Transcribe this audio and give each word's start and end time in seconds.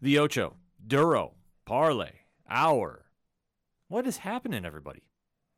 the 0.00 0.18
Ocho 0.18 0.54
Duro 0.86 1.32
Parlay 1.64 2.10
Hour. 2.48 3.06
What 3.88 4.06
is 4.06 4.18
happening, 4.18 4.64
everybody? 4.64 5.02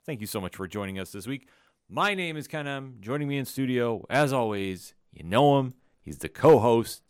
Thank 0.06 0.20
you 0.20 0.26
so 0.26 0.40
much 0.40 0.56
for 0.56 0.66
joining 0.66 0.98
us 0.98 1.12
this 1.12 1.26
week. 1.26 1.48
My 1.88 2.14
name 2.14 2.36
is 2.36 2.46
Ken 2.46 2.66
M. 2.66 2.96
Joining 3.00 3.28
me 3.28 3.38
in 3.38 3.44
studio, 3.44 4.04
as 4.10 4.32
always, 4.32 4.94
you 5.12 5.24
know 5.24 5.58
him. 5.58 5.74
He's 6.02 6.18
the 6.18 6.28
co 6.28 6.58
host. 6.58 7.02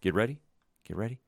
Get 0.00 0.14
ready. 0.14 0.40
Get 0.86 0.96
ready. 0.96 1.20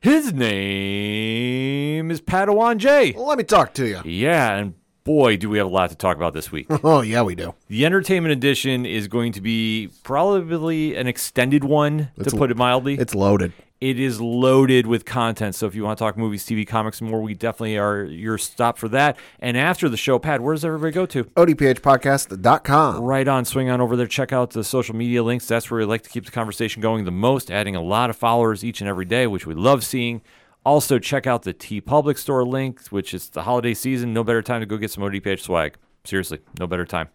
His 0.00 0.32
name 0.32 2.10
is 2.10 2.20
Padawan 2.20 2.76
J. 2.78 3.12
Let 3.16 3.38
me 3.38 3.44
talk 3.44 3.74
to 3.74 3.86
you. 3.86 4.00
Yeah, 4.04 4.54
and 4.56 4.74
boy, 5.02 5.36
do 5.36 5.48
we 5.50 5.58
have 5.58 5.66
a 5.66 5.70
lot 5.70 5.90
to 5.90 5.96
talk 5.96 6.16
about 6.16 6.34
this 6.34 6.52
week. 6.52 6.66
Oh, 6.84 7.00
yeah, 7.00 7.22
we 7.22 7.34
do. 7.34 7.54
The 7.68 7.84
entertainment 7.84 8.32
edition 8.32 8.86
is 8.86 9.08
going 9.08 9.32
to 9.32 9.40
be 9.40 9.90
probably 10.04 10.96
an 10.96 11.06
extended 11.08 11.64
one, 11.64 12.10
It's 12.16 12.32
to 12.32 12.36
put 12.36 12.50
it 12.50 12.56
mildly. 12.56 12.94
It's 12.94 13.14
loaded. 13.14 13.52
It 13.82 13.98
is 13.98 14.20
loaded 14.20 14.86
with 14.86 15.04
content. 15.04 15.56
So 15.56 15.66
if 15.66 15.74
you 15.74 15.82
want 15.82 15.98
to 15.98 16.04
talk 16.04 16.16
movies, 16.16 16.44
TV, 16.46 16.64
comics, 16.64 17.00
and 17.00 17.10
more, 17.10 17.20
we 17.20 17.34
definitely 17.34 17.76
are 17.78 18.04
your 18.04 18.38
stop 18.38 18.78
for 18.78 18.86
that. 18.90 19.16
And 19.40 19.56
after 19.56 19.88
the 19.88 19.96
show, 19.96 20.20
Pat, 20.20 20.40
where 20.40 20.54
does 20.54 20.64
everybody 20.64 20.92
go 20.92 21.04
to? 21.06 21.24
ODPHpodcast.com. 21.24 23.02
Right 23.02 23.26
on, 23.26 23.44
swing 23.44 23.70
on 23.70 23.80
over 23.80 23.96
there, 23.96 24.06
check 24.06 24.32
out 24.32 24.50
the 24.50 24.62
social 24.62 24.94
media 24.94 25.24
links. 25.24 25.48
That's 25.48 25.68
where 25.68 25.80
we 25.80 25.84
like 25.84 26.02
to 26.02 26.10
keep 26.10 26.24
the 26.24 26.30
conversation 26.30 26.80
going 26.80 27.04
the 27.04 27.10
most, 27.10 27.50
adding 27.50 27.74
a 27.74 27.82
lot 27.82 28.08
of 28.08 28.14
followers 28.14 28.64
each 28.64 28.80
and 28.80 28.88
every 28.88 29.04
day, 29.04 29.26
which 29.26 29.48
we 29.48 29.54
love 29.54 29.82
seeing. 29.82 30.22
Also, 30.64 31.00
check 31.00 31.26
out 31.26 31.42
the 31.42 31.52
TeePublic 31.52 32.18
Store 32.18 32.44
link, 32.44 32.86
which 32.90 33.12
is 33.12 33.30
the 33.30 33.42
holiday 33.42 33.74
season. 33.74 34.12
No 34.12 34.22
better 34.22 34.42
time 34.42 34.60
to 34.60 34.66
go 34.66 34.76
get 34.76 34.92
some 34.92 35.02
ODPH 35.02 35.40
swag. 35.40 35.74
Seriously, 36.04 36.38
no 36.56 36.68
better 36.68 36.86
time. 36.86 37.08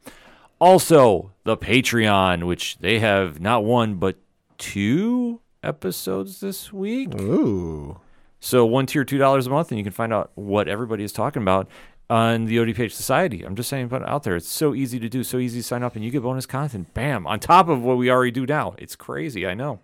Also, 0.60 1.32
the 1.46 1.56
Patreon, 1.56 2.44
which 2.44 2.78
they 2.80 3.00
have 3.00 3.40
not 3.40 3.64
one, 3.64 3.96
but 3.96 4.18
two 4.58 5.40
episodes 5.68 6.40
this 6.40 6.72
week. 6.72 7.14
Ooh. 7.20 8.00
So 8.40 8.66
one 8.66 8.86
tier, 8.86 9.04
two 9.04 9.18
dollars 9.18 9.48
a 9.48 9.50
month, 9.50 9.72
and 9.72 9.78
you 9.78 9.84
can 9.84 9.94
find 9.94 10.14
out 10.14 10.32
what 10.36 10.68
everybody 10.68 11.04
is 11.04 11.12
talking 11.12 11.42
about 11.42 11.68
on 12.10 12.46
the 12.46 12.58
ODPH 12.58 12.94
Society. 12.94 13.44
I'm 13.44 13.56
just 13.56 13.70
saying, 13.70 13.90
put 13.90 14.02
it 14.02 14.08
out 14.08 14.24
there. 14.24 14.36
It's 14.38 14.48
so 14.48 14.74
easy 14.74 15.00
to 15.00 15.10
do, 15.10 15.24
so 15.24 15.38
easy 15.38 15.60
to 15.60 15.64
sign 15.64 15.84
up, 15.84 15.96
and 15.96 16.06
you 16.06 16.12
get 16.12 16.24
bonus 16.24 16.46
content. 16.46 16.94
Bam! 16.94 17.28
On 17.28 17.40
top 17.40 17.68
of 17.68 17.82
what 17.82 17.98
we 17.98 18.10
already 18.10 18.32
do 18.32 18.46
now. 18.46 18.76
It's 18.78 18.96
crazy, 18.96 19.46
I 19.46 19.54
know. 19.54 19.80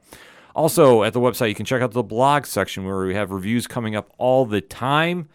Also, 0.55 1.03
at 1.03 1.13
the 1.13 1.19
website, 1.19 1.49
you 1.49 1.55
can 1.55 1.65
check 1.65 1.81
out 1.81 1.91
the 1.91 2.03
blog 2.03 2.45
section 2.45 2.85
where 2.85 3.05
we 3.05 3.15
have 3.15 3.31
reviews 3.31 3.65
coming 3.67 3.95
up 3.95 4.11
all 4.17 4.45
the 4.45 4.61
time, 4.61 5.27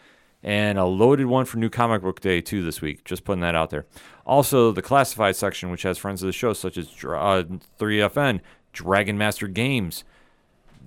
and 0.43 0.79
a 0.79 0.85
loaded 0.85 1.27
one 1.27 1.45
for 1.45 1.59
New 1.59 1.69
Comic 1.69 2.03
Book 2.03 2.21
Day 2.21 2.41
too 2.41 2.63
this 2.63 2.81
week. 2.81 3.05
Just 3.05 3.25
putting 3.25 3.41
that 3.41 3.57
out 3.57 3.71
there. 3.71 3.85
Also, 4.25 4.71
the 4.71 4.83
classified 4.83 5.35
section, 5.35 5.71
which 5.71 5.83
has 5.83 5.99
friends 5.99 6.23
of 6.23 6.27
the 6.27 6.33
show 6.33 6.53
such 6.53 6.79
as 6.79 6.87
uh, 7.05 7.43
3FN, 7.81 8.41
Dragon 8.73 9.19
Master 9.19 9.49
Games. 9.49 10.05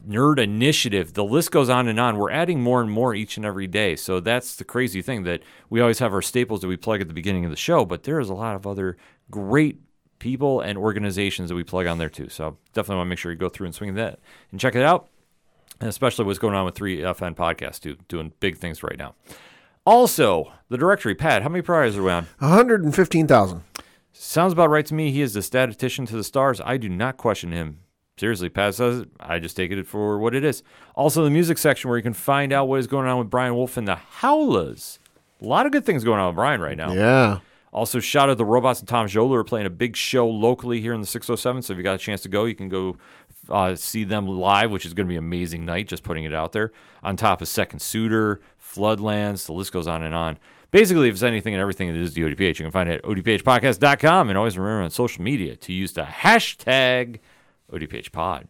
Nerd 0.08 0.40
Initiative. 0.40 1.14
The 1.14 1.24
list 1.24 1.52
goes 1.52 1.70
on 1.70 1.88
and 1.88 2.00
on. 2.00 2.18
We're 2.18 2.32
adding 2.32 2.62
more 2.62 2.82
and 2.82 2.90
more 2.90 3.14
each 3.14 3.38
and 3.38 3.46
every 3.46 3.68
day. 3.68 3.96
So 3.96 4.20
that's 4.20 4.56
the 4.56 4.64
crazy 4.64 5.02
thing 5.02 5.24
that 5.24 5.42
we 5.70 5.82
always 5.82 6.00
have 6.00 6.14
our 6.14 6.22
staples 6.22 6.62
that 6.62 6.68
we 6.68 6.78
plug 6.78 7.02
at 7.02 7.08
the 7.08 7.14
beginning 7.14 7.46
of 7.46 7.52
the 7.52 7.58
show, 7.58 7.86
but 7.86 8.04
there 8.04 8.20
is 8.20 8.30
a 8.30 8.34
lot 8.34 8.56
of 8.56 8.66
other 8.66 8.98
great 9.30 9.80
people 10.20 10.62
and 10.62 10.78
organizations 10.78 11.50
that 11.50 11.56
we 11.56 11.64
plug 11.64 11.88
on 11.88 11.98
there 11.98 12.10
too. 12.10 12.30
So 12.30 12.58
definitely 12.74 12.98
want 12.98 13.08
to 13.08 13.10
make 13.10 13.20
sure 13.20 13.32
you 13.32 13.38
go 13.38 13.50
through 13.50 13.66
and 13.66 13.76
swing 13.76 13.96
that 13.96 14.20
and 14.52 14.60
check 14.60 14.76
it 14.76 14.84
out. 14.84 15.08
And 15.80 15.90
especially 15.90 16.26
what's 16.26 16.38
going 16.38 16.54
on 16.54 16.64
with 16.66 16.76
3FN 16.76 17.36
Podcast, 17.36 17.80
too, 17.80 17.98
doing 18.08 18.34
big 18.40 18.60
things 18.60 18.84
right 18.84 19.00
now. 19.00 19.16
Also, 19.84 20.54
the 20.70 20.78
directory, 20.78 21.16
Pat, 21.16 21.42
how 21.42 21.50
many 21.50 21.64
priors 21.64 21.98
are 21.98 22.04
we 22.04 22.12
on? 22.12 22.28
115,000. 22.38 23.64
Sounds 24.14 24.54
about 24.54 24.70
right 24.70 24.86
to 24.86 24.94
me. 24.94 25.10
He 25.10 25.24
is 25.24 25.34
the 25.34 25.42
statistician 25.42 26.06
to 26.06 26.16
the 26.16 26.24
stars. 26.24 26.62
I 26.64 26.78
do 26.78 26.88
not 26.88 27.18
question 27.18 27.52
him. 27.52 27.80
Seriously, 28.22 28.50
Pat 28.50 28.76
says 28.76 29.00
it. 29.00 29.10
I 29.20 29.40
just 29.40 29.58
take 29.58 29.72
it 29.72 29.88
for 29.88 30.20
what 30.20 30.36
it 30.36 30.44
is. 30.44 30.62
Also, 30.94 31.24
the 31.24 31.32
music 31.32 31.58
section 31.58 31.90
where 31.90 31.98
you 31.98 32.04
can 32.04 32.14
find 32.14 32.54
out 32.54 32.68
what 32.68 32.80
is 32.80 32.86
going 32.86 33.08
on 33.08 33.18
with 33.18 33.32
Brian 33.32 33.56
Wolf 33.56 33.78
and 33.78 33.88
the 33.88 33.96
Howlers. 33.96 35.00
A 35.42 35.46
lot 35.46 35.66
of 35.66 35.72
good 35.72 35.88
things 35.88 36.04
going 36.04 36.20
on 36.20 36.28
with 36.28 36.36
Brian 36.36 36.62
right 36.62 36.78
now. 36.78 36.94
Yeah. 36.94 37.40
Also, 37.74 38.00
shout 38.00 38.30
out 38.30 38.38
the 38.38 38.46
Robots 38.46 38.80
and 38.80 38.88
Tom 38.88 39.08
Joler 39.08 39.38
are 39.38 39.44
playing 39.44 39.66
a 39.66 39.72
big 39.72 39.96
show 39.96 40.30
locally 40.30 40.80
here 40.80 40.94
in 40.94 41.02
the 41.02 41.08
607. 41.08 41.64
So 41.64 41.74
if 41.74 41.78
you 41.78 41.84
got 41.84 41.96
a 41.96 41.98
chance 41.98 42.22
to 42.22 42.30
go, 42.30 42.46
you 42.46 42.54
can 42.54 42.70
go 42.70 42.96
uh, 43.50 43.74
see 43.74 44.04
them 44.04 44.28
live, 44.28 44.70
which 44.70 44.86
is 44.86 44.94
going 44.94 45.08
to 45.08 45.10
be 45.10 45.18
an 45.18 45.24
amazing 45.24 45.66
night. 45.66 45.88
Just 45.88 46.04
putting 46.04 46.24
it 46.24 46.32
out 46.32 46.52
there. 46.52 46.72
On 47.02 47.18
top 47.18 47.42
of 47.42 47.48
Second 47.48 47.80
Suitor, 47.80 48.40
Floodlands, 48.64 49.48
the 49.48 49.54
list 49.54 49.72
goes 49.72 49.88
on 49.88 50.04
and 50.04 50.14
on. 50.14 50.38
Basically, 50.70 51.10
if 51.10 51.16
it's 51.16 51.24
anything 51.24 51.56
and 51.56 51.62
everything, 51.62 51.90
it 51.90 51.96
is 51.96 52.14
the 52.14 52.22
ODPH. 52.22 52.60
You 52.60 52.66
can 52.66 52.72
find 52.72 52.88
it 52.88 53.04
at 53.04 53.04
odphpodcast.com. 53.04 54.30
And 54.30 54.38
always 54.38 54.60
remember 54.60 54.84
on 54.84 54.92
social 54.92 55.24
media 55.24 55.56
to 55.56 55.74
use 55.74 55.94
the 55.94 56.04
hashtag 56.04 57.18
ODPHpod. 57.72 58.46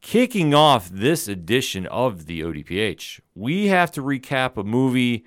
Kicking 0.00 0.54
off 0.54 0.88
this 0.88 1.26
edition 1.26 1.86
of 1.86 2.26
the 2.26 2.40
ODPH, 2.42 3.20
we 3.34 3.66
have 3.66 3.90
to 3.92 4.02
recap 4.02 4.56
a 4.56 4.62
movie 4.62 5.24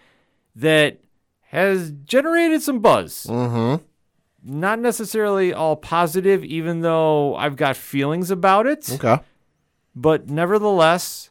that 0.56 1.00
has 1.48 1.92
generated 2.06 2.62
some 2.62 2.80
buzz. 2.80 3.28
Mm-hmm. 3.30 3.84
Not 4.44 4.80
necessarily 4.80 5.54
all 5.54 5.76
positive, 5.76 6.44
even 6.46 6.82
though 6.82 7.36
I've 7.36 7.58
got 7.58 7.76
feelings 7.76 8.32
about 8.32 8.66
it. 8.66 8.90
Okay. 8.92 9.20
But 9.94 10.30
nevertheless, 10.30 11.30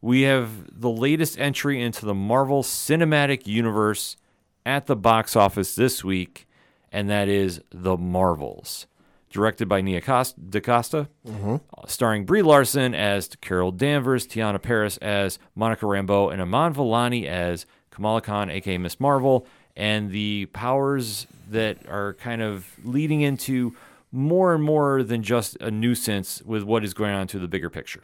we 0.00 0.22
have 0.22 0.80
the 0.80 0.90
latest 0.90 1.38
entry 1.38 1.80
into 1.80 2.06
the 2.06 2.14
Marvel 2.14 2.62
Cinematic 2.62 3.46
Universe 3.46 4.16
at 4.64 4.86
the 4.86 4.96
box 4.96 5.36
office 5.36 5.74
this 5.74 6.02
week, 6.02 6.48
and 6.90 7.08
that 7.10 7.28
is 7.28 7.60
The 7.70 7.96
Marvels. 7.96 8.86
Directed 9.32 9.66
by 9.66 9.80
Nia 9.80 10.02
Costa, 10.02 10.38
DaCosta, 10.38 11.08
uh, 11.26 11.58
starring 11.86 12.26
Brie 12.26 12.42
Larson 12.42 12.94
as 12.94 13.28
Carol 13.40 13.72
Danvers, 13.72 14.26
Teyonah 14.26 14.60
Parris 14.60 14.98
as 14.98 15.38
Monica 15.54 15.86
Rambeau, 15.86 16.30
and 16.30 16.42
Iman 16.42 16.74
Vellani 16.74 17.26
as 17.26 17.64
Kamala 17.90 18.20
Khan, 18.20 18.50
aka 18.50 18.76
Miss 18.76 19.00
Marvel, 19.00 19.46
and 19.74 20.10
the 20.10 20.46
powers 20.52 21.26
that 21.50 21.78
are 21.88 22.12
kind 22.14 22.42
of 22.42 22.66
leading 22.84 23.22
into 23.22 23.74
more 24.10 24.54
and 24.54 24.62
more 24.62 25.02
than 25.02 25.22
just 25.22 25.56
a 25.60 25.70
nuisance 25.70 26.42
with 26.44 26.62
what 26.62 26.84
is 26.84 26.92
going 26.92 27.12
on 27.14 27.26
to 27.28 27.38
the 27.38 27.48
bigger 27.48 27.70
picture. 27.70 28.02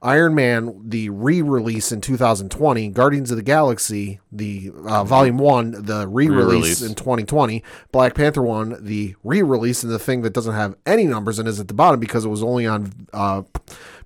Iron 0.03 0.35
Man, 0.35 0.81
the 0.85 1.11
re 1.11 1.43
release 1.43 1.93
in 1.93 2.01
2020, 2.01 2.89
Guardians 2.91 3.31
of 3.31 3.37
the 3.37 3.43
Galaxy, 3.43 4.21
the 4.33 4.71
uh, 4.87 5.05
Volume 5.05 5.39
1, 5.39 5.85
the 5.85 6.07
re 6.09 6.29
Re-release. 6.29 6.81
in 6.83 6.95
2020, 6.95 7.63
Black 7.93 8.15
Panther 8.15 8.43
1, 8.43 8.85
the 8.85 9.15
re 9.25 9.43
release, 9.43 9.83
and 9.83 9.93
the 9.93 9.99
thing 9.99 10.23
that 10.23 10.33
doesn't 10.33 10.55
have 10.55 10.75
any 10.87 11.05
numbers 11.07 11.39
and 11.39 11.49
is 11.49 11.59
at 11.61 11.69
the 11.69 11.75
bottom 11.75 12.01
because 12.01 12.25
it 12.25 12.29
was 12.29 12.43
only 12.43 12.67
on 12.67 12.93
uh, 13.13 13.43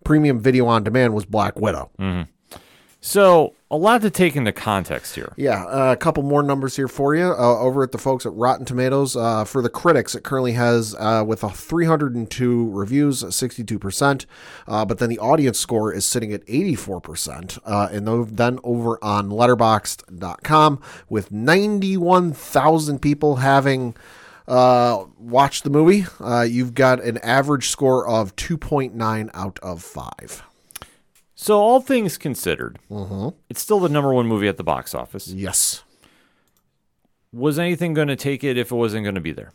premium 0.05 0.41
video 0.41 0.67
on 0.67 0.83
demand 0.83 1.15
was 1.15 1.25
Black 1.27 1.57
Widow. 1.59 1.91
So 3.01 3.55
a 3.71 3.77
lot 3.77 4.01
to 4.01 4.11
take 4.11 4.35
into 4.35 4.53
context 4.53 5.15
here. 5.15 5.33
Yeah, 5.37 5.65
uh, 5.65 5.93
a 5.93 5.97
couple 5.97 6.23
more 6.23 6.43
numbers 6.43 6.77
here 6.77 6.89
for 6.89 7.15
you. 7.15 7.27
Uh, 7.27 7.59
over 7.59 7.83
at 7.83 7.93
the 7.93 7.99
folks 7.99 8.25
at 8.25 8.33
Rotten 8.33 8.65
Tomatoes, 8.65 9.15
uh, 9.15 9.45
for 9.45 9.61
the 9.61 9.69
critics, 9.69 10.15
it 10.15 10.25
currently 10.25 10.53
has 10.53 10.95
uh, 10.99 11.23
with 11.27 11.45
a 11.45 11.51
302 11.51 12.71
reviews, 12.71 13.23
62%. 13.23 14.27
Uh, 14.67 14.85
but 14.87 14.99
then 14.99 15.11
the 15.11 15.19
audience 15.19 15.59
score 15.59 15.93
is 15.93 16.07
sitting 16.07 16.33
at 16.33 16.45
84%. 16.47 17.59
Uh, 17.65 17.89
and 17.93 18.37
then 18.37 18.59
over 18.65 19.03
on 19.05 19.29
Letterboxd.com, 19.29 20.81
with 21.11 21.31
91,000 21.31 23.03
people 23.03 23.37
having 23.37 23.95
uh, 24.47 25.05
watched 25.19 25.65
the 25.65 25.71
movie, 25.71 26.07
you've 26.49 26.73
got 26.73 27.03
an 27.03 27.19
average 27.19 27.69
score 27.69 28.09
of 28.09 28.35
2.9 28.37 29.31
out 29.35 29.59
of 29.63 29.83
5. 29.83 30.48
So 31.41 31.57
all 31.57 31.81
things 31.81 32.19
considered, 32.19 32.81
it's 33.49 33.61
still 33.61 33.79
the 33.79 33.89
number 33.89 34.13
one 34.13 34.27
movie 34.27 34.49
at 34.49 34.57
the 34.57 34.65
box 34.65 34.93
office. 34.93 35.29
Yes. 35.29 35.85
Was 37.33 37.61
anything 37.61 37.95
going 37.95 38.09
to 38.09 38.17
take 38.17 38.43
it 38.43 38.59
if 38.59 38.73
it 38.73 38.75
wasn't 38.75 39.05
going 39.05 39.15
to 39.15 39.21
be 39.21 39.31
there? 39.31 39.53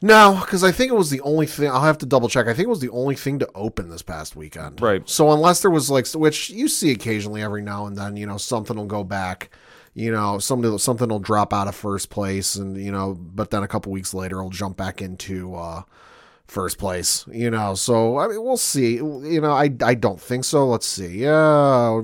No, 0.00 0.38
because 0.40 0.62
I 0.62 0.70
think 0.70 0.92
it 0.92 0.94
was 0.94 1.10
the 1.10 1.20
only 1.22 1.46
thing. 1.46 1.68
I'll 1.68 1.80
have 1.80 1.98
to 1.98 2.06
double 2.06 2.28
check. 2.28 2.46
I 2.46 2.54
think 2.54 2.66
it 2.66 2.70
was 2.70 2.78
the 2.80 2.90
only 2.90 3.16
thing 3.16 3.40
to 3.40 3.50
open 3.56 3.88
this 3.88 4.02
past 4.02 4.36
weekend. 4.36 4.80
Right. 4.80 5.02
So 5.08 5.32
unless 5.32 5.60
there 5.60 5.72
was 5.72 5.90
like, 5.90 6.06
which 6.12 6.50
you 6.50 6.68
see 6.68 6.92
occasionally 6.92 7.42
every 7.42 7.62
now 7.62 7.86
and 7.86 7.96
then, 7.96 8.16
you 8.16 8.26
know, 8.26 8.36
something 8.36 8.76
will 8.76 8.86
go 8.86 9.02
back. 9.02 9.50
You 9.92 10.12
know, 10.12 10.38
something 10.38 10.78
something 10.78 11.08
will 11.08 11.18
drop 11.18 11.52
out 11.52 11.66
of 11.66 11.74
first 11.74 12.10
place, 12.10 12.54
and 12.54 12.76
you 12.76 12.92
know, 12.92 13.14
but 13.18 13.50
then 13.50 13.62
a 13.62 13.68
couple 13.68 13.90
weeks 13.90 14.14
later, 14.14 14.36
it'll 14.38 14.50
jump 14.50 14.76
back 14.76 15.02
into 15.02 15.54
uh, 15.54 15.82
first 16.46 16.78
place. 16.78 17.24
You 17.30 17.50
know, 17.50 17.74
so 17.74 18.18
I 18.18 18.28
mean, 18.28 18.42
we'll 18.42 18.56
see. 18.56 18.94
You 18.96 19.40
know, 19.40 19.52
I 19.52 19.70
I 19.82 19.94
don't 19.94 20.20
think 20.20 20.44
so. 20.44 20.66
Let's 20.66 20.86
see. 20.86 21.18
Yeah. 21.18 22.00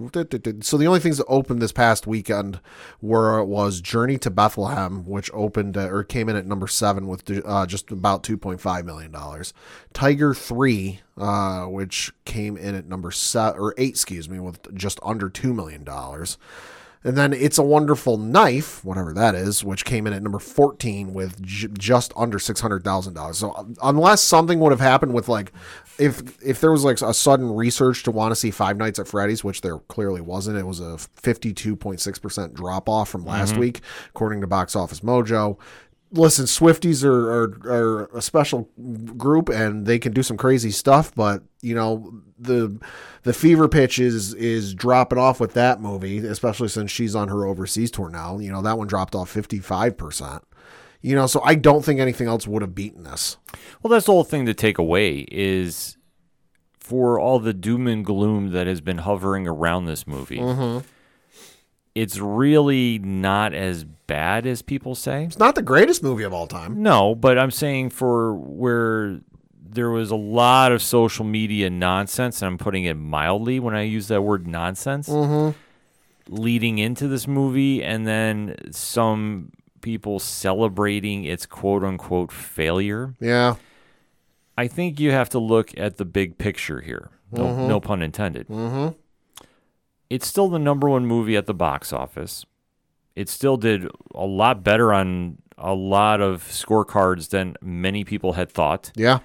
So 0.61 0.77
the 0.77 0.87
only 0.87 1.01
things 1.01 1.19
that 1.19 1.27
opened 1.27 1.63
this 1.63 1.73
past 1.73 2.07
weekend 2.07 2.61
were 3.01 3.43
was 3.45 3.81
Journey 3.81 4.19
to 4.19 4.31
Bethlehem, 4.31 5.05
which 5.05 5.31
opened 5.33 5.77
uh, 5.77 5.89
or 5.89 6.05
came 6.05 6.29
in 6.29 6.37
at 6.37 6.47
number 6.47 6.67
seven 6.67 7.07
with 7.07 7.31
uh, 7.45 7.67
just 7.67 7.91
about 7.91 8.23
two 8.23 8.37
point 8.37 8.61
five 8.61 8.85
million 8.85 9.13
dollars. 9.13 9.53
Tiger 9.93 10.35
Three, 10.35 11.01
uh, 11.17 11.65
which 11.67 12.13
came 12.25 12.57
in 12.57 12.75
at 12.75 12.87
number 12.87 13.11
seven 13.11 13.61
or 13.61 13.75
eight, 13.79 13.91
excuse 13.91 14.29
me, 14.29 14.41
with 14.41 14.75
just 14.75 14.99
under 15.03 15.29
two 15.29 15.55
million 15.55 15.85
dollars. 15.85 16.39
And 17.05 17.17
then 17.17 17.33
It's 17.33 17.59
a 17.59 17.63
Wonderful 17.63 18.17
Knife, 18.17 18.85
whatever 18.85 19.13
that 19.13 19.35
is, 19.35 19.65
which 19.65 19.85
came 19.85 20.07
in 20.07 20.13
at 20.13 20.23
number 20.23 20.39
14 20.39 21.13
with 21.13 21.43
j- 21.43 21.69
just 21.77 22.13
under 22.17 22.39
$600,000. 22.39 23.35
So 23.35 23.75
unless 23.83 24.23
something 24.23 24.61
would 24.61 24.71
have 24.73 24.81
happened 24.81 25.13
with 25.13 25.29
like 25.29 25.53
if 25.99 26.23
if 26.43 26.61
there 26.61 26.73
was 26.73 26.85
like 26.85 27.01
a 27.01 27.13
sudden 27.13 27.55
research 27.55 28.03
to 28.05 28.11
want 28.11 28.33
to 28.33 28.37
see 28.37 28.51
Five 28.51 28.77
Nights 28.77 28.99
at 28.99 29.09
Freddy's, 29.09 29.45
which 29.45 29.61
there 29.61 29.79
clearly 29.79 30.21
wasn't, 30.21 30.59
it 30.59 30.67
was 30.67 30.81
a 30.81 30.97
52.6% 31.23 32.55
drop 32.55 32.89
off 32.89 33.09
from 33.09 33.25
last 33.25 33.53
mm-hmm. 33.53 33.61
week 33.61 33.81
according 34.11 34.41
to 34.41 34.47
Box 34.47 34.77
Office 34.77 35.01
Mojo. 35.01 35.59
Listen, 36.13 36.45
Swifties 36.45 37.05
are, 37.05 37.31
are 37.31 37.45
are 37.65 38.17
a 38.17 38.23
special 38.23 38.69
group 39.17 39.49
and 39.49 39.87
they 39.87 39.99
can 39.99 40.13
do 40.13 40.23
some 40.23 40.37
crazy 40.37 40.71
stuff, 40.71 41.15
but 41.15 41.43
you 41.63 41.75
know 41.75 42.21
the 42.39 42.79
the 43.23 43.33
fever 43.33 43.69
pitch 43.69 43.99
is 43.99 44.35
is 44.35 44.75
dropping 44.75 45.19
off 45.19 45.41
with 45.41 45.55
that 45.55 45.81
movie, 45.81 46.19
especially 46.19 46.69
since 46.69 46.91
she's 46.91 47.15
on 47.15 47.29
her 47.29 47.47
overseas 47.47 47.91
tour 47.91 48.09
now. 48.09 48.39
You 48.39 48.53
know 48.53 48.63
that 48.63 48.79
one 48.79 48.87
dropped 48.87 49.15
off 49.15 49.31
fifty 49.31 49.59
five 49.59 49.97
percent. 49.97 50.45
You 51.01 51.17
know, 51.17 51.27
so 51.27 51.41
I 51.43 51.57
don't 51.57 51.85
think 51.85 51.99
anything 51.99 52.29
else 52.29 52.47
would 52.47 52.63
have 52.63 52.77
beaten 52.77 53.03
this. 53.03 53.37
Well, 53.83 53.91
that's 53.91 54.07
the 54.07 54.13
whole 54.13 54.23
thing 54.23 54.47
to 54.47 54.55
take 54.55 54.79
away 54.79 55.27
is 55.33 55.97
for 56.79 57.19
all 57.19 57.41
the 57.41 57.53
doom 57.53 57.89
and 57.89 58.05
gloom 58.05 58.51
that 58.51 58.69
has 58.69 58.81
been 58.81 58.99
hovering 58.99 59.49
around 59.49 59.87
this 59.87 60.07
movie. 60.07 60.39
Mm-hmm. 60.39 60.87
It's 61.95 62.19
really 62.19 62.99
not 62.99 63.53
as 63.53 63.85
bad 63.85 64.47
as 64.47 64.63
people 64.63 64.95
say. 64.95 65.25
It's 65.25 65.39
not 65.39 65.55
the 65.55 65.63
greatest 65.63 66.03
movie 66.03 66.23
of 66.25 66.33
all 66.33 66.47
time. 66.47 66.83
No, 66.83 67.15
but 67.15 67.39
I'm 67.39 67.51
saying 67.51 67.91
for 67.91 68.35
where 68.35 69.21
there 69.63 69.91
was 69.91 70.11
a 70.11 70.17
lot 70.17 70.73
of 70.73 70.83
social 70.83 71.25
media 71.25 71.71
nonsense, 71.71 72.41
and 72.43 72.47
I'm 72.47 72.59
putting 72.59 72.85
it 72.85 72.95
mildly 72.95 73.61
when 73.61 73.75
I 73.75 73.83
use 73.83 74.09
that 74.09 74.23
word 74.23 74.47
nonsense, 74.47 75.11
leading 76.29 76.79
into 76.79 77.09
this 77.09 77.27
movie, 77.27 77.83
and 77.83 78.07
then 78.07 78.57
some 78.71 79.51
people 79.81 80.19
celebrating 80.19 81.25
its 81.25 81.45
quote 81.45 81.85
unquote 81.85 82.33
failure. 82.33 83.15
Yeah. 83.21 83.57
I 84.57 84.69
think 84.69 85.01
you 85.01 85.11
have 85.11 85.29
to 85.31 85.39
look 85.39 85.77
at 85.79 85.97
the 85.97 86.05
big 86.05 86.39
picture 86.39 86.81
here. 86.81 87.11
No, 87.31 87.67
no 87.67 87.81
pun 87.81 88.03
intended. 88.03 88.49
Mm-hmm. 88.49 88.97
It's 90.13 90.27
still 90.27 90.49
the 90.49 90.59
number 90.59 90.89
one 90.89 91.07
movie 91.07 91.37
at 91.37 91.47
the 91.47 91.55
box 91.55 91.93
office. 91.93 92.45
It 93.17 93.29
still 93.29 93.57
did 93.57 93.89
a 94.15 94.27
lot 94.27 94.63
better 94.63 94.93
on 94.93 95.39
a 95.59 95.75
lot 95.75 96.21
of 96.21 96.43
scorecards 96.45 97.29
than 97.31 97.57
many 97.63 98.05
people 98.05 98.35
had 98.35 98.51
thought. 98.51 98.91
Yeah. 98.97 99.21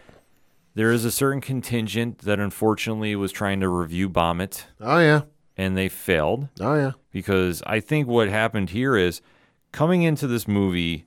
There 0.75 0.91
is 0.91 1.03
a 1.06 1.12
certain 1.12 1.41
contingent 1.41 2.20
that 2.20 2.39
unfortunately 2.39 3.15
was 3.15 3.32
trying 3.32 3.60
to 3.62 3.70
review 3.70 4.08
bomb 4.10 4.39
it, 4.41 4.67
Oh 4.79 5.00
yeah. 5.00 5.22
and 5.58 5.75
they 5.75 5.89
failed 5.89 6.50
Oh 6.60 6.75
yeah. 6.75 6.91
because 7.12 7.63
I 7.65 7.79
think 7.79 8.08
what 8.08 8.29
happened 8.29 8.70
here 8.70 8.96
is 8.96 9.22
coming 9.72 10.03
into 10.03 10.27
this 10.27 10.48
movie, 10.48 11.06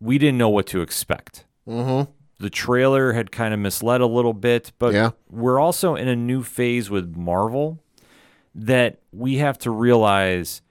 we 0.00 0.18
didn't 0.18 0.38
know 0.38 0.50
what 0.50 0.66
to 0.68 0.82
expect. 0.82 1.44
Mm-hmm. 1.66 2.10
The 2.38 2.50
trailer 2.50 3.14
had 3.14 3.32
kind 3.32 3.54
of 3.54 3.60
misled 3.60 4.02
a 4.02 4.06
little 4.06 4.34
bit, 4.34 4.72
but 4.78 4.92
Yeah. 4.92 5.10
we're 5.30 5.58
also 5.58 5.94
in 5.94 6.06
a 6.08 6.16
new 6.16 6.42
phase 6.42 6.90
with 6.90 7.16
Marvel 7.16 7.82
that 8.56 8.98
we 9.12 9.36
have 9.36 9.58
to 9.58 9.70
realize 9.70 10.62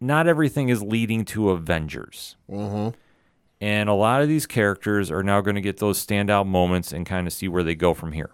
not 0.00 0.28
everything 0.28 0.68
is 0.68 0.80
leading 0.80 1.24
to 1.24 1.50
Avengers. 1.50 2.36
Mm-hmm. 2.48 2.90
And 3.60 3.88
a 3.88 3.94
lot 3.94 4.22
of 4.22 4.28
these 4.28 4.46
characters 4.46 5.10
are 5.10 5.22
now 5.22 5.40
going 5.40 5.56
to 5.56 5.60
get 5.60 5.78
those 5.78 6.04
standout 6.04 6.46
moments 6.46 6.92
and 6.92 7.04
kind 7.04 7.26
of 7.26 7.32
see 7.32 7.48
where 7.48 7.62
they 7.62 7.74
go 7.74 7.94
from 7.94 8.12
here. 8.12 8.30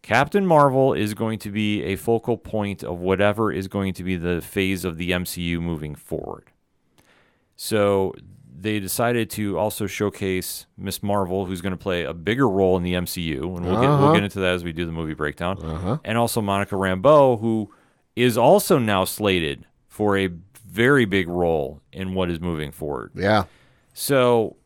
Captain 0.00 0.46
Marvel 0.46 0.94
is 0.94 1.12
going 1.12 1.38
to 1.40 1.50
be 1.50 1.82
a 1.82 1.96
focal 1.96 2.38
point 2.38 2.82
of 2.82 3.00
whatever 3.00 3.52
is 3.52 3.68
going 3.68 3.92
to 3.94 4.04
be 4.04 4.16
the 4.16 4.40
phase 4.40 4.84
of 4.84 4.96
the 4.96 5.10
MCU 5.10 5.60
moving 5.60 5.94
forward. 5.94 6.44
So 7.56 8.14
they 8.60 8.80
decided 8.80 9.30
to 9.30 9.58
also 9.58 9.86
showcase 9.86 10.66
Miss 10.76 11.02
Marvel, 11.02 11.46
who's 11.46 11.60
going 11.60 11.72
to 11.72 11.76
play 11.78 12.04
a 12.04 12.12
bigger 12.12 12.48
role 12.48 12.76
in 12.76 12.82
the 12.82 12.94
MCU, 12.94 13.42
and 13.56 13.64
we'll 13.64 13.80
get 13.80 13.88
we'll 13.88 14.04
uh-huh. 14.04 14.14
get 14.14 14.24
into 14.24 14.40
that 14.40 14.54
as 14.54 14.64
we 14.64 14.72
do 14.72 14.84
the 14.84 14.92
movie 14.92 15.14
breakdown. 15.14 15.58
Uh-huh. 15.62 15.98
And 16.04 16.18
also 16.18 16.40
Monica 16.40 16.74
Rambeau, 16.74 17.40
who 17.40 17.72
is 18.16 18.36
also 18.36 18.78
now 18.78 19.04
slated 19.04 19.64
for 19.86 20.16
a 20.18 20.28
very 20.68 21.04
big 21.04 21.28
role 21.28 21.80
in 21.92 22.14
what 22.14 22.30
is 22.30 22.40
moving 22.40 22.72
forward. 22.72 23.12
Yeah. 23.14 23.44
So, 23.94 24.56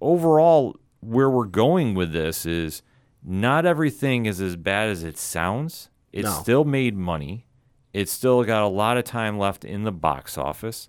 overall, 0.00 0.76
where 1.00 1.30
we're 1.30 1.44
going 1.44 1.94
with 1.94 2.12
this 2.12 2.46
is 2.46 2.82
not 3.22 3.66
everything 3.66 4.26
is 4.26 4.40
as 4.40 4.56
bad 4.56 4.88
as 4.88 5.04
it 5.04 5.18
sounds. 5.18 5.90
It 6.12 6.24
No. 6.24 6.30
still 6.30 6.64
made 6.64 6.96
money. 6.96 7.46
It's 7.92 8.12
still 8.12 8.42
got 8.44 8.62
a 8.62 8.68
lot 8.68 8.96
of 8.96 9.04
time 9.04 9.38
left 9.38 9.64
in 9.64 9.84
the 9.84 9.92
box 9.92 10.38
office. 10.38 10.88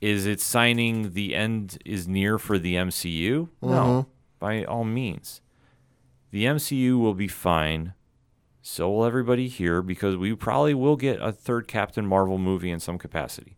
Is 0.00 0.26
it 0.26 0.40
signing 0.40 1.12
the 1.14 1.34
end 1.34 1.78
is 1.84 2.06
near 2.06 2.38
for 2.38 2.58
the 2.58 2.74
MCU? 2.76 3.48
No, 3.62 4.06
by 4.38 4.64
all 4.64 4.84
means. 4.84 5.40
The 6.30 6.44
MCU 6.44 6.98
will 7.00 7.14
be 7.14 7.28
fine. 7.28 7.94
So 8.60 8.90
will 8.90 9.06
everybody 9.06 9.48
here 9.48 9.80
because 9.80 10.14
we 10.18 10.34
probably 10.34 10.74
will 10.74 10.96
get 10.96 11.20
a 11.22 11.32
third 11.32 11.66
Captain 11.68 12.04
Marvel 12.06 12.36
movie 12.36 12.70
in 12.70 12.80
some 12.80 12.98
capacity. 12.98 13.56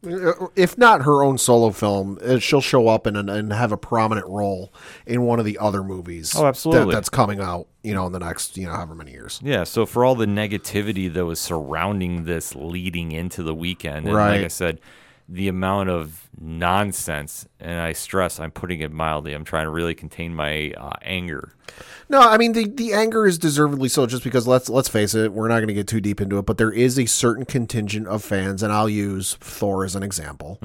if 0.55 0.79
not 0.79 1.03
her 1.03 1.25
own 1.25 1.37
solo 1.37 1.71
film, 1.71 2.17
uh, 2.25 2.39
she'll 2.39 2.61
show 2.61 2.87
up 2.87 3.07
and, 3.07 3.17
and 3.29 3.53
have 3.53 3.73
a 3.73 3.77
prominent 3.77 4.29
role 4.29 4.73
in 5.07 5.23
one 5.23 5.41
of 5.41 5.45
the 5.45 5.59
other 5.59 5.83
movies. 5.83 6.33
Oh, 6.37 6.47
absolutely. 6.47 6.85
that- 6.87 6.93
that's 6.99 7.09
coming 7.09 7.41
out, 7.41 7.67
you 7.83 7.93
know, 7.93 8.07
in 8.07 8.13
the 8.13 8.21
next, 8.21 8.57
you 8.57 8.67
know, 8.67 8.73
however 8.73 8.95
many 8.95 9.11
years. 9.11 9.41
Yeah, 9.43 9.65
so 9.65 9.85
for 9.85 10.05
all 10.05 10.15
the 10.15 10.27
negativity 10.27 11.13
that 11.13 11.25
was 11.25 11.41
surrounding 11.41 12.23
this 12.25 12.55
leading 12.55 13.11
into 13.11 13.43
the 13.43 13.55
weekend, 13.55 14.07
and 14.07 14.15
like 14.15 14.45
I 14.45 14.49
said, 14.49 14.81
the 15.31 15.47
amount 15.47 15.89
of 15.89 16.29
nonsense, 16.41 17.47
and 17.61 17.79
I 17.81 17.93
stress, 17.93 18.41
I'm 18.41 18.51
putting 18.51 18.81
it 18.81 18.91
mildly, 18.91 19.33
I'm 19.33 19.45
trying 19.45 19.67
to 19.67 19.71
really 19.71 19.95
contain 19.95 20.35
my 20.35 20.73
uh, 20.77 20.95
anger. 21.03 21.53
No, 22.09 22.21
I 22.21 22.37
mean 22.37 22.53
the, 22.53 22.67
the 22.67 22.93
anger 22.93 23.27
is 23.27 23.39
deservedly 23.39 23.89
so. 23.89 24.05
Just 24.07 24.25
because 24.25 24.49
let's 24.49 24.69
let's 24.69 24.89
face 24.89 25.15
it, 25.15 25.33
we're 25.33 25.47
not 25.47 25.59
going 25.59 25.69
to 25.69 25.75
get 25.75 25.87
too 25.87 26.01
deep 26.01 26.21
into 26.21 26.39
it, 26.39 26.47
but 26.47 26.59
there 26.59 26.73
is 26.73 26.99
a 26.99 27.07
certain 27.07 27.45
contingent 27.45 28.09
of 28.09 28.25
fans, 28.25 28.65
and 28.65 28.73
I'll 28.73 28.89
use 28.89 29.37
Thor 29.37 29.85
as 29.85 29.95
an 29.95 30.03
example, 30.03 30.59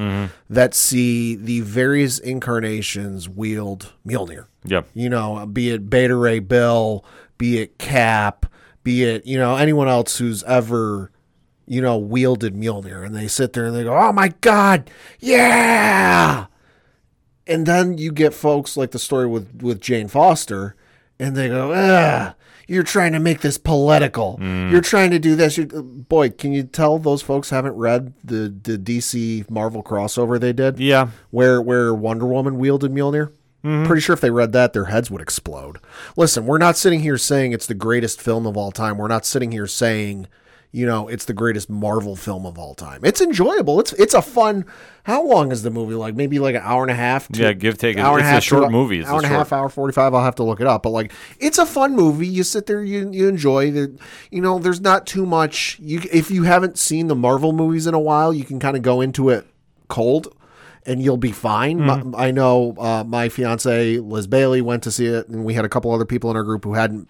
that 0.50 0.74
see 0.74 1.36
the 1.36 1.62
various 1.62 2.18
incarnations 2.18 3.30
wield 3.30 3.94
Mjolnir. 4.06 4.48
Yep. 4.64 4.88
You 4.96 5.10
know, 5.10 5.46
be 5.46 5.70
it 5.70 5.88
Beta 5.88 6.16
Ray 6.16 6.40
Bill, 6.40 7.06
be 7.38 7.60
it 7.60 7.78
Cap, 7.78 8.48
be 8.84 9.04
it 9.04 9.28
you 9.28 9.38
know 9.38 9.58
anyone 9.58 9.88
else 9.88 10.18
who's 10.18 10.42
ever 10.44 11.12
you 11.68 11.82
know 11.82 11.98
wielded 11.98 12.56
Mjolnir, 12.56 13.06
and 13.06 13.16
they 13.16 13.28
sit 13.28 13.54
there 13.54 13.66
and 13.66 13.76
they 13.76 13.84
go, 13.84 13.96
"Oh 13.98 14.12
my 14.12 14.34
God, 14.42 14.90
yeah!" 15.20 16.46
And 17.48 17.66
then 17.66 17.98
you 17.98 18.12
get 18.12 18.34
folks 18.34 18.76
like 18.76 18.92
the 18.92 19.00
story 19.00 19.28
with 19.28 19.62
with 19.62 19.80
Jane 19.82 20.08
Foster, 20.08 20.76
and 21.20 21.36
they 21.36 21.48
go, 21.50 21.72
"Ah, 21.76 22.34
you're 22.68 22.84
trying 22.84 23.12
to 23.14 23.20
make 23.20 23.42
this 23.42 23.58
political. 23.58 24.38
You're 24.42 24.82
trying 24.82 25.12
to 25.12 25.20
do 25.20 25.36
this." 25.36 25.58
You're, 25.58 25.68
boy, 25.68 26.32
can 26.32 26.54
you 26.54 26.64
tell 26.64 26.98
those 26.98 27.22
folks 27.22 27.52
haven't 27.52 27.76
read 27.76 28.14
the 28.24 28.54
the 28.64 28.78
DC 28.78 29.50
Marvel 29.50 29.84
crossover 29.84 30.40
they 30.40 30.54
did? 30.54 30.80
Yeah. 30.80 31.10
where 31.30 31.62
where 31.62 31.94
Wonder 31.94 32.26
Woman 32.26 32.58
wielded 32.58 32.92
Mjolnir. 32.92 33.32
Pretty 33.88 34.00
sure 34.02 34.14
if 34.14 34.22
they 34.22 34.30
read 34.30 34.52
that, 34.52 34.74
their 34.74 34.86
heads 34.86 35.10
would 35.10 35.24
explode. 35.24 35.80
Listen, 36.16 36.46
we're 36.46 36.60
not 36.60 36.78
sitting 36.78 37.00
here 37.00 37.18
saying 37.18 37.52
it's 37.52 37.66
the 37.66 37.74
greatest 37.74 38.22
film 38.22 38.46
of 38.46 38.56
all 38.56 38.72
time. 38.72 39.00
We're 39.00 39.08
not 39.08 39.26
sitting 39.26 39.52
here 39.52 39.66
saying, 39.66 40.28
you 40.76 40.86
know, 40.86 41.08
it's 41.08 41.24
the 41.26 41.34
greatest 41.34 41.70
Marvel 41.70 42.16
film 42.18 42.46
of 42.46 42.58
all 42.60 42.76
time. 42.76 43.00
It's 43.04 43.22
enjoyable. 43.22 43.80
It's 43.80 43.94
it's 43.94 44.14
a 44.14 44.22
fun. 44.22 44.66
How 45.04 45.24
long 45.26 45.52
is 45.52 45.64
the 45.64 45.70
movie? 45.70 45.94
Like 45.94 46.16
maybe 46.16 46.38
like 46.40 46.56
an 46.56 46.64
hour 46.64 46.82
and 46.82 46.92
a 46.92 46.96
half. 46.96 47.28
to- 47.30 47.40
Yeah, 47.42 47.54
give, 47.54 47.78
take. 47.78 47.98
hour 47.98 48.18
and 48.18 48.22
It's 48.22 48.26
a 48.28 48.30
a 48.30 48.34
half, 48.34 48.44
short 48.44 48.64
to- 48.66 48.70
movie. 48.70 49.00
It's 49.00 49.08
hour 49.10 49.18
and 49.18 49.26
a 49.26 49.30
short- 49.30 49.38
half, 49.38 49.54
hour 49.54 49.70
forty 49.70 49.94
five. 49.94 50.14
I'll 50.14 50.24
have 50.24 50.36
to 50.36 50.44
look 50.44 50.60
it 50.60 50.68
up, 50.68 50.84
but 50.84 50.90
like 50.90 51.14
it's 51.40 51.58
a 51.58 51.66
fun 51.66 51.96
movie. 51.96 52.28
You 52.28 52.44
sit 52.44 52.66
there, 52.66 52.84
you 52.84 53.10
you 53.12 53.28
enjoy. 53.30 53.72
The, 53.72 53.98
you 54.32 54.42
know, 54.42 54.60
there's 54.60 54.82
not 54.82 55.06
too 55.08 55.26
much. 55.26 55.78
You 55.82 56.02
if 56.12 56.30
you 56.30 56.44
haven't 56.44 56.78
seen 56.78 57.08
the 57.08 57.16
Marvel 57.16 57.54
movies 57.54 57.88
in 57.88 57.94
a 57.94 58.00
while, 58.00 58.34
you 58.34 58.44
can 58.44 58.60
kind 58.60 58.76
of 58.76 58.84
go 58.84 59.00
into 59.02 59.30
it 59.30 59.48
cold. 59.88 60.28
And 60.86 61.02
you'll 61.02 61.18
be 61.18 61.32
fine. 61.32 61.80
Mm-hmm. 61.80 62.12
My- 62.12 62.28
I 62.28 62.32
know 62.32 62.76
uh, 62.78 63.04
my 63.04 63.30
fiance 63.30 63.98
Liz 63.98 64.28
Bailey 64.28 64.62
went 64.62 64.84
to 64.84 64.92
see 64.92 65.08
it, 65.08 65.28
and 65.28 65.44
we 65.44 65.54
had 65.54 65.66
a 65.66 65.70
couple 65.70 65.92
other 65.92 66.06
people 66.06 66.30
in 66.30 66.38
our 66.38 66.44
group 66.44 66.64
who 66.64 66.74
hadn't 66.74 67.10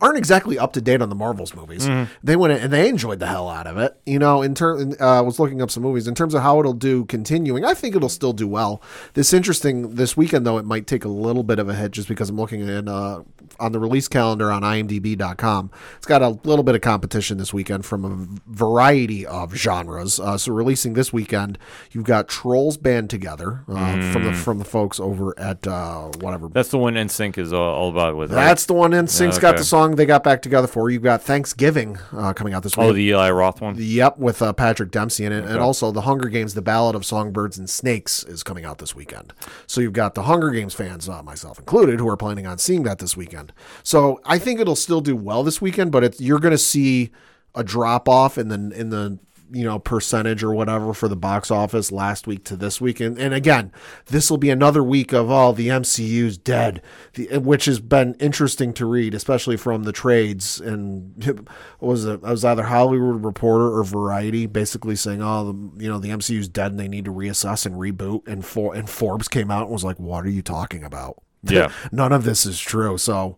aren't 0.00 0.16
exactly 0.16 0.58
up 0.58 0.72
to 0.74 0.80
date 0.80 1.02
on 1.02 1.08
the 1.08 1.14
Marvels 1.14 1.54
movies. 1.54 1.86
Mm-hmm. 1.86 2.12
They 2.22 2.36
went 2.36 2.52
in 2.52 2.60
and 2.60 2.72
they 2.72 2.88
enjoyed 2.88 3.18
the 3.18 3.26
hell 3.26 3.48
out 3.48 3.66
of 3.66 3.78
it. 3.78 3.96
You 4.06 4.18
know, 4.18 4.42
in 4.42 4.54
terms, 4.54 4.94
uh, 5.00 5.22
was 5.24 5.38
looking 5.38 5.60
up 5.60 5.70
some 5.70 5.82
movies 5.82 6.06
in 6.06 6.14
terms 6.14 6.34
of 6.34 6.42
how 6.42 6.60
it'll 6.60 6.72
do 6.72 7.04
continuing. 7.06 7.64
I 7.64 7.74
think 7.74 7.96
it'll 7.96 8.08
still 8.08 8.32
do 8.32 8.48
well. 8.48 8.82
This 9.14 9.32
interesting 9.32 9.94
this 9.96 10.16
weekend 10.16 10.46
though, 10.46 10.58
it 10.58 10.64
might 10.64 10.86
take 10.86 11.04
a 11.04 11.08
little 11.08 11.42
bit 11.42 11.58
of 11.58 11.68
a 11.68 11.74
hit 11.74 11.92
just 11.92 12.08
because 12.08 12.30
I'm 12.30 12.36
looking 12.36 12.68
at 12.68 12.88
uh, 12.88 13.22
on 13.58 13.72
the 13.72 13.78
release 13.78 14.08
calendar 14.08 14.50
on 14.50 14.62
IMDb.com. 14.62 15.70
It's 15.96 16.06
got 16.06 16.22
a 16.22 16.28
little 16.28 16.62
bit 16.62 16.74
of 16.74 16.80
competition 16.80 17.38
this 17.38 17.52
weekend 17.52 17.84
from 17.84 18.04
a 18.04 18.50
variety 18.50 19.26
of 19.26 19.54
genres. 19.54 20.20
Uh, 20.20 20.38
so 20.38 20.52
releasing 20.52 20.94
this 20.94 21.12
weekend, 21.12 21.58
you've 21.92 22.04
got 22.04 22.28
Trolls 22.28 22.76
Band 22.76 23.10
Together 23.16 23.64
uh, 23.68 24.12
from 24.12 24.24
the 24.24 24.32
from 24.34 24.58
the 24.58 24.64
folks 24.64 25.00
over 25.00 25.38
at 25.38 25.66
uh, 25.66 26.10
whatever 26.20 26.48
That's 26.48 26.68
the 26.68 26.76
one 26.76 26.94
NSYNC 26.94 27.38
is 27.38 27.50
all, 27.50 27.74
all 27.74 27.88
about 27.88 28.14
with. 28.16 28.30
right? 28.30 28.44
that's 28.44 28.66
the 28.66 28.74
one 28.74 28.90
NSYNC's 28.90 29.38
got 29.38 29.56
the 29.56 29.64
song 29.64 29.96
they 29.96 30.04
got 30.04 30.22
back 30.22 30.42
together 30.42 30.66
for. 30.66 30.90
You've 30.90 31.02
got 31.02 31.22
Thanksgiving 31.22 31.98
uh, 32.12 32.34
coming 32.34 32.52
out 32.52 32.62
this 32.62 32.76
week. 32.76 32.86
oh 32.86 32.92
the 32.92 33.02
Eli 33.02 33.30
Roth 33.30 33.62
one. 33.62 33.76
Yep, 33.78 34.18
with 34.18 34.42
uh, 34.42 34.52
Patrick 34.52 34.90
Dempsey 34.90 35.24
in 35.24 35.32
it. 35.32 35.44
And 35.46 35.58
also 35.58 35.90
The 35.90 36.02
Hunger 36.02 36.28
Games, 36.28 36.52
The 36.52 36.60
Ballad 36.62 36.94
of 36.94 37.06
Songbirds 37.06 37.56
and 37.56 37.70
Snakes 37.70 38.22
is 38.24 38.42
coming 38.42 38.64
out 38.66 38.78
this 38.78 38.94
weekend. 38.94 39.32
So 39.66 39.80
you've 39.80 39.94
got 39.94 40.14
the 40.14 40.24
Hunger 40.24 40.50
Games 40.50 40.74
fans, 40.74 41.08
uh, 41.08 41.22
myself 41.22 41.58
included, 41.58 41.98
who 41.98 42.08
are 42.08 42.16
planning 42.18 42.46
on 42.46 42.58
seeing 42.58 42.82
that 42.82 42.98
this 42.98 43.16
weekend. 43.16 43.52
So 43.82 44.20
I 44.26 44.38
think 44.38 44.60
it'll 44.60 44.76
still 44.76 45.00
do 45.00 45.16
well 45.16 45.42
this 45.42 45.62
weekend, 45.62 45.90
but 45.90 46.04
it's, 46.04 46.20
you're 46.20 46.38
going 46.40 46.52
to 46.52 46.58
see 46.58 47.12
a 47.54 47.64
drop 47.64 48.08
off 48.08 48.36
in 48.36 48.48
the 48.48 48.78
in 48.78 48.90
the 48.90 49.18
you 49.52 49.64
know 49.64 49.78
percentage 49.78 50.42
or 50.42 50.52
whatever 50.52 50.92
for 50.92 51.08
the 51.08 51.16
box 51.16 51.50
office 51.50 51.92
last 51.92 52.26
week 52.26 52.44
to 52.44 52.56
this 52.56 52.80
week 52.80 53.00
and, 53.00 53.18
and 53.18 53.32
again 53.32 53.70
this 54.06 54.30
will 54.30 54.38
be 54.38 54.50
another 54.50 54.82
week 54.82 55.12
of 55.12 55.30
oh 55.30 55.52
the 55.52 55.68
mcu's 55.68 56.36
dead 56.36 56.82
the, 57.14 57.38
which 57.38 57.66
has 57.66 57.78
been 57.80 58.14
interesting 58.14 58.72
to 58.72 58.84
read 58.86 59.14
especially 59.14 59.56
from 59.56 59.84
the 59.84 59.92
trades 59.92 60.60
and 60.60 61.24
what 61.24 61.48
was 61.80 62.04
it 62.04 62.20
i 62.24 62.30
was 62.30 62.44
either 62.44 62.64
hollywood 62.64 63.24
reporter 63.24 63.72
or 63.72 63.84
variety 63.84 64.46
basically 64.46 64.96
saying 64.96 65.22
oh 65.22 65.52
the, 65.52 65.84
you 65.84 65.88
know 65.88 65.98
the 65.98 66.08
mcu's 66.10 66.48
dead 66.48 66.72
and 66.72 66.80
they 66.80 66.88
need 66.88 67.04
to 67.04 67.12
reassess 67.12 67.64
and 67.66 67.76
reboot 67.76 68.26
and 68.26 68.44
for 68.44 68.74
and 68.74 68.90
forbes 68.90 69.28
came 69.28 69.50
out 69.50 69.62
and 69.64 69.70
was 69.72 69.84
like 69.84 70.00
what 70.00 70.24
are 70.24 70.30
you 70.30 70.42
talking 70.42 70.82
about 70.82 71.22
Yeah. 71.44 71.70
none 71.92 72.12
of 72.12 72.24
this 72.24 72.44
is 72.46 72.58
true. 72.58 72.98
So, 72.98 73.36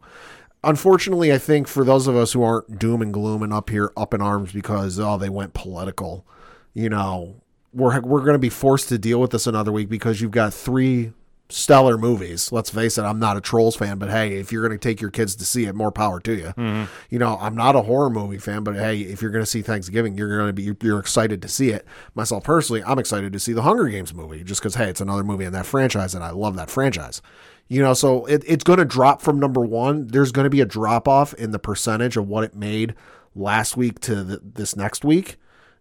unfortunately, 0.65 1.33
I 1.33 1.39
think 1.39 1.69
for 1.69 1.85
those 1.85 2.07
of 2.07 2.17
us 2.17 2.33
who 2.33 2.43
aren't 2.43 2.79
doom 2.79 3.03
and 3.03 3.13
gloom 3.13 3.43
and 3.43 3.53
up 3.53 3.71
here 3.71 3.93
up 3.97 4.15
in 4.15 4.23
arms 4.23 4.53
because 4.53 4.99
oh 4.99 5.19
they 5.19 5.29
went 5.29 5.55
political, 5.55 6.27
you 6.75 6.89
know, 6.89 7.37
we're 7.73 8.01
we're 8.01 8.21
going 8.21 8.35
to 8.35 8.39
be 8.39 8.49
forced 8.49 8.89
to 8.89 8.99
deal 8.99 9.21
with 9.21 9.31
this 9.31 9.47
another 9.47 9.73
week 9.73 9.89
because 9.89 10.21
you've 10.21 10.31
got 10.31 10.53
three 10.53 11.13
stellar 11.51 11.97
movies. 11.97 12.53
Let's 12.53 12.71
face 12.71 12.99
it, 12.99 13.03
I'm 13.03 13.19
not 13.19 13.37
a 13.37 13.41
Trolls 13.41 13.77
fan, 13.77 13.99
but 13.99 14.11
hey, 14.11 14.37
if 14.37 14.53
you're 14.53 14.67
going 14.67 14.79
to 14.79 14.89
take 14.89 15.01
your 15.01 15.11
kids 15.11 15.35
to 15.37 15.45
see 15.45 15.65
it, 15.65 15.75
more 15.75 15.91
power 15.91 16.21
to 16.21 16.35
you. 16.35 16.47
Mm-hmm. 16.57 16.85
You 17.11 17.19
know, 17.19 17.39
I'm 17.41 17.55
not 17.55 17.75
a 17.75 17.83
horror 17.83 18.11
movie 18.11 18.39
fan, 18.39 18.65
but 18.65 18.75
hey, 18.75 19.01
if 19.01 19.23
you're 19.23 19.31
going 19.31 19.45
to 19.45 19.51
see 19.51 19.63
Thanksgiving, 19.63 20.17
you're 20.17 20.37
going 20.37 20.49
to 20.49 20.53
be 20.53 20.87
you're 20.87 20.99
excited 20.99 21.41
to 21.43 21.49
see 21.49 21.71
it. 21.71 21.87
Myself 22.15 22.45
personally, 22.45 22.83
I'm 22.85 22.99
excited 22.99 23.33
to 23.33 23.41
see 23.41 23.53
the 23.53 23.63
Hunger 23.63 23.89
Games 23.89 24.13
movie 24.13 24.45
just 24.45 24.61
because 24.61 24.75
hey, 24.75 24.91
it's 24.91 25.01
another 25.01 25.25
movie 25.25 25.45
in 25.45 25.53
that 25.53 25.67
franchise, 25.67 26.15
and 26.15 26.23
I 26.23 26.31
love 26.31 26.57
that 26.57 26.71
franchise. 26.71 27.23
You 27.69 27.83
know, 27.83 27.93
so 27.93 28.25
it, 28.27 28.43
it's 28.47 28.65
going 28.65 28.79
to 28.79 28.85
drop 28.85 29.21
from 29.21 29.39
number 29.39 29.61
one. 29.61 30.07
There's 30.07 30.33
going 30.33 30.45
to 30.45 30.51
be 30.51 30.61
a 30.63 30.67
drop 30.67 31.07
off 31.07 31.35
in 31.35 31.51
the 31.51 31.59
percentage 31.59 32.17
of 32.17 32.27
what 32.27 32.45
it 32.45 32.55
made 32.55 32.95
last 33.35 33.77
week 33.77 34.01
to 34.01 34.25
th 34.25 34.41
this 34.43 34.75
next 34.75 35.05
week 35.05 35.37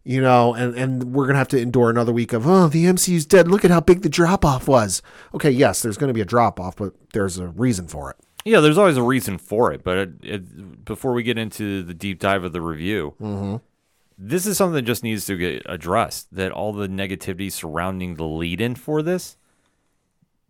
you 0.07 0.21
know, 0.21 0.53
and, 0.53 0.73
and 0.75 1.13
we're 1.13 1.25
going 1.25 1.33
to 1.33 1.39
have 1.39 1.49
to 1.49 1.59
endure 1.59 1.89
another 1.89 2.13
week 2.13 2.31
of, 2.31 2.47
oh, 2.47 2.69
the 2.69 2.85
MCU's 2.85 3.25
dead. 3.25 3.49
Look 3.49 3.65
at 3.65 3.71
how 3.71 3.81
big 3.81 4.03
the 4.03 4.09
drop 4.09 4.45
off 4.45 4.65
was. 4.65 5.01
Okay, 5.33 5.51
yes, 5.51 5.81
there's 5.81 5.97
going 5.97 6.07
to 6.07 6.13
be 6.13 6.21
a 6.21 6.25
drop 6.25 6.61
off, 6.61 6.77
but 6.77 6.93
there's 7.11 7.37
a 7.37 7.47
reason 7.49 7.89
for 7.89 8.11
it. 8.11 8.15
Yeah, 8.45 8.61
there's 8.61 8.77
always 8.77 8.95
a 8.95 9.03
reason 9.03 9.37
for 9.37 9.73
it, 9.73 9.83
but 9.83 9.97
it, 9.97 10.09
it, 10.23 10.85
before 10.85 11.11
we 11.11 11.23
get 11.23 11.37
into 11.37 11.83
the 11.83 11.93
deep 11.93 12.19
dive 12.19 12.45
of 12.45 12.53
the 12.53 12.61
review, 12.61 13.15
mm-hmm. 13.21 13.57
this 14.17 14.45
is 14.45 14.55
something 14.55 14.75
that 14.75 14.83
just 14.83 15.03
needs 15.03 15.25
to 15.25 15.35
get 15.35 15.63
addressed. 15.65 16.33
That 16.33 16.53
all 16.53 16.71
the 16.71 16.87
negativity 16.87 17.51
surrounding 17.51 18.15
the 18.15 18.23
lead-in 18.23 18.75
for 18.75 19.01
this 19.01 19.35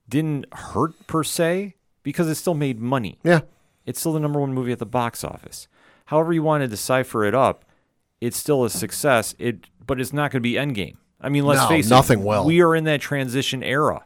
didn't 0.09 0.45
hurt 0.53 0.93
per 1.07 1.23
se 1.23 1.75
because 2.03 2.27
it 2.27 2.35
still 2.35 2.53
made 2.53 2.79
money. 2.79 3.19
Yeah. 3.23 3.41
It's 3.85 3.99
still 3.99 4.13
the 4.13 4.19
number 4.19 4.39
one 4.39 4.53
movie 4.53 4.71
at 4.71 4.79
the 4.79 4.85
box 4.85 5.23
office. 5.23 5.67
However 6.05 6.33
you 6.33 6.43
want 6.43 6.61
to 6.61 6.67
decipher 6.67 7.23
it 7.25 7.35
up, 7.35 7.65
it's 8.21 8.37
still 8.37 8.63
a 8.65 8.69
success. 8.69 9.35
It, 9.37 9.67
but 9.85 9.99
it's 9.99 10.13
not 10.13 10.31
going 10.31 10.41
to 10.41 10.49
be 10.49 10.53
Endgame. 10.53 10.95
I 11.19 11.29
mean, 11.29 11.45
let's 11.45 11.61
No, 11.61 11.67
face 11.67 11.89
nothing 11.89 12.19
it. 12.19 12.25
will. 12.25 12.45
We 12.45 12.61
are 12.61 12.75
in 12.75 12.83
that 12.85 13.01
transition 13.01 13.63
era 13.63 14.03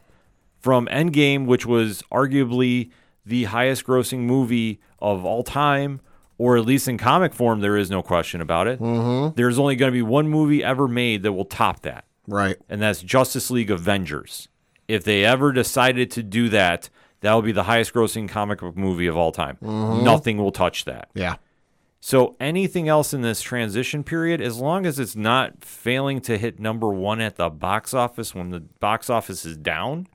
from 0.60 0.86
Endgame, 0.86 1.46
which 1.46 1.66
was 1.66 2.02
arguably 2.12 2.90
the 3.26 3.44
highest 3.44 3.84
grossing 3.84 4.20
movie 4.20 4.80
of 4.98 5.24
all 5.24 5.42
time, 5.42 6.00
or 6.38 6.56
at 6.56 6.64
least 6.64 6.88
in 6.88 6.98
comic 6.98 7.32
form, 7.34 7.60
there 7.60 7.76
is 7.76 7.90
no 7.90 8.02
question 8.02 8.40
about 8.40 8.66
it. 8.66 8.80
Mm-hmm. 8.80 9.34
There's 9.36 9.58
only 9.58 9.76
going 9.76 9.92
to 9.92 9.96
be 9.96 10.02
one 10.02 10.28
movie 10.28 10.64
ever 10.64 10.88
made 10.88 11.22
that 11.22 11.32
will 11.32 11.44
top 11.44 11.82
that, 11.82 12.04
Right. 12.26 12.56
and 12.68 12.80
that's 12.82 13.02
Justice 13.02 13.50
League 13.50 13.70
Avengers. 13.70 14.48
If 14.88 15.04
they 15.04 15.24
ever 15.24 15.52
decided 15.52 16.10
to 16.12 16.22
do 16.22 16.48
that, 16.50 16.90
that 17.20 17.34
would 17.34 17.44
be 17.44 17.52
the 17.52 17.62
highest 17.64 17.94
grossing 17.94 18.28
comic 18.28 18.60
book 18.60 18.76
movie 18.76 19.06
of 19.06 19.16
all 19.16 19.32
time. 19.32 19.56
Mm-hmm. 19.62 20.04
Nothing 20.04 20.38
will 20.38 20.52
touch 20.52 20.84
that. 20.84 21.08
Yeah. 21.14 21.36
So 22.00 22.34
anything 22.40 22.88
else 22.88 23.14
in 23.14 23.22
this 23.22 23.40
transition 23.40 24.02
period, 24.02 24.40
as 24.40 24.58
long 24.58 24.86
as 24.86 24.98
it's 24.98 25.14
not 25.14 25.64
failing 25.64 26.20
to 26.22 26.36
hit 26.36 26.58
number 26.58 26.88
one 26.88 27.20
at 27.20 27.36
the 27.36 27.48
box 27.48 27.94
office 27.94 28.34
when 28.34 28.50
the 28.50 28.58
box 28.58 29.08
office 29.08 29.44
is 29.44 29.56
down, 29.56 30.08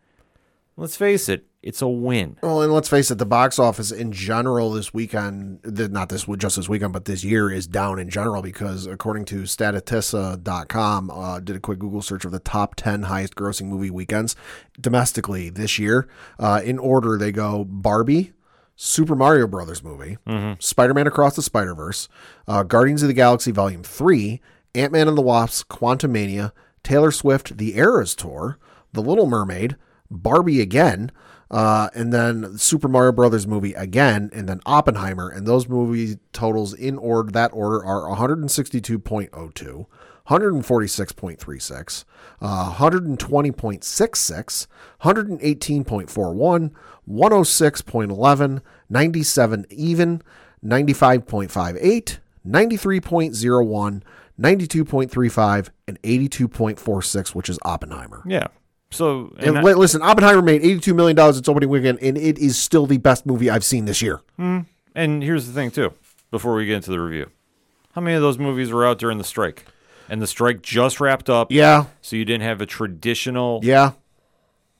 let's 0.75 0.97
face 0.97 1.29
it, 1.29 1.46
it's 1.63 1.81
a 1.81 1.87
win. 1.87 2.37
Well, 2.41 2.61
and 2.61 2.71
let's 2.71 2.87
face 2.87 3.09
it, 3.09 3.17
the 3.17 3.25
box 3.25 3.57
office 3.57 3.91
in 3.91 4.11
general 4.11 4.71
this 4.71 4.93
weekend, 4.93 5.59
not 5.91 6.09
this 6.09 6.25
just 6.37 6.55
this 6.55 6.69
weekend, 6.69 6.93
but 6.93 7.05
this 7.05 7.23
year 7.23 7.51
is 7.51 7.67
down 7.67 7.99
in 7.99 8.09
general 8.09 8.41
because 8.41 8.85
according 8.85 9.25
to 9.25 9.41
Statista.com, 9.43 11.09
uh, 11.09 11.39
did 11.39 11.55
a 11.55 11.59
quick 11.59 11.79
Google 11.79 12.01
search 12.01 12.25
of 12.25 12.31
the 12.31 12.39
top 12.39 12.75
10 12.75 13.03
highest 13.03 13.35
grossing 13.35 13.67
movie 13.67 13.89
weekends 13.89 14.35
domestically 14.79 15.49
this 15.49 15.79
year. 15.79 16.07
Uh, 16.39 16.61
in 16.63 16.77
order, 16.77 17.17
they 17.17 17.31
go 17.31 17.65
Barbie, 17.65 18.33
Super 18.75 19.15
Mario 19.15 19.47
Brothers 19.47 19.83
movie, 19.83 20.17
Spider 20.59 20.93
Man 20.93 21.07
Across 21.07 21.35
the 21.35 21.41
Spider 21.41 21.73
Verse, 21.73 22.07
uh, 22.47 22.61
Guardians 22.61 23.01
of 23.01 23.07
the 23.07 23.13
Galaxy 23.15 23.51
Volume 23.51 23.83
3, 23.83 24.39
Ant 24.75 24.91
Man 24.91 25.07
and 25.07 25.17
the 25.17 25.23
Wasp, 25.23 25.67
Quantumania, 25.69 26.51
Taylor 26.83 27.11
Swift, 27.11 27.57
The 27.57 27.75
Eras 27.75 28.13
Tour, 28.13 28.59
The 28.93 29.01
Little 29.01 29.25
Mermaid, 29.25 29.75
Barbie 30.11 30.61
again, 30.61 31.11
uh, 31.49 31.89
and 31.93 32.11
then 32.13 32.57
Super 32.57 32.87
Mario 32.87 33.11
Brothers 33.11 33.47
movie 33.47 33.73
again, 33.73 34.29
and 34.33 34.47
then 34.49 34.61
Oppenheimer. 34.65 35.29
And 35.29 35.45
those 35.47 35.67
movie 35.67 36.17
totals 36.33 36.73
in 36.73 36.97
order 36.97 37.31
that 37.31 37.51
order 37.53 37.83
are 37.83 38.09
162.02. 38.15 39.85
146.36, 40.27 42.03
uh, 42.41 42.73
120.66, 42.73 44.67
118.41, 45.01 46.71
106.11, 47.09 48.61
97 48.89 49.65
even, 49.69 50.21
95.58, 50.65 52.17
93.01, 52.45 54.01
92.35, 54.39 55.69
and 55.87 56.01
82.46, 56.01 57.29
which 57.29 57.49
is 57.49 57.57
Oppenheimer. 57.63 58.21
Yeah. 58.25 58.47
So 58.89 59.33
and 59.37 59.57
And 59.57 59.65
li- 59.65 59.73
listen, 59.73 60.01
Oppenheimer 60.01 60.41
made 60.41 60.61
$82 60.61 60.95
million 60.95 61.17
its 61.37 61.47
opening 61.49 61.69
weekend, 61.69 61.99
and 62.01 62.17
it 62.17 62.37
is 62.37 62.57
still 62.57 62.85
the 62.85 62.97
best 62.97 63.25
movie 63.25 63.49
I've 63.49 63.65
seen 63.65 63.85
this 63.85 64.01
year. 64.01 64.21
Hmm. 64.37 64.59
And 64.95 65.21
here's 65.21 65.45
the 65.47 65.53
thing, 65.53 65.71
too, 65.71 65.93
before 66.31 66.55
we 66.55 66.65
get 66.65 66.75
into 66.77 66.91
the 66.91 66.99
review. 66.99 67.29
How 67.93 68.01
many 68.01 68.15
of 68.15 68.21
those 68.21 68.37
movies 68.37 68.71
were 68.71 68.85
out 68.85 68.97
during 68.99 69.17
the 69.17 69.23
strike? 69.23 69.65
And 70.09 70.21
the 70.21 70.27
strike 70.27 70.61
just 70.61 70.99
wrapped 71.01 71.29
up. 71.29 71.51
Yeah, 71.51 71.85
So 72.01 72.15
you 72.15 72.23
didn't 72.23 72.43
have 72.43 72.61
a 72.61 72.65
traditional 72.65 73.59
yeah. 73.61 73.91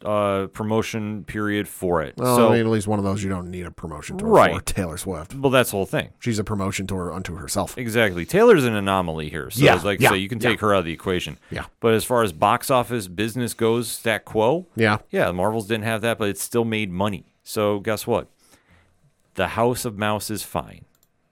Uh, 0.05 0.47
promotion 0.47 1.23
period 1.23 1.67
for 1.67 2.01
it. 2.03 2.13
Well, 2.17 2.35
so, 2.35 2.47
I 2.49 2.51
mean, 2.57 2.61
at 2.61 2.67
least 2.67 2.87
one 2.87 2.99
of 2.99 3.05
those 3.05 3.23
you 3.23 3.29
don't 3.29 3.49
need 3.49 3.65
a 3.65 3.71
promotion 3.71 4.17
tour 4.17 4.29
Right. 4.29 4.53
for 4.55 4.61
Taylor 4.61 4.97
Swift. 4.97 5.33
well, 5.33 5.49
that's 5.49 5.71
the 5.71 5.77
whole 5.77 5.85
thing. 5.87 6.09
She's 6.19 6.37
a 6.39 6.43
promotion 6.43 6.85
tour 6.87 7.11
unto 7.11 7.35
herself. 7.35 7.77
Exactly. 7.77 8.25
Taylor's 8.25 8.63
an 8.63 8.75
anomaly 8.75 9.29
here. 9.29 9.49
So 9.49 9.63
Yeah, 9.63 9.75
like 9.83 9.99
yeah, 9.99 10.09
so 10.09 10.15
you 10.15 10.29
can 10.29 10.39
take 10.39 10.59
her 10.59 10.73
out 10.75 10.79
of 10.79 10.85
the 10.85 10.93
equation. 10.93 11.37
Yeah. 11.49 11.65
But 11.79 11.93
as 11.95 12.03
far 12.03 12.21
as 12.23 12.31
box 12.31 12.69
office 12.69 13.07
business 13.07 13.53
goes, 13.55 13.89
stat 13.89 14.23
quo, 14.25 14.67
Yeah. 14.75 14.99
yeah, 15.09 15.31
Marvels 15.31 15.65
didn't 15.67 15.85
have 15.85 16.01
that, 16.01 16.17
but 16.19 16.29
it 16.29 16.37
still 16.37 16.65
made 16.65 16.91
money. 16.91 17.25
So 17.43 17.79
guess 17.79 18.05
what? 18.05 18.27
The 19.35 19.49
House 19.49 19.85
of 19.85 19.97
Mouse 19.97 20.29
is 20.29 20.43
fine. 20.43 20.85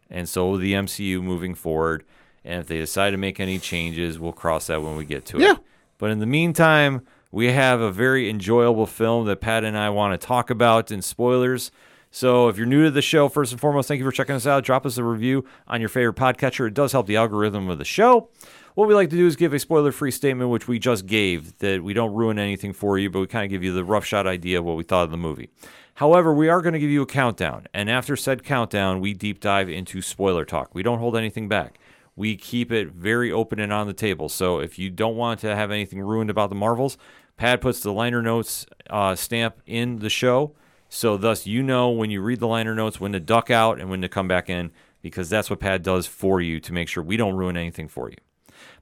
And 0.09 0.27
so 0.29 0.57
the 0.57 0.73
MCU 0.73 1.21
moving 1.21 1.55
forward. 1.55 2.03
And 2.43 2.61
if 2.61 2.67
they 2.67 2.77
decide 2.77 3.11
to 3.11 3.17
make 3.17 3.39
any 3.39 3.57
changes, 3.57 4.19
we'll 4.19 4.31
cross 4.31 4.67
that 4.67 4.81
when 4.81 4.95
we 4.95 5.05
get 5.05 5.25
to 5.27 5.39
Yeah. 5.39 5.53
it. 5.53 5.57
But 5.97 6.11
in 6.11 6.19
the 6.19 6.25
meantime, 6.27 7.01
we 7.35 7.51
have 7.51 7.81
a 7.81 7.91
very 7.91 8.29
enjoyable 8.29 8.85
film 8.85 9.25
that 9.25 9.41
Pat 9.41 9.65
and 9.65 9.77
I 9.77 9.89
want 9.89 10.17
to 10.19 10.25
talk 10.25 10.49
about 10.49 10.89
in 10.89 11.01
spoilers. 11.01 11.69
So 12.09 12.47
if 12.47 12.55
you're 12.57 12.65
new 12.65 12.85
to 12.85 12.91
the 12.91 13.01
show, 13.01 13.27
first 13.27 13.51
and 13.51 13.59
foremost, 13.59 13.89
thank 13.89 13.99
you 13.99 14.05
for 14.05 14.11
checking 14.13 14.35
us 14.35 14.47
out. 14.47 14.63
Drop 14.63 14.85
us 14.85 14.97
a 14.97 15.03
review 15.03 15.43
on 15.67 15.81
your 15.81 15.89
favorite 15.89 16.15
podcatcher. 16.15 16.65
It 16.65 16.73
does 16.73 16.93
help 16.93 17.07
the 17.07 17.17
algorithm 17.17 17.69
of 17.69 17.77
the 17.77 17.83
show. 17.83 18.29
What 18.75 18.87
we 18.87 18.93
like 18.93 19.09
to 19.09 19.17
do 19.17 19.27
is 19.27 19.35
give 19.35 19.53
a 19.53 19.59
spoiler 19.59 19.91
free 19.91 20.11
statement, 20.11 20.49
which 20.49 20.69
we 20.69 20.79
just 20.79 21.07
gave, 21.07 21.57
that 21.57 21.83
we 21.83 21.93
don't 21.93 22.13
ruin 22.13 22.39
anything 22.39 22.71
for 22.71 22.97
you, 22.97 23.09
but 23.09 23.19
we 23.19 23.27
kind 23.27 23.43
of 23.43 23.49
give 23.49 23.65
you 23.65 23.73
the 23.73 23.83
rough 23.83 24.05
shot 24.05 24.25
idea 24.25 24.59
of 24.59 24.63
what 24.63 24.77
we 24.77 24.83
thought 24.83 25.03
of 25.03 25.11
the 25.11 25.17
movie. 25.17 25.49
However, 25.95 26.33
we 26.33 26.47
are 26.47 26.61
going 26.61 26.71
to 26.71 26.79
give 26.79 26.89
you 26.89 27.01
a 27.01 27.05
countdown. 27.05 27.67
And 27.73 27.89
after 27.89 28.15
said 28.15 28.45
countdown, 28.45 29.01
we 29.01 29.13
deep 29.13 29.41
dive 29.41 29.67
into 29.67 30.01
spoiler 30.01 30.45
talk. 30.45 30.73
We 30.73 30.83
don't 30.83 30.99
hold 30.99 31.17
anything 31.17 31.49
back. 31.49 31.79
We 32.15 32.37
keep 32.37 32.71
it 32.71 32.93
very 32.93 33.29
open 33.29 33.59
and 33.59 33.73
on 33.73 33.87
the 33.87 33.93
table. 33.93 34.29
So 34.29 34.59
if 34.59 34.79
you 34.79 34.89
don't 34.89 35.17
want 35.17 35.41
to 35.41 35.53
have 35.53 35.69
anything 35.69 35.99
ruined 35.99 36.29
about 36.29 36.47
the 36.47 36.55
Marvels, 36.55 36.97
Pat 37.37 37.61
puts 37.61 37.81
the 37.81 37.91
liner 37.91 38.21
notes 38.21 38.65
uh, 38.89 39.15
stamp 39.15 39.61
in 39.65 39.99
the 39.99 40.09
show. 40.09 40.53
So 40.89 41.17
thus 41.17 41.45
you 41.45 41.61
know 41.63 41.89
when 41.89 42.09
you 42.09 42.21
read 42.21 42.39
the 42.39 42.47
liner 42.47 42.75
notes 42.75 42.99
when 42.99 43.11
to 43.11 43.19
duck 43.19 43.49
out 43.49 43.79
and 43.79 43.89
when 43.89 44.01
to 44.01 44.09
come 44.09 44.27
back 44.27 44.49
in 44.49 44.71
because 45.01 45.29
that's 45.29 45.49
what 45.49 45.59
Pat 45.59 45.83
does 45.83 46.07
for 46.07 46.39
you 46.41 46.59
to 46.59 46.73
make 46.73 46.87
sure 46.87 47.03
we 47.03 47.17
don't 47.17 47.35
ruin 47.35 47.57
anything 47.57 47.87
for 47.87 48.09
you. 48.09 48.17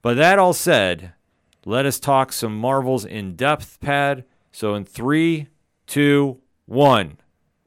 But 0.01 0.15
that 0.15 0.39
all 0.39 0.53
said, 0.53 1.13
let 1.65 1.85
us 1.85 1.99
talk 1.99 2.31
some 2.31 2.57
Marvels 2.57 3.05
in 3.05 3.35
depth, 3.35 3.79
Pad. 3.81 4.25
So 4.51 4.75
in 4.75 4.85
three, 4.85 5.47
two, 5.87 6.39
one, 6.65 7.17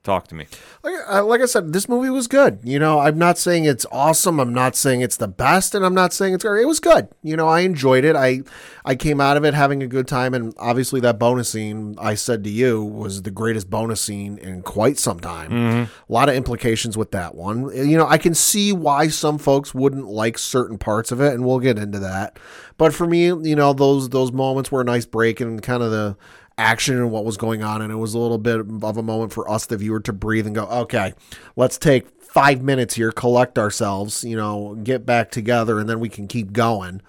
talk 0.07 0.29
to 0.29 0.35
me. 0.35 0.47
Like, 0.83 0.95
uh, 1.09 1.25
like 1.25 1.42
I 1.42 1.47
said, 1.47 1.73
this 1.75 1.88
movie 1.88 2.09
was 2.09 2.29
good. 2.29 2.61
You 2.62 2.79
know, 2.79 3.01
I'm 3.01 3.19
not 3.19 3.37
saying 3.37 3.64
it's 3.64 3.85
awesome. 3.92 4.40
I'm 4.40 4.55
not 4.55 4.75
saying 4.77 5.03
it's 5.03 5.19
the 5.19 5.29
best, 5.29 5.75
and 5.75 5.85
I'm 5.85 5.95
not 5.95 6.14
saying 6.14 6.33
it's 6.33 6.45
great. 6.45 6.62
It 6.62 6.66
was 6.66 6.81
good. 6.81 7.09
You 7.23 7.37
know, 7.37 7.49
I 7.49 7.61
enjoyed 7.61 8.05
it. 8.05 8.16
I 8.16 8.42
I 8.85 8.95
came 8.95 9.21
out 9.21 9.37
of 9.37 9.45
it 9.45 9.53
having 9.53 9.83
a 9.83 9.87
good 9.87 10.09
time, 10.09 10.33
and 10.33 10.55
obviously 10.57 11.01
that 11.01 11.19
bonus 11.19 11.51
scene 11.51 11.97
I 11.99 12.14
said 12.14 12.45
to 12.45 12.51
you 12.51 12.83
was 12.83 13.23
the 13.23 13.31
greatest 13.31 13.69
bonus 13.69 14.01
scene 14.01 14.38
in 14.38 14.62
quite 14.62 14.99
some 14.99 15.21
time. 15.21 15.53
A 15.53 15.88
lot 16.09 16.29
of 16.29 16.35
implications 16.37 16.97
with 16.97 17.11
that 17.11 17.35
one. 17.35 17.71
You 17.75 17.99
know, 17.99 18.07
I 18.07 18.16
can 18.16 18.35
see 18.35 18.73
why 18.73 19.09
some 19.09 19.37
folks 19.38 19.75
wouldn't 19.75 20.07
like 20.07 20.38
certain 20.38 20.79
parts 20.79 21.12
of 21.12 21.21
it, 21.21 21.35
and 21.35 21.45
we'll 21.45 21.59
get 21.59 21.79
into 21.79 21.99
that. 21.99 22.38
But 22.79 22.95
for 22.95 23.07
me, 23.07 23.27
you 23.27 23.57
know, 23.57 23.73
those 23.73 24.11
those 24.11 24.31
moments 24.33 24.71
were 24.71 24.81
a 24.81 24.85
nice 24.85 25.05
break 25.07 25.40
and 25.40 25.61
kind 25.62 25.83
of 25.83 25.90
the 25.90 26.16
action 26.59 26.97
and 26.97 27.11
what 27.11 27.25
was 27.25 27.37
going 27.37 27.62
on 27.62 27.83
and 27.83 27.92
it 27.92 27.97
was 27.97 28.14
a 28.14 28.19
little 28.19 28.38
bit 28.38 28.61
of 28.61 28.97
a 28.97 29.03
moment 29.03 29.33
for 29.33 29.51
us 29.51 29.66
the 29.66 29.77
viewer 29.77 30.01
to 30.01 30.12
breathe 30.12 30.47
and 30.47 30.55
go 30.55 30.64
okay 30.66 31.12
let's 31.55 31.77
take 31.77 32.09
five 32.19 32.62
minutes 32.62 32.95
here 32.95 33.12
collect 33.12 33.59
ourselves 33.59 34.25
you 34.25 34.37
know 34.37 34.75
get 34.83 35.07
back 35.07 35.31
together 35.31 35.79
and 35.79 35.88
then 35.88 36.01
we 36.01 36.09
can 36.09 36.29
keep 36.29 36.53
going. 36.53 37.01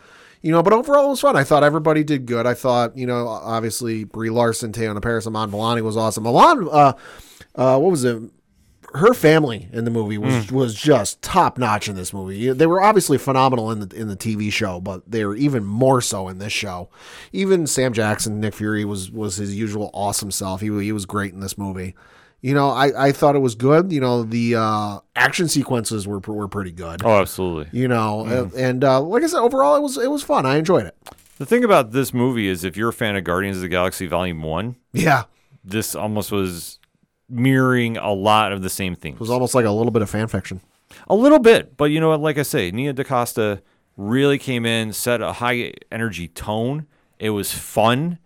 You 0.42 0.52
know 0.52 0.64
but 0.64 0.72
overall 0.72 1.08
it 1.08 1.10
was 1.10 1.20
fun. 1.22 1.36
I 1.36 1.44
thought 1.44 1.64
everybody 1.64 2.04
did 2.04 2.26
good. 2.26 2.46
I 2.46 2.54
thought 2.54 2.98
you 2.98 3.06
know 3.08 3.28
obviously 3.28 4.04
brie 4.04 4.30
larson 4.30 4.72
Teyonah 4.72 5.02
Parris 5.02 5.28
Iman 5.28 5.52
Vellani 5.52 5.82
was 5.82 5.98
awesome. 5.98 6.24
Milan 6.24 6.68
uh 6.72 6.94
uh 7.56 7.78
what 7.78 7.92
was 7.92 8.04
it 8.04 8.22
her 8.94 9.14
family 9.14 9.68
in 9.72 9.86
the 9.86 9.92
movie 9.92 10.18
was 10.18 10.52
was 10.52 10.74
just 10.74 11.22
top 11.22 11.58
notch 11.58 11.88
in 11.90 11.96
this 11.96 12.14
movie. 12.14 12.52
They 12.52 12.68
were 12.68 12.82
obviously 12.82 13.18
phenomenal 13.18 13.72
in 13.72 13.80
the 13.88 13.96
in 13.96 14.08
the 14.08 14.16
TV 14.16 14.52
show, 14.52 14.80
but 14.80 15.10
they 15.10 15.26
were 15.26 15.36
even 15.36 15.66
more 15.66 16.02
so 16.02 16.28
in 16.28 16.38
this 16.40 16.54
show. 16.54 16.90
Even 17.32 17.68
Sam 17.68 17.94
Jackson, 17.94 18.40
Nick 18.40 18.54
Fury 18.56 18.86
was 18.86 19.12
was 19.12 19.36
his 19.38 19.56
usual 19.56 19.90
awesome 19.94 20.32
self. 20.32 20.62
He 20.62 20.68
he 20.68 20.92
was 20.92 21.06
great 21.06 21.34
in 21.34 21.40
this 21.40 21.58
movie. 21.58 21.96
You 22.40 22.54
know, 22.54 22.70
I, 22.70 23.08
I 23.08 23.12
thought 23.14 23.36
it 23.36 23.40
was 23.40 23.56
good. 23.56 23.92
You 23.92 24.00
know, 24.00 24.22
the 24.24 24.56
uh, 24.56 25.00
action 25.16 25.48
sequences 25.48 26.08
were 26.08 26.20
were 26.20 26.48
pretty 26.48 26.72
good. 26.72 27.02
Oh, 27.04 27.20
absolutely. 27.20 27.68
You 27.78 27.88
know, 27.88 28.26
and, 28.26 28.54
and 28.54 28.84
uh, 28.84 29.02
like 29.02 29.24
I 29.24 29.28
said, 29.28 29.40
overall 29.40 29.76
it 29.76 29.82
was 29.82 29.98
it 29.98 30.10
was 30.12 30.24
fun. 30.24 30.46
I 30.46 30.58
enjoyed 30.58 30.86
it. 30.86 30.96
The 31.40 31.46
thing 31.46 31.64
about 31.64 31.92
this 31.92 32.14
movie 32.14 32.48
is 32.48 32.64
if 32.64 32.78
you're 32.78 32.90
a 32.90 32.94
fan 32.94 33.16
of 33.16 33.24
Guardians 33.24 33.58
of 33.58 33.64
the 33.64 33.70
Galaxy 33.70 34.08
Volume 34.08 34.42
1, 34.42 34.76
Yeah, 34.94 35.24
this 35.64 35.94
almost 35.94 36.32
was 36.32 36.80
mirroring 37.30 37.98
a 37.98 38.12
lot 38.14 38.52
of 38.52 38.62
the 38.62 38.70
same 38.70 38.96
themes. 38.96 39.16
it 39.16 39.20
was 39.20 39.30
almost 39.30 39.54
like 39.56 39.66
a 39.66 39.72
little 39.72 39.92
bit 39.92 40.02
of 40.02 40.10
fan 40.10 40.28
fiction. 40.28 40.62
A 41.10 41.16
little 41.16 41.40
bit, 41.40 41.76
but 41.78 41.86
you 41.86 42.00
know 42.00 42.10
what? 42.10 42.22
Like 42.22 42.38
I 42.38 42.44
say, 42.44 42.72
Nia 42.72 42.94
DaCosta 42.94 43.62
really 43.98 44.38
came 44.38 44.66
in, 44.66 44.94
set 44.94 45.22
a 45.22 45.34
high 45.34 45.74
energy 45.92 46.28
tone. 46.30 46.88
It 47.20 47.32
was 47.32 47.52
fun. 47.54 48.20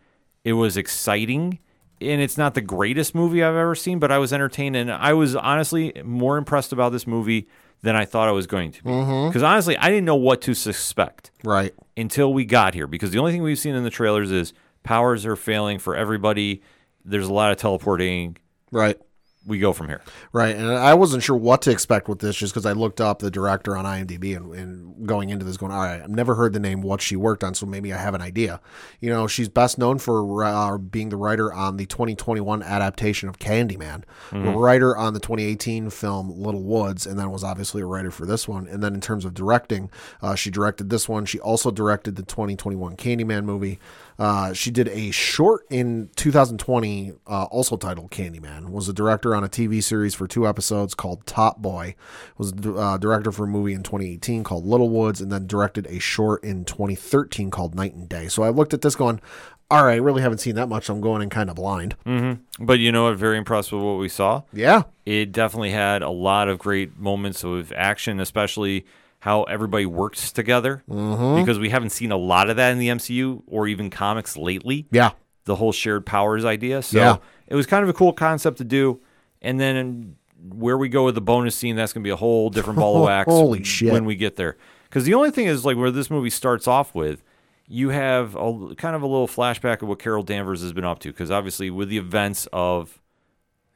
It 0.43 0.53
was 0.53 0.77
exciting. 0.77 1.59
And 1.99 2.21
it's 2.21 2.37
not 2.37 2.53
the 2.55 2.61
greatest 2.61 3.13
movie 3.15 3.43
I've 3.43 3.55
ever 3.55 3.75
seen, 3.75 3.99
but 3.99 4.11
I 4.11 4.17
was 4.17 4.33
entertained. 4.33 4.75
And 4.75 4.91
I 4.91 5.13
was 5.13 5.35
honestly 5.35 5.93
more 6.03 6.37
impressed 6.37 6.71
about 6.73 6.91
this 6.91 7.05
movie 7.07 7.47
than 7.83 7.95
I 7.95 8.05
thought 8.05 8.27
I 8.27 8.31
was 8.31 8.47
going 8.47 8.71
to 8.73 8.83
be. 8.83 8.89
Mm-hmm. 8.89 9.29
Because 9.29 9.43
honestly, 9.43 9.77
I 9.77 9.89
didn't 9.89 10.05
know 10.05 10.15
what 10.15 10.41
to 10.41 10.53
suspect 10.53 11.31
Right. 11.43 11.73
until 11.97 12.33
we 12.33 12.45
got 12.45 12.73
here. 12.73 12.85
Because 12.87 13.11
the 13.11 13.19
only 13.19 13.31
thing 13.31 13.41
we've 13.43 13.57
seen 13.57 13.73
in 13.75 13.83
the 13.83 13.89
trailers 13.89 14.31
is 14.31 14.53
powers 14.83 15.25
are 15.25 15.35
failing 15.35 15.79
for 15.79 15.95
everybody. 15.95 16.61
There's 17.05 17.27
a 17.27 17.33
lot 17.33 17.51
of 17.51 17.57
teleporting. 17.57 18.37
Right. 18.71 18.97
We 19.43 19.57
go 19.57 19.73
from 19.73 19.87
here. 19.87 20.01
Right, 20.33 20.55
and 20.55 20.69
I 20.69 20.93
wasn't 20.93 21.23
sure 21.23 21.35
what 21.35 21.63
to 21.63 21.71
expect 21.71 22.07
with 22.07 22.19
this, 22.19 22.35
just 22.35 22.53
because 22.53 22.67
I 22.67 22.73
looked 22.73 23.01
up 23.01 23.17
the 23.19 23.31
director 23.31 23.75
on 23.75 23.85
IMDb 23.85 24.37
and, 24.37 24.53
and 24.53 25.07
going 25.07 25.29
into 25.29 25.43
this, 25.43 25.57
going, 25.57 25.71
all 25.71 25.81
right, 25.81 25.99
I've 25.99 26.11
never 26.11 26.35
heard 26.35 26.53
the 26.53 26.59
name, 26.59 26.83
what 26.83 27.01
she 27.01 27.15
worked 27.15 27.43
on, 27.43 27.55
so 27.55 27.65
maybe 27.65 27.91
I 27.91 27.97
have 27.97 28.13
an 28.13 28.21
idea. 28.21 28.61
You 28.99 29.09
know, 29.09 29.25
she's 29.25 29.49
best 29.49 29.79
known 29.79 29.97
for 29.97 30.43
uh, 30.43 30.77
being 30.77 31.09
the 31.09 31.17
writer 31.17 31.51
on 31.51 31.77
the 31.77 31.87
2021 31.87 32.61
adaptation 32.61 33.29
of 33.29 33.39
Candyman, 33.39 34.03
a 34.31 34.51
writer 34.51 34.95
on 34.95 35.15
the 35.15 35.19
2018 35.19 35.89
film 35.89 36.29
Little 36.29 36.61
Woods, 36.61 37.07
and 37.07 37.17
then 37.17 37.31
was 37.31 37.43
obviously 37.43 37.81
a 37.81 37.87
writer 37.87 38.11
for 38.11 38.27
this 38.27 38.47
one. 38.47 38.67
And 38.67 38.83
then 38.83 38.93
in 38.93 39.01
terms 39.01 39.25
of 39.25 39.33
directing, 39.33 39.89
uh, 40.21 40.35
she 40.35 40.51
directed 40.51 40.91
this 40.91 41.09
one. 41.09 41.25
She 41.25 41.39
also 41.39 41.71
directed 41.71 42.15
the 42.15 42.23
2021 42.23 42.95
Candyman 42.95 43.43
movie. 43.45 43.79
Uh, 44.21 44.53
she 44.53 44.69
did 44.69 44.87
a 44.89 45.09
short 45.09 45.65
in 45.71 46.07
2020, 46.15 47.13
uh, 47.25 47.45
also 47.45 47.75
titled 47.75 48.11
Candyman. 48.11 48.69
Was 48.69 48.87
a 48.87 48.93
director 48.93 49.33
on 49.33 49.43
a 49.43 49.49
TV 49.49 49.81
series 49.81 50.13
for 50.13 50.27
two 50.27 50.47
episodes 50.47 50.93
called 50.93 51.25
Top 51.25 51.59
Boy. 51.59 51.95
Was 52.37 52.53
a 52.53 52.73
uh, 52.75 52.97
director 52.97 53.31
for 53.31 53.45
a 53.45 53.47
movie 53.47 53.73
in 53.73 53.81
2018 53.81 54.43
called 54.43 54.63
Little 54.63 54.89
Woods, 54.89 55.21
and 55.21 55.31
then 55.31 55.47
directed 55.47 55.87
a 55.87 55.97
short 55.97 56.43
in 56.43 56.65
2013 56.65 57.49
called 57.49 57.73
Night 57.73 57.95
and 57.95 58.07
Day. 58.07 58.27
So 58.27 58.43
I 58.43 58.49
looked 58.49 58.75
at 58.75 58.83
this 58.83 58.95
going, 58.95 59.19
all 59.71 59.83
right, 59.83 59.99
really 59.99 60.21
haven't 60.21 60.37
seen 60.37 60.53
that 60.53 60.69
much. 60.69 60.85
So 60.85 60.93
I'm 60.93 61.01
going 61.01 61.23
in 61.23 61.31
kind 61.31 61.49
of 61.49 61.55
blind. 61.55 61.95
But 62.59 62.77
you 62.77 62.91
know 62.91 63.05
what? 63.05 63.17
Very 63.17 63.39
impressed 63.39 63.71
with 63.71 63.81
what 63.81 63.97
we 63.97 64.07
saw. 64.07 64.43
Yeah. 64.53 64.83
It 65.03 65.31
definitely 65.31 65.71
had 65.71 66.03
a 66.03 66.11
lot 66.11 66.47
of 66.47 66.59
great 66.59 66.95
moments 66.99 67.43
of 67.43 67.71
action, 67.71 68.19
especially 68.19 68.85
how 69.21 69.43
everybody 69.43 69.85
works 69.85 70.31
together. 70.31 70.83
Mm-hmm. 70.89 71.39
Because 71.41 71.57
we 71.59 71.69
haven't 71.69 71.91
seen 71.91 72.11
a 72.11 72.17
lot 72.17 72.49
of 72.49 72.55
that 72.57 72.71
in 72.71 72.77
the 72.79 72.89
MCU 72.89 73.41
or 73.47 73.67
even 73.67 73.89
comics 73.89 74.35
lately. 74.35 74.87
Yeah. 74.91 75.11
The 75.45 75.55
whole 75.55 75.71
shared 75.71 76.05
powers 76.05 76.43
idea. 76.45 76.81
So 76.83 76.97
Yeah. 76.99 77.17
it 77.47 77.55
was 77.55 77.65
kind 77.65 77.83
of 77.83 77.89
a 77.89 77.93
cool 77.93 78.13
concept 78.13 78.57
to 78.59 78.63
do. 78.63 78.99
And 79.41 79.59
then 79.59 80.15
where 80.53 80.77
we 80.77 80.89
go 80.89 81.05
with 81.05 81.15
the 81.15 81.21
bonus 81.21 81.55
scene, 81.55 81.75
that's 81.75 81.93
going 81.93 82.03
to 82.03 82.07
be 82.07 82.11
a 82.11 82.15
whole 82.15 82.49
different 82.49 82.77
ball 82.79 82.97
of 82.97 83.03
wax 83.05 83.27
Holy 83.31 83.63
shit. 83.63 83.91
when 83.93 84.05
we 84.05 84.15
get 84.15 84.35
there. 84.37 84.57
Because 84.85 85.05
the 85.05 85.13
only 85.13 85.31
thing 85.31 85.45
is, 85.47 85.63
like, 85.65 85.77
where 85.77 85.91
this 85.91 86.09
movie 86.09 86.29
starts 86.31 86.67
off 86.67 86.93
with, 86.93 87.23
you 87.67 87.89
have 87.89 88.35
a 88.35 88.75
kind 88.75 88.95
of 88.95 89.01
a 89.03 89.07
little 89.07 89.27
flashback 89.27 89.81
of 89.81 89.87
what 89.87 89.99
Carol 89.99 90.23
Danvers 90.23 90.61
has 90.63 90.73
been 90.73 90.83
up 90.83 90.99
to. 90.99 91.09
Because 91.09 91.31
obviously, 91.31 91.69
with 91.69 91.89
the 91.89 91.97
events 91.97 92.47
of 92.51 92.99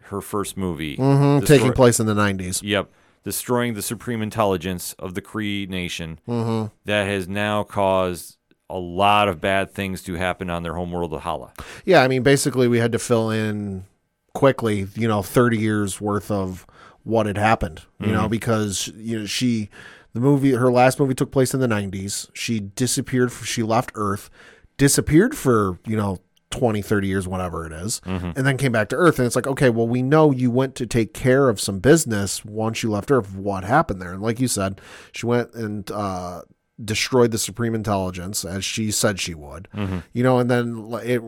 her 0.06 0.22
first 0.22 0.58
movie, 0.58 0.98
Mm, 0.98 1.40
destroy- 1.42 1.58
taking 1.58 1.74
place 1.74 2.00
in 2.00 2.06
the 2.08 2.16
90s. 2.16 2.62
Yep. 2.64 2.90
Destroying 3.26 3.74
the 3.74 3.82
supreme 3.82 4.22
intelligence 4.22 4.94
of 5.00 5.14
the 5.16 5.22
Kree 5.22 5.68
nation 5.68 6.20
Mm-hmm. 6.28 6.74
that 6.86 7.06
has 7.08 7.28
now 7.28 7.64
caused 7.64 8.38
a 8.70 8.78
lot 8.80 9.28
of 9.28 9.42
bad 9.42 9.72
things 9.74 10.02
to 10.04 10.14
happen 10.14 10.50
on 10.50 10.64
their 10.64 10.74
homeworld 10.76 11.14
of 11.14 11.22
Hala. 11.22 11.52
Yeah, 11.84 12.02
I 12.02 12.08
mean, 12.08 12.24
basically, 12.24 12.68
we 12.68 12.80
had 12.80 12.92
to 12.94 13.00
fill 13.00 13.30
in 13.30 13.86
quickly, 14.34 14.88
you 14.96 15.08
know, 15.08 15.22
30 15.22 15.58
years 15.58 16.00
worth 16.00 16.32
of 16.32 16.66
what 17.04 17.26
had 17.26 17.38
happened, 17.38 17.82
you 18.00 18.12
know, 18.12 18.28
because, 18.28 18.88
you 18.96 19.20
know, 19.20 19.26
she, 19.28 19.70
the 20.14 20.20
movie, 20.20 20.52
her 20.54 20.72
last 20.72 21.00
movie 21.00 21.14
took 21.14 21.32
place 21.32 21.54
in 21.54 21.60
the 21.60 21.68
90s. 21.68 22.30
She 22.34 22.60
disappeared, 22.60 23.32
she 23.32 23.62
left 23.62 23.92
Earth, 23.96 24.30
disappeared 24.78 25.36
for, 25.38 25.78
you 25.86 25.96
know, 25.96 26.18
20, 26.58 26.82
30 26.82 27.08
years, 27.08 27.28
whatever 27.28 27.66
it 27.66 27.74
is, 27.74 28.02
and 28.06 28.46
then 28.48 28.58
came 28.58 28.72
back 28.72 28.90
to 28.90 28.96
Earth. 28.96 29.20
And 29.20 29.26
it's 29.26 29.36
like, 29.36 29.48
okay, 29.48 29.70
well, 29.70 29.88
we 29.88 30.02
know 30.02 30.32
you 30.32 30.50
went 30.52 30.76
to 30.76 30.86
take 30.86 31.14
care 31.14 31.50
of 31.50 31.60
some 31.60 31.80
business 31.80 32.46
once 32.46 32.82
you 32.84 32.92
left 32.92 33.12
Earth. 33.12 33.36
What 33.36 33.64
happened 33.64 34.02
there? 34.02 34.14
And 34.14 34.22
like 34.22 34.40
you 34.40 34.48
said, 34.48 34.80
she 35.12 35.26
went 35.26 35.54
and, 35.54 35.90
uh, 35.92 36.42
destroyed 36.84 37.32
the 37.32 37.38
supreme 37.38 37.74
intelligence 37.74 38.44
as 38.44 38.66
she 38.66 38.92
said 38.92 39.18
she 39.18 39.34
would 39.34 39.70
you 40.12 40.22
know 40.22 40.40
and 40.40 40.52
then 40.52 40.94
it 41.06 41.22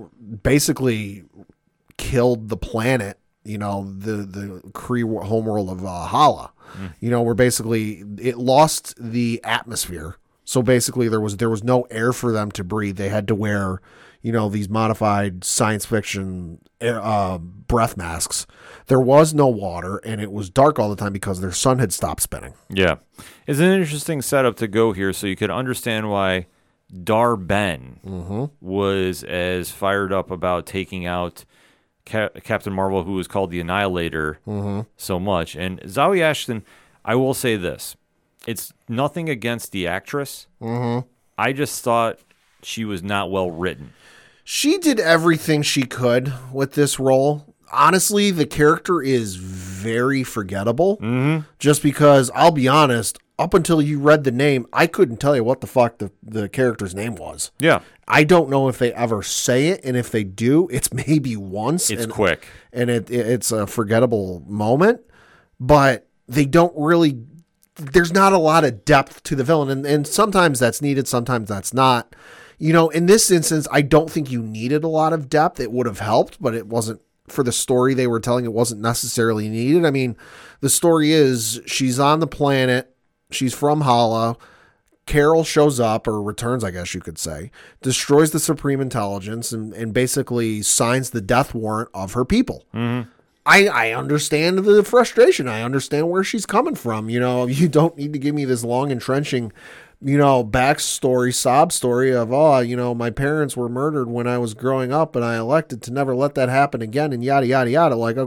basically 0.43 1.23
killed 1.95 2.49
the 2.49 2.57
planet 2.57 3.17
you 3.45 3.57
know 3.57 3.89
the 3.97 4.11
the 4.27 4.61
Kree 4.73 5.03
homeworld 5.25 5.69
of 5.69 5.85
uh, 5.85 6.05
Hala 6.05 6.51
you 6.99 7.09
know 7.09 7.21
where 7.21 7.33
basically 7.33 8.03
it 8.19 8.37
lost 8.37 8.93
the 8.99 9.39
atmosphere 9.45 10.17
so 10.43 10.61
basically 10.61 11.07
there 11.07 11.21
was 11.21 11.37
there 11.37 11.49
was 11.49 11.63
no 11.63 11.83
air 11.83 12.11
for 12.11 12.33
them 12.33 12.51
to 12.51 12.63
breathe 12.65 12.97
they 12.97 13.07
had 13.07 13.25
to 13.29 13.33
wear 13.35 13.81
you 14.21 14.31
know 14.31 14.49
these 14.49 14.67
modified 14.69 15.43
science 15.43 15.85
fiction 15.85 16.59
uh, 16.81 17.37
breath 17.37 17.95
masks 17.97 18.45
there 18.87 18.99
was 18.99 19.33
no 19.33 19.47
water 19.47 19.97
and 20.05 20.21
it 20.21 20.31
was 20.31 20.49
dark 20.49 20.79
all 20.79 20.89
the 20.89 20.95
time 20.95 21.13
because 21.13 21.39
their 21.41 21.51
sun 21.51 21.79
had 21.79 21.91
stopped 21.93 22.21
spinning 22.21 22.53
Yeah. 22.69 22.95
It's 23.47 23.59
an 23.59 23.71
interesting 23.71 24.21
setup 24.21 24.55
to 24.57 24.67
go 24.67 24.91
here 24.93 25.13
so 25.13 25.27
you 25.27 25.35
could 25.35 25.51
understand 25.51 26.09
why 26.09 26.47
Dar-Benn 27.03 27.99
Mm-hmm. 28.05 28.45
was 28.61 29.23
as 29.23 29.71
fired 29.71 30.11
up 30.13 30.31
about 30.31 30.65
taking 30.65 31.05
out 31.05 31.45
Ca- 32.05 32.29
Captain 32.43 32.71
Marvel, 32.73 33.03
who 33.03 33.13
was 33.13 33.27
called 33.27 33.51
the 33.51 33.59
Annihilator, 33.59 34.39
Mm-hmm. 34.47 34.81
so 34.95 35.19
much. 35.19 35.55
And 35.55 35.79
Zawe 35.81 36.19
Ashton, 36.21 36.63
I 37.05 37.15
will 37.15 37.33
say 37.33 37.55
this 37.57 37.95
it's 38.45 38.71
nothing 38.87 39.29
against 39.29 39.71
the 39.73 39.87
actress. 39.87 40.47
Mm-hmm. 40.61 41.07
I 41.37 41.53
just 41.53 41.83
thought 41.83 42.19
she 42.63 42.85
was 42.85 43.03
not 43.03 43.29
well 43.31 43.51
written. 43.51 43.93
She 44.49 44.77
did 44.77 44.97
everything 44.97 45.61
she 45.61 45.83
could 45.83 46.33
with 46.53 46.71
this 46.71 47.01
role. 47.01 47.53
Honestly, 47.69 48.31
the 48.31 48.45
character 48.45 49.01
is 49.01 49.35
very 49.35 50.23
forgettable. 50.23 50.95
Mm-hmm. 50.99 51.45
Just 51.59 51.83
because 51.83 52.31
I'll 52.33 52.51
be 52.51 52.65
honest, 52.65 53.17
up 53.37 53.53
until 53.53 53.81
you 53.81 53.99
read 53.99 54.23
the 54.23 54.31
name, 54.31 54.65
I 54.71 54.87
couldn't 54.87 55.17
tell 55.17 55.35
you 55.35 55.43
what 55.43 55.59
the 55.59 55.67
fuck 55.67 55.97
the, 55.97 56.13
the 56.23 56.47
character's 56.47 56.95
name 56.95 57.15
was. 57.15 57.51
Yeah. 57.59 57.81
I 58.07 58.23
don't 58.23 58.49
know 58.49 58.69
if 58.69 58.77
they 58.77 58.93
ever 58.93 59.21
say 59.21 59.67
it, 59.67 59.81
and 59.83 59.97
if 59.97 60.09
they 60.09 60.23
do, 60.23 60.69
it's 60.71 60.93
maybe 61.07 61.35
once. 61.35 61.89
It's 61.89 62.03
and, 62.03 62.11
quick. 62.13 62.47
and 62.71 62.89
it, 62.89 63.11
it- 63.11 63.27
it's 63.27 63.51
a 63.51 63.67
forgettable 63.67 64.43
moment, 64.47 65.01
but 65.59 66.07
they 66.29 66.45
don't 66.45 66.73
really. 66.77 67.19
There's 67.75 68.13
not 68.13 68.31
a 68.31 68.37
lot 68.39 68.63
of 68.63 68.85
depth 68.85 69.23
to 69.23 69.35
the 69.35 69.43
villain, 69.43 69.69
and, 69.69 69.85
and 69.85 70.07
sometimes 70.07 70.57
that's 70.59 70.81
needed, 70.81 71.05
sometimes 71.05 71.49
that's 71.49 71.73
not. 71.73 72.15
You 72.57 72.73
know, 72.73 72.89
in 72.89 73.05
this 73.05 73.29
instance, 73.29 73.67
I 73.71 73.81
don't 73.81 74.09
think 74.09 74.31
you 74.31 74.41
needed 74.41 74.83
a 74.83 74.87
lot 74.87 75.13
of 75.13 75.29
depth. 75.29 75.59
It 75.59 75.71
would 75.71 75.85
have 75.85 75.99
helped, 75.99 76.41
but 76.41 76.55
it 76.55 76.67
wasn't 76.67 77.01
for 77.27 77.43
the 77.43 77.51
story 77.51 77.93
they 77.93 78.07
were 78.07 78.19
telling. 78.19 78.45
It 78.45 78.53
wasn't 78.53 78.81
necessarily 78.81 79.49
needed. 79.49 79.85
I 79.85 79.91
mean, 79.91 80.17
the 80.61 80.69
story 80.69 81.11
is 81.11 81.61
she's 81.67 81.99
on 81.99 82.19
the 82.19 82.27
planet, 82.27 82.95
she's 83.31 83.53
from 83.53 83.81
Hala. 83.81 84.37
Carol 85.05 85.45
shows 85.45 85.79
up 85.79 86.05
or 86.05 86.21
returns, 86.21 86.65
I 86.65 86.71
guess 86.71 86.93
you 86.93 86.99
could 86.99 87.17
say, 87.17 87.49
destroys 87.81 88.31
the 88.31 88.41
Supreme 88.41 88.81
Intelligence 88.81 89.53
and, 89.53 89.73
and 89.73 89.93
basically 89.93 90.61
signs 90.61 91.11
the 91.11 91.21
death 91.21 91.55
warrant 91.55 91.89
of 91.93 92.11
her 92.11 92.25
people. 92.25 92.65
Mm-hmm. 92.73 93.09
I, 93.45 93.67
I 93.67 93.93
understand 93.93 94.59
the 94.59 94.83
frustration. 94.83 95.47
I 95.47 95.63
understand 95.63 96.09
where 96.09 96.25
she's 96.25 96.45
coming 96.45 96.75
from. 96.75 97.09
You 97.09 97.21
know, 97.21 97.45
you 97.47 97.69
don't 97.69 97.97
need 97.97 98.13
to 98.13 98.19
give 98.19 98.35
me 98.35 98.45
this 98.45 98.63
long, 98.63 98.91
entrenching, 98.91 99.53
you 100.01 100.17
know, 100.17 100.43
backstory, 100.43 101.33
sob 101.33 101.71
story 101.71 102.13
of, 102.13 102.31
oh, 102.31 102.59
you 102.59 102.75
know, 102.75 102.93
my 102.93 103.09
parents 103.09 103.57
were 103.57 103.69
murdered 103.69 104.09
when 104.09 104.27
I 104.27 104.37
was 104.37 104.53
growing 104.53 104.91
up 104.91 105.15
and 105.15 105.25
I 105.25 105.37
elected 105.37 105.81
to 105.83 105.91
never 105.91 106.15
let 106.15 106.35
that 106.35 106.49
happen 106.49 106.81
again 106.81 107.13
and 107.13 107.23
yada, 107.23 107.47
yada, 107.47 107.69
yada. 107.69 107.95
Like, 107.95 108.17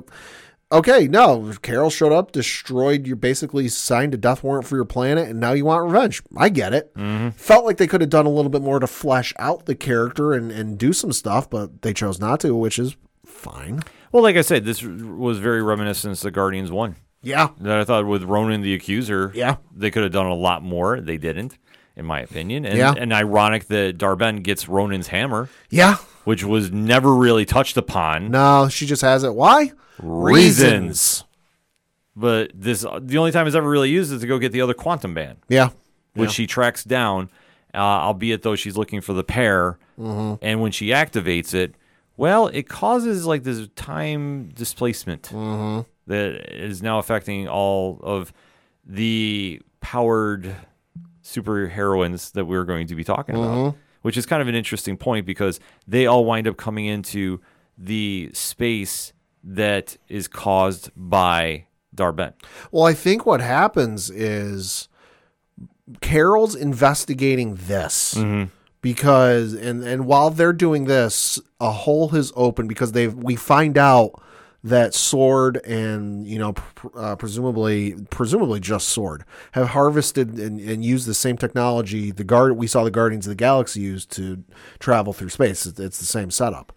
okay, 0.72 1.06
no, 1.06 1.52
Carol 1.62 1.90
showed 1.90 2.12
up, 2.12 2.32
destroyed 2.32 3.06
your 3.06 3.16
basically 3.16 3.68
signed 3.68 4.14
a 4.14 4.16
death 4.16 4.42
warrant 4.42 4.66
for 4.66 4.76
your 4.76 4.84
planet, 4.84 5.28
and 5.28 5.38
now 5.38 5.52
you 5.52 5.64
want 5.64 5.84
revenge. 5.84 6.22
I 6.36 6.48
get 6.48 6.72
it. 6.72 6.94
Mm-hmm. 6.94 7.30
Felt 7.30 7.64
like 7.64 7.76
they 7.76 7.86
could 7.86 8.00
have 8.00 8.10
done 8.10 8.26
a 8.26 8.30
little 8.30 8.50
bit 8.50 8.62
more 8.62 8.80
to 8.80 8.86
flesh 8.86 9.32
out 9.38 9.66
the 9.66 9.74
character 9.74 10.32
and, 10.32 10.50
and 10.50 10.78
do 10.78 10.92
some 10.92 11.12
stuff, 11.12 11.48
but 11.48 11.82
they 11.82 11.92
chose 11.92 12.18
not 12.18 12.40
to, 12.40 12.54
which 12.54 12.78
is 12.78 12.96
fine. 13.24 13.80
Well, 14.12 14.24
like 14.24 14.36
I 14.36 14.42
said, 14.42 14.64
this 14.64 14.82
was 14.82 15.38
very 15.38 15.62
reminiscent 15.62 16.16
to 16.18 16.30
Guardians 16.32 16.72
1. 16.72 16.96
Yeah. 17.22 17.48
that 17.60 17.78
I 17.78 17.84
thought 17.84 18.06
with 18.06 18.22
Ronan 18.24 18.62
the 18.62 18.74
Accuser, 18.74 19.30
Yeah. 19.34 19.56
they 19.74 19.90
could 19.90 20.02
have 20.02 20.12
done 20.12 20.26
a 20.26 20.34
lot 20.34 20.62
more. 20.62 21.00
They 21.00 21.16
didn't, 21.18 21.58
in 21.96 22.06
my 22.06 22.20
opinion. 22.20 22.64
And, 22.64 22.78
Yeah. 22.78 22.94
and 22.96 23.12
ironic 23.12 23.68
that 23.68 23.98
Dar-Benn 23.98 24.36
gets 24.42 24.68
Ronan's 24.68 25.08
hammer, 25.08 25.48
Yeah. 25.70 25.96
which 26.24 26.44
was 26.44 26.70
never 26.72 27.14
really 27.14 27.44
touched 27.44 27.76
upon. 27.76 28.30
No, 28.30 28.68
she 28.70 28.86
just 28.86 29.02
has 29.02 29.22
it. 29.24 29.34
Why? 29.34 29.72
Reasons. 30.02 31.24
But 32.16 32.50
this, 32.54 32.80
the 33.00 33.18
only 33.18 33.32
time 33.32 33.46
it's 33.46 33.56
ever 33.56 33.68
really 33.68 33.90
used 33.90 34.12
is 34.12 34.20
to 34.20 34.26
go 34.26 34.38
get 34.38 34.52
the 34.52 34.60
other 34.60 34.74
quantum 34.74 35.14
band, 35.14 35.38
Yeah. 35.48 35.70
which 36.14 36.32
she 36.32 36.46
tracks 36.46 36.84
down. 36.84 37.30
Uh, 37.72 37.78
albeit 37.78 38.42
though 38.42 38.56
she's 38.56 38.76
looking 38.76 39.00
for 39.00 39.12
the 39.12 39.22
pair, 39.22 39.78
Mm-hmm. 39.98 40.44
and 40.44 40.60
when 40.60 40.72
she 40.72 40.88
activates 40.88 41.54
it, 41.54 41.74
well, 42.20 42.48
it 42.48 42.68
causes 42.68 43.24
like 43.24 43.42
this 43.44 43.66
time 43.76 44.50
displacement 44.54 45.22
Mm-hmm. 45.22 45.88
that 46.06 46.52
is 46.54 46.82
now 46.82 46.98
affecting 46.98 47.48
all 47.48 47.98
of 48.02 48.32
the 48.84 49.60
powered 49.80 50.54
superheroines 51.24 52.32
that 52.32 52.44
we're 52.44 52.64
going 52.64 52.86
to 52.88 52.94
be 52.94 53.04
talking 53.04 53.34
Mm-hmm. 53.34 53.60
about, 53.60 53.76
which 54.02 54.16
is 54.16 54.26
kind 54.26 54.42
of 54.42 54.48
an 54.48 54.54
interesting 54.54 54.96
point 54.96 55.24
because 55.24 55.60
they 55.88 56.06
all 56.06 56.24
wind 56.24 56.46
up 56.46 56.56
coming 56.56 56.86
into 56.86 57.40
the 57.78 58.30
space 58.34 59.12
that 59.42 59.96
is 60.08 60.28
caused 60.28 60.90
by 60.94 61.64
Dar-Benn. 61.94 62.34
Well, 62.70 62.84
I 62.84 62.92
think 62.92 63.24
what 63.24 63.40
happens 63.40 64.10
is 64.10 64.88
Carol's 66.02 66.54
investigating 66.54 67.54
this 67.54 68.14
because, 68.80 69.52
and 69.54 69.82
and 69.84 70.06
while 70.06 70.30
they're 70.30 70.52
doing 70.52 70.84
this, 70.84 71.40
a 71.60 71.70
hole 71.70 72.08
has 72.08 72.32
opened 72.36 72.68
because 72.68 72.92
they've 72.92 73.14
we 73.14 73.36
find 73.36 73.76
out 73.76 74.20
that 74.62 74.94
Sword 74.94 75.56
and 75.64 76.26
you 76.26 76.38
know 76.38 76.52
pr- 76.52 76.88
uh, 76.94 77.16
presumably 77.16 77.96
presumably 78.10 78.60
just 78.60 78.88
Sword 78.90 79.24
have 79.52 79.68
harvested 79.68 80.38
and, 80.38 80.60
and 80.60 80.84
used 80.84 81.06
the 81.06 81.14
same 81.14 81.38
technology 81.38 82.10
the 82.10 82.24
guard 82.24 82.56
we 82.56 82.66
saw 82.66 82.84
the 82.84 82.90
Guardians 82.90 83.26
of 83.26 83.30
the 83.30 83.36
Galaxy 83.36 83.80
use 83.80 84.04
to 84.06 84.44
travel 84.78 85.12
through 85.12 85.30
space. 85.30 85.64
It's, 85.66 85.80
it's 85.80 85.98
the 85.98 86.04
same 86.04 86.30
setup. 86.30 86.72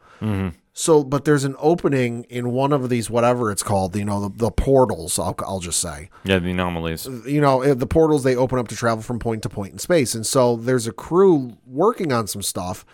So, 0.75 1.03
but 1.03 1.23
there's 1.23 1.43
an 1.43 1.55
opening 1.59 2.23
in 2.29 2.51
one 2.51 2.73
of 2.73 2.89
these, 2.89 3.07
whatever 3.07 3.51
it's 3.51 3.61
called, 3.61 3.95
you 3.95 4.03
know, 4.03 4.27
the, 4.27 4.37
the 4.37 4.51
portals, 4.51 5.19
I'll, 5.19 5.35
I'll 5.45 5.59
just 5.59 5.79
say. 5.79 6.09
Yeah, 6.23 6.39
the 6.39 6.49
anomalies. 6.49 7.07
You 7.27 7.41
know, 7.41 7.75
the 7.75 7.85
portals, 7.85 8.23
they 8.23 8.35
open 8.35 8.57
up 8.57 8.67
to 8.69 8.75
travel 8.75 9.03
from 9.03 9.19
point 9.19 9.43
to 9.43 9.49
point 9.49 9.73
in 9.73 9.77
space. 9.77 10.15
And 10.15 10.25
so 10.25 10.55
there's 10.55 10.87
a 10.87 10.91
crew 10.91 11.57
working 11.67 12.11
on 12.11 12.25
some 12.25 12.41
stuff. 12.41 12.85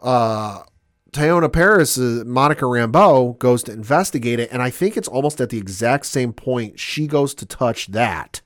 Uh, 0.00 0.62
Teyonah 1.10 1.52
Parris, 1.52 1.98
uh, 1.98 2.22
Monica 2.24 2.64
Rambeau, 2.64 3.36
goes 3.38 3.64
to 3.64 3.72
investigate 3.72 4.38
it. 4.38 4.52
And 4.52 4.62
I 4.62 4.70
think 4.70 4.96
it's 4.96 5.08
almost 5.08 5.40
at 5.40 5.50
the 5.50 5.58
exact 5.58 6.06
same 6.06 6.32
point 6.32 6.78
she 6.78 7.08
goes 7.08 7.34
to 7.34 7.46
touch 7.46 7.88
that 7.88 8.40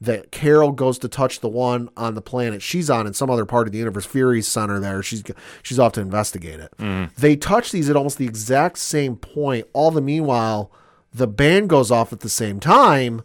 that 0.00 0.32
Carol 0.32 0.72
goes 0.72 0.98
to 1.00 1.08
touch 1.08 1.40
the 1.40 1.48
one 1.48 1.90
on 1.96 2.14
the 2.14 2.22
planet 2.22 2.62
she's 2.62 2.88
on 2.88 3.06
in 3.06 3.12
some 3.12 3.30
other 3.30 3.44
part 3.44 3.66
of 3.68 3.72
the 3.72 3.78
universe, 3.78 4.06
Fury's 4.06 4.48
center 4.48 4.80
there. 4.80 5.02
She's 5.02 5.22
she's 5.62 5.78
off 5.78 5.92
to 5.92 6.00
investigate 6.00 6.60
it. 6.60 6.72
They 7.16 7.36
touch 7.36 7.70
these 7.70 7.90
at 7.90 7.96
almost 7.96 8.18
the 8.18 8.26
exact 8.26 8.78
same 8.78 9.16
point. 9.16 9.66
All 9.72 9.90
the 9.90 10.00
meanwhile, 10.00 10.72
the 11.12 11.26
band 11.26 11.68
goes 11.68 11.90
off 11.90 12.12
at 12.12 12.20
the 12.20 12.28
same 12.28 12.60
time, 12.60 13.22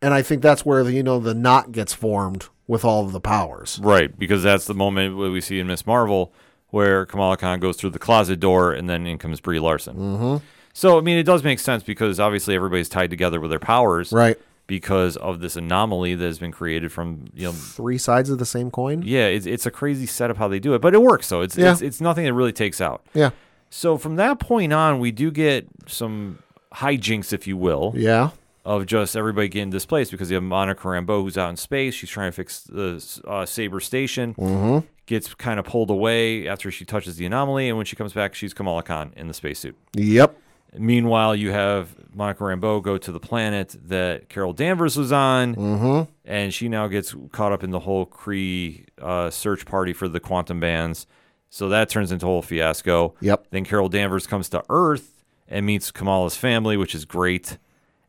and 0.00 0.14
I 0.14 0.22
think 0.22 0.42
that's 0.42 0.64
where 0.64 0.82
the 0.82 0.92
you 0.92 1.02
know 1.02 1.18
the 1.18 1.34
knot 1.34 1.72
gets 1.72 1.92
formed 1.92 2.48
with 2.66 2.84
all 2.84 3.04
of 3.04 3.12
the 3.12 3.20
powers. 3.20 3.78
Right, 3.82 4.18
because 4.18 4.42
that's 4.42 4.66
the 4.66 4.74
moment 4.74 5.16
where 5.16 5.30
we 5.30 5.42
see 5.42 5.60
in 5.60 5.66
Miss 5.66 5.86
Marvel 5.86 6.32
where 6.74 7.06
Kamala 7.06 7.36
Khan 7.36 7.60
goes 7.60 7.76
through 7.76 7.90
the 7.90 8.00
closet 8.00 8.40
door 8.40 8.72
and 8.72 8.90
then 8.90 9.06
in 9.06 9.16
comes 9.16 9.40
Brie 9.40 9.60
Larson. 9.60 9.96
Mm-hmm. 9.96 10.44
So, 10.72 10.98
I 10.98 11.02
mean, 11.02 11.16
it 11.18 11.22
does 11.22 11.44
make 11.44 11.60
sense 11.60 11.84
because 11.84 12.18
obviously 12.18 12.56
everybody's 12.56 12.88
tied 12.88 13.10
together 13.10 13.38
with 13.38 13.50
their 13.50 13.60
powers. 13.60 14.10
Right. 14.12 14.36
Because 14.66 15.18
of 15.18 15.40
this 15.40 15.56
anomaly 15.56 16.14
that 16.14 16.24
has 16.24 16.38
been 16.38 16.50
created 16.52 16.90
from, 16.90 17.26
you 17.34 17.44
know, 17.44 17.52
Three 17.52 17.98
sides 17.98 18.30
of 18.30 18.38
the 18.38 18.46
same 18.46 18.70
coin. 18.70 19.02
yeah, 19.04 19.26
it's, 19.26 19.44
it's 19.44 19.66
a 19.66 19.70
crazy 19.70 20.06
setup 20.06 20.38
how 20.38 20.48
they 20.48 20.58
do 20.58 20.72
it, 20.74 20.80
but 20.80 20.94
it 20.94 21.02
works. 21.02 21.26
So 21.26 21.42
it's, 21.42 21.54
Yeah. 21.56 21.72
it's, 21.72 21.82
it's 21.82 22.00
nothing 22.00 22.24
that 22.24 22.32
really 22.32 22.52
takes 22.52 22.80
out. 22.80 23.04
Yeah. 23.12 23.30
So 23.68 23.98
from 23.98 24.16
that 24.16 24.38
point 24.38 24.72
on, 24.72 25.00
we 25.00 25.10
do 25.10 25.30
get 25.30 25.66
some 25.86 26.38
hijinks, 26.76 27.32
if 27.34 27.46
you 27.46 27.58
will, 27.58 27.92
Yeah. 27.94 28.30
of 28.64 28.86
just 28.86 29.16
everybody 29.16 29.48
getting 29.48 29.68
displaced 29.68 30.10
because 30.10 30.30
you 30.30 30.36
have 30.36 30.42
Monica 30.44 30.80
Rambeau 30.88 31.22
who's 31.22 31.36
out 31.36 31.50
in 31.50 31.56
space. 31.56 31.92
She's 31.92 32.08
trying 32.08 32.28
to 32.28 32.34
fix 32.34 32.60
the 32.62 33.04
uh, 33.26 33.44
Saber 33.44 33.80
station. 33.80 34.32
Mm-hmm. 34.34 34.86
Gets 35.06 35.34
kind 35.34 35.60
of 35.60 35.66
pulled 35.66 35.90
away 35.90 36.48
after 36.48 36.70
she 36.70 36.86
touches 36.86 37.16
the 37.16 37.26
anomaly, 37.26 37.68
and 37.68 37.76
when 37.76 37.84
she 37.84 37.94
comes 37.96 38.14
back, 38.14 38.34
she's 38.34 38.54
Kamala 38.54 38.82
Khan 38.82 39.12
in 39.16 39.28
the 39.28 39.34
spacesuit. 39.34 39.76
Yep. 39.92 40.34
Meanwhile, 40.76 41.36
you 41.36 41.50
have 41.52 41.94
Monica 42.14 42.44
Rambeau 42.44 42.82
go 42.82 42.98
to 42.98 43.12
the 43.12 43.20
planet 43.20 43.76
that 43.86 44.28
Carol 44.28 44.52
Danvers 44.52 44.96
was 44.96 45.12
on, 45.12 45.54
Mm-hmm. 45.54 46.10
and 46.24 46.52
she 46.54 46.68
now 46.68 46.86
gets 46.88 47.14
caught 47.32 47.52
up 47.52 47.62
in 47.62 47.70
the 47.70 47.80
whole 47.80 48.06
Kree 48.06 48.86
uh, 49.00 49.30
search 49.30 49.66
party 49.66 49.92
for 49.92 50.08
the 50.08 50.20
quantum 50.20 50.60
bands. 50.60 51.06
So 51.50 51.68
that 51.68 51.88
turns 51.88 52.10
into 52.10 52.26
a 52.26 52.28
whole 52.28 52.42
fiasco. 52.42 53.14
Yep. 53.20 53.46
Then 53.50 53.64
Carol 53.64 53.88
Danvers 53.88 54.26
comes 54.26 54.48
to 54.50 54.64
Earth 54.68 55.24
and 55.48 55.64
meets 55.64 55.90
Kamala's 55.92 56.36
family, 56.36 56.76
which 56.76 56.94
is 56.94 57.04
great. 57.04 57.58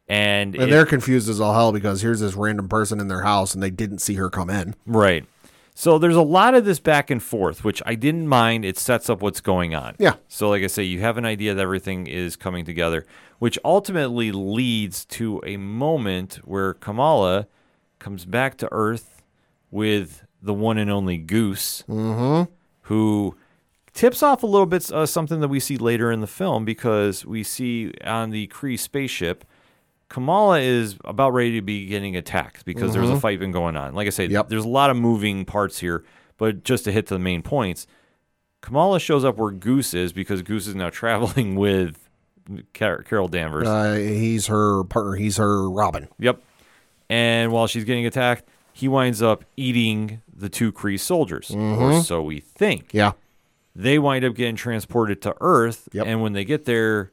And, 0.07 0.55
And 0.55 0.65
it- 0.65 0.69
they're 0.69 0.85
confused 0.85 1.29
as 1.29 1.39
all 1.39 1.53
hell 1.53 1.71
because 1.71 2.01
here's 2.01 2.19
this 2.19 2.33
random 2.35 2.67
person 2.69 2.99
in 2.99 3.07
their 3.07 3.21
house 3.21 3.53
and 3.53 3.61
they 3.61 3.69
didn't 3.71 3.99
see 3.99 4.15
her 4.15 4.29
come 4.29 4.49
in. 4.49 4.75
Right. 4.85 5.25
So 5.77 5.99
there's 5.99 6.15
a 6.15 6.21
lot 6.21 6.55
of 6.55 6.63
this 6.63 6.79
back 6.79 7.11
and 7.11 7.21
forth, 7.21 7.65
which 7.65 7.83
I 7.85 7.95
didn't 7.95 8.29
mind. 8.29 8.63
It 8.63 8.77
sets 8.79 9.09
up 9.09 9.21
what's 9.21 9.41
going 9.41 9.75
on. 9.75 9.95
Yeah. 9.99 10.15
So, 10.29 10.49
like 10.49 10.63
I 10.63 10.67
say, 10.67 10.83
you 10.83 11.01
have 11.01 11.17
an 11.17 11.25
idea 11.25 11.53
that 11.53 11.61
everything 11.61 12.07
is 12.07 12.37
coming 12.37 12.63
together, 12.63 13.05
which 13.39 13.59
ultimately 13.65 14.31
leads 14.31 15.03
to 15.05 15.41
a 15.45 15.57
moment 15.57 16.35
where 16.45 16.73
Kamala 16.75 17.47
comes 17.99 18.23
back 18.25 18.57
to 18.59 18.69
Earth 18.71 19.21
with 19.69 20.23
the 20.41 20.53
one 20.53 20.77
and 20.77 20.89
only 20.89 21.17
Goose, 21.17 21.83
who 22.83 23.35
tips 23.93 24.23
off 24.23 24.43
a 24.43 24.47
little 24.47 24.65
bit 24.65 24.89
uh, 24.93 25.05
something 25.05 25.41
that 25.41 25.49
we 25.49 25.59
see 25.59 25.75
later 25.77 26.09
in 26.09 26.21
the 26.21 26.27
film 26.27 26.63
because 26.63 27.25
we 27.25 27.43
see 27.43 27.91
on 28.05 28.29
the 28.29 28.47
Kree 28.47 28.79
spaceship. 28.79 29.43
Kamala 30.15 30.61
is 30.61 30.97
about 31.03 31.33
ready 31.33 31.51
to 31.57 31.61
be 31.61 31.87
getting 31.87 32.15
attacked 32.15 32.63
because 32.63 32.93
there's 32.93 33.09
a 33.09 33.19
fight 33.19 33.37
been 33.37 33.51
going 33.51 33.75
on. 33.75 33.93
Like 33.93 34.07
I 34.07 34.11
said, 34.11 34.31
Yep. 34.31 34.47
there's 34.47 34.63
a 34.63 34.67
lot 34.69 34.89
of 34.89 34.95
moving 34.95 35.43
parts 35.43 35.79
here, 35.79 36.05
but 36.37 36.63
just 36.63 36.85
to 36.85 36.91
hit 36.93 37.07
to 37.07 37.15
the 37.15 37.19
main 37.19 37.41
points, 37.41 37.85
Kamala 38.61 39.01
shows 39.01 39.25
up 39.25 39.35
where 39.35 39.51
Goose 39.51 39.93
is 39.93 40.13
because 40.13 40.41
Goose 40.41 40.67
is 40.67 40.73
now 40.75 40.89
traveling 41.01 41.57
with 41.57 42.07
Car- 42.73 43.03
Carol 43.03 43.27
Danvers. 43.27 43.67
Uh, 43.67 43.95
he's 43.95 44.47
her 44.47 44.85
partner. 44.85 45.15
He's 45.15 45.35
her 45.35 45.69
Robin. 45.69 46.07
Yep. 46.17 46.41
And 47.09 47.51
while 47.51 47.67
she's 47.67 47.83
getting 47.83 48.05
attacked, 48.05 48.45
he 48.71 48.87
winds 48.87 49.21
up 49.21 49.43
eating 49.57 50.21
the 50.33 50.47
two 50.47 50.71
Kree 50.71 50.97
soldiers, 50.97 51.51
or 51.53 52.01
so 52.03 52.21
we 52.21 52.39
think. 52.39 52.93
Yeah. 52.93 53.11
They 53.75 53.99
wind 53.99 54.23
up 54.23 54.33
getting 54.35 54.55
transported 54.55 55.21
to 55.23 55.35
Earth, 55.41 55.89
Yep. 55.91 56.07
and 56.07 56.21
when 56.21 56.31
they 56.31 56.45
get 56.45 56.63
there, 56.63 57.11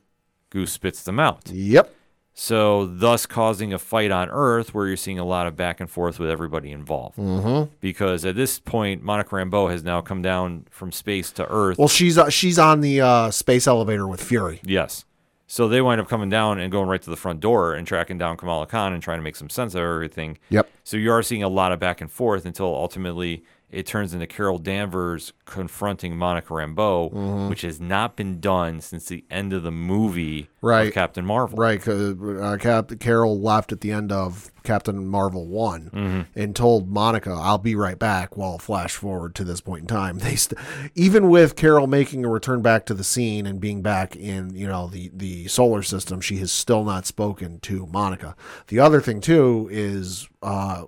Goose 0.50 0.70
spits 0.70 1.02
them 1.02 1.18
out. 1.18 1.50
Yep. 1.50 1.92
So, 2.34 2.86
thus 2.86 3.26
causing 3.26 3.74
a 3.74 3.78
fight 3.78 4.10
on 4.10 4.30
Earth 4.30 4.72
where 4.74 4.86
you're 4.86 4.96
seeing 4.96 5.18
a 5.18 5.24
lot 5.24 5.46
of 5.46 5.54
back 5.54 5.80
and 5.80 5.90
forth 5.90 6.18
with 6.18 6.30
everybody 6.30 6.72
involved. 6.72 7.18
Mm-hmm. 7.18 7.74
Because 7.80 8.24
at 8.24 8.36
this 8.36 8.58
point, 8.58 9.02
Monica 9.02 9.36
Rambeau 9.36 9.70
has 9.70 9.84
now 9.84 10.00
come 10.00 10.22
down 10.22 10.66
from 10.70 10.92
space 10.92 11.30
to 11.32 11.46
Earth. 11.50 11.76
Well, 11.78 11.88
she's 11.88 12.16
uh, 12.16 12.30
she's 12.30 12.58
on 12.58 12.80
the 12.80 13.02
uh, 13.02 13.30
space 13.30 13.66
elevator 13.66 14.06
with 14.08 14.22
Fury. 14.22 14.60
yes. 14.64 15.04
So 15.48 15.68
they 15.68 15.82
wind 15.82 16.00
up 16.00 16.08
coming 16.08 16.30
down 16.30 16.58
and 16.58 16.72
going 16.72 16.88
right 16.88 17.02
to 17.02 17.10
the 17.10 17.16
front 17.16 17.40
door 17.40 17.74
and 17.74 17.86
tracking 17.86 18.16
down 18.16 18.38
Kamala 18.38 18.66
Khan 18.66 18.94
and 18.94 19.02
trying 19.02 19.18
to 19.18 19.22
make 19.22 19.36
some 19.36 19.50
sense 19.50 19.74
of 19.74 19.82
everything. 19.82 20.38
Yep. 20.48 20.66
So 20.82 20.96
you 20.96 21.12
are 21.12 21.22
seeing 21.22 21.42
a 21.42 21.48
lot 21.48 21.72
of 21.72 21.78
back 21.78 22.00
and 22.00 22.10
forth 22.10 22.46
until 22.46 22.68
ultimately 22.74 23.44
it 23.72 23.86
turns 23.86 24.12
into 24.14 24.26
Carol 24.26 24.58
Danvers 24.58 25.32
confronting 25.46 26.16
Monica 26.16 26.52
Rambeau, 26.52 27.10
Mm-hmm. 27.12 27.48
which 27.48 27.62
has 27.62 27.80
not 27.80 28.16
been 28.16 28.38
done 28.38 28.80
since 28.80 29.06
the 29.06 29.24
end 29.30 29.52
of 29.52 29.62
the 29.62 29.70
movie 29.72 30.48
Right. 30.60 30.88
of 30.88 30.94
Captain 30.94 31.24
Marvel. 31.24 31.56
Right, 31.58 31.80
'cause, 31.82 32.14
uh, 32.40 32.56
Cap- 32.60 32.92
Carol 33.00 33.40
left 33.40 33.72
at 33.72 33.80
the 33.80 33.90
end 33.90 34.12
of 34.12 34.50
Captain 34.62 35.06
Marvel 35.08 35.46
one 35.46 36.26
and 36.36 36.54
told 36.54 36.88
Monica, 36.88 37.32
"I'll 37.32 37.58
be 37.58 37.74
right 37.74 37.98
back." 37.98 38.36
While 38.36 38.58
flash 38.58 38.94
forward 38.94 39.34
to 39.36 39.44
this 39.44 39.60
point 39.60 39.80
in 39.82 39.86
time, 39.88 40.18
they 40.18 40.36
st- 40.36 40.60
even 40.94 41.28
with 41.30 41.56
Carol 41.56 41.86
making 41.88 42.24
a 42.24 42.28
return 42.28 42.62
back 42.62 42.86
to 42.86 42.94
the 42.94 43.02
scene 43.02 43.46
and 43.46 43.58
being 43.60 43.82
back 43.82 44.14
in 44.14 44.54
you 44.54 44.68
know 44.68 44.86
the 44.86 45.10
the 45.14 45.48
solar 45.48 45.82
system, 45.82 46.20
she 46.20 46.36
has 46.36 46.52
still 46.52 46.84
not 46.84 47.06
spoken 47.06 47.58
to 47.60 47.86
Monica. 47.86 48.36
The 48.68 48.78
other 48.80 49.00
thing 49.00 49.20
too 49.20 49.68
is. 49.72 50.28
Uh, 50.42 50.84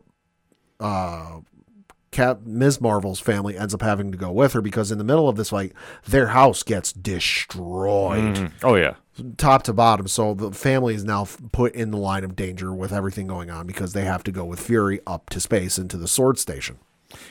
uh, 0.80 1.40
Cap 2.14 2.42
Ms. 2.46 2.80
Marvel's 2.80 3.18
family 3.18 3.58
ends 3.58 3.74
up 3.74 3.82
having 3.82 4.12
to 4.12 4.16
go 4.16 4.30
with 4.30 4.52
her 4.52 4.62
because 4.62 4.92
in 4.92 4.98
the 4.98 5.04
middle 5.04 5.28
of 5.28 5.34
this 5.34 5.50
fight, 5.50 5.72
their 6.06 6.28
house 6.28 6.62
gets 6.62 6.92
destroyed 6.92 8.36
mm-hmm. 8.36 8.66
Oh, 8.66 8.76
yeah. 8.76 8.94
top 9.36 9.64
to 9.64 9.72
bottom. 9.72 10.06
So 10.06 10.32
the 10.32 10.52
family 10.52 10.94
is 10.94 11.02
now 11.02 11.22
f- 11.22 11.36
put 11.50 11.74
in 11.74 11.90
the 11.90 11.98
line 11.98 12.22
of 12.22 12.36
danger 12.36 12.72
with 12.72 12.92
everything 12.92 13.26
going 13.26 13.50
on 13.50 13.66
because 13.66 13.94
they 13.94 14.04
have 14.04 14.22
to 14.24 14.30
go 14.30 14.44
with 14.44 14.60
Fury 14.60 15.00
up 15.08 15.28
to 15.30 15.40
space 15.40 15.76
into 15.76 15.96
the 15.96 16.06
sword 16.06 16.38
station. 16.38 16.78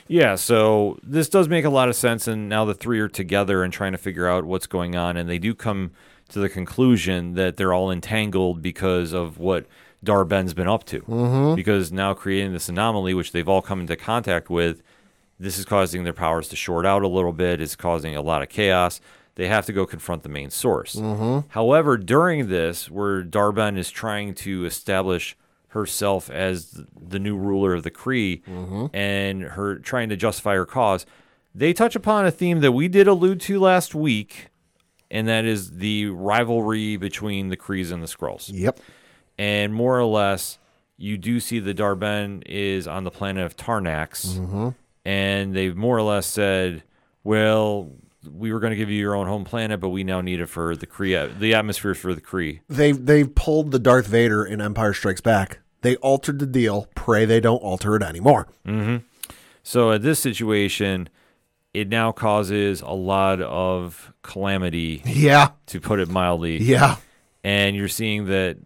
Yeah, 0.06 0.34
so 0.34 0.98
this 1.02 1.30
does 1.30 1.48
make 1.48 1.64
a 1.64 1.70
lot 1.70 1.88
of 1.88 1.96
sense, 1.96 2.28
and 2.28 2.46
now 2.46 2.66
the 2.66 2.74
three 2.74 3.00
are 3.00 3.08
together 3.08 3.64
and 3.64 3.72
trying 3.72 3.92
to 3.92 3.98
figure 3.98 4.28
out 4.28 4.44
what's 4.44 4.66
going 4.66 4.94
on, 4.94 5.16
and 5.16 5.30
they 5.30 5.38
do 5.38 5.54
come 5.54 5.92
to 6.28 6.40
the 6.40 6.50
conclusion 6.50 7.34
that 7.34 7.56
they're 7.56 7.72
all 7.72 7.90
entangled 7.90 8.60
because 8.60 9.14
of 9.14 9.38
what 9.38 9.66
Dar-Benn's 10.04 10.54
been 10.54 10.68
up 10.68 10.84
to. 10.84 11.00
Mm-hmm. 11.00 11.54
Because 11.54 11.90
now 11.90 12.14
creating 12.14 12.52
this 12.52 12.68
anomaly, 12.68 13.14
which 13.14 13.32
they've 13.32 13.48
all 13.48 13.62
come 13.62 13.80
into 13.80 13.96
contact 13.96 14.50
with, 14.50 14.82
this 15.38 15.58
is 15.58 15.64
causing 15.64 16.04
their 16.04 16.12
powers 16.12 16.48
to 16.48 16.56
short 16.56 16.86
out 16.86 17.02
a 17.02 17.08
little 17.08 17.32
bit. 17.32 17.60
It's 17.60 17.74
causing 17.74 18.14
a 18.14 18.22
lot 18.22 18.42
of 18.42 18.48
chaos. 18.48 19.00
They 19.34 19.48
have 19.48 19.66
to 19.66 19.72
go 19.72 19.84
confront 19.84 20.22
the 20.22 20.28
main 20.28 20.50
source. 20.50 20.96
However, 21.48 21.96
during 21.96 22.48
this, 22.48 22.88
where 22.88 23.22
Dar-Benn 23.22 23.76
is 23.76 23.90
trying 23.90 24.34
to 24.36 24.64
establish 24.64 25.36
herself 25.68 26.30
as 26.30 26.84
the 26.96 27.18
new 27.18 27.36
ruler 27.36 27.74
of 27.74 27.82
the 27.82 27.90
Kree 27.90 28.42
and 28.94 29.42
her 29.42 29.80
trying 29.80 30.08
to 30.10 30.16
justify 30.16 30.54
her 30.54 30.64
cause, 30.64 31.04
they 31.52 31.72
touch 31.72 31.96
upon 31.96 32.26
a 32.26 32.30
theme 32.30 32.60
that 32.60 32.70
we 32.70 32.86
did 32.86 33.08
allude 33.08 33.40
to 33.42 33.58
last 33.58 33.92
week, 33.92 34.50
and 35.10 35.26
that 35.26 35.44
is 35.44 35.78
the 35.78 36.06
rivalry 36.06 36.96
between 36.96 37.48
the 37.48 37.56
Krees 37.56 37.90
and 37.90 38.00
the 38.02 38.06
Skrulls. 38.06 38.50
Yep. 38.52 38.78
And 39.38 39.74
more 39.74 39.98
or 39.98 40.04
less, 40.04 40.58
you 40.96 41.18
do 41.18 41.40
see 41.40 41.58
the 41.58 41.74
Dar-Benn 41.74 42.42
is 42.46 42.86
on 42.86 43.04
the 43.04 43.10
planet 43.10 43.44
of 43.44 43.56
Tarnax, 43.56 44.38
Mm-hmm. 44.38 44.68
and 45.04 45.54
they've 45.54 45.74
more 45.76 45.96
or 45.98 46.02
less 46.02 46.26
said, 46.26 46.82
"Well, 47.24 47.90
we 48.32 48.52
were 48.52 48.60
going 48.60 48.70
to 48.70 48.76
give 48.76 48.90
you 48.90 48.98
your 49.00 49.16
own 49.16 49.26
home 49.26 49.44
planet, 49.44 49.80
but 49.80 49.88
we 49.90 50.04
now 50.04 50.20
need 50.20 50.40
it 50.40 50.46
for 50.46 50.76
the 50.76 50.86
Kree, 50.86 51.38
the 51.38 51.54
atmosphere 51.54 51.94
for 51.94 52.14
the 52.14 52.20
Kree." 52.20 52.60
They've 52.68 53.04
they've 53.04 53.34
pulled 53.34 53.72
the 53.72 53.78
Darth 53.80 54.06
Vader 54.06 54.44
in 54.44 54.60
Empire 54.60 54.92
Strikes 54.94 55.20
Back. 55.20 55.58
They 55.82 55.96
altered 55.96 56.38
the 56.38 56.46
deal. 56.46 56.86
Pray 56.94 57.24
they 57.24 57.40
don't 57.40 57.58
alter 57.58 57.96
it 57.96 58.02
anymore. 58.02 58.46
So 59.62 59.92
at 59.92 60.02
this 60.02 60.20
situation, 60.20 61.08
it 61.72 61.88
now 61.88 62.12
causes 62.12 62.80
a 62.82 62.92
lot 62.92 63.40
of 63.40 64.12
calamity, 64.22 65.02
Yeah. 65.04 65.48
to 65.66 65.80
put 65.80 66.00
it 66.00 66.08
mildly. 66.08 66.58
Yeah. 66.62 66.96
and 67.42 67.76
you're 67.76 67.88
seeing 67.88 68.26
that 68.26 68.56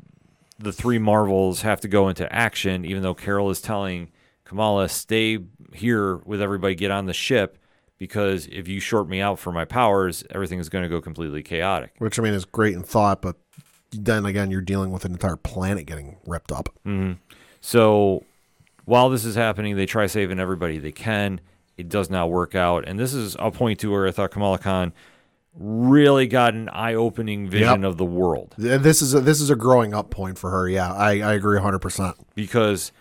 the 0.58 0.72
three 0.72 0.98
Marvels 0.98 1.62
have 1.62 1.80
to 1.80 1.88
go 1.88 2.08
into 2.08 2.30
action, 2.32 2.84
even 2.84 3.02
though 3.02 3.14
Carol 3.14 3.50
is 3.50 3.60
telling 3.60 4.10
Kamala, 4.44 4.88
stay 4.88 5.38
here 5.72 6.16
with 6.24 6.40
everybody, 6.42 6.74
get 6.74 6.90
on 6.90 7.06
the 7.06 7.12
ship, 7.12 7.58
because 7.98 8.46
if 8.46 8.66
you 8.66 8.80
short 8.80 9.08
me 9.08 9.20
out 9.20 9.38
for 9.38 9.52
my 9.52 9.64
powers, 9.64 10.24
everything 10.30 10.58
is 10.58 10.68
going 10.68 10.82
to 10.82 10.88
go 10.88 11.00
completely 11.00 11.42
chaotic. 11.42 11.92
Which 11.98 12.18
I 12.18 12.22
mean 12.22 12.34
is 12.34 12.44
great 12.44 12.74
in 12.74 12.82
thought, 12.82 13.22
but 13.22 13.36
then 13.92 14.24
again, 14.26 14.50
you're 14.50 14.60
dealing 14.60 14.90
with 14.90 15.04
an 15.04 15.12
entire 15.12 15.36
planet 15.36 15.86
getting 15.86 16.16
ripped 16.26 16.52
up. 16.52 16.68
Mm-hmm. 16.86 17.14
So 17.60 18.24
while 18.84 19.10
this 19.10 19.24
is 19.24 19.34
happening, 19.34 19.76
they 19.76 19.86
try 19.86 20.06
saving 20.06 20.38
everybody 20.40 20.78
they 20.78 20.92
can. 20.92 21.40
It 21.76 21.88
does 21.88 22.10
not 22.10 22.30
work 22.30 22.54
out. 22.54 22.88
And 22.88 22.98
this 22.98 23.14
is 23.14 23.36
a 23.38 23.50
point 23.50 23.78
to 23.80 23.90
where 23.90 24.06
I 24.06 24.10
thought 24.10 24.30
Kamala 24.30 24.58
Khan 24.58 24.92
really 25.58 26.26
got 26.26 26.54
an 26.54 26.68
eye 26.68 26.94
opening 26.94 27.48
vision 27.48 27.82
Yep. 27.82 27.90
of 27.90 27.96
the 27.98 28.04
world. 28.04 28.54
This 28.56 29.02
is 29.02 29.12
a, 29.14 29.20
this 29.20 29.40
is 29.40 29.50
a 29.50 29.56
growing 29.56 29.92
up 29.92 30.10
point 30.10 30.38
for 30.38 30.50
her. 30.50 30.68
Yeah, 30.68 30.92
I, 30.92 31.20
I 31.20 31.32
agree 31.34 31.56
100. 31.56 31.80
percent 31.80 32.16
because 32.34 32.92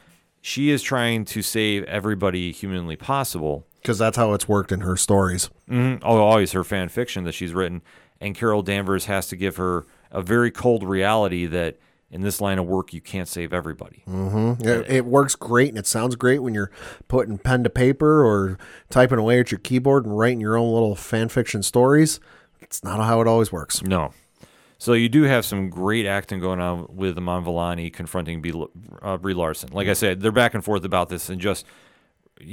she 0.41 0.69
is 0.71 0.81
trying 0.81 1.25
to 1.25 1.41
save 1.41 1.83
everybody 1.85 2.51
humanly 2.51 2.95
possible. 2.95 3.65
Because 3.81 3.99
that's 3.99 4.17
how 4.17 4.33
it's 4.33 4.47
worked 4.49 4.71
in 4.71 4.81
her 4.81 4.97
stories. 4.97 5.49
Mm-hmm. 5.69 6.03
Oh, 6.05 6.17
always 6.17 6.51
her 6.51 6.63
fan 6.65 6.89
fiction 6.89 7.23
that 7.23 7.31
she's 7.33 7.53
written, 7.53 7.81
and 8.19 8.35
Carol 8.35 8.61
Danvers 8.61 9.05
has 9.05 9.27
to 9.27 9.35
give 9.37 9.55
her 9.57 9.85
a 10.11 10.21
very 10.21 10.51
cold 10.51 10.83
reality 10.83 11.45
that 11.45 11.77
in 12.09 12.21
this 12.21 12.41
line 12.41 12.57
of 12.57 12.65
work 12.65 12.93
you 12.93 12.99
can't 13.01 13.27
save 13.27 13.53
everybody. 13.53 14.03
It, 14.07 14.89
it 14.89 15.05
works 15.05 15.35
great 15.35 15.69
and 15.69 15.77
it 15.77 15.85
sounds 15.85 16.15
great 16.15 16.39
when 16.39 16.53
you're 16.53 16.71
putting 17.09 17.37
pen 17.37 17.63
to 17.65 17.69
paper 17.69 18.25
or 18.25 18.57
typing 18.89 19.19
away 19.19 19.39
at 19.41 19.51
your 19.51 19.59
keyboard 19.59 20.05
and 20.05 20.17
writing 20.17 20.39
your 20.41 20.57
own 20.57 20.73
little 20.73 20.95
fan 20.95 21.27
fiction 21.29 21.61
stories. 21.63 22.19
It's 22.67 22.83
not 22.83 22.99
how 22.99 23.21
it 23.21 23.27
always 23.27 23.51
works. 23.51 23.81
No. 23.81 24.13
So 24.77 24.93
you 24.93 25.09
do 25.09 25.23
have 25.23 25.43
some 25.43 25.69
great 25.69 26.05
acting 26.05 26.39
going 26.39 26.59
on 26.59 26.85
with 26.89 27.17
Iman 27.17 27.43
Vellani 27.43 27.91
confronting 27.91 28.41
B, 28.41 28.53
uh, 29.01 29.17
Brie 29.17 29.33
Larson. 29.33 29.69
Like 29.71 29.87
I 29.87 29.93
said, 29.93 30.21
they're 30.21 30.31
back 30.31 30.53
and 30.53 30.63
forth 30.63 30.83
about 30.83 31.09
this, 31.09 31.29
and 31.29 31.41
just 31.41 31.65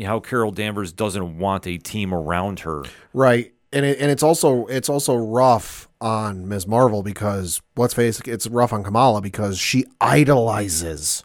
how 0.05 0.21
Carol 0.21 0.51
Danvers 0.51 0.93
doesn't 0.93 1.39
want 1.39 1.67
a 1.67 1.77
team 1.77 2.15
around 2.15 2.61
her. 2.61 2.85
Right. 3.13 3.53
And 3.73 3.85
it, 3.85 3.99
and 3.99 4.11
it's 4.11 4.23
also 4.23 4.67
it's 4.67 4.89
also 4.89 5.17
rough 5.17 5.89
on 6.01 6.49
Ms. 6.49 6.67
Marvel 6.67 7.03
because 7.03 7.61
let's 7.77 7.93
face 7.93 8.21
it, 8.21 8.29
it's 8.29 8.47
rough 8.47 8.73
on 8.73 8.85
Kamala 8.85 9.21
because 9.21 9.59
she 9.59 9.85
idolizes 10.01 11.25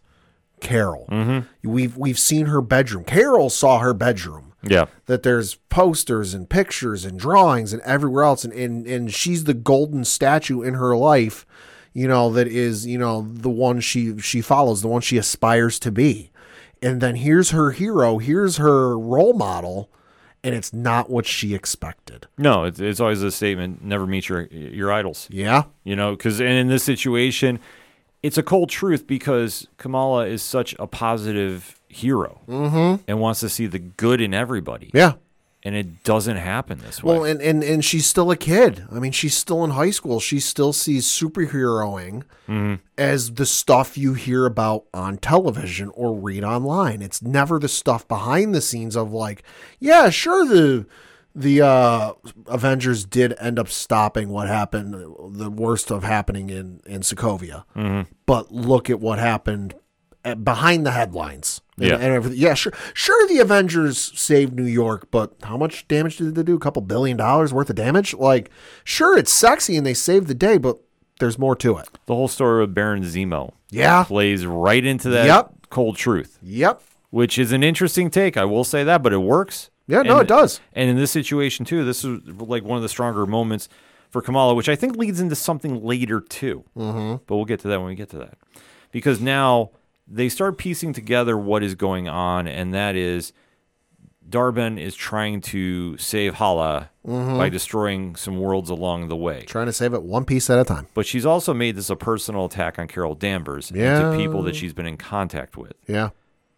Carol. 0.60 1.08
Mm-hmm. 1.12 1.70
We've 1.72 1.96
we've 1.96 2.20
seen 2.20 2.48
her 2.48 2.62
bedroom. 2.62 3.04
Carol 3.04 3.50
saw 3.50 3.80
her 3.80 3.94
bedroom. 3.94 4.49
Yeah. 4.64 4.86
that 5.06 5.24
there's 5.24 5.56
posters 5.70 6.34
and 6.34 6.50
pictures 6.50 7.06
and 7.06 7.18
drawings 7.20 7.72
and 7.74 7.82
everywhere 7.84 8.24
else 8.26 8.44
and, 8.44 8.54
and 8.54 8.86
and 8.86 9.14
she's 9.14 9.46
the 9.46 9.54
golden 9.54 10.04
statue 10.04 10.62
in 10.62 10.74
her 10.74 10.98
life 10.98 11.46
you 11.94 12.08
know 12.08 12.30
that 12.34 12.48
is 12.48 12.86
you 12.86 12.98
know 12.98 13.26
the 13.32 13.50
one 13.50 13.80
she 13.80 14.20
she 14.20 14.42
follows 14.42 14.82
the 14.82 14.88
one 14.90 15.02
she 15.02 15.18
aspires 15.18 15.80
to 15.80 15.92
be 15.92 16.30
and 16.82 17.00
then 17.02 17.16
here's 17.16 17.52
her 17.52 17.72
hero 17.72 18.18
here's 18.18 18.58
her 18.58 18.98
role 19.00 19.34
model 19.34 19.90
and 20.44 20.56
it's 20.56 20.72
not 20.74 21.10
what 21.10 21.26
she 21.26 21.54
expected 21.54 22.28
No, 22.38 22.64
it's, 22.64 22.80
it's 22.80 23.00
always 23.02 23.22
a 23.24 23.32
statement: 23.32 23.84
never 23.84 24.06
meet 24.08 24.30
your 24.30 24.44
your 24.48 24.92
idols. 24.92 25.28
yeah 25.30 25.64
You 25.84 25.96
know, 25.98 26.16
because 26.16 26.40
in 26.40 26.68
this 26.70 26.84
situation, 26.84 27.60
it's 28.22 28.38
a 28.38 28.44
cold 28.44 28.70
truth 28.70 29.08
because 29.08 29.68
Kamala 29.78 30.26
is 30.28 30.42
such 30.42 30.76
a 30.80 30.88
positive 30.88 31.80
hero 31.88 32.42
mm-hmm. 32.48 33.02
and 33.08 33.20
wants 33.20 33.40
to 33.42 33.50
see 33.50 33.66
the 33.66 33.80
good 33.80 34.22
in 34.22 34.34
everybody, 34.34 34.92
yeah. 34.94 35.14
And 35.62 35.76
it 35.76 36.06
doesn't 36.06 36.38
happen 36.38 36.80
this 36.80 37.04
way. 37.04 37.14
well 37.14 37.26
and, 37.26 37.42
and 37.42 37.66
and 37.66 37.84
she's 37.84 38.06
still 38.06 38.32
a 38.32 38.38
kid. 38.38 38.86
I 38.90 39.00
mean 39.00 39.12
she's 39.12 39.36
still 39.36 39.66
in 39.66 39.72
high 39.72 39.92
school. 39.92 40.22
She 40.22 40.40
still 40.40 40.72
sees 40.72 41.06
superheroing 41.06 42.24
mm-hmm. 42.48 42.76
as 42.98 43.34
the 43.34 43.46
stuff 43.46 43.98
you 43.98 44.14
hear 44.14 44.46
about 44.46 44.86
on 44.94 45.18
television 45.18 45.92
or 45.96 46.16
read 46.16 46.46
online. 46.46 47.02
It's 47.02 47.22
never 47.22 47.60
the 47.60 47.68
stuff 47.68 48.08
behind 48.08 48.56
the 48.56 48.62
scenes 48.62 48.96
of 48.96 49.12
like 49.12 49.44
yeah 49.80 50.10
sure 50.10 50.48
the 50.48 50.86
the 51.40 51.62
uh 51.62 52.12
avengers 52.48 53.06
did 53.06 53.34
end 53.40 53.58
up 53.60 53.68
stopping 53.70 54.30
what 54.30 54.48
happened 54.48 54.94
the 55.38 55.50
worst 55.50 55.92
of 55.92 56.04
happening 56.04 56.50
in 56.50 56.82
in 56.86 57.02
sokovia 57.02 57.64
but 58.26 58.52
look 58.52 58.90
at 58.90 59.00
what 59.00 59.20
happened 59.20 59.74
at- 60.26 60.44
behind 60.44 60.86
the 60.86 60.92
headlines 60.92 61.62
and, 61.78 61.88
Yeah. 61.88 61.94
and 61.96 62.04
everything. 62.14 62.38
Yeah, 62.40 62.54
sure. 62.56 62.74
Sure, 62.94 63.26
the 63.30 63.40
Avengers 63.40 64.12
saved 64.20 64.54
New 64.54 64.66
York, 64.66 65.08
but 65.12 65.34
how 65.44 65.56
much 65.56 65.88
damage 65.88 66.18
did 66.18 66.36
they 66.36 66.44
do? 66.44 66.56
A 66.58 66.60
couple 66.60 66.82
billion 66.82 67.16
dollars 67.16 67.54
worth 67.54 67.70
of 67.70 67.78
damage? 67.78 68.14
Like, 68.14 68.50
sure, 68.84 69.18
it's 69.18 69.32
sexy 69.32 69.78
and 69.78 69.86
they 69.86 69.94
saved 69.94 70.28
the 70.28 70.36
day, 70.36 70.58
but 70.58 70.78
there's 71.22 71.40
more 71.40 71.56
to 71.56 71.78
it. 71.78 71.88
the 72.06 72.14
whole 72.16 72.28
story 72.28 72.60
with 72.62 72.76
Baron 72.76 73.04
Zemo 73.04 73.54
Yeah. 73.72 74.04
plays 74.04 74.46
right 74.46 74.84
into 74.84 75.08
that 75.10 75.26
Yep. 75.28 75.54
cold 75.70 75.96
truth, 75.96 76.38
Yep. 76.44 76.82
which 77.12 77.40
is 77.40 77.54
an 77.54 77.64
interesting 77.64 78.10
take. 78.10 78.36
I 78.36 78.44
will 78.44 78.66
say 78.66 78.84
that, 78.84 79.02
but 79.02 79.14
it 79.14 79.20
works. 79.20 79.70
Yeah, 79.90 80.04
no, 80.04 80.14
And- 80.20 80.22
it 80.22 80.28
does. 80.28 80.62
And 80.74 80.90
in 80.90 80.96
this 80.98 81.12
situation 81.12 81.66
too, 81.66 81.84
this 81.84 82.06
is 82.06 82.22
like 82.38 82.64
one 82.64 82.78
of 82.78 82.84
the 82.84 82.90
stronger 82.90 83.26
moments 83.26 83.68
for 84.10 84.22
Kamala, 84.22 84.54
which 84.56 84.70
I 84.70 84.76
think 84.76 84.96
leads 84.98 85.20
into 85.20 85.36
something 85.36 85.84
later 85.84 86.20
too. 86.22 86.64
Mm-hmm. 86.78 87.24
But 87.28 87.36
we'll 87.36 87.46
get 87.46 87.60
to 87.62 87.68
that 87.70 87.80
when 87.80 87.88
we 87.90 87.96
get 87.96 88.10
to 88.12 88.18
that, 88.20 88.38
because 88.92 89.20
now 89.20 89.72
they 90.08 90.30
start 90.30 90.58
piecing 90.58 90.94
together 90.94 91.38
what 91.38 91.64
is 91.64 91.76
going 91.76 92.08
on, 92.08 92.48
and 92.48 92.74
that 92.74 92.96
is 92.96 93.34
Dar-Benn 94.28 94.78
is 94.78 94.94
trying 94.96 95.42
to 95.42 95.98
save 95.98 96.36
Hala 96.36 96.90
Mm-hmm. 97.08 97.38
by 97.40 97.50
destroying 97.50 98.16
some 98.16 98.38
worlds 98.40 98.70
along 98.70 99.08
the 99.08 99.16
way. 99.16 99.42
Trying 99.48 99.66
to 99.66 99.74
save 99.74 99.96
it 99.96 100.04
one 100.04 100.26
piece 100.26 100.48
at 100.52 100.60
a 100.60 100.64
time. 100.64 100.86
But 100.94 101.08
she's 101.08 101.26
also 101.26 101.56
made 101.56 101.76
this 101.76 101.90
a 101.90 101.96
personal 101.96 102.46
attack 102.46 102.78
on 102.78 102.88
Carol 102.88 103.16
Danvers 103.16 103.72
Yeah. 103.74 104.00
and 104.00 104.12
to 104.12 104.24
people 104.24 104.44
that 104.44 104.56
she's 104.56 104.74
been 104.74 104.86
in 104.86 104.98
contact 104.98 105.58
with. 105.58 105.74
Yeah. 105.88 106.10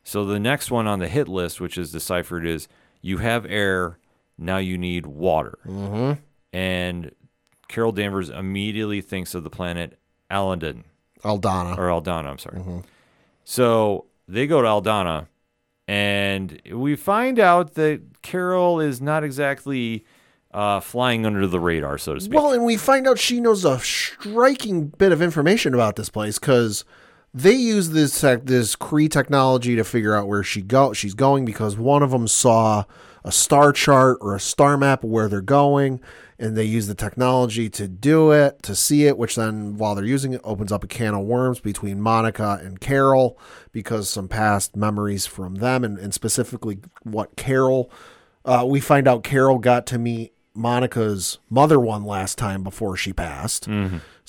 So 0.04 0.26
the 0.26 0.40
next 0.42 0.70
one 0.70 0.88
on 0.88 1.00
the 1.00 1.08
hit 1.08 1.30
list, 1.30 1.62
which 1.62 1.78
is 1.78 1.90
deciphered, 1.94 2.46
is 2.46 2.68
you 3.02 3.18
have 3.18 3.46
air, 3.46 3.98
now 4.38 4.58
you 4.58 4.78
need 4.78 5.06
water. 5.06 5.58
Mm-hmm. 5.66 6.20
And 6.54 7.12
Carol 7.68 7.92
Danvers 7.92 8.30
immediately 8.30 9.02
thinks 9.02 9.34
of 9.34 9.44
the 9.44 9.50
planet 9.50 9.98
Aladin, 10.30 10.84
Aldana. 11.24 11.78
or 11.78 11.88
Aldana, 11.88 12.26
I'm 12.26 12.38
sorry. 12.38 12.62
So 13.44 14.06
they 14.28 14.48
go 14.48 14.62
to 14.62 14.68
Aldana, 14.68 15.28
and 15.88 16.62
we 16.72 16.96
find 16.96 17.40
out 17.40 17.74
that 17.76 18.22
Carol 18.22 18.80
is 18.80 19.02
not 19.02 19.24
exactly 19.24 20.06
uh, 20.54 20.80
flying 20.80 21.26
under 21.26 21.48
the 21.48 21.60
radar, 21.60 21.98
so 21.98 22.14
to 22.16 22.22
speak. 22.22 22.34
Well, 22.34 22.52
and 22.54 22.64
we 22.66 22.78
find 22.78 23.08
out 23.08 23.20
she 23.20 23.40
knows 23.40 23.66
a 23.66 23.80
striking 23.80 24.88
bit 24.88 25.12
of 25.12 25.22
information 25.22 25.74
about 25.74 25.96
this 25.96 26.10
place 26.10 26.40
because 26.40 26.84
they 27.34 27.54
use 27.54 27.92
this 27.92 28.20
tech, 28.20 28.46
this 28.46 28.76
Kree 28.76 29.10
technology 29.10 29.76
to 29.76 29.84
figure 29.84 30.16
out 30.16 30.28
where 30.28 30.44
she 30.44 30.62
go 30.62 30.94
she's 30.94 31.14
going 31.14 31.46
because 31.46 31.78
one 31.78 32.04
of 32.04 32.12
them 32.12 32.28
saw 32.28 32.84
a 33.24 33.32
star 33.32 33.72
chart 33.72 34.18
or 34.22 34.36
a 34.36 34.40
star 34.40 34.78
map 34.78 35.04
of 35.04 35.10
where 35.10 35.30
they're 35.30 35.42
going, 35.42 36.02
and 36.40 36.58
they 36.58 36.64
use 36.64 36.88
the 36.88 36.96
technology 36.96 37.70
to 37.70 37.88
do 37.88 38.32
it 38.32 38.62
to 38.64 38.76
see 38.76 39.06
it. 39.06 39.18
Which 39.18 39.36
then, 39.36 39.78
while 39.78 39.96
they're 39.96 40.04
using 40.04 40.34
it, 40.34 40.42
opens 40.44 40.72
up 40.72 40.84
a 40.84 40.88
can 40.88 41.14
of 41.14 41.26
worms 41.26 41.60
between 41.60 42.02
Monica 42.02 42.60
and 42.64 42.82
Carol 42.82 43.38
because 43.72 44.10
some 44.10 44.28
past 44.28 44.76
memories 44.76 45.26
from 45.26 45.56
them, 45.56 45.84
and, 45.84 45.98
and 45.98 46.14
specifically 46.14 46.80
what 47.04 47.36
Carol. 47.36 47.92
Uh, 48.44 48.66
we 48.68 48.80
find 48.80 49.08
out 49.08 49.24
Carol 49.24 49.60
got 49.60 49.86
to 49.86 50.00
meet 50.00 50.34
Monica's 50.56 51.38
mother 51.48 51.80
one 51.80 52.04
last 52.04 52.40
time 52.40 52.64
before 52.64 52.98
she 52.98 53.14
passed. 53.14 53.68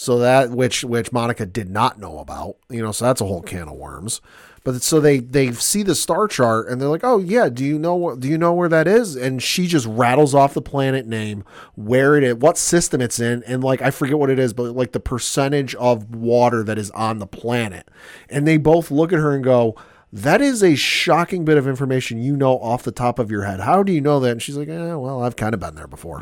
So 0.02 0.18
that 0.18 0.50
which 0.50 0.82
which 0.82 1.12
Monica 1.12 1.46
did 1.46 1.70
not 1.70 2.00
know 2.00 2.18
about, 2.18 2.56
you 2.68 2.82
know, 2.82 2.90
so 2.90 3.04
that's 3.04 3.20
a 3.20 3.24
whole 3.24 3.40
can 3.40 3.68
of 3.68 3.74
worms. 3.74 4.20
But 4.64 4.82
so 4.82 4.98
they 4.98 5.20
they 5.20 5.52
see 5.52 5.84
the 5.84 5.94
star 5.94 6.26
chart 6.26 6.66
and 6.66 6.80
they're 6.80 6.88
like, 6.88 7.04
"Oh 7.04 7.18
yeah, 7.18 7.48
do 7.48 7.64
you 7.64 7.78
know 7.78 8.16
do 8.16 8.26
you 8.26 8.36
know 8.36 8.52
where 8.52 8.68
that 8.68 8.88
is?" 8.88 9.14
And 9.14 9.40
she 9.40 9.68
just 9.68 9.86
rattles 9.86 10.34
off 10.34 10.54
the 10.54 10.60
planet 10.60 11.06
name, 11.06 11.44
where 11.76 12.16
it 12.16 12.24
is, 12.24 12.34
what 12.34 12.58
system 12.58 13.00
it's 13.00 13.20
in, 13.20 13.44
and 13.44 13.62
like 13.62 13.80
I 13.80 13.92
forget 13.92 14.18
what 14.18 14.28
it 14.28 14.40
is, 14.40 14.52
but 14.52 14.74
like 14.74 14.90
the 14.90 14.98
percentage 14.98 15.76
of 15.76 16.12
water 16.12 16.64
that 16.64 16.78
is 16.78 16.90
on 16.90 17.20
the 17.20 17.26
planet. 17.28 17.88
And 18.28 18.44
they 18.44 18.56
both 18.56 18.90
look 18.90 19.12
at 19.12 19.20
her 19.20 19.32
and 19.32 19.44
go, 19.44 19.76
that 20.12 20.40
is 20.40 20.64
a 20.64 20.74
shocking 20.74 21.44
bit 21.44 21.58
of 21.58 21.68
information 21.68 22.20
you 22.20 22.36
know 22.36 22.58
off 22.58 22.82
the 22.82 22.90
top 22.90 23.20
of 23.20 23.30
your 23.30 23.44
head. 23.44 23.60
How 23.60 23.84
do 23.84 23.92
you 23.92 24.00
know 24.00 24.18
that? 24.18 24.32
And 24.32 24.42
she's 24.42 24.56
like, 24.56 24.68
eh, 24.68 24.94
well, 24.94 25.22
I've 25.22 25.36
kind 25.36 25.54
of 25.54 25.60
been 25.60 25.76
there 25.76 25.86
before. 25.86 26.18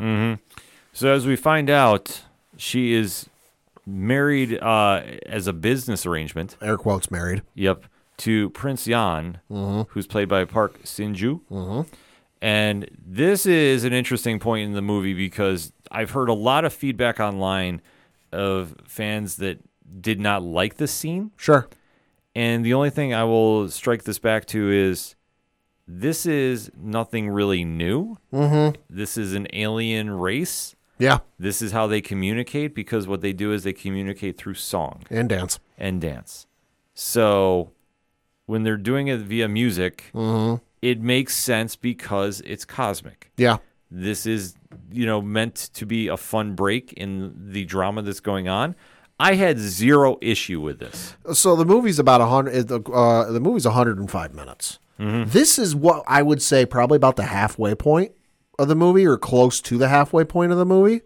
So 0.93 1.11
as 1.11 1.25
we 1.25 1.35
find 1.35 1.67
out, 1.67 2.21
she 2.57 2.93
is 2.93 3.27
married 3.85 4.59
uh, 4.59 5.03
as 5.25 5.47
a 5.47 5.53
business 5.53 6.05
arrangement. 6.05 6.57
Air 6.61 6.77
quotes 6.77 7.09
married. 7.09 7.43
Yep, 7.55 7.85
to 8.17 8.49
Prince 8.51 8.87
Yan, 8.87 9.39
who's 9.49 10.07
played 10.07 10.29
by 10.29 10.45
Park 10.45 10.83
Seo-joon. 10.83 11.85
And 12.41 12.89
this 13.05 13.45
is 13.45 13.83
an 13.83 13.93
interesting 13.93 14.39
point 14.39 14.65
in 14.65 14.73
the 14.73 14.81
movie 14.81 15.13
because 15.13 15.71
I've 15.91 16.11
heard 16.11 16.29
a 16.29 16.33
lot 16.33 16.65
of 16.65 16.73
feedback 16.73 17.19
online 17.19 17.81
of 18.31 18.75
fans 18.85 19.35
that 19.37 19.59
did 19.99 20.19
not 20.19 20.41
like 20.41 20.77
this 20.77 20.91
scene. 20.91 21.31
Sure. 21.37 21.67
And 22.35 22.65
the 22.65 22.73
only 22.73 22.89
thing 22.89 23.13
I 23.13 23.25
will 23.25 23.69
strike 23.69 24.03
this 24.03 24.17
back 24.17 24.45
to 24.47 24.71
is 24.71 25.15
this 25.87 26.25
is 26.25 26.71
nothing 26.75 27.29
really 27.29 27.65
new. 27.65 28.17
Mm-hmm. 28.33 28.81
This 28.89 29.17
is 29.17 29.33
an 29.33 29.47
alien 29.53 30.09
race. 30.09 30.75
Yeah. 31.01 31.19
This 31.39 31.61
is 31.61 31.71
how 31.71 31.87
they 31.87 31.99
communicate 31.99 32.75
because 32.75 33.07
what 33.07 33.21
they 33.21 33.33
do 33.33 33.51
is 33.51 33.63
they 33.63 33.73
communicate 33.73 34.37
through 34.37 34.53
song 34.53 35.03
And 35.09 35.27
dance. 35.27 35.59
and 35.77 35.99
dance. 35.99 36.45
So 36.93 37.71
when 38.45 38.63
they're 38.63 38.77
doing 38.77 39.07
it 39.07 39.19
via 39.21 39.47
music, 39.47 40.11
mm-hmm. 40.13 40.63
it 40.81 41.01
makes 41.01 41.35
sense 41.35 41.75
because 41.75 42.41
it's 42.41 42.65
cosmic. 42.65 43.31
Yeah. 43.37 43.57
This 43.89 44.25
is, 44.25 44.55
you 44.91 45.05
know, 45.05 45.21
meant 45.21 45.55
to 45.73 45.85
be 45.85 46.07
a 46.07 46.17
fun 46.17 46.53
break 46.53 46.93
in 46.93 47.33
the 47.51 47.65
drama 47.65 48.03
that's 48.03 48.19
going 48.19 48.47
on. 48.47 48.75
I 49.19 49.35
had 49.35 49.57
zero 49.57 50.17
issue 50.21 50.61
with 50.61 50.79
this. 50.79 51.15
So 51.33 51.55
the 51.55 51.65
movie's 51.65 51.99
about 51.99 52.21
a 52.21 52.25
hundred. 52.25 52.71
Uh, 52.71 52.77
the 52.77 53.37
uh, 53.37 53.39
movie's 53.39 53.65
105 53.65 54.33
minutes. 54.33 54.79
Mm-hmm. 54.99 55.29
This 55.31 55.57
is 55.57 55.75
what 55.75 56.03
I 56.07 56.21
would 56.21 56.41
say 56.41 56.65
probably 56.65 56.95
about 56.95 57.15
the 57.15 57.23
halfway 57.23 57.75
point 57.75 58.13
of 58.61 58.67
the 58.67 58.75
movie, 58.75 59.05
or 59.05 59.17
close 59.17 59.61
to 59.61 59.77
the 59.77 59.89
halfway 59.89 60.23
point 60.23 60.51
of 60.51 60.57
the 60.57 60.65
movie. 60.65 61.01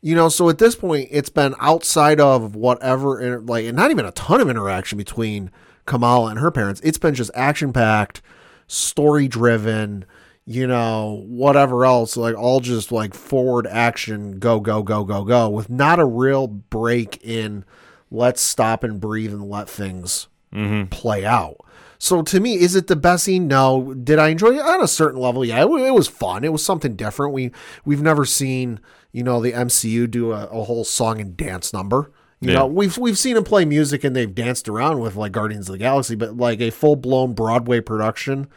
You 0.00 0.14
know, 0.14 0.28
so 0.28 0.48
at 0.48 0.58
this 0.58 0.74
point, 0.74 1.08
it's 1.10 1.30
been 1.30 1.54
outside 1.60 2.20
of 2.20 2.54
whatever, 2.54 3.40
like, 3.40 3.64
and 3.64 3.76
not 3.76 3.90
even 3.90 4.04
a 4.04 4.12
ton 4.12 4.40
of 4.40 4.50
interaction 4.50 4.98
between 4.98 5.50
Kamala 5.86 6.30
and 6.30 6.38
her 6.38 6.50
parents. 6.50 6.80
It's 6.84 6.98
been 6.98 7.14
just 7.14 7.30
action 7.34 7.72
packed, 7.72 8.20
story 8.66 9.28
driven, 9.28 10.04
you 10.44 10.66
know, 10.66 11.24
whatever 11.26 11.86
else, 11.86 12.18
like 12.18 12.36
all 12.36 12.60
just 12.60 12.92
like 12.92 13.14
forward 13.14 13.66
action, 13.66 14.38
go, 14.38 14.60
go, 14.60 14.82
go, 14.82 15.04
go, 15.04 15.24
go, 15.24 15.48
with 15.48 15.70
not 15.70 15.98
a 15.98 16.04
real 16.04 16.46
break 16.46 17.24
in 17.24 17.64
let's 18.10 18.40
stop 18.40 18.84
and 18.84 19.00
breathe 19.00 19.32
and 19.32 19.48
let 19.48 19.68
things 19.68 20.28
mm-hmm. 20.52 20.86
play 20.88 21.24
out. 21.24 21.56
So 21.98 22.22
to 22.22 22.40
me, 22.40 22.54
is 22.54 22.74
it 22.74 22.86
the 22.86 22.96
best 22.96 23.24
scene? 23.24 23.46
No. 23.48 23.94
Did 23.94 24.18
I 24.18 24.28
enjoy 24.28 24.54
it 24.56 24.60
on 24.60 24.82
a 24.82 24.88
certain 24.88 25.20
level? 25.20 25.44
Yeah, 25.44 25.62
it, 25.64 25.68
it 25.70 25.94
was 25.94 26.08
fun. 26.08 26.44
It 26.44 26.52
was 26.52 26.64
something 26.64 26.96
different. 26.96 27.32
We 27.32 27.50
we've 27.84 28.02
never 28.02 28.24
seen 28.24 28.80
you 29.12 29.22
know 29.22 29.40
the 29.40 29.52
MCU 29.52 30.10
do 30.10 30.32
a, 30.32 30.44
a 30.46 30.64
whole 30.64 30.84
song 30.84 31.20
and 31.20 31.36
dance 31.36 31.72
number. 31.72 32.10
You 32.40 32.50
Yeah. 32.50 32.58
know, 32.58 32.66
we've 32.66 32.98
we've 32.98 33.16
seen 33.18 33.36
them 33.36 33.44
play 33.44 33.64
music 33.64 34.04
and 34.04 34.14
they've 34.14 34.34
danced 34.34 34.68
around 34.68 34.98
with 35.00 35.16
like 35.16 35.32
Guardians 35.32 35.68
of 35.68 35.72
the 35.74 35.78
Galaxy, 35.78 36.14
but 36.16 36.36
like 36.36 36.60
a 36.60 36.70
full 36.70 36.96
blown 36.96 37.32
Broadway 37.32 37.80
production 37.80 38.48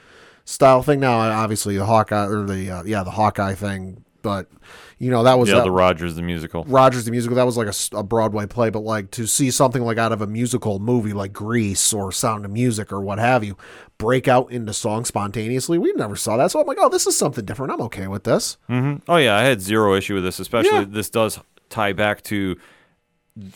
style 0.45 0.81
thing. 0.81 0.99
Now, 0.99 1.19
obviously 1.19 1.77
the 1.77 1.85
Hawkeye 1.85 2.25
or 2.27 2.43
the 2.43 2.69
uh, 2.71 2.83
yeah 2.83 3.03
the 3.03 3.11
Hawkeye 3.11 3.53
thing, 3.53 4.03
but 4.21 4.47
you 4.99 5.09
know 5.11 5.23
that 5.23 5.37
was 5.39 5.49
Yeah, 5.49 5.55
that- 5.55 5.63
the 5.63 5.71
Rogers 5.71 6.15
the 6.15 6.21
musical. 6.21 6.63
Rogers 6.65 7.05
the 7.05 7.11
musical 7.11 7.35
that 7.35 7.45
was 7.45 7.57
like 7.57 7.69
a 7.93 8.03
Broadway 8.03 8.45
play, 8.45 8.69
but 8.69 8.79
like 8.81 9.11
to 9.11 9.25
see 9.27 9.51
something 9.51 9.81
like 9.83 9.97
out 9.97 10.11
of 10.11 10.21
a 10.21 10.27
musical 10.27 10.79
movie 10.79 11.13
like 11.13 11.33
Grease 11.33 11.93
or 11.93 12.11
Sound 12.11 12.45
of 12.45 12.51
Music 12.51 12.91
or 12.91 13.01
what 13.01 13.19
have 13.19 13.43
you 13.43 13.57
break 13.97 14.27
out 14.27 14.51
into 14.51 14.73
song 14.73 15.05
spontaneously, 15.05 15.77
we 15.77 15.91
never 15.93 16.15
saw 16.15 16.37
that. 16.37 16.51
So 16.51 16.59
I'm 16.61 16.67
like, 16.67 16.77
oh, 16.79 16.89
this 16.89 17.07
is 17.07 17.17
something 17.17 17.45
different. 17.45 17.73
I'm 17.73 17.81
okay 17.81 18.07
with 18.07 18.23
this. 18.23 18.57
Mm-hmm. 18.69 19.09
Oh 19.11 19.17
yeah, 19.17 19.35
I 19.35 19.43
had 19.43 19.61
zero 19.61 19.93
issue 19.95 20.15
with 20.15 20.23
this. 20.23 20.39
Especially 20.39 20.79
Yeah. 20.79 20.85
this 20.87 21.09
does 21.09 21.39
tie 21.69 21.93
back 21.93 22.21
to 22.23 22.57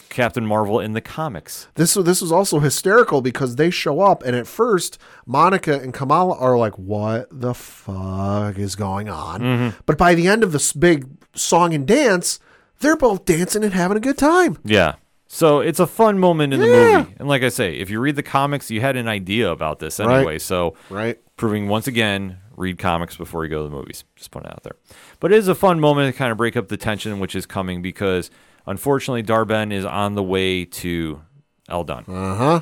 Captain 0.10 0.46
Marvel 0.46 0.80
in 0.80 0.94
the 0.94 1.02
comics. 1.02 1.68
This 1.76 1.94
this 1.96 2.22
was 2.22 2.32
also 2.32 2.60
hysterical 2.60 3.22
because 3.22 3.56
they 3.56 3.70
show 3.70 4.02
up 4.02 4.24
and 4.24 4.36
at 4.36 4.48
first 4.48 4.98
Monica 5.26 5.80
and 5.80 5.94
Kamala 5.94 6.38
are 6.38 6.58
like, 6.58 6.78
"What 6.78 7.28
the 7.32 7.54
fuck 7.54 8.58
is 8.58 8.76
going 8.76 9.10
on?" 9.10 9.42
Mm-hmm. 9.42 9.78
But 9.86 9.98
by 9.98 10.14
the 10.16 10.28
end 10.28 10.44
of 10.44 10.52
this 10.52 10.74
big 10.74 11.08
song 11.34 11.74
and 11.74 11.88
dance, 11.88 12.40
they're 12.80 12.98
both 12.98 13.26
dancing 13.26 13.64
and 13.64 13.74
having 13.74 13.98
a 13.98 14.02
good 14.02 14.18
time. 14.18 14.58
Yeah. 14.64 14.96
So 15.28 15.62
it's 15.62 15.80
a 15.80 15.88
fun 15.88 16.20
moment 16.20 16.54
in 16.54 16.60
the 16.60 16.68
movie. 16.68 17.16
And 17.18 17.28
like 17.30 17.42
I 17.42 17.48
say, 17.50 17.76
if 17.76 17.90
you 17.90 18.02
read 18.02 18.18
the 18.18 18.24
comics, 18.24 18.70
you 18.70 18.82
had 18.82 18.98
an 18.98 19.08
idea 19.08 19.50
about 19.50 19.80
this 19.80 19.98
Right. 20.00 20.18
anyway. 20.18 20.40
So 20.40 20.76
Right? 20.90 21.20
proving 21.38 21.70
once 21.70 21.88
again, 21.88 22.38
read 22.58 22.78
comics 22.78 23.16
before 23.16 23.46
you 23.46 23.50
go 23.50 23.60
to 23.64 23.70
the 23.70 23.70
movies. 23.76 24.04
Just 24.18 24.30
putting 24.32 24.50
it 24.50 24.54
out 24.54 24.64
there. 24.64 24.76
But 25.22 25.32
it 25.32 25.38
is 25.38 25.48
a 25.48 25.56
fun 25.56 25.80
moment 25.80 26.14
to 26.14 26.18
kind 26.18 26.34
of 26.34 26.38
break 26.38 26.58
up 26.58 26.68
the 26.68 26.76
tension 26.76 27.18
which 27.22 27.34
is 27.34 27.46
coming 27.46 27.82
because 27.82 28.30
unfortunately 28.66 29.22
Dar-Benn 29.22 29.72
is 29.72 29.86
on 29.86 30.16
the 30.16 30.24
way 30.24 30.66
to 30.66 31.22
Eldon. 31.70 32.06
Uh 32.08 32.36
huh. 32.36 32.62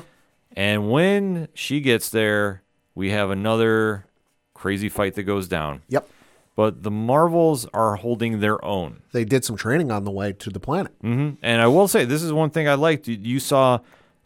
And 0.56 0.90
when 0.90 1.48
she 1.54 1.80
gets 1.80 2.08
there, 2.10 2.62
we 2.94 3.10
have 3.10 3.30
another 3.30 4.06
crazy 4.54 4.88
fight 4.88 5.14
that 5.14 5.22
goes 5.22 5.48
down. 5.48 5.82
Yep. 5.88 6.08
But 6.56 6.82
the 6.82 6.90
Marvels 6.90 7.66
are 7.72 7.96
holding 7.96 8.40
their 8.40 8.62
own. 8.64 9.02
They 9.12 9.24
did 9.24 9.44
some 9.44 9.56
training 9.56 9.90
on 9.90 10.04
the 10.04 10.10
way 10.10 10.32
to 10.34 10.50
the 10.50 10.60
planet. 10.60 10.92
hmm 11.00 11.30
And 11.42 11.62
I 11.62 11.66
will 11.68 11.88
say, 11.88 12.04
this 12.04 12.22
is 12.22 12.32
one 12.32 12.50
thing 12.50 12.68
I 12.68 12.74
liked. 12.74 13.08
You- 13.08 13.18
You 13.20 13.40
saw 13.40 13.78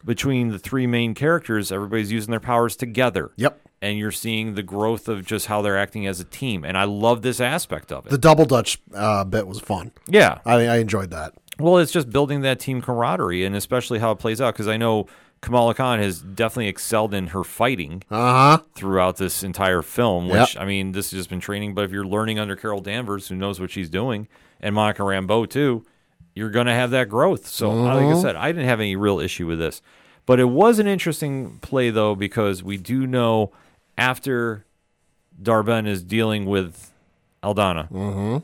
between 0.03 0.49
the 0.49 0.59
three 0.59 0.85
main 0.87 1.13
characters, 1.13 1.71
everybody's 1.71 2.11
using 2.11 2.31
their 2.31 2.39
powers 2.39 2.75
together. 2.75 3.31
Yep. 3.37 3.61
And 3.81 3.97
you're 3.99 4.11
seeing 4.11 4.55
the 4.55 4.63
growth 4.63 5.07
of 5.07 5.25
just 5.25 5.45
how 5.45 5.61
they're 5.61 5.77
acting 5.77 6.07
as 6.07 6.19
a 6.19 6.23
team. 6.23 6.63
And 6.65 6.77
I 6.77 6.85
love 6.85 7.21
this 7.21 7.39
aspect 7.39 7.91
of 7.91 8.05
it. 8.07 8.09
The 8.09 8.17
double 8.17 8.45
dutch 8.45 8.79
uh, 8.95 9.23
bit 9.23 9.47
was 9.47 9.59
fun. 9.59 9.91
yeah. 10.07 10.39
I, 10.45 10.65
I 10.67 10.77
enjoyed 10.77 11.11
that. 11.11 11.33
Well, 11.59 11.77
it's 11.77 11.91
just 11.91 12.09
building 12.09 12.41
that 12.41 12.59
team 12.59 12.81
camaraderie 12.81 13.45
and 13.45 13.55
especially 13.55 13.99
how 13.99 14.11
it 14.11 14.19
plays 14.19 14.41
out. 14.41 14.53
Because 14.53 14.67
I 14.67 14.77
know 14.77 15.07
Kamala 15.41 15.73
Khan 15.73 15.99
has 15.99 16.19
definitely 16.21 16.67
excelled 16.67 17.13
in 17.13 17.27
her 17.27 17.43
fighting 17.43 18.03
Uh 18.11 18.15
huh. 18.57 18.63
throughout 18.73 19.17
this 19.17 19.43
entire 19.43 19.81
film, 19.81 20.27
Yep. 20.27 20.39
which, 20.39 20.57
I 20.57 20.65
mean, 20.65 20.91
this 20.91 21.11
has 21.11 21.19
just 21.19 21.29
been 21.29 21.39
training. 21.39 21.73
But 21.75 21.85
if 21.85 21.91
you're 21.91 22.05
learning 22.05 22.39
under 22.39 22.55
Carol 22.55 22.81
Danvers, 22.81 23.27
who 23.27 23.35
knows 23.35 23.59
what 23.59 23.71
she's 23.71 23.89
doing, 23.89 24.27
and 24.59 24.73
Monica 24.75 25.03
Rambeau, 25.03 25.49
too, 25.49 25.85
you're 26.33 26.49
going 26.49 26.65
to 26.67 26.73
have 26.73 26.91
that 26.91 27.07
growth. 27.09 27.47
So, 27.47 27.69
like 27.69 28.05
I 28.17 28.21
said, 28.21 28.35
I 28.35 28.51
didn't 28.51 28.67
have 28.67 28.79
any 28.81 28.95
real 28.95 29.19
issue 29.19 29.47
with 29.47 29.59
this. 29.59 29.81
But 30.25 30.39
it 30.39 30.45
was 30.49 30.79
an 30.79 30.87
interesting 30.87 31.59
play, 31.59 31.91
though, 31.91 32.15
because 32.15 32.63
we 32.63 32.77
do 32.77 33.05
know 33.07 33.51
after 33.97 34.65
Dar-Benn 35.41 35.85
is 35.87 36.03
dealing 36.03 36.45
with 36.45 36.91
Aldana, 37.43 38.41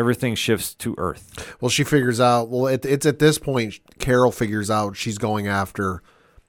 everything 0.00 0.34
shifts 0.34 0.74
to 0.74 0.94
Earth. 0.98 1.56
Well, 1.60 1.68
she 1.68 1.84
figures 1.84 2.20
out. 2.20 2.48
Well, 2.48 2.66
it, 2.66 2.84
it's 2.84 3.06
at 3.06 3.18
this 3.20 3.38
point 3.38 3.78
Carol 3.98 4.32
figures 4.32 4.70
out 4.70 4.96
she's 4.96 5.18
going 5.18 5.46
after 5.46 6.02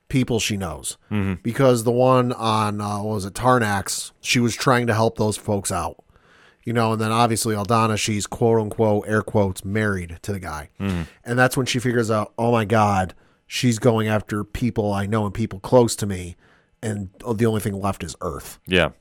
people 0.09 0.39
she 0.39 0.57
knows 0.57 0.97
because 1.43 1.83
the 1.85 1.91
one 1.91 2.33
on 2.33 2.81
uh, 2.81 2.97
what 3.03 3.13
was 3.13 3.25
it 3.25 3.33
Tarnax, 3.33 4.11
she 4.21 4.39
was 4.39 4.55
trying 4.55 4.87
to 4.87 4.93
help 4.93 5.17
those 5.17 5.37
folks 5.37 5.71
out. 5.71 6.03
You 6.63 6.73
know, 6.73 6.93
and 6.93 7.01
then 7.01 7.11
obviously 7.11 7.55
Aldana, 7.55 7.97
she's 7.97 8.27
quote 8.27 8.59
unquote 8.59 9.05
air 9.07 9.21
quotes 9.21 9.63
married 9.65 10.19
to 10.23 10.31
the 10.31 10.39
guy, 10.39 10.69
and 10.79 11.07
that's 11.39 11.55
when 11.57 11.65
she 11.65 11.79
figures 11.79 12.11
out, 12.11 12.33
oh 12.37 12.51
my 12.51 12.65
god, 12.65 13.13
she's 13.47 13.79
going 13.79 14.07
after 14.07 14.43
people 14.43 14.93
I 14.93 15.05
know 15.07 15.25
and 15.25 15.33
people 15.33 15.59
close 15.59 15.95
to 15.97 16.05
me, 16.05 16.35
and 16.83 17.09
the 17.35 17.45
only 17.45 17.61
thing 17.61 17.79
left 17.79 18.03
is 18.03 18.15
Earth. 18.21 18.59
Yeah. 18.67 18.91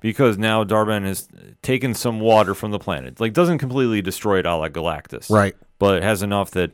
Because 0.00 0.38
now 0.38 0.64
Dar-Benn 0.64 1.04
has 1.04 1.28
taken 1.62 1.94
some 1.94 2.20
water 2.20 2.54
from 2.54 2.70
the 2.70 2.78
planet. 2.78 3.20
Like, 3.20 3.32
doesn't 3.32 3.58
completely 3.58 4.02
destroy 4.02 4.38
it 4.38 4.46
a 4.46 4.56
la 4.56 4.68
Galactus. 4.68 5.30
Right. 5.30 5.54
But 5.78 5.96
it 5.96 6.02
has 6.02 6.22
enough 6.22 6.50
that 6.52 6.72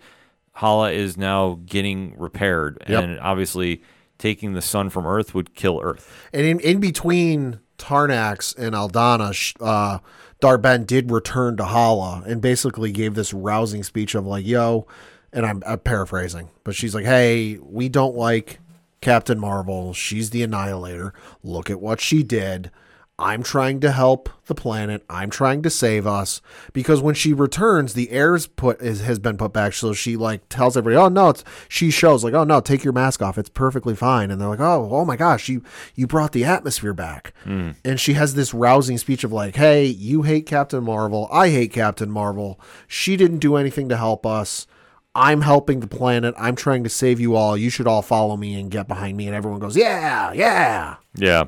Hala 0.52 0.92
is 0.92 1.16
now 1.16 1.60
getting 1.66 2.16
repaired. 2.18 2.82
Yep. 2.88 3.04
And 3.04 3.20
obviously, 3.20 3.82
taking 4.18 4.54
the 4.54 4.62
sun 4.62 4.90
from 4.90 5.06
Earth 5.06 5.34
would 5.34 5.54
kill 5.54 5.80
Earth. 5.82 6.28
And 6.32 6.46
in, 6.46 6.60
in 6.60 6.80
between 6.80 7.60
Tarnax 7.78 8.56
and 8.56 8.74
Aldana, 8.74 9.54
uh, 9.60 9.98
Dar-Benn 10.40 10.84
did 10.84 11.10
return 11.10 11.56
to 11.56 11.64
Hala 11.64 12.22
and 12.26 12.40
basically 12.40 12.92
gave 12.92 13.14
this 13.14 13.32
rousing 13.32 13.82
speech 13.82 14.14
of 14.14 14.26
like, 14.26 14.46
"Yo," 14.46 14.86
and 15.32 15.44
I'm, 15.46 15.62
I'm 15.66 15.78
paraphrasing, 15.80 16.50
but 16.64 16.74
she's 16.74 16.94
like, 16.94 17.04
"Hey, 17.04 17.58
we 17.60 17.88
don't 17.88 18.16
like 18.16 18.60
Captain 19.00 19.38
Marvel. 19.38 19.92
She's 19.92 20.30
the 20.30 20.42
Annihilator. 20.42 21.12
Look 21.42 21.70
at 21.70 21.80
what 21.80 22.00
she 22.00 22.22
did." 22.22 22.70
I'm 23.18 23.42
trying 23.42 23.80
to 23.80 23.92
help 23.92 24.28
the 24.44 24.54
planet. 24.54 25.02
I'm 25.08 25.30
trying 25.30 25.62
to 25.62 25.70
save 25.70 26.06
us 26.06 26.42
because 26.74 27.00
when 27.00 27.14
she 27.14 27.32
returns, 27.32 27.94
the 27.94 28.10
air's 28.10 28.46
put 28.46 28.82
is, 28.82 29.00
has 29.00 29.18
been 29.18 29.38
put 29.38 29.54
back. 29.54 29.72
So 29.72 29.94
she 29.94 30.16
like 30.16 30.46
tells 30.50 30.76
everybody, 30.76 31.02
"Oh 31.02 31.08
no!" 31.08 31.30
It's 31.30 31.42
she 31.66 31.90
shows 31.90 32.22
like, 32.22 32.34
"Oh 32.34 32.44
no, 32.44 32.60
take 32.60 32.84
your 32.84 32.92
mask 32.92 33.22
off. 33.22 33.38
It's 33.38 33.48
perfectly 33.48 33.94
fine." 33.94 34.30
And 34.30 34.38
they're 34.38 34.48
like, 34.48 34.60
"Oh, 34.60 34.90
oh 34.92 35.06
my 35.06 35.16
gosh, 35.16 35.48
you 35.48 35.62
you 35.94 36.06
brought 36.06 36.32
the 36.32 36.44
atmosphere 36.44 36.92
back." 36.92 37.32
Hmm. 37.44 37.70
And 37.86 37.98
she 37.98 38.12
has 38.12 38.34
this 38.34 38.52
rousing 38.52 38.98
speech 38.98 39.24
of 39.24 39.32
like, 39.32 39.56
"Hey, 39.56 39.86
you 39.86 40.22
hate 40.22 40.44
Captain 40.44 40.84
Marvel. 40.84 41.26
I 41.32 41.48
hate 41.48 41.72
Captain 41.72 42.10
Marvel. 42.10 42.60
She 42.86 43.16
didn't 43.16 43.38
do 43.38 43.56
anything 43.56 43.88
to 43.88 43.96
help 43.96 44.26
us." 44.26 44.66
I'm 45.14 45.40
helping 45.40 45.80
the 45.80 45.86
planet. 45.86 46.34
I'm 46.36 46.56
trying 46.56 46.84
to 46.84 46.90
save 46.90 47.20
you 47.20 47.36
all. 47.36 47.56
You 47.56 47.70
should 47.70 47.86
all 47.86 48.02
follow 48.02 48.36
me 48.36 48.60
and 48.60 48.70
get 48.70 48.86
behind 48.86 49.16
me. 49.16 49.26
And 49.26 49.34
everyone 49.34 49.60
goes, 49.60 49.74
yeah, 49.74 50.30
yeah. 50.34 50.96
Yeah. 51.14 51.44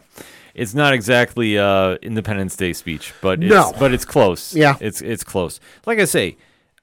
It's 0.58 0.74
not 0.74 0.92
exactly 0.92 1.58
uh 1.58 1.94
Independence 2.02 2.56
Day 2.56 2.72
speech, 2.72 3.14
but 3.20 3.42
it's, 3.42 3.50
No. 3.50 3.72
but 3.78 3.92
it's 3.94 4.04
close. 4.04 4.54
Yeah. 4.54 4.76
It's 4.80 5.00
it's 5.00 5.24
close. 5.24 5.60
Like 5.86 5.98
I 5.98 6.04
say, 6.04 6.36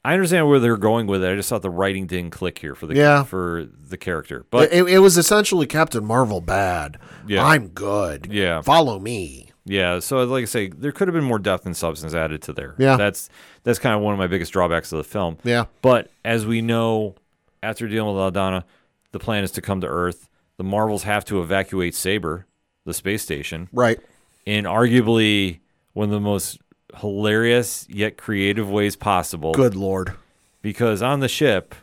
I 0.03 0.13
understand 0.13 0.47
where 0.47 0.59
they're 0.59 0.77
going 0.77 1.07
with 1.07 1.23
it. 1.23 1.31
I 1.31 1.35
just 1.35 1.49
thought 1.49 1.61
the 1.61 1.69
writing 1.69 2.05
didn't 2.07 2.31
click 2.31 2.59
here 2.59 2.75
for 2.75 2.85
the 2.87 2.95
Yeah. 2.95 3.23
for 3.23 3.67
the 3.89 3.97
character. 3.97 4.45
But 4.49 4.71
it, 4.71 4.85
it 4.87 4.99
was 4.99 5.17
essentially 5.17 5.65
Captain 5.67 6.05
Marvel 6.05 6.41
bad. 6.41 6.97
Yeah. 7.27 7.43
I'm 7.45 7.67
good. 7.69 8.27
Yeah. 8.31 8.61
Follow 8.61 8.99
me. 8.99 9.51
Yeah, 9.67 9.97
so 9.97 10.23
like 10.25 10.43
I 10.43 10.45
say, 10.45 10.67
there 10.69 10.91
could 10.91 11.07
have 11.07 11.15
been 11.15 11.23
more 11.23 11.39
depth 11.39 11.65
and 11.65 11.75
substance 11.75 12.13
added 12.13 12.43
to 12.43 12.53
there. 12.53 12.75
Yeah. 12.77 12.97
that's 12.97 13.29
that's 13.63 13.79
kind 13.79 13.95
of 13.95 14.01
one 14.01 14.13
of 14.13 14.19
my 14.19 14.27
biggest 14.27 14.53
drawbacks 14.53 14.91
of 14.91 14.97
the 14.99 15.03
film. 15.03 15.37
Yeah. 15.43 15.65
but 15.81 16.11
as 16.23 16.45
we 16.45 16.61
know, 16.61 17.15
after 17.63 17.87
dealing 17.87 18.15
with 18.15 18.21
Aldana, 18.33 18.63
the 19.11 19.17
plan 19.17 19.43
is 19.43 19.49
to 19.53 19.61
come 19.61 19.81
to 19.81 19.87
Earth. 19.87 20.29
The 20.57 20.63
Marvels 20.63 21.01
have 21.03 21.25
to 21.25 21.41
evacuate 21.41 21.95
Saber, 21.95 22.45
the 22.85 22.93
space 22.93 23.21
station, 23.23 23.67
Right. 23.73 23.99
in 24.45 24.65
arguably 24.65 25.59
one 25.93 26.05
of 26.05 26.11
the 26.11 26.19
most 26.19 26.59
hilarious 26.97 27.85
yet 27.89 28.15
creative 28.17 28.69
ways 28.69 28.95
possible. 28.95 29.51
Good 29.53 29.75
lord. 29.75 30.13
because 30.61 31.01
on 31.01 31.19
the 31.19 31.27
ship, 31.27 31.75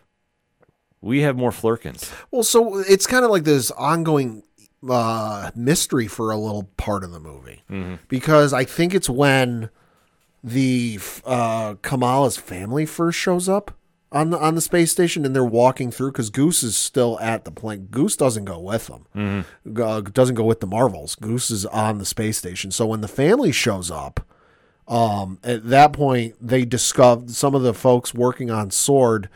we 1.01 1.21
have 1.23 1.37
more 1.37 1.51
Flerkens. 1.51 2.11
Well, 2.31 2.43
so 2.45 2.79
it's 2.79 3.07
kind 3.07 3.25
of 3.25 3.31
like 3.31 3.45
this 3.45 3.71
ongoing 3.73 4.43
uh, 4.89 5.51
mystery 5.55 6.07
for 6.09 6.31
a 6.31 6.37
little 6.37 6.65
part 6.77 7.05
of 7.05 7.13
the 7.13 7.21
movie 7.21 7.63
because 8.09 8.53
I 8.53 8.65
think 8.65 8.95
it's 8.95 9.09
when 9.11 9.71
the 10.43 10.99
uh, 11.25 11.75
Kamala's 11.83 12.37
family 12.37 12.85
first 12.87 13.19
shows 13.19 13.49
up 13.49 13.77
on 14.13 14.31
the 14.31 14.39
on 14.39 14.55
the 14.55 14.61
space 14.61 14.93
station 14.93 15.25
and 15.25 15.35
they're 15.35 15.45
walking 15.45 15.91
through 15.91 16.13
because 16.13 16.31
Goose 16.31 16.63
is 16.63 16.77
still 16.77 17.19
at 17.21 17.45
the 17.45 17.51
plane. 17.51 17.89
Goose 17.91 18.17
doesn't 18.17 18.45
go 18.45 18.59
with 18.61 18.87
them. 18.89 19.45
Uh, 19.83 20.01
doesn't 20.03 20.35
go 20.35 20.45
with 20.45 20.61
the 20.61 20.67
Marvels. 20.67 21.15
Goose 21.17 21.51
is 21.51 21.67
on 21.67 21.99
the 21.99 22.05
space 22.05 22.39
station. 22.39 22.71
So 22.71 22.87
when 22.87 23.01
the 23.01 23.09
family 23.09 23.53
shows 23.53 23.91
up, 23.91 24.21
um, 24.89 25.39
at 25.43 25.69
that 25.69 25.93
point 25.93 26.35
they 26.41 26.65
discover 26.65 27.29
some 27.29 27.55
of 27.55 27.63
the 27.63 27.75
folks 27.75 28.13
working 28.15 28.51
on 28.51 28.71
Sword 28.71 29.29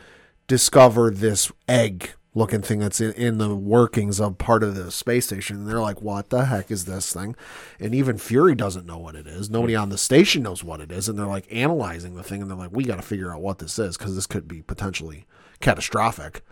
discover 0.47 1.09
this 1.11 1.51
egg 1.67 2.11
looking 2.33 2.61
thing 2.61 2.79
that's 2.79 3.01
in, 3.01 3.13
in 3.13 3.37
the 3.39 3.55
workings 3.55 4.19
of 4.19 4.37
part 4.37 4.63
of 4.63 4.75
the 4.75 4.91
space 4.91 5.25
station. 5.25 5.57
And 5.57 5.67
they're 5.67 5.79
like, 5.79 6.01
what 6.01 6.29
the 6.29 6.45
heck 6.45 6.69
is 6.69 6.85
this 6.85 7.11
thing? 7.11 7.35
And 7.79 7.95
even 7.95 8.17
Fury 8.17 8.55
doesn't 8.55 8.85
know 8.85 8.97
what 8.97 9.15
it 9.15 9.25
is. 9.25 9.49
Nobody 9.49 9.75
on 9.75 9.89
the 9.89 9.97
station 9.97 10.43
knows 10.43 10.63
what 10.63 10.81
it 10.81 10.91
is. 10.91 11.09
And 11.09 11.17
they're 11.17 11.25
like 11.25 11.47
analyzing 11.51 12.15
the 12.15 12.23
thing 12.23 12.41
and 12.41 12.49
they're 12.49 12.57
like, 12.57 12.71
we 12.71 12.83
got 12.83 12.97
to 12.97 13.01
figure 13.01 13.33
out 13.33 13.41
what 13.41 13.59
this 13.59 13.79
is 13.79 13.97
because 13.97 14.15
this 14.15 14.27
could 14.27 14.47
be 14.47 14.61
potentially 14.61 15.25
catastrophic. 15.59 16.43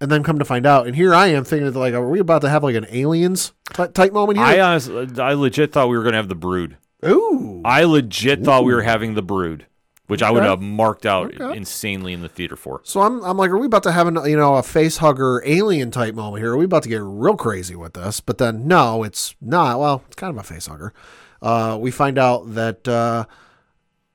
And 0.00 0.10
then 0.10 0.24
come 0.24 0.40
to 0.40 0.44
find 0.44 0.66
out, 0.66 0.88
and 0.88 0.96
here 0.96 1.14
I 1.14 1.28
am 1.28 1.44
thinking, 1.44 1.72
like, 1.74 1.94
are 1.94 2.08
we 2.08 2.18
about 2.18 2.40
to 2.42 2.48
have 2.48 2.64
like 2.64 2.74
an 2.74 2.86
aliens 2.90 3.52
type 3.72 4.12
moment 4.12 4.36
here? 4.36 4.46
I 4.46 4.58
honestly, 4.58 5.08
I 5.22 5.34
legit 5.34 5.72
thought 5.72 5.88
we 5.88 5.96
were 5.96 6.02
gonna 6.02 6.16
have 6.16 6.28
the 6.28 6.34
Brood. 6.34 6.76
Ooh, 7.06 7.62
I 7.64 7.84
legit 7.84 8.44
thought 8.44 8.64
we 8.64 8.74
were 8.74 8.82
having 8.82 9.14
the 9.14 9.22
Brood, 9.22 9.66
which 10.12 10.22
I 10.22 10.30
would 10.30 10.44
have 10.44 10.60
marked 10.60 11.04
out 11.06 11.34
Okay. 11.40 11.56
insanely 11.56 12.12
in 12.12 12.20
the 12.22 12.28
theater 12.28 12.54
for. 12.54 12.80
So 12.84 13.00
I'm, 13.02 13.22
I'm 13.24 13.36
like, 13.36 13.50
are 13.50 13.58
we 13.58 13.66
about 13.66 13.82
to 13.84 13.92
have 13.92 14.06
an, 14.06 14.18
you 14.24 14.36
know, 14.36 14.54
a 14.56 14.62
face 14.62 14.98
hugger 14.98 15.42
alien 15.44 15.90
type 15.90 16.14
moment 16.14 16.42
here? 16.42 16.52
Are 16.52 16.56
we 16.56 16.64
about 16.64 16.84
to 16.84 16.88
get 16.88 17.00
real 17.02 17.36
crazy 17.36 17.74
with 17.74 17.94
this? 17.94 18.20
But 18.20 18.38
then 18.38 18.68
no, 18.68 19.02
it's 19.02 19.34
not. 19.40 19.80
Well, 19.80 20.04
it's 20.06 20.16
kind 20.16 20.30
of 20.30 20.38
a 20.38 20.44
face 20.44 20.66
hugger. 20.66 20.92
Uh, 21.40 21.76
we 21.80 21.90
find 21.90 22.18
out 22.18 22.54
that 22.54 22.86
uh, 22.86 23.24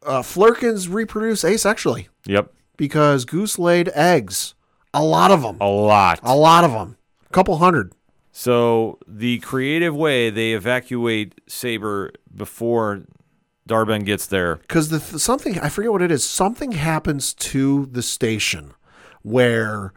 uh, 0.06 0.22
Flerkens 0.22 0.88
reproduce 0.88 1.44
asexually 1.44 2.08
Yep, 2.26 2.54
because 2.78 3.26
Goose 3.26 3.60
laid 3.60 3.90
eggs. 3.90 4.54
A 4.94 5.04
lot 5.04 5.32
of 5.32 5.42
them. 5.42 5.58
a 5.60 5.68
lot. 5.68 6.20
A 6.24 6.36
lot 6.36 6.64
of 6.64 6.72
them. 6.72 6.96
A 7.26 7.30
couple 7.34 7.58
hundred. 7.58 7.92
So 8.32 9.00
the 9.08 9.40
creative 9.40 9.96
way 9.96 10.30
they 10.30 10.54
evacuate 10.54 11.42
Saber 11.48 12.12
before 12.36 13.02
Dar-Benn 13.68 14.04
gets 14.04 14.26
there. 14.26 14.56
because 14.56 14.90
the 14.90 15.00
th- 15.00 15.22
something 15.22 15.60
I 15.60 15.70
forget 15.70 15.92
what 15.92 16.02
it 16.02 16.12
is. 16.12 16.28
Something 16.28 16.74
happens 16.74 17.34
to 17.36 17.86
the 17.88 18.02
station 18.02 18.74
where 19.22 19.94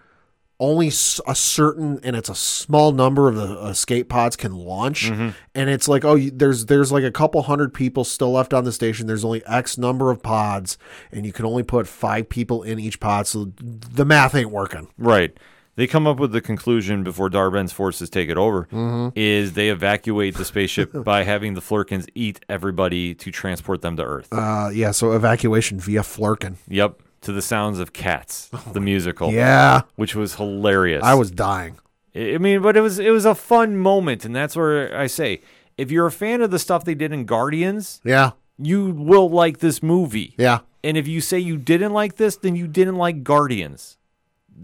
only 0.61 0.89
a 0.89 1.35
certain 1.35 1.99
and 2.05 2.15
it's 2.15 2.29
a 2.29 2.35
small 2.35 2.93
number 2.93 3.29
of 3.29 3.35
the 3.35 3.67
escape 3.69 4.11
pods 4.11 4.37
can 4.37 4.55
launch, 4.55 5.11
mm-hmm. 5.11 5.31
and 5.55 5.71
it's 5.71 5.89
like 5.89 6.05
oh, 6.05 6.15
you, 6.15 6.31
there's 6.31 6.67
there's 6.67 6.93
like 6.93 7.03
a 7.03 7.11
couple 7.11 7.43
hundred 7.43 7.73
people 7.73 8.05
still 8.05 8.33
left 8.33 8.53
on 8.53 8.65
the 8.65 8.73
station. 8.73 9.07
There's 9.07 9.25
only 9.25 9.45
X 9.47 9.79
number 9.79 10.11
of 10.11 10.23
pods, 10.23 10.77
and 11.11 11.25
you 11.25 11.33
can 11.33 11.47
only 11.47 11.63
put 11.63 11.89
five 11.89 12.29
people 12.29 12.63
in 12.63 12.79
each 12.79 13.01
pod. 13.01 13.27
So 13.27 13.53
the 13.57 14.05
math 14.05 14.35
ain't 14.35 14.51
working. 14.51 14.89
Right. 14.99 15.37
They 15.77 15.87
come 15.87 16.07
up 16.07 16.19
with 16.19 16.33
the 16.33 16.41
conclusion 16.41 17.03
before 17.05 17.29
Dar-Benn's 17.31 17.73
forces 17.73 18.11
take 18.11 18.29
it 18.29 18.37
over 18.37 18.69
is 19.15 19.53
they 19.55 19.69
evacuate 19.71 20.37
the 20.37 20.45
spaceship 20.45 20.91
by 21.05 21.23
having 21.25 21.55
the 21.55 21.61
Flerkens 21.61 22.07
eat 22.15 22.45
everybody 22.49 23.15
to 23.15 23.31
transport 23.31 23.81
them 23.81 23.97
to 23.97 24.05
Earth. 24.05 24.29
Uh, 24.33 24.71
yeah. 24.73 24.91
So 24.91 25.13
evacuation 25.13 25.81
via 25.81 26.01
Flerken. 26.03 26.57
Yep, 26.69 27.01
to 27.23 27.33
the 27.33 27.41
sounds 27.43 27.79
of 27.79 27.93
Cats, 27.93 28.51
the 28.73 28.81
musical. 28.81 29.33
Yeah, 29.33 29.83
which 29.97 30.15
was 30.15 30.35
hilarious. 30.35 31.03
I 31.05 31.15
was 31.15 31.31
dying. 31.31 31.79
I 32.15 32.39
mean, 32.39 32.61
but 32.61 32.77
it 32.77 32.81
was 32.81 32.99
it 32.99 33.11
was 33.11 33.25
a 33.25 33.35
fun 33.37 33.77
moment, 33.77 34.25
and 34.25 34.35
that's 34.35 34.57
where 34.57 34.95
I 34.99 35.07
say, 35.07 35.41
if 35.79 35.91
you're 35.93 36.07
a 36.07 36.13
fan 36.13 36.43
of 36.43 36.51
the 36.51 36.59
stuff 36.59 36.85
they 36.85 36.95
did 36.97 37.13
in 37.13 37.25
Guardians, 37.25 38.01
Yeah, 38.05 38.33
you 38.59 38.87
will 38.91 39.31
like 39.31 39.61
this 39.61 39.81
movie. 39.83 40.35
yeah, 40.37 40.59
And 40.83 40.97
if 40.97 41.07
you 41.07 41.21
say 41.21 41.39
you 41.39 41.57
didn't 41.57 41.93
like 41.93 42.17
this, 42.17 42.37
then 42.37 42.57
you 42.57 42.67
didn't 42.67 42.97
like 42.97 43.23
Guardians. 43.23 43.97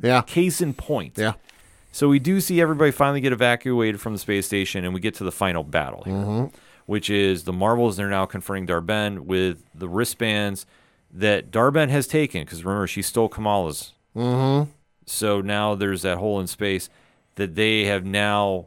Yeah, 0.03 0.23
Case 0.23 0.61
in 0.61 0.75
point. 0.75 1.17
yeah. 1.17 1.35
So 1.93 2.09
we 2.09 2.19
do 2.19 2.41
see 2.43 2.61
everybody 2.61 2.91
finally 2.91 3.23
get 3.23 3.33
evacuated 3.33 4.01
from 4.01 4.13
the 4.13 4.19
space 4.19 4.45
station, 4.47 4.85
and 4.85 4.93
we 4.93 5.01
get 5.01 5.15
to 5.15 5.25
the 5.25 5.33
final 5.33 5.65
battle 5.65 6.03
here, 6.05 6.51
which 6.85 7.09
is 7.09 7.45
the 7.45 7.55
Marvels. 7.55 7.97
They're 7.97 8.11
now 8.11 8.27
confronting 8.27 8.67
Dar-Benn 8.67 9.27
with 9.27 9.65
the 9.75 9.89
wristbands 9.89 10.67
that 11.11 11.51
Dar-Benn 11.51 11.89
has 11.89 12.07
taken, 12.07 12.43
because 12.43 12.63
remember 12.65 12.87
she 12.87 13.01
stole 13.01 13.31
Kamala's. 13.31 13.93
Mm-hmm. 14.15 14.71
So 15.07 15.41
now 15.41 15.75
there's 15.75 16.03
that 16.03 16.19
hole 16.19 16.39
in 16.39 16.47
space 16.47 16.91
that 17.37 17.55
they 17.55 17.85
have 17.85 18.05
now 18.05 18.67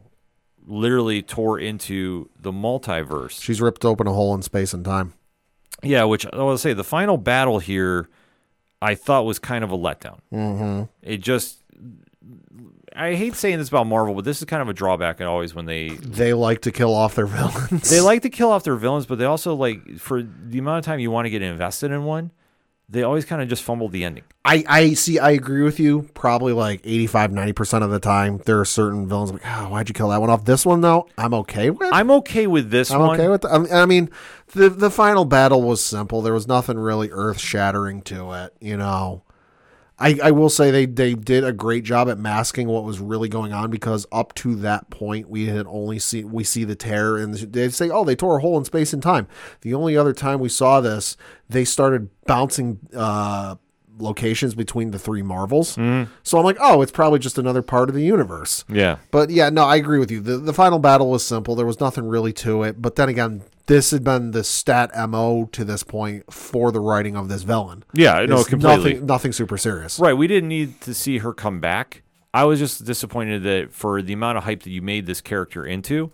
literally 0.65 1.21
tore 1.21 1.59
into 1.59 2.29
the 2.39 2.51
multiverse. 2.51 3.41
She's 3.41 3.61
ripped 3.61 3.85
open 3.85 4.07
a 4.07 4.13
hole 4.13 4.33
in 4.33 4.41
space 4.41 4.73
and 4.73 4.83
time. 4.83 5.13
Yeah, 5.83 6.05
which 6.05 6.25
I 6.25 6.37
will 6.37 6.57
say 6.57 6.73
the 6.73 6.83
final 6.83 7.17
battle 7.17 7.59
here, 7.59 8.09
I 8.81 8.95
thought 8.95 9.25
was 9.25 9.39
kind 9.39 9.63
of 9.63 9.71
a 9.71 9.77
letdown. 9.77 10.19
Mm-hmm. 10.33 10.83
It 11.01 11.17
just, 11.17 11.57
I 12.95 13.15
hate 13.15 13.35
saying 13.35 13.57
this 13.59 13.67
about 13.69 13.87
Marvel, 13.87 14.13
but 14.15 14.23
this 14.25 14.39
is 14.39 14.45
kind 14.45 14.61
of 14.61 14.69
a 14.69 14.73
drawback. 14.73 15.19
And 15.19 15.27
Always 15.27 15.53
when 15.53 15.65
they 15.65 15.89
They 15.89 16.33
like 16.33 16.61
to 16.61 16.71
kill 16.71 16.93
off 16.93 17.15
their 17.15 17.25
villains. 17.27 17.89
they 17.89 18.01
like 18.01 18.21
to 18.23 18.29
kill 18.29 18.51
off 18.51 18.63
their 18.63 18.75
villains, 18.75 19.05
but 19.05 19.17
they 19.19 19.25
also 19.25 19.53
like 19.55 19.97
for 19.97 20.21
the 20.23 20.59
amount 20.59 20.79
of 20.79 20.85
time 20.85 20.99
you 20.99 21.11
want 21.11 21.25
to 21.25 21.29
get 21.29 21.41
invested 21.41 21.91
in 21.91 22.03
one, 22.05 22.31
they 22.89 23.03
always 23.03 23.25
kind 23.25 23.41
of 23.41 23.47
just 23.47 23.61
fumble 23.63 23.87
the 23.89 24.03
ending. 24.03 24.23
I, 24.43 24.63
I 24.67 24.93
see. 24.95 25.19
I 25.19 25.31
agree 25.31 25.61
with 25.63 25.79
you. 25.79 26.09
Probably 26.13 26.53
like 26.53 26.81
85, 26.83 27.31
90 27.31 27.53
percent 27.53 27.83
of 27.83 27.91
the 27.91 27.99
time, 27.99 28.41
there 28.45 28.59
are 28.59 28.65
certain 28.65 29.07
villains 29.07 29.31
like, 29.31 29.41
oh, 29.45 29.69
why'd 29.69 29.89
you 29.89 29.93
kill 29.93 30.09
that 30.09 30.19
one 30.21 30.29
off? 30.29 30.45
This 30.45 30.65
one 30.65 30.81
though, 30.81 31.07
I'm 31.17 31.33
okay 31.35 31.69
with. 31.69 31.89
I'm 31.93 32.09
okay 32.11 32.47
with 32.47 32.71
this 32.71 32.89
I'm 32.91 32.99
one. 32.99 33.19
okay 33.19 33.27
with. 33.27 33.41
The, 33.41 33.49
I 33.49 33.57
mean- 33.59 33.73
I 33.73 33.85
mean, 33.85 34.09
the 34.53 34.69
the 34.69 34.89
final 34.89 35.25
battle 35.25 35.61
was 35.61 35.83
simple. 35.83 36.21
There 36.21 36.33
was 36.33 36.47
nothing 36.47 36.79
really 36.79 37.09
earth 37.11 37.39
shattering 37.39 38.01
to 38.03 38.31
it. 38.33 38.53
You 38.59 38.77
know, 38.77 39.23
I 39.99 40.17
I 40.23 40.31
will 40.31 40.49
say 40.49 40.71
they 40.71 40.85
they 40.85 41.13
did 41.13 41.43
a 41.43 41.51
great 41.51 41.83
job 41.83 42.09
at 42.09 42.17
masking 42.17 42.67
what 42.67 42.83
was 42.83 42.99
really 42.99 43.29
going 43.29 43.53
on 43.53 43.69
because 43.69 44.05
up 44.11 44.33
to 44.35 44.55
that 44.57 44.89
point 44.89 45.29
we 45.29 45.47
had 45.47 45.65
only 45.67 45.99
seen 45.99 46.31
we 46.31 46.43
see 46.43 46.63
the 46.63 46.75
tear 46.75 47.17
and 47.17 47.33
they 47.33 47.69
say 47.69 47.89
oh 47.89 48.03
they 48.05 48.15
tore 48.15 48.37
a 48.37 48.41
hole 48.41 48.57
in 48.57 48.65
space 48.65 48.93
and 48.93 49.03
time. 49.03 49.27
The 49.61 49.73
only 49.73 49.97
other 49.97 50.13
time 50.13 50.39
we 50.39 50.49
saw 50.49 50.81
this, 50.81 51.17
they 51.49 51.65
started 51.65 52.09
bouncing. 52.25 52.79
uh 52.95 53.55
locations 54.01 54.55
between 54.55 54.91
the 54.91 54.97
three 54.97 55.21
marvels 55.21 55.75
so 56.23 56.37
i'm 56.37 56.45
like 56.45 56.55
oh 56.61 56.81
it's 56.81 56.89
probably 56.89 57.19
just 57.19 57.37
another 57.37 57.61
part 57.61 57.89
of 57.89 57.95
the 57.95 58.01
universe 58.01 58.63
yeah, 58.69 58.95
but 59.11 59.29
yeah, 59.29 59.49
no, 59.49 59.65
I 59.65 59.75
agree 59.75 59.99
with 59.99 60.09
you. 60.09 60.21
The 60.21 60.37
the 60.37 60.53
final 60.53 60.79
battle 60.79 61.11
was 61.11 61.21
simple. 61.25 61.53
There 61.53 61.65
was 61.65 61.81
nothing 61.81 62.07
really 62.07 62.31
to 62.33 62.63
it. 62.63 62.81
But 62.81 62.95
then 62.95 63.09
again, 63.09 63.41
this 63.69 63.91
had 63.91 64.03
been 64.03 64.31
the 64.31 64.43
stat 64.43 64.91
mo 65.09 65.47
to 65.53 65.63
this 65.63 65.83
point 65.83 66.31
for 66.33 66.71
the 66.73 66.81
writing 66.81 67.15
of 67.15 67.29
this 67.29 67.43
villain. 67.43 67.85
yeah, 67.93 68.25
no, 68.25 68.39
It's 68.41 68.49
completely. 68.49 68.93
Nothing, 68.95 69.05
nothing 69.05 69.31
super 69.31 69.57
serious. 69.57 69.97
Right. 69.99 70.13
We 70.13 70.27
didn't 70.27 70.49
need 70.49 70.81
to 70.81 70.93
see 70.93 71.19
her 71.19 71.31
come 71.33 71.61
back. 71.61 72.03
I 72.33 72.43
was 72.43 72.59
just 72.59 72.83
disappointed 72.85 73.43
that 73.43 73.71
for 73.71 74.01
the 74.01 74.13
amount 74.13 74.37
of 74.37 74.43
hype 74.43 74.63
that 74.63 74.69
you 74.69 74.81
made 74.81 75.05
this 75.05 75.21
character 75.21 75.65
into, 75.65 76.11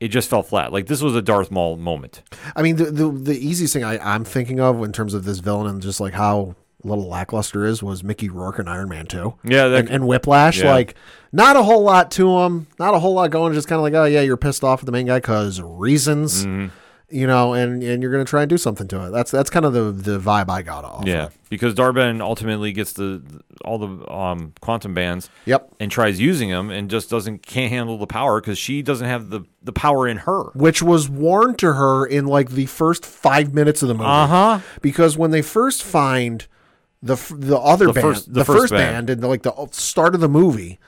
it 0.00 0.08
just 0.08 0.28
fell 0.28 0.42
flat. 0.42 0.72
Like 0.72 0.86
this 0.88 1.00
was 1.00 1.14
a 1.14 1.22
Darth 1.22 1.50
Maul 1.50 1.76
moment. 1.76 2.22
I 2.56 2.62
mean, 2.62 2.76
the, 2.76 2.86
the 2.86 3.10
the 3.10 3.38
easiest 3.38 3.72
thing 3.72 3.84
I, 3.84 3.98
I'm 3.98 4.24
thinking 4.24 4.58
of 4.60 4.82
in 4.82 4.92
terms 4.92 5.14
of 5.14 5.24
this 5.24 5.38
villain 5.38 5.68
and 5.68 5.80
just 5.80 6.00
like 6.00 6.12
how 6.14 6.56
little 6.82 7.08
lackluster 7.08 7.64
is 7.64 7.82
was 7.82 8.04
Mickey 8.04 8.28
Rourke 8.28 8.58
in 8.58 8.68
Iron 8.68 8.90
Man 8.90 9.06
2. 9.06 9.34
Yeah, 9.44 9.68
that, 9.68 9.78
and, 9.80 9.88
and 9.88 10.06
Whiplash, 10.06 10.60
Yeah. 10.60 10.70
like 10.70 10.96
not 11.32 11.56
a 11.56 11.62
whole 11.62 11.82
lot 11.82 12.10
to 12.12 12.40
him, 12.40 12.66
not 12.78 12.92
a 12.92 12.98
whole 12.98 13.14
lot 13.14 13.30
going. 13.30 13.54
Just 13.54 13.66
kind 13.68 13.78
of 13.78 13.82
like, 13.84 13.94
oh 13.94 14.04
yeah, 14.04 14.20
you're 14.20 14.36
pissed 14.36 14.62
off 14.64 14.80
at 14.80 14.86
the 14.86 14.92
main 14.92 15.06
guy 15.06 15.18
because 15.18 15.60
reasons, 15.62 16.44
Mm-hmm. 16.44 16.74
You 17.14 17.26
know, 17.28 17.52
and 17.54 17.82
and 17.82 18.02
you're 18.02 18.10
gonna 18.10 18.24
try 18.24 18.42
and 18.42 18.50
do 18.50 18.58
something 18.58 18.88
to 18.88 19.06
it. 19.06 19.10
That's 19.10 19.30
that's 19.30 19.48
kind 19.48 19.64
of 19.64 19.72
the 19.72 19.92
the 19.92 20.18
vibe 20.18 20.48
I 20.50 20.62
got 20.62 20.84
off. 20.84 21.06
yeah, 21.06 21.28
because 21.48 21.72
Dar-Benn 21.74 22.20
ultimately 22.20 22.72
gets 22.72 22.92
the 22.94 23.22
all 23.64 23.78
the 23.78 24.12
um, 24.12 24.52
quantum 24.60 24.94
bands 24.94 25.30
Yep. 25.46 25.74
and 25.78 25.90
tries 25.92 26.20
using 26.20 26.50
them 26.50 26.70
and 26.70 26.90
just 26.90 27.08
doesn't 27.10 27.46
can't 27.46 27.70
handle 27.70 27.98
the 27.98 28.06
power 28.08 28.40
because 28.40 28.58
she 28.58 28.82
doesn't 28.82 29.06
have 29.06 29.30
the 29.30 29.42
the 29.62 29.72
power 29.72 30.08
in 30.08 30.16
her. 30.18 30.50
Which 30.54 30.82
was 30.82 31.08
warned 31.08 31.58
to 31.60 31.74
her 31.74 32.04
in 32.04 32.26
like 32.26 32.50
the 32.50 32.66
first 32.66 33.06
five 33.06 33.54
minutes 33.54 33.80
of 33.82 33.88
the 33.88 33.94
movie. 33.94 34.06
Uh 34.08 34.26
huh. 34.26 34.58
Because 34.82 35.16
when 35.16 35.30
they 35.30 35.40
first 35.42 35.84
find 35.84 36.46
the 37.00 37.14
the 37.30 37.58
other 37.58 37.86
The 37.86 37.92
band, 37.92 38.04
first- 38.06 38.26
the 38.26 38.40
the, 38.40 38.44
first 38.44 38.58
first, 38.62 38.72
band. 38.72 39.06
band, 39.06 39.10
and 39.10 39.28
like 39.30 39.42
the 39.42 39.52
start 39.70 40.14
of 40.16 40.20
the 40.20 40.28
movie, 40.28 40.80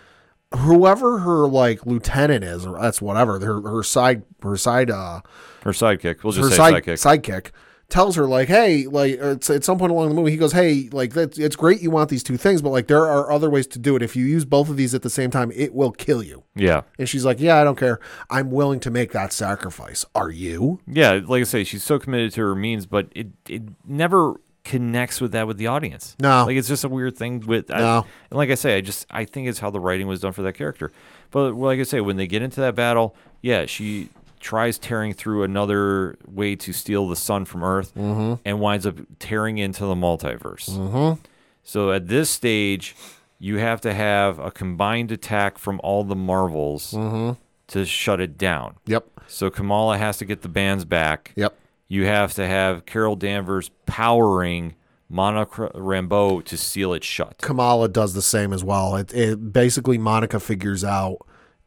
whoever 0.55 1.18
her 1.18 1.47
like 1.49 1.84
lieutenant 1.86 2.44
is, 2.44 2.66
or 2.66 2.80
that's 2.80 3.03
whatever 3.03 3.40
her 3.40 3.61
her 3.62 3.82
side 3.82 4.22
her 4.42 4.57
side 4.57 4.90
uh 4.90 5.20
Her 5.62 5.72
sidekick. 5.72 6.22
We'll 6.22 6.32
just 6.32 6.44
her 6.44 6.51
say 6.51 6.57
side, 6.57 6.84
sidekick. 6.84 7.22
sidekick 7.22 7.51
tells 7.88 8.16
her 8.16 8.26
like, 8.26 8.49
hey, 8.49 8.84
like 8.86 9.12
it's, 9.12 9.49
at 9.49 9.62
some 9.62 9.78
point 9.78 9.92
along 9.92 10.09
the 10.09 10.14
movie, 10.16 10.32
he 10.32 10.36
goes, 10.36 10.53
hey, 10.53 10.88
like 10.90 11.12
that's 11.12 11.38
it's 11.38 11.55
great 11.55 11.80
you 11.80 11.90
want 11.90 12.11
these 12.11 12.22
two 12.24 12.36
things, 12.36 12.61
but 12.61 12.70
like 12.70 12.88
there 12.88 13.07
are 13.07 13.30
other 13.30 13.49
ways 13.49 13.66
to 13.68 13.78
do 13.78 13.94
it. 13.94 14.03
If 14.03 14.16
you 14.16 14.24
use 14.24 14.44
both 14.44 14.68
of 14.68 14.76
these 14.76 14.92
at 14.94 15.03
the 15.03 15.11
same 15.11 15.30
time, 15.30 15.53
it 15.55 15.72
will 15.74 15.92
kill 15.92 16.22
you. 16.22 16.42
yeah. 16.55 16.82
And 16.99 17.09
she's 17.09 17.24
like, 17.24 17.38
yeah, 17.40 17.57
I 17.61 17.64
don't 17.64 17.78
care. 17.78 18.01
I'm 18.30 18.51
willing 18.51 18.80
to 18.80 18.90
make 18.90 19.12
that 19.12 19.32
sacrifice. 19.32 20.05
Are 20.14 20.30
you? 20.30 20.80
Yeah, 20.86 21.20
like 21.24 21.42
I 21.42 21.44
say, 21.44 21.62
she's 21.64 21.84
so 21.84 21.99
committed 21.99 22.32
to 22.34 22.40
her 22.42 22.55
means, 22.57 22.86
but 22.86 23.09
it 23.14 23.28
it 23.49 23.62
never 23.86 24.40
connects 24.66 25.20
with 25.20 25.32
that 25.32 25.46
with 25.46 25.56
the 25.56 25.68
audience. 25.68 26.16
No. 26.20 26.44
like 26.44 26.56
it's 26.56 26.68
just 26.68 26.84
a 26.84 26.88
weird 26.88 27.16
thing 27.16 27.40
with. 27.46 27.70
I, 27.70 27.78
No. 27.78 28.06
and 28.30 28.36
like 28.36 28.50
I 28.50 28.54
say, 28.54 28.76
I 28.76 28.80
just 28.80 29.06
I 29.10 29.24
think 29.24 29.48
it's 29.48 29.60
how 29.60 29.70
the 29.70 29.80
writing 29.80 30.06
was 30.06 30.20
done 30.20 30.32
for 30.32 30.42
that 30.42 30.54
character. 30.54 30.92
But 31.30 31.54
like 31.54 31.78
I 31.80 31.84
say, 31.84 32.00
when 32.00 32.16
they 32.16 32.26
get 32.26 32.42
into 32.42 32.60
that 32.60 32.74
battle, 32.74 33.14
yeah, 33.42 33.66
she 33.66 34.08
tries 34.40 34.78
tearing 34.78 35.12
through 35.12 35.44
another 35.44 36.16
way 36.26 36.56
to 36.56 36.72
steal 36.72 37.08
the 37.08 37.16
sun 37.16 37.44
from 37.44 37.64
Earth, 37.64 37.94
mm-hmm. 37.94 38.34
and 38.44 38.60
winds 38.60 38.86
up 38.86 38.96
tearing 39.18 39.58
into 39.58 39.86
the 39.86 39.94
multiverse. 39.94 40.70
Mm-hmm. 40.70 41.20
So 41.62 41.92
at 41.92 42.08
this 42.08 42.30
stage, 42.30 42.94
you 43.38 43.58
have 43.58 43.80
to 43.82 43.94
have 43.94 44.38
a 44.38 44.50
combined 44.50 45.12
attack 45.12 45.58
from 45.58 45.80
all 45.82 46.04
the 46.04 46.16
Marvels 46.16 46.92
mm-hmm. 46.92 47.32
to 47.68 47.84
shut 47.84 48.20
it 48.20 48.36
down. 48.36 48.76
Yep. 48.86 49.06
So 49.28 49.50
Kamala 49.50 49.98
has 49.98 50.18
to 50.18 50.24
get 50.24 50.42
the 50.42 50.48
bands 50.48 50.84
back. 50.84 51.32
Yep. 51.36 51.56
You 51.89 52.07
have 52.07 52.34
to 52.34 52.47
have 52.47 52.84
Carol 52.87 53.16
Danvers 53.16 53.70
powering 53.87 54.74
Monica 55.09 55.70
Rambeau 55.74 56.45
to 56.45 56.57
seal 56.57 56.93
it 56.93 57.05
shut. 57.05 57.39
Kamala 57.39 57.89
does 57.89 58.14
the 58.14 58.22
same 58.22 58.53
as 58.53 58.64
well. 58.64 58.97
It, 58.97 59.14
it 59.14 59.53
basically 59.53 59.99
Monica 59.99 60.41
figures 60.41 60.82
out 60.82 61.18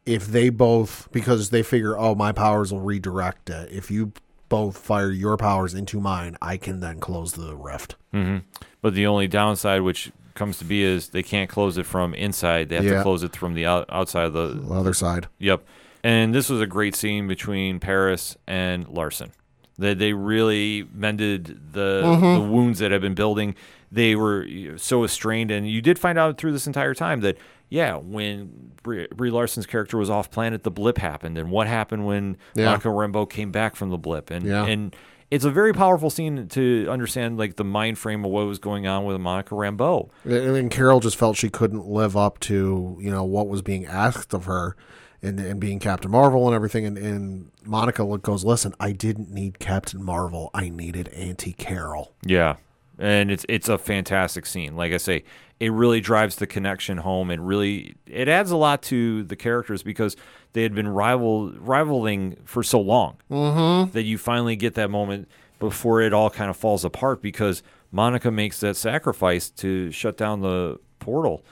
if 0.04 0.26
they 0.26 0.50
both 0.50 1.08
because 1.12 1.50
they 1.50 1.62
figure, 1.62 1.96
oh, 1.98 2.14
my 2.14 2.32
powers 2.32 2.72
will 2.72 2.80
redirect 2.80 3.48
it. 3.48 3.70
If 3.72 3.90
you 3.90 4.12
both 4.50 4.76
fire 4.76 5.10
your 5.10 5.36
powers 5.36 5.72
into 5.74 6.00
mine, 6.00 6.36
I 6.42 6.56
can 6.58 6.80
then 6.80 7.00
close 7.00 7.32
the 7.32 7.56
rift. 7.56 7.96
Mm-hmm. 8.12 8.38
But 8.82 8.94
the 8.94 9.06
only 9.06 9.28
downside, 9.28 9.82
which 9.82 10.10
comes 10.34 10.58
to 10.58 10.64
be, 10.64 10.82
is 10.82 11.10
they 11.10 11.22
can't 11.22 11.48
close 11.48 11.78
it 11.78 11.86
from 11.86 12.12
inside. 12.14 12.68
They 12.68 12.76
have 12.76 12.84
Yeah. 12.84 12.96
to 12.98 13.02
close 13.02 13.22
it 13.22 13.34
from 13.36 13.54
the 13.54 13.64
out- 13.66 13.86
outside 13.88 14.24
of 14.26 14.32
the. 14.34 14.48
The 14.48 14.74
other 14.74 14.92
side. 14.94 15.28
Yep. 15.38 15.64
And 16.02 16.34
this 16.34 16.48
was 16.50 16.60
a 16.60 16.66
great 16.66 16.94
scene 16.96 17.28
between 17.28 17.78
Parris 17.78 18.36
and 18.46 18.88
Larson. 18.88 19.32
They 19.80 19.94
they 19.94 20.12
really 20.12 20.86
mended 20.94 21.72
the 21.72 22.02
mm-hmm. 22.04 22.42
the 22.42 22.48
wounds 22.48 22.78
that 22.80 22.90
had 22.90 23.00
been 23.00 23.14
building. 23.14 23.54
They 23.90 24.14
were 24.14 24.46
uh, 24.46 24.76
so 24.76 25.04
estranged, 25.04 25.50
and 25.50 25.68
you 25.68 25.80
did 25.80 25.98
find 25.98 26.18
out 26.18 26.38
through 26.38 26.52
this 26.52 26.66
entire 26.66 26.94
time 26.94 27.22
that 27.22 27.38
yeah, 27.70 27.96
when 27.96 28.72
Brie, 28.82 29.06
Brie 29.14 29.30
Larson's 29.30 29.64
character 29.64 29.96
was 29.96 30.10
off 30.10 30.30
planet, 30.30 30.64
the 30.64 30.70
blip 30.70 30.98
happened, 30.98 31.38
and 31.38 31.50
what 31.50 31.66
happened 31.66 32.04
when 32.04 32.36
Yeah. 32.54 32.66
Monica 32.66 32.88
Rambeau 32.88 33.28
came 33.28 33.50
back 33.50 33.74
from 33.74 33.88
the 33.90 33.98
blip, 33.98 34.30
and 34.30 34.44
Yeah. 34.44 34.66
and 34.66 34.94
it's 35.30 35.44
a 35.44 35.50
very 35.50 35.72
powerful 35.72 36.10
scene 36.10 36.46
to 36.48 36.86
understand 36.90 37.38
like 37.38 37.56
the 37.56 37.64
mind 37.64 37.96
frame 37.98 38.24
of 38.24 38.30
what 38.30 38.46
was 38.46 38.58
going 38.58 38.86
on 38.86 39.04
with 39.04 39.18
Monica 39.18 39.54
Rambeau. 39.54 40.10
And 40.24 40.56
and 40.56 40.70
Carol 40.70 41.00
just 41.00 41.16
felt 41.16 41.36
she 41.36 41.48
couldn't 41.48 41.86
live 41.86 42.16
up 42.18 42.38
to, 42.40 42.98
you 43.00 43.10
know, 43.10 43.24
what 43.24 43.48
was 43.48 43.62
being 43.62 43.86
asked 43.86 44.34
of 44.34 44.44
her 44.44 44.76
and, 45.22 45.38
and 45.38 45.60
being 45.60 45.78
Captain 45.78 46.10
Marvel 46.10 46.46
and 46.46 46.54
everything. 46.54 46.86
And, 46.86 46.98
and 46.98 47.50
Monica 47.64 48.04
goes, 48.18 48.44
listen, 48.44 48.74
I 48.80 48.92
didn't 48.92 49.30
need 49.30 49.58
Captain 49.58 50.02
Marvel. 50.02 50.50
I 50.54 50.68
needed 50.68 51.08
Auntie 51.08 51.52
Carol. 51.52 52.12
Yeah, 52.24 52.56
and 52.98 53.30
it's 53.30 53.46
it's 53.48 53.68
a 53.68 53.78
fantastic 53.78 54.46
scene. 54.46 54.76
Like 54.76 54.92
I 54.92 54.98
say, 54.98 55.24
it 55.58 55.72
really 55.72 56.00
drives 56.00 56.36
the 56.36 56.46
connection 56.46 56.98
home. 56.98 57.30
It 57.30 57.40
really 57.40 57.96
it 58.06 58.28
adds 58.28 58.50
a 58.50 58.56
lot 58.56 58.82
to 58.84 59.22
the 59.24 59.36
characters 59.36 59.82
because 59.82 60.16
they 60.52 60.62
had 60.62 60.74
been 60.74 60.88
rival 60.88 61.52
rivaling 61.52 62.36
for 62.44 62.62
so 62.62 62.80
long 62.80 63.16
mm-hmm. 63.30 63.90
that 63.92 64.02
you 64.02 64.18
finally 64.18 64.56
get 64.56 64.74
that 64.74 64.90
moment 64.90 65.28
before 65.58 66.00
it 66.00 66.12
all 66.12 66.30
kind 66.30 66.50
of 66.50 66.56
falls 66.56 66.84
apart 66.84 67.20
because 67.20 67.62
Monica 67.92 68.30
makes 68.30 68.60
that 68.60 68.76
sacrifice 68.76 69.50
to 69.50 69.90
shut 69.90 70.16
down 70.16 70.40
the 70.40 70.78
portal. 70.98 71.44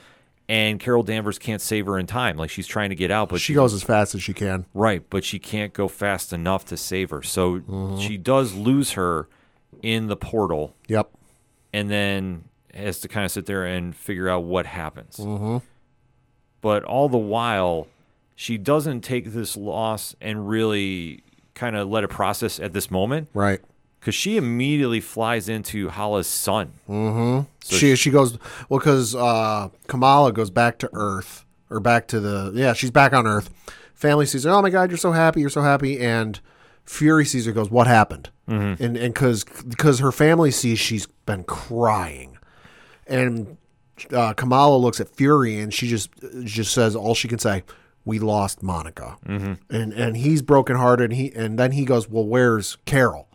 And 0.49 0.79
Carol 0.79 1.03
Danvers 1.03 1.37
can't 1.37 1.61
save 1.61 1.85
her 1.85 1.97
in 1.99 2.07
time. 2.07 2.35
Like 2.35 2.49
she's 2.49 2.65
trying 2.67 2.89
to 2.89 2.95
get 2.95 3.11
out, 3.11 3.29
but 3.29 3.39
She 3.39 3.53
goes 3.53 3.71
as 3.73 3.83
fast 3.83 4.15
as 4.15 4.23
she 4.23 4.33
can. 4.33 4.65
Right, 4.73 5.03
but 5.09 5.23
she 5.23 5.37
can't 5.39 5.71
go 5.73 5.87
fast 5.87 6.33
enough 6.33 6.65
to 6.65 6.75
save 6.77 7.11
her. 7.11 7.21
So 7.21 7.59
Mm-hmm. 7.59 7.99
she 7.99 8.17
does 8.17 8.55
lose 8.55 8.93
her 8.93 9.29
in 9.83 10.07
the 10.07 10.17
portal 10.17 10.75
Yep. 10.87 11.11
and 11.71 11.89
then 11.91 12.45
has 12.73 12.99
to 13.01 13.07
kind 13.07 13.25
of 13.25 13.31
sit 13.31 13.45
there 13.45 13.63
and 13.63 13.95
figure 13.95 14.27
out 14.27 14.43
what 14.43 14.65
happens. 14.65 15.17
Mm-hmm. 15.17 15.57
But 16.61 16.83
all 16.83 17.07
the 17.09 17.17
while, 17.17 17.87
she 18.35 18.57
doesn't 18.57 19.01
take 19.01 19.31
this 19.33 19.55
loss 19.55 20.15
and 20.19 20.49
really 20.49 21.23
kind 21.53 21.75
of 21.75 21.87
let 21.89 22.03
it 22.03 22.09
process 22.09 22.59
at 22.59 22.73
this 22.73 22.89
moment 22.89 23.27
Right. 23.35 23.59
Because 23.99 24.15
she 24.15 24.37
immediately 24.37 25.01
flies 25.01 25.49
into 25.49 25.89
Hala's 25.89 26.27
sun. 26.27 26.73
Mm-hmm. 26.87 27.47
So 27.61 27.75
she 27.75 27.95
she 27.95 28.11
goes 28.11 28.37
well 28.69 28.79
because 28.79 29.13
uh, 29.13 29.69
Kamala 29.87 30.31
goes 30.31 30.49
back 30.49 30.77
to 30.79 30.89
Earth 30.93 31.45
or 31.69 31.79
back 31.79 32.07
to 32.07 32.19
the 32.19 32.51
yeah 32.55 32.73
she's 32.73 32.91
back 32.91 33.13
on 33.13 33.27
Earth. 33.27 33.49
Family 33.93 34.25
sees 34.25 34.45
her. 34.45 34.51
Oh 34.51 34.61
my 34.61 34.69
God, 34.69 34.89
you're 34.89 34.97
so 34.97 35.11
happy. 35.11 35.41
You're 35.41 35.49
so 35.49 35.61
happy. 35.61 35.99
And 35.99 36.39
Fury 36.85 37.25
sees 37.25 37.45
her. 37.45 37.51
Goes, 37.51 37.69
what 37.69 37.87
happened? 37.87 38.29
Mm-hmm. 38.47 38.81
And 38.81 38.97
and 38.97 39.13
because 39.13 39.43
because 39.43 39.99
her 39.99 40.13
family 40.13 40.51
sees 40.51 40.79
she's 40.79 41.05
been 41.05 41.43
crying, 41.43 42.37
and 43.05 43.57
uh, 44.11 44.33
Kamala 44.33 44.77
looks 44.77 45.01
at 45.01 45.09
Fury 45.09 45.59
and 45.59 45.73
she 45.73 45.87
just 45.89 46.09
just 46.45 46.73
says 46.73 46.95
all 46.95 47.13
she 47.15 47.27
can 47.27 47.39
say. 47.39 47.63
We 48.05 48.17
lost 48.17 48.63
Monica, 48.63 49.17
mm-hmm. 49.27 49.53
and 49.69 49.93
and 49.93 50.17
he's 50.17 50.41
brokenhearted. 50.41 51.11
And 51.11 51.19
he 51.19 51.31
and 51.33 51.59
then 51.59 51.73
he 51.73 51.85
goes, 51.85 52.09
well, 52.09 52.25
where's 52.25 52.77
Carol? 52.85 53.28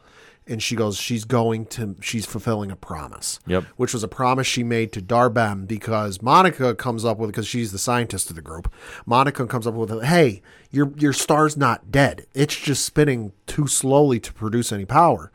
And 0.47 0.63
she 0.63 0.77
goes, 0.77 0.99
she's 0.99 1.25
going 1.25 1.65
to, 1.67 1.97
she's 2.03 2.27
fulfilling 2.27 2.71
a 2.71 2.77
promise 2.77 3.41
Yep. 3.47 3.65
which 3.77 3.95
was 3.95 4.03
a 4.03 4.09
promise 4.09 4.47
she 4.47 4.63
made 4.63 4.93
to 4.93 5.01
Dar-Benn 5.01 5.65
because 5.65 6.21
Monica 6.21 6.75
comes 6.75 7.05
up 7.05 7.17
with 7.19 7.31
because 7.31 7.47
she's 7.47 7.73
the 7.73 7.79
scientist 7.79 8.29
of 8.29 8.37
the 8.37 8.43
group. 8.43 8.71
Monica 9.07 9.47
comes 9.47 9.67
up 9.67 9.73
with, 9.75 10.03
"Hey, 10.03 10.43
your 10.71 10.93
your 10.99 11.15
star's 11.15 11.57
not 11.57 11.91
dead. 11.91 12.27
It's 12.35 12.57
just 12.57 12.85
spinning 12.85 13.33
too 13.47 13.67
slowly 13.67 14.21
to 14.21 14.33
produce 14.35 14.71
any 14.73 14.85
power." 14.85 15.33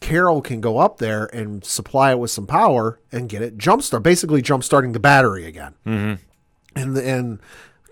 Carol 0.00 0.40
can 0.40 0.60
go 0.60 0.78
up 0.78 0.98
there 0.98 1.26
and 1.34 1.64
supply 1.64 2.10
it 2.10 2.18
with 2.18 2.30
some 2.30 2.46
power 2.46 2.98
and 3.12 3.28
get 3.28 3.42
it 3.42 3.58
jumpstart, 3.58 4.02
basically 4.02 4.40
jumpstarting 4.42 4.92
the 4.94 5.00
battery 5.00 5.44
again. 5.46 5.74
Mm-hmm. 5.86 6.22
And 6.76 6.96
and 6.98 7.38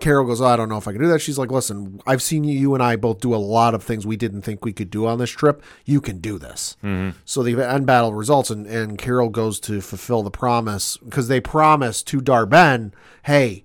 Carol 0.00 0.26
goes, 0.26 0.40
oh, 0.40 0.46
I 0.46 0.56
don't 0.56 0.68
know 0.68 0.76
if 0.78 0.86
I 0.86 0.92
can 0.92 1.00
do 1.00 1.08
that. 1.08 1.20
She's 1.20 1.38
like, 1.38 1.50
listen, 1.50 2.00
I've 2.06 2.22
seen 2.22 2.44
you, 2.44 2.58
you 2.58 2.74
and 2.74 2.82
I 2.82 2.96
both 2.96 3.20
do 3.20 3.34
a 3.34 3.36
lot 3.36 3.74
of 3.74 3.82
things 3.82 4.06
we 4.06 4.16
didn't 4.16 4.42
think 4.42 4.64
we 4.64 4.72
could 4.72 4.90
do 4.90 5.06
on 5.06 5.18
this 5.18 5.30
trip. 5.30 5.62
You 5.84 6.00
can 6.00 6.18
do 6.18 6.38
this. 6.38 6.76
So 7.24 7.42
the 7.42 7.60
end 7.68 7.86
battle 7.86 8.14
results, 8.14 8.50
and, 8.50 8.66
and 8.66 8.96
Carol 8.98 9.28
goes 9.28 9.58
to 9.60 9.80
fulfill 9.80 10.22
the 10.22 10.30
promise 10.30 10.96
because 10.98 11.28
they 11.28 11.40
promise 11.40 12.02
to 12.04 12.20
Dar-Benn, 12.20 12.94
hey, 13.24 13.62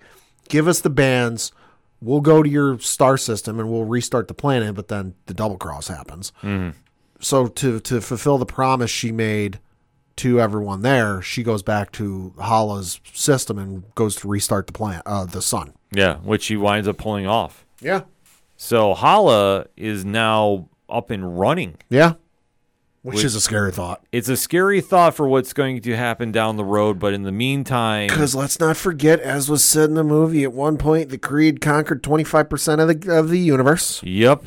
give 0.48 0.66
us 0.68 0.80
the 0.80 0.90
bands. 0.90 1.52
We'll 2.00 2.20
go 2.20 2.42
to 2.42 2.48
your 2.50 2.78
star 2.80 3.16
system 3.16 3.58
and 3.58 3.70
we'll 3.70 3.84
restart 3.84 4.28
the 4.28 4.34
planet, 4.34 4.74
but 4.74 4.88
then 4.88 5.14
the 5.26 5.34
double 5.34 5.56
cross 5.56 5.88
happens. 5.88 6.32
So 7.20 7.46
to 7.46 7.80
to 7.80 8.00
fulfill 8.02 8.36
the 8.38 8.44
promise 8.44 8.90
she 8.90 9.10
made 9.12 9.58
to 10.16 10.40
everyone 10.40 10.82
there, 10.82 11.22
she 11.22 11.42
goes 11.42 11.62
back 11.62 11.90
to 11.92 12.34
Hala's 12.40 13.00
system 13.14 13.58
and 13.58 13.84
goes 13.94 14.16
to 14.16 14.28
restart 14.28 14.66
the 14.66 14.72
planet, 14.74 15.02
uh, 15.06 15.24
the 15.24 15.40
sun. 15.40 15.72
Yeah, 15.96 16.16
which 16.18 16.46
he 16.46 16.56
winds 16.56 16.88
up 16.88 16.96
pulling 16.98 17.26
off. 17.26 17.64
Yeah, 17.80 18.02
So 18.56 18.94
Hala 18.94 19.66
is 19.76 20.04
now 20.04 20.68
up 20.88 21.10
and 21.10 21.38
running. 21.38 21.76
yeah. 21.90 22.14
Which, 23.02 23.22
is 23.22 23.34
a 23.34 23.40
scary 23.42 23.70
thought. 23.70 24.02
It's 24.12 24.30
a 24.30 24.36
scary 24.36 24.80
thought 24.80 25.14
for 25.14 25.28
what's 25.28 25.52
going 25.52 25.82
to 25.82 25.94
happen 25.94 26.32
down 26.32 26.56
the 26.56 26.64
road, 26.64 26.98
but 26.98 27.12
in 27.12 27.22
the 27.24 27.32
meantime, 27.32 28.06
Because 28.08 28.34
let's 28.34 28.58
not 28.58 28.78
forget, 28.78 29.20
as 29.20 29.50
was 29.50 29.62
said 29.62 29.90
in 29.90 29.94
the 29.94 30.02
movie, 30.02 30.42
at 30.42 30.54
one 30.54 30.78
point 30.78 31.10
the 31.10 31.18
Creed 31.18 31.60
conquered 31.60 32.02
twenty 32.02 32.24
five 32.24 32.48
percent 32.48 32.80
of 32.80 32.88
the 32.88 33.14
of 33.14 33.28
the 33.28 33.38
universe. 33.38 34.02
yep. 34.02 34.42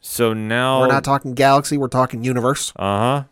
So 0.00 0.32
now 0.32 0.80
We're 0.80 0.88
not 0.88 1.04
talking 1.04 1.34
galaxy, 1.34 1.78
we're 1.78 1.86
talking 1.86 2.24
universe. 2.24 2.72
Uh 2.74 2.98
huh. 2.98 3.24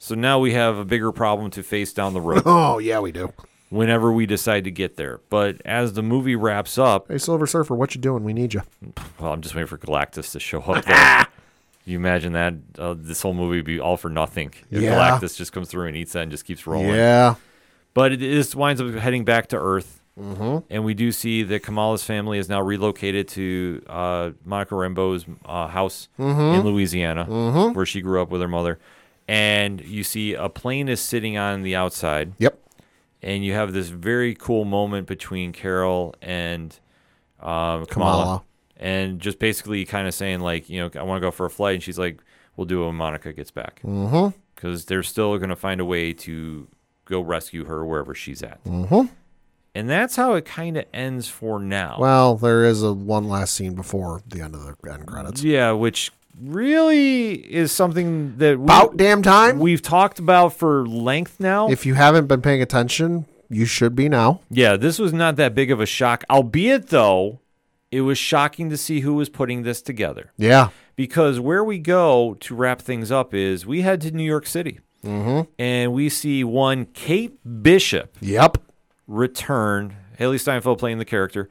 So 0.00 0.16
now 0.16 0.40
we 0.40 0.52
have 0.54 0.78
a 0.78 0.84
bigger 0.84 1.12
problem 1.12 1.52
to 1.52 1.62
face 1.62 1.92
down 1.92 2.12
the 2.12 2.20
road 2.20 2.42
Oh 2.46 2.78
yeah, 2.78 2.98
we 2.98 3.12
do. 3.12 3.32
Whenever 3.74 4.12
we 4.12 4.24
decide 4.26 4.64
to 4.64 4.70
get 4.70 4.96
there. 4.96 5.20
But 5.28 5.60
as 5.64 5.92
the 5.94 6.02
movie 6.02 6.36
wraps 6.36 6.78
up, 6.78 7.08
Hey, 7.08 7.18
Silver 7.18 7.46
Surfer, 7.46 7.74
what 7.74 7.94
you 7.94 8.00
doing? 8.00 8.24
We 8.24 8.32
need 8.32 8.54
you. 8.54 8.62
well, 9.18 9.32
I'm 9.32 9.40
just 9.40 9.54
waiting 9.54 9.66
for 9.66 9.78
Galactus 9.78 10.32
to 10.32 10.40
show 10.40 10.60
up 10.60 10.84
there. 10.84 11.26
you 11.84 11.98
imagine 11.98 12.32
that 12.34 12.54
uh, 12.78 12.94
this 12.96 13.20
whole 13.22 13.34
movie 13.34 13.56
would 13.56 13.64
be 13.64 13.80
all 13.80 13.96
for 13.96 14.08
nothing. 14.08 14.52
If 14.70 14.80
Yeah. 14.82 14.94
Galactus 15.18 15.36
just 15.36 15.52
comes 15.52 15.68
through 15.68 15.88
and 15.88 15.96
eats 15.96 16.12
that 16.12 16.20
and 16.22 16.30
just 16.30 16.44
keeps 16.44 16.66
rolling. 16.66 16.94
Yeah, 16.94 17.34
But 17.94 18.12
it 18.12 18.22
is 18.22 18.54
winds 18.56 18.80
up 18.80 18.94
heading 18.94 19.24
back 19.24 19.48
to 19.48 19.56
Earth. 19.58 20.00
Mm-hmm. 20.18 20.58
And 20.70 20.84
we 20.84 20.94
do 20.94 21.10
see 21.10 21.42
that 21.42 21.64
Kamala's 21.64 22.04
family 22.04 22.38
is 22.38 22.48
now 22.48 22.60
relocated 22.62 23.26
to 23.30 23.82
uh, 23.88 24.30
Monica 24.44 24.76
Rambeau's 24.76 25.24
uh, 25.44 25.66
house 25.66 26.08
in 26.18 26.60
Louisiana, 26.62 27.24
where 27.72 27.84
she 27.84 28.00
grew 28.00 28.22
up 28.22 28.30
with 28.30 28.40
her 28.40 28.46
mother. 28.46 28.78
And 29.26 29.80
you 29.80 30.04
see 30.04 30.34
a 30.34 30.48
plane 30.48 30.88
is 30.88 31.00
sitting 31.00 31.36
on 31.36 31.62
the 31.62 31.74
outside, 31.74 32.34
yep. 32.38 32.56
And 33.24 33.44
you 33.44 33.54
have 33.54 33.72
this 33.72 33.88
very 33.88 34.34
cool 34.34 34.64
moment 34.64 35.08
between 35.08 35.52
Carol 35.52 36.14
and 36.22 36.78
um, 37.40 37.86
Kamala, 37.86 37.86
Kamala. 37.86 38.42
and 38.76 39.18
just 39.18 39.38
basically 39.38 39.84
kind 39.86 40.06
of 40.06 40.14
saying 40.14 40.40
like, 40.40 40.68
you 40.68 40.78
know, 40.78 40.90
I 41.00 41.02
want 41.02 41.20
to 41.20 41.26
go 41.26 41.30
for 41.32 41.46
a 41.46 41.50
flight, 41.50 41.74
and 41.74 41.82
she's 41.82 41.98
like, 41.98 42.20
"We'll 42.56 42.66
do 42.66 42.82
it 42.82 42.86
when 42.86 42.94
Monica 42.94 43.32
gets 43.32 43.50
back," 43.50 43.80
because 44.54 44.84
they're 44.84 45.02
still 45.02 45.36
going 45.38 45.48
to 45.48 45.56
find 45.56 45.80
a 45.80 45.84
way 45.84 46.12
to 46.12 46.68
go 47.06 47.20
rescue 47.20 47.64
her 47.64 47.84
wherever 47.84 48.14
she's 48.14 48.42
at. 48.42 48.62
Mm-hmm. 48.64 49.06
And 49.74 49.90
that's 49.90 50.14
how 50.14 50.34
it 50.34 50.44
kind 50.44 50.76
of 50.76 50.84
ends 50.94 51.26
for 51.26 51.58
now. 51.58 51.96
Well, 51.98 52.36
there 52.36 52.64
is 52.64 52.82
a 52.82 52.92
one 52.92 53.28
last 53.28 53.54
scene 53.54 53.74
before 53.74 54.22
the 54.26 54.40
end 54.42 54.54
of 54.54 54.62
the 54.82 54.92
end 54.92 55.06
credits. 55.06 55.42
yeah, 55.42 55.72
which 55.72 56.12
really 56.40 57.32
is 57.32 57.72
something 57.72 58.36
that 58.38 58.58
we, 58.58 58.64
About 58.64 58.96
damn 58.96 59.22
time. 59.22 59.58
we've 59.58 59.82
talked 59.82 60.18
about 60.18 60.52
for 60.54 60.86
length 60.86 61.40
now. 61.40 61.68
if 61.68 61.86
you 61.86 61.94
haven't 61.94 62.26
been 62.26 62.42
paying 62.42 62.62
attention, 62.62 63.26
you 63.48 63.64
should 63.66 63.94
be 63.94 64.08
now. 64.08 64.40
Yeah, 64.50 64.76
this 64.76 64.98
was 64.98 65.12
not 65.12 65.36
that 65.36 65.54
big 65.54 65.70
of 65.70 65.80
a 65.80 65.86
shock, 65.86 66.24
albeit 66.30 66.88
though 66.88 67.40
it 67.90 68.00
was 68.02 68.18
shocking 68.18 68.70
to 68.70 68.76
see 68.76 69.00
who 69.00 69.14
was 69.14 69.28
putting 69.28 69.62
this 69.62 69.80
together. 69.80 70.32
Yeah. 70.36 70.70
Because 70.96 71.38
where 71.40 71.62
we 71.62 71.78
go 71.78 72.34
to 72.40 72.54
wrap 72.54 72.80
things 72.82 73.10
up 73.12 73.32
is 73.34 73.66
we 73.66 73.82
head 73.82 74.00
to 74.02 74.10
New 74.10 74.24
York 74.24 74.46
City. 74.46 74.80
Mm-hmm. 75.04 75.50
And 75.58 75.92
we 75.92 76.08
see 76.08 76.42
one 76.44 76.86
Kate 76.86 77.38
Bishop 77.62 78.16
Yep. 78.20 78.58
return, 79.06 79.96
Hailee 80.18 80.40
Steinfeld 80.40 80.78
playing 80.78 80.98
the 80.98 81.04
character, 81.04 81.48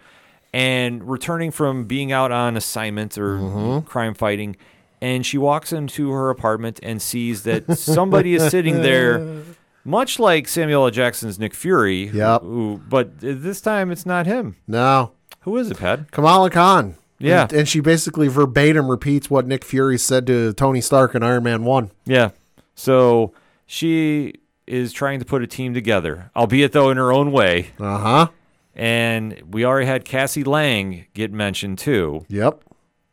and 0.54 1.10
returning 1.10 1.52
from 1.52 1.86
being 1.86 2.12
out 2.12 2.32
on 2.32 2.56
assignment 2.56 3.18
or 3.18 3.82
crime 3.86 4.14
fighting. 4.14 4.56
And 5.02 5.26
she 5.26 5.38
walks 5.38 5.74
into 5.74 6.12
her 6.12 6.30
apartment 6.30 6.80
and 6.82 7.02
sees 7.02 7.44
that 7.44 7.78
somebody 7.78 8.36
is 8.36 8.50
sitting 8.50 8.82
there 8.82 9.44
much 9.84 10.18
like 10.20 10.48
Samuel 10.48 10.86
L. 10.86 10.92
Jackson's 10.92 11.38
Nick 11.38 11.54
Fury. 11.54 12.06
Yep. 12.08 12.42
Who, 12.42 12.82
but 12.88 13.20
this 13.20 13.60
time 13.60 13.92
it's 13.92 14.06
not 14.06 14.26
him. 14.26 14.56
No, 14.68 15.12
Who 15.42 15.58
is 15.58 15.70
it, 15.72 15.78
Pat? 15.78 16.12
Kamala 16.12 16.50
Khan. 16.50 16.96
Yeah. 17.20 17.44
And, 17.44 17.54
and 17.54 17.70
she 17.70 17.80
basically 17.82 18.28
verbatim 18.30 18.90
repeats 18.90 19.30
what 19.30 19.46
Nick 19.46 19.66
Fury 19.66 19.98
said 19.98 20.26
to 20.28 20.54
Tony 20.54 20.80
Stark 20.82 21.16
in 21.16 21.24
Iron 21.24 21.44
Man 21.44 21.64
1. 21.66 21.92
Yeah. 22.06 22.30
So 22.76 23.34
she 23.66 24.36
is 24.68 24.94
trying 24.94 25.20
to 25.20 25.26
put 25.26 25.42
a 25.42 25.48
team 25.48 25.74
together, 25.74 26.32
albeit 26.36 26.72
though 26.72 26.90
in 26.90 26.98
her 26.98 27.12
own 27.12 27.32
way. 27.34 27.72
Uh 27.78 27.98
huh. 27.98 28.28
And 28.76 29.42
we 29.48 29.66
already 29.66 29.86
had 29.86 30.04
Cassie 30.06 30.44
Lang 30.44 31.06
get 31.14 31.32
mentioned 31.32 31.78
too, 31.78 32.26
Yep. 32.30 32.64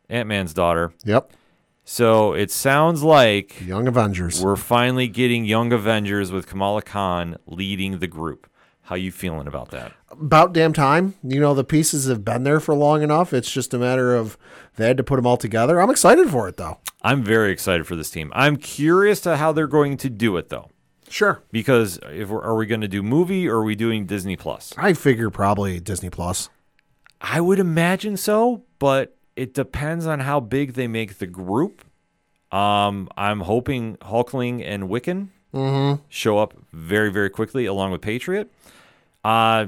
Ant 0.09 0.27
Man's 0.27 0.53
daughter. 0.53 0.91
Yep. 1.05 1.31
So 1.83 2.33
it 2.33 2.51
sounds 2.51 3.03
like 3.03 3.61
Young 3.65 3.87
Avengers. 3.87 4.41
we're 4.43 4.55
finally 4.55 5.07
getting 5.07 5.45
Young 5.45 5.71
Avengers 5.73 6.31
with 6.31 6.47
Kamala 6.47 6.81
Khan 6.81 7.37
leading 7.45 7.99
the 7.99 8.07
group. 8.07 8.47
How 8.83 8.95
you 8.95 9.11
feeling 9.11 9.47
about 9.47 9.71
that? 9.71 9.93
About 10.09 10.51
damn 10.53 10.73
time. 10.73 11.13
You 11.23 11.39
know, 11.39 11.53
the 11.53 11.63
pieces 11.63 12.07
have 12.07 12.25
been 12.25 12.43
there 12.43 12.59
for 12.59 12.73
long 12.75 13.03
enough. 13.03 13.31
It's 13.33 13.49
just 13.51 13.73
a 13.73 13.77
matter 13.77 14.15
of 14.15 14.37
they 14.75 14.87
had 14.87 14.97
to 14.97 15.03
put 15.03 15.15
them 15.15 15.25
all 15.25 15.37
together. 15.37 15.79
I'm 15.79 15.89
excited 15.89 16.29
for 16.29 16.47
it, 16.49 16.57
though. 16.57 16.79
I'm 17.01 17.23
very 17.23 17.51
excited 17.51 17.87
for 17.87 17.95
this 17.95 18.09
team. 18.09 18.31
I'm 18.35 18.57
curious 18.57 19.21
to 19.21 19.37
how 19.37 19.51
they're 19.53 19.65
going 19.67 19.95
to 19.97 20.09
do 20.09 20.35
it 20.37 20.49
though, 20.49 20.69
Sure. 21.11 21.43
because 21.51 21.99
if 22.09 22.29
we're, 22.29 22.41
are 22.41 22.55
we 22.55 22.65
going 22.65 22.81
to 22.81 22.87
do 22.87 23.03
movie 23.03 23.47
or 23.47 23.57
are 23.57 23.63
we 23.63 23.75
doing 23.75 24.05
Disney 24.05 24.35
Plus? 24.37 24.73
I 24.77 24.93
figure 24.93 25.29
probably 25.29 25.79
Disney 25.79 26.09
Plus. 26.09 26.49
I 27.19 27.41
would 27.41 27.59
imagine 27.59 28.17
so, 28.17 28.63
but 28.79 29.15
it 29.35 29.53
depends 29.53 30.07
on 30.07 30.21
how 30.21 30.39
big 30.39 30.73
they 30.73 30.87
make 30.87 31.19
the 31.19 31.27
group. 31.27 31.83
Um, 32.51 33.09
I'm 33.15 33.41
hoping 33.41 33.97
Hulkling 33.97 34.63
and 34.65 34.89
Wiccan 34.89 35.29
show 36.09 36.37
up 36.39 36.53
very, 36.71 37.11
very 37.11 37.29
quickly 37.29 37.65
along 37.65 37.91
with 37.91 38.01
Patriot. 38.01 38.51
Uh, 39.23 39.67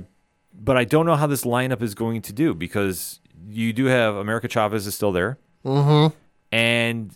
but 0.54 0.78
I 0.78 0.86
don't 0.86 1.06
know 1.06 1.16
how 1.16 1.28
this 1.28 1.44
lineup 1.44 1.82
is 1.82 1.94
going 1.94 2.22
to 2.24 2.34
do 2.34 2.54
because 2.54 3.20
you 3.50 3.74
do 3.74 3.86
have 3.86 4.16
America 4.16 4.48
Chavez 4.48 4.88
is 4.88 4.96
still 4.96 5.12
there. 5.12 5.38
Mm-hmm. 5.66 6.16
And 6.52 7.12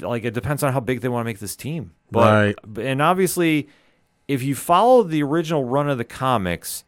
like 0.00 0.24
it 0.24 0.34
depends 0.34 0.62
on 0.62 0.72
how 0.72 0.80
big 0.80 1.00
they 1.00 1.08
want 1.08 1.22
to 1.22 1.28
make 1.28 1.38
this 1.38 1.56
team. 1.56 1.92
But 2.10 2.56
and 2.78 3.00
obviously 3.02 3.68
if 4.28 4.42
you 4.42 4.54
follow 4.54 5.02
the 5.02 5.22
original 5.22 5.64
run 5.64 5.88
of 5.88 5.98
the 5.98 6.04
comics, 6.04 6.84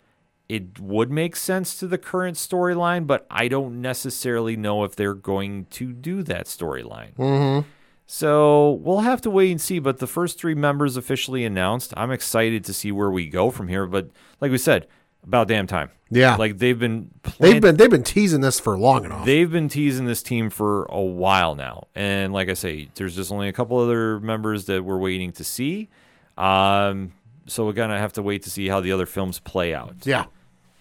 it 0.48 0.78
would 0.78 1.10
make 1.10 1.36
sense 1.36 1.78
to 1.78 1.86
the 1.86 1.96
current 1.96 2.36
storyline, 2.36 3.06
but 3.06 3.26
I 3.30 3.48
don't 3.48 3.80
necessarily 3.80 4.56
know 4.56 4.84
if 4.84 4.94
they're 4.94 5.14
going 5.14 5.64
to 5.66 5.92
do 5.92 6.22
that 6.24 6.46
storyline. 6.46 7.14
Mm-hmm. 7.14 7.68
So 8.06 8.72
we'll 8.82 9.00
have 9.00 9.20
to 9.22 9.30
wait 9.30 9.52
and 9.52 9.60
see. 9.60 9.78
But 9.78 9.98
the 9.98 10.08
first 10.08 10.38
three 10.38 10.56
members 10.56 10.96
officially 10.96 11.44
announced. 11.44 11.94
I'm 11.96 12.10
excited 12.10 12.64
to 12.64 12.74
see 12.74 12.90
where 12.90 13.10
we 13.10 13.28
go 13.28 13.50
from 13.50 13.68
here. 13.68 13.86
But 13.86 14.10
like 14.40 14.50
we 14.50 14.58
said, 14.58 14.88
about 15.22 15.46
damn 15.48 15.68
time. 15.68 15.90
Yeah. 16.10 16.34
like 16.36 16.58
they've 16.58 16.78
been 16.78 17.10
They've 17.38 17.60
been 17.62 17.76
they've 17.76 17.90
been 17.90 18.02
teasing 18.02 18.40
this 18.40 18.58
for 18.58 18.76
long 18.78 19.04
enough. 19.04 19.24
They've 19.24 19.50
been 19.50 19.68
teasing 19.68 20.06
this 20.06 20.22
team 20.22 20.50
for 20.50 20.84
a 20.86 21.00
while 21.00 21.54
now. 21.54 21.84
And 21.94 22.32
like 22.32 22.48
I 22.48 22.54
say, 22.54 22.88
there's 22.96 23.14
just 23.16 23.30
only 23.30 23.48
a 23.48 23.52
couple 23.52 23.78
other 23.78 24.18
members 24.20 24.64
that 24.66 24.84
we're 24.84 24.98
waiting 24.98 25.30
to 25.32 25.44
see. 25.44 25.88
Um, 26.36 27.12
so 27.46 27.64
we're 27.66 27.72
going 27.72 27.90
to 27.90 27.98
have 27.98 28.12
to 28.14 28.22
wait 28.22 28.42
to 28.44 28.50
see 28.50 28.68
how 28.68 28.80
the 28.80 28.92
other 28.92 29.06
films 29.06 29.38
play 29.38 29.74
out. 29.74 29.94
yeah. 30.04 30.24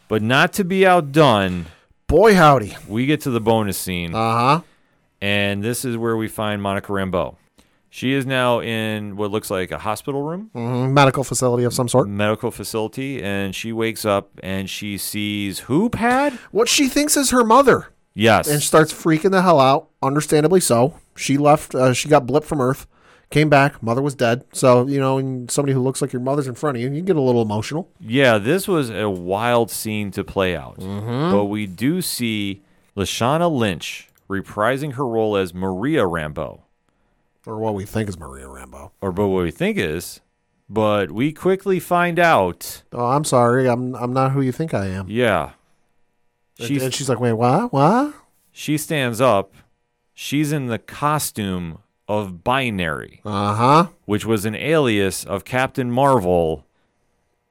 But 0.07 0.21
not 0.23 0.53
to 0.53 0.63
be 0.63 0.85
outdone, 0.87 1.67
Boy 2.07 2.33
howdy. 2.33 2.75
we 2.87 3.05
get 3.05 3.21
to 3.21 3.29
the 3.29 3.39
bonus 3.41 3.77
scene. 3.77 4.15
Uh 4.15 4.17
huh. 4.57 4.61
and 5.21 5.63
this 5.63 5.85
is 5.85 5.95
where 5.97 6.17
we 6.17 6.27
find 6.27 6.61
Monica 6.61 6.91
Rambeau. 6.91 7.35
She 7.91 8.13
is 8.13 8.25
now 8.25 8.61
in 8.61 9.15
what 9.17 9.31
looks 9.31 9.49
like 9.49 9.71
a 9.71 9.79
hospital 9.79 10.21
room, 10.21 10.51
Mm-hmm. 10.53 10.93
Medical 10.93 11.23
facility 11.23 11.63
of 11.63 11.73
some 11.73 11.87
sort. 11.87 12.07
medical 12.07 12.51
facility, 12.51 13.21
and 13.23 13.55
she 13.55 13.73
wakes 13.73 14.05
up 14.05 14.29
and 14.43 14.69
she 14.69 14.97
sees 14.97 15.59
who, 15.61 15.89
Pad? 15.89 16.33
What 16.51 16.69
she 16.69 16.87
thinks 16.87 17.17
is 17.17 17.31
her 17.31 17.43
mother, 17.43 17.87
Yes. 18.13 18.47
and 18.47 18.61
starts 18.61 18.93
freaking 18.93 19.31
the 19.31 19.41
hell 19.41 19.59
out. 19.59 19.89
Understandably 20.03 20.59
so. 20.59 20.93
She 21.15 21.37
left. 21.37 21.73
Uh, 21.75 21.93
she 21.93 22.07
got 22.09 22.25
blipped 22.27 22.43
from 22.45 22.61
Earth. 22.61 22.85
Came 23.31 23.49
back. 23.49 23.83
Mother 23.83 24.01
was 24.01 24.15
dead. 24.15 24.43
So 24.53 24.87
you 24.87 24.99
know, 24.99 25.17
and 25.17 25.49
somebody 25.51 25.73
who 25.73 25.81
looks 25.81 26.01
like 26.01 26.13
your 26.13 26.21
mother's 26.21 26.47
in 26.47 26.55
front 26.55 26.77
of 26.77 26.81
you, 26.83 26.91
you 26.91 27.01
get 27.01 27.15
a 27.15 27.21
little 27.21 27.41
emotional. 27.41 27.89
Yeah, 27.99 28.37
this 28.37 28.67
was 28.67 28.89
a 28.89 29.09
wild 29.09 29.69
scene 29.71 30.09
to 30.11 30.23
play 30.23 30.55
out. 30.55 30.77
But 30.79 31.45
we 31.45 31.65
do 31.67 32.01
see 32.01 32.61
Lashana 32.97 33.51
Lynch 33.51 34.09
reprising 34.29 34.93
her 34.93 35.05
role 35.07 35.35
as 35.35 35.53
Maria 35.53 36.03
Rambeau, 36.03 36.61
Or 37.49 37.57
what 37.59 37.73
we 37.73 37.83
think 37.85 38.07
is 38.09 38.17
Maria 38.19 38.45
Rambeau. 38.45 38.91
or 39.01 39.11
but 39.11 39.27
what 39.27 39.43
we 39.43 39.51
think 39.51 39.77
is. 39.77 40.21
But 40.69 41.11
we 41.11 41.31
quickly 41.33 41.79
find 41.79 42.19
out, 42.19 42.83
Oh, 42.93 43.07
I'm 43.07 43.23
sorry. 43.23 43.67
I'm 43.67 43.95
I'm 43.95 44.13
not 44.13 44.31
who 44.33 44.41
you 44.41 44.51
think 44.51 44.73
I 44.73 44.85
am. 44.87 45.07
yeah, 45.09 45.53
she's, 46.59 46.83
and 46.83 46.93
she's 46.93 47.09
like, 47.09 47.19
wait, 47.19 47.33
what? 47.33 47.73
What? 47.73 48.13
she 48.51 48.77
stands 48.77 49.19
up. 49.19 49.53
She's 50.13 50.51
in 50.51 50.67
the 50.67 50.77
costume 50.77 51.79
of 52.07 52.43
Binary, 52.43 53.21
Uh 53.25 53.55
huh. 53.55 53.87
which 54.05 54.25
was 54.25 54.45
an 54.45 54.53
alias 54.55 55.23
of 55.25 55.43
Captain 55.45 55.89
Marvel 55.91 56.65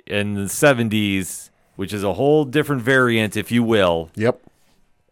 in 0.07 0.35
the 0.35 0.43
70s, 0.43 1.51
which 1.77 1.93
is 1.93 2.05
a 2.05 2.15
whole 2.15 2.45
different 2.45 2.83
variant, 2.83 3.37
if 3.37 3.51
you 3.51 3.63
will. 3.65 4.11
Yep. 4.15 4.41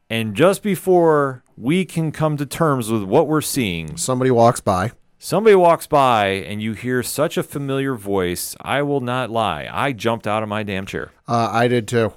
And 0.08 0.34
just 0.36 0.62
before 0.62 1.42
we 1.56 1.84
can 1.84 2.12
come 2.12 2.36
to 2.36 2.46
terms 2.46 2.90
with 2.90 3.02
what 3.02 3.26
we're 3.28 3.40
seeing, 3.40 3.96
Somebody 3.96 4.30
walks 4.30 4.60
by. 4.60 4.92
somebody 5.18 5.54
walks 5.56 5.86
by 5.86 6.26
and 6.26 6.60
you 6.62 6.74
hear 6.74 7.02
such 7.02 7.36
a 7.36 7.42
familiar 7.42 7.94
voice. 7.94 8.54
I 8.60 8.82
will 8.82 9.00
not 9.00 9.30
lie. 9.30 9.68
I 9.72 9.92
jumped 9.92 10.26
out 10.26 10.42
of 10.42 10.48
my 10.48 10.62
damn 10.62 10.86
chair. 10.86 11.12
Uh, 11.26 11.48
I 11.52 11.68
did 11.68 11.88
too. 11.88 12.12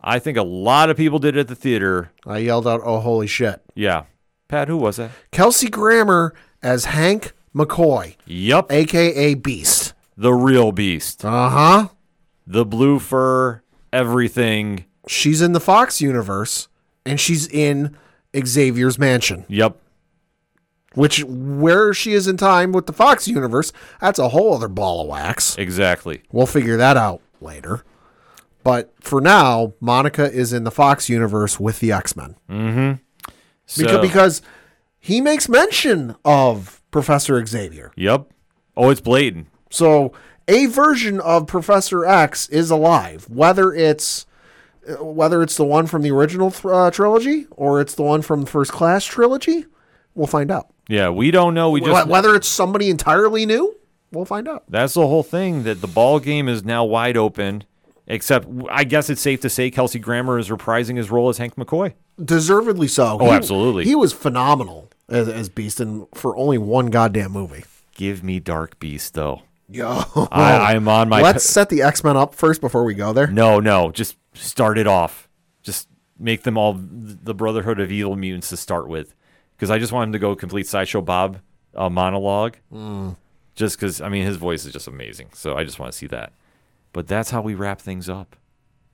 I 0.00 0.18
think 0.18 0.36
a 0.38 0.42
lot 0.42 0.90
of 0.90 0.96
people 0.96 1.18
did 1.18 1.36
at 1.36 1.48
the 1.48 1.54
theater. 1.56 2.12
I 2.26 2.38
yelled 2.38 2.66
out, 2.68 2.80
"Oh, 2.84 3.00
holy 3.00 3.26
shit!" 3.26 3.60
Yeah. 3.74 4.04
Pat, 4.46 4.68
who 4.68 4.76
was 4.76 4.96
that? 4.96 5.10
Kelsey 5.32 5.68
Grammer 5.68 6.34
as 6.62 6.84
Hank 6.86 7.32
McCoy, 7.54 8.14
Yup. 8.24 8.70
aka 8.70 9.34
Beast. 9.34 9.94
The 10.16 10.32
real 10.32 10.70
beast. 10.72 11.24
Uh 11.24 11.48
huh. 11.50 11.88
The 12.46 12.64
blue 12.64 12.98
fur, 13.00 13.62
everything. 13.92 14.84
She's 15.08 15.42
in 15.42 15.52
the 15.52 15.60
Fox 15.60 16.00
universe, 16.00 16.68
and 17.04 17.18
she's 17.20 17.46
in 17.48 17.96
Xavier's 18.36 18.98
mansion. 18.98 19.44
Yep. 19.48 19.76
Which, 20.94 21.22
where 21.24 21.92
she 21.94 22.12
is 22.12 22.26
in 22.26 22.36
time 22.36 22.72
with 22.72 22.86
the 22.86 22.92
Fox 22.92 23.28
universe, 23.28 23.72
that's 24.00 24.18
a 24.18 24.30
whole 24.30 24.54
other 24.54 24.68
ball 24.68 25.02
of 25.02 25.08
wax. 25.08 25.56
Exactly. 25.58 26.22
We'll 26.32 26.46
figure 26.46 26.76
that 26.76 26.96
out 26.96 27.20
later. 27.40 27.84
But 28.64 28.92
for 29.00 29.20
now, 29.20 29.74
Monica 29.80 30.30
is 30.30 30.52
in 30.52 30.64
the 30.64 30.70
Fox 30.70 31.08
universe 31.08 31.60
with 31.60 31.80
the 31.80 31.92
X 31.92 32.16
Men. 32.16 32.36
Mm-hmm. 32.50 33.30
So, 33.66 33.82
Because, 33.82 34.00
because 34.00 34.42
he 34.98 35.20
makes 35.20 35.48
mention 35.48 36.16
of 36.24 36.82
Professor 36.90 37.44
Xavier. 37.44 37.92
Yep. 37.96 38.28
Oh, 38.76 38.90
it's 38.90 39.00
blatant. 39.00 39.46
So 39.70 40.12
a 40.48 40.66
version 40.66 41.20
of 41.20 41.46
Professor 41.46 42.04
X 42.04 42.48
is 42.48 42.70
alive, 42.70 43.28
whether 43.28 43.72
it's 43.72 44.26
whether 45.00 45.42
it's 45.42 45.56
the 45.56 45.64
one 45.64 45.86
from 45.86 46.02
the 46.02 46.10
original 46.10 46.52
uh, 46.64 46.90
trilogy 46.90 47.46
or 47.50 47.80
it's 47.80 47.94
the 47.94 48.02
one 48.02 48.22
from 48.22 48.42
the 48.42 48.46
First 48.46 48.72
Class 48.72 49.04
trilogy. 49.04 49.66
We'll 50.14 50.26
find 50.26 50.50
out. 50.50 50.68
Yeah, 50.88 51.10
we 51.10 51.30
don't 51.30 51.54
know. 51.54 51.70
We 51.70 51.80
just 51.80 52.08
whether 52.08 52.34
it's 52.34 52.48
somebody 52.48 52.90
entirely 52.90 53.44
new, 53.46 53.76
we'll 54.10 54.24
find 54.24 54.48
out. 54.48 54.64
That's 54.68 54.94
the 54.94 55.06
whole 55.06 55.22
thing. 55.22 55.64
That 55.64 55.80
the 55.80 55.86
ball 55.86 56.18
game 56.18 56.48
is 56.48 56.64
now 56.64 56.84
wide 56.84 57.16
open. 57.16 57.64
Except, 58.10 58.48
I 58.70 58.84
guess 58.84 59.10
it's 59.10 59.20
safe 59.20 59.42
to 59.42 59.50
say 59.50 59.70
Kelsey 59.70 59.98
Grammer 59.98 60.38
is 60.38 60.48
reprising 60.48 60.96
his 60.96 61.10
role 61.10 61.28
as 61.28 61.36
Hank 61.36 61.56
McCoy. 61.56 61.92
Deservedly 62.22 62.88
so. 62.88 63.18
Oh, 63.20 63.32
absolutely. 63.32 63.84
He 63.84 63.94
was 63.94 64.14
phenomenal 64.14 64.88
as, 65.10 65.28
as 65.28 65.50
Beast, 65.50 65.78
and 65.78 66.06
for 66.14 66.34
only 66.34 66.56
one 66.56 66.86
goddamn 66.86 67.32
movie. 67.32 67.64
Give 67.94 68.24
me 68.24 68.40
Dark 68.40 68.78
Beast, 68.80 69.12
though. 69.12 69.42
Yo, 69.70 70.02
I, 70.32 70.74
I'm 70.74 70.88
on 70.88 71.08
my. 71.08 71.20
let's 71.20 71.44
set 71.44 71.68
the 71.68 71.82
X 71.82 72.02
Men 72.02 72.16
up 72.16 72.34
first 72.34 72.60
before 72.60 72.84
we 72.84 72.94
go 72.94 73.12
there. 73.12 73.26
no, 73.26 73.60
no. 73.60 73.90
Just 73.90 74.16
start 74.34 74.78
it 74.78 74.86
off. 74.86 75.28
Just 75.62 75.88
make 76.18 76.42
them 76.44 76.56
all 76.56 76.74
the 76.78 77.34
Brotherhood 77.34 77.78
of 77.78 77.92
Evil 77.92 78.16
Mutants 78.16 78.48
to 78.48 78.56
start 78.56 78.88
with, 78.88 79.14
because 79.56 79.70
I 79.70 79.78
just 79.78 79.92
want 79.92 80.08
him 80.08 80.12
to 80.14 80.18
go 80.18 80.34
complete 80.34 80.66
sideshow 80.66 81.02
Bob 81.02 81.40
uh, 81.74 81.90
monologue. 81.90 82.56
Just 83.54 83.76
because 83.76 84.00
I 84.00 84.08
mean 84.08 84.24
his 84.24 84.36
voice 84.36 84.64
is 84.64 84.72
just 84.72 84.86
amazing, 84.88 85.28
so 85.34 85.56
I 85.56 85.64
just 85.64 85.78
want 85.78 85.92
to 85.92 85.98
see 85.98 86.06
that. 86.06 86.32
But 86.92 87.06
that's 87.06 87.30
how 87.30 87.42
we 87.42 87.54
wrap 87.54 87.80
things 87.80 88.08
up. 88.08 88.36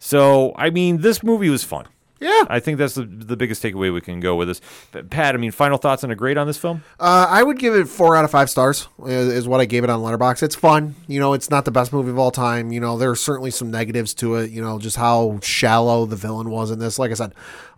So 0.01 0.55
I 0.57 0.71
mean, 0.71 1.03
this 1.03 1.23
movie 1.23 1.51
was 1.51 1.63
fun. 1.63 1.87
Yeah. 2.21 2.45
I 2.49 2.61
think 2.61 2.79
that's 2.79 2.95
the, 2.95 3.05
the 3.05 3.37
biggest 3.37 3.63
takeaway 3.63 3.93
we 3.93 4.01
can 4.01 4.21
go 4.21 4.37
with 4.37 4.49
this. 4.49 4.61
But 4.93 5.11
Pat, 5.11 5.35
I 5.35 5.39
mean, 5.39 5.51
final 5.51 5.79
thoughts 5.79 6.03
and 6.05 6.13
a 6.13 6.15
grade 6.15 6.39
on 6.39 6.47
this 6.47 6.57
film? 6.57 6.83
Uh, 6.99 7.27
I 7.29 7.43
would 7.43 7.59
give 7.59 7.75
it 7.75 7.89
four 7.89 8.17
out 8.17 8.25
of 8.25 8.31
five 8.31 8.49
stars. 8.49 8.89
Is, 9.05 9.29
is 9.29 9.49
what 9.49 9.61
I 9.61 9.65
gave 9.65 9.85
it 9.85 9.91
on 9.91 10.01
Letterboxd. 10.01 10.43
It's 10.43 10.55
fun. 10.55 10.95
You 11.07 11.21
know, 11.21 11.33
it's 11.33 11.51
not 11.51 11.65
the 11.65 11.71
best 11.71 11.93
movie 11.93 12.11
of 12.11 12.19
all 12.19 12.31
time. 12.31 12.73
You 12.73 12.81
know, 12.81 12.97
there 12.97 13.11
are 13.11 13.17
certainly 13.17 13.51
some 13.51 13.71
negatives 13.71 14.15
to 14.15 14.37
it. 14.37 14.51
You 14.51 14.63
know, 14.63 14.79
just 14.79 14.97
how 14.97 15.41
shallow 15.43 16.07
the 16.07 16.17
villain 16.17 16.51
was 16.51 16.71
in 16.71 16.79
this. 16.79 16.99
Like 16.99 17.11
I 17.11 17.15
said, 17.15 17.35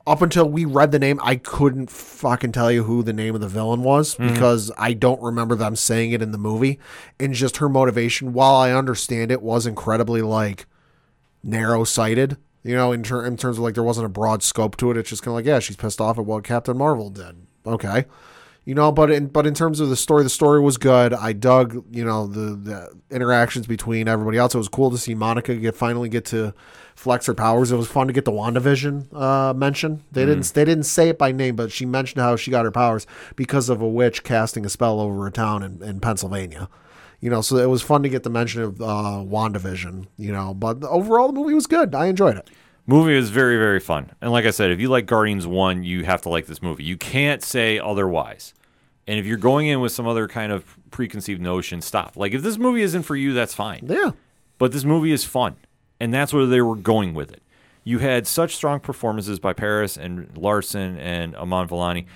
up 0.07 0.23
until 0.23 0.49
we 0.49 0.65
read 0.65 0.93
the 0.93 1.01
name, 1.01 1.19
I 1.23 1.37
couldn't 1.37 1.91
fucking 1.91 2.53
tell 2.53 2.71
you 2.71 2.85
who 2.85 3.03
the 3.03 3.13
name 3.13 3.35
of 3.35 3.41
the 3.41 3.49
villain 3.49 3.83
was 3.83 4.15
because 4.15 4.71
I 4.79 4.93
don't 4.93 5.21
remember 5.21 5.57
them 5.57 5.75
saying 5.75 6.13
it 6.13 6.23
in 6.23 6.31
the 6.31 6.39
movie. 6.39 6.79
And 7.19 7.35
just 7.35 7.57
her 7.57 7.69
motivation, 7.69 8.33
while 8.33 8.55
I 8.55 8.71
understand 8.71 9.33
it, 9.33 9.43
was 9.43 9.67
incredibly 9.67 10.23
like 10.23 10.67
narrow 11.43 11.83
sighted. 11.83 12.37
You 12.67 12.75
know, 12.75 12.91
in, 12.91 13.05
ter- 13.05 13.25
in 13.25 13.37
terms 13.37 13.59
of 13.59 13.63
like 13.63 13.75
there 13.75 13.85
wasn't 13.85 14.07
a 14.07 14.11
broad 14.11 14.43
scope 14.43 14.77
to 14.79 14.91
it. 14.91 14.97
It's 14.97 15.09
just 15.09 15.23
kind 15.23 15.33
of 15.33 15.37
like, 15.37 15.45
yeah, 15.45 15.61
she's 15.61 15.77
pissed 15.77 16.01
off 16.01 16.19
at 16.19 16.25
what 16.25 16.43
Captain 16.43 16.77
Marvel 16.77 17.11
did. 17.11 17.47
Okay, 17.65 18.07
you 18.65 18.75
know, 18.75 18.91
but 18.91 19.11
in 19.13 19.29
but 19.29 19.47
in 19.47 19.55
terms 19.55 19.79
of 19.79 19.89
the 19.89 19.97
story, 19.97 20.25
the 20.25 20.29
story 20.29 20.61
was 20.61 20.77
good. 20.77 21.15
I 21.15 21.33
dug, 21.33 21.85
you 21.93 22.05
know, 22.05 22.27
the 22.27 22.57
the 22.57 22.93
interactions 23.11 23.69
between 23.69 24.09
everybody 24.09 24.39
else. 24.39 24.55
It 24.55 24.59
was 24.59 24.69
cool 24.69 24.91
to 24.91 24.99
see 24.99 25.15
Monica 25.15 25.55
get 25.55 25.77
finally 25.77 26.09
get 26.09 26.25
to 26.27 26.53
flex 26.97 27.27
her 27.27 27.35
powers. 27.35 27.71
It 27.71 27.77
was 27.77 27.87
fun 27.87 28.09
to 28.09 28.13
get 28.13 28.25
the 28.25 28.33
WandaVision 28.33 29.15
uh, 29.15 29.55
mention. 29.55 30.03
They 30.11 30.27
didn't 30.27 30.53
they 30.55 30.65
didn't 30.65 30.85
say 30.85 31.09
it 31.09 31.19
by 31.19 31.31
name, 31.31 31.55
but 31.55 31.71
she 31.71 31.87
mentioned 31.87 32.21
how 32.21 32.35
she 32.35 32.51
got 32.51 32.65
her 32.65 32.73
powers 32.73 33.07
because 33.37 33.69
of 33.69 33.81
a 33.81 33.89
witch 33.89 34.25
casting 34.25 34.67
a 34.67 34.69
spell 34.69 34.99
over 34.99 35.25
a 35.29 35.31
town 35.31 35.63
in, 35.63 35.81
in 35.85 36.01
Pennsylvania. 36.01 36.69
You 37.21 37.31
know, 37.31 37.41
so 37.41 37.57
it 37.57 37.69
was 37.69 37.83
fun 37.83 38.03
to 38.03 38.09
get 38.09 38.23
the 38.23 38.31
mention 38.31 38.63
of 38.63 38.81
uh, 38.81 39.25
WandaVision. 39.25 40.07
You 40.17 40.33
know, 40.33 40.55
but 40.55 40.83
overall 40.85 41.29
the 41.29 41.35
movie 41.35 41.55
was 41.55 41.67
good. 41.67 41.95
I 41.95 42.07
enjoyed 42.07 42.37
it. 42.37 42.51
Movie 42.87 43.17
is 43.17 43.31
very, 43.31 43.57
very 43.57 43.81
fun. 43.81 44.13
And 44.21 44.31
like 44.31 44.45
I 44.45 44.51
said, 44.51 44.71
if 44.71 44.81
you 44.81 44.89
like 44.89 45.07
Guardians 45.07 45.45
1, 45.45 45.83
you 45.83 46.05
have 46.05 46.23
to 46.23 46.29
like 46.29 46.47
this 46.47 46.63
movie. 46.63 46.85
You 46.85 46.97
can't 46.97 47.43
say 47.43 47.81
otherwise. 47.81 48.55
And 49.09 49.19
if 49.19 49.27
you're 49.27 49.39
going 49.39 49.67
in 49.67 49.81
with 49.81 49.91
some 49.91 50.07
other 50.07 50.29
kind 50.29 50.53
of 50.53 50.77
preconceived 50.91 51.41
notion, 51.41 51.81
stop. 51.81 52.17
Like 52.17 52.33
if 52.33 52.43
this 52.43 52.59
movie 52.59 52.83
isn't 52.83 53.03
for 53.03 53.17
you, 53.17 53.33
that's 53.33 53.55
fine. 53.55 53.87
Yeah. 53.89 54.13
But 54.59 54.71
this 54.73 54.85
movie 54.85 55.13
is 55.13 55.25
fun. 55.25 55.57
And 55.99 56.15
that's 56.15 56.33
where 56.33 56.47
they 56.47 56.61
were 56.61 56.77
going 56.77 57.15
with 57.15 57.33
it. 57.33 57.43
You 57.83 57.99
had 57.99 58.27
such 58.27 58.55
strong 58.55 58.81
performances 58.81 59.39
by 59.39 59.53
Parris 59.53 59.97
and 59.97 60.37
Larson 60.37 60.99
and 60.99 61.37
Iman 61.37 61.69
Vellani. 61.69 62.07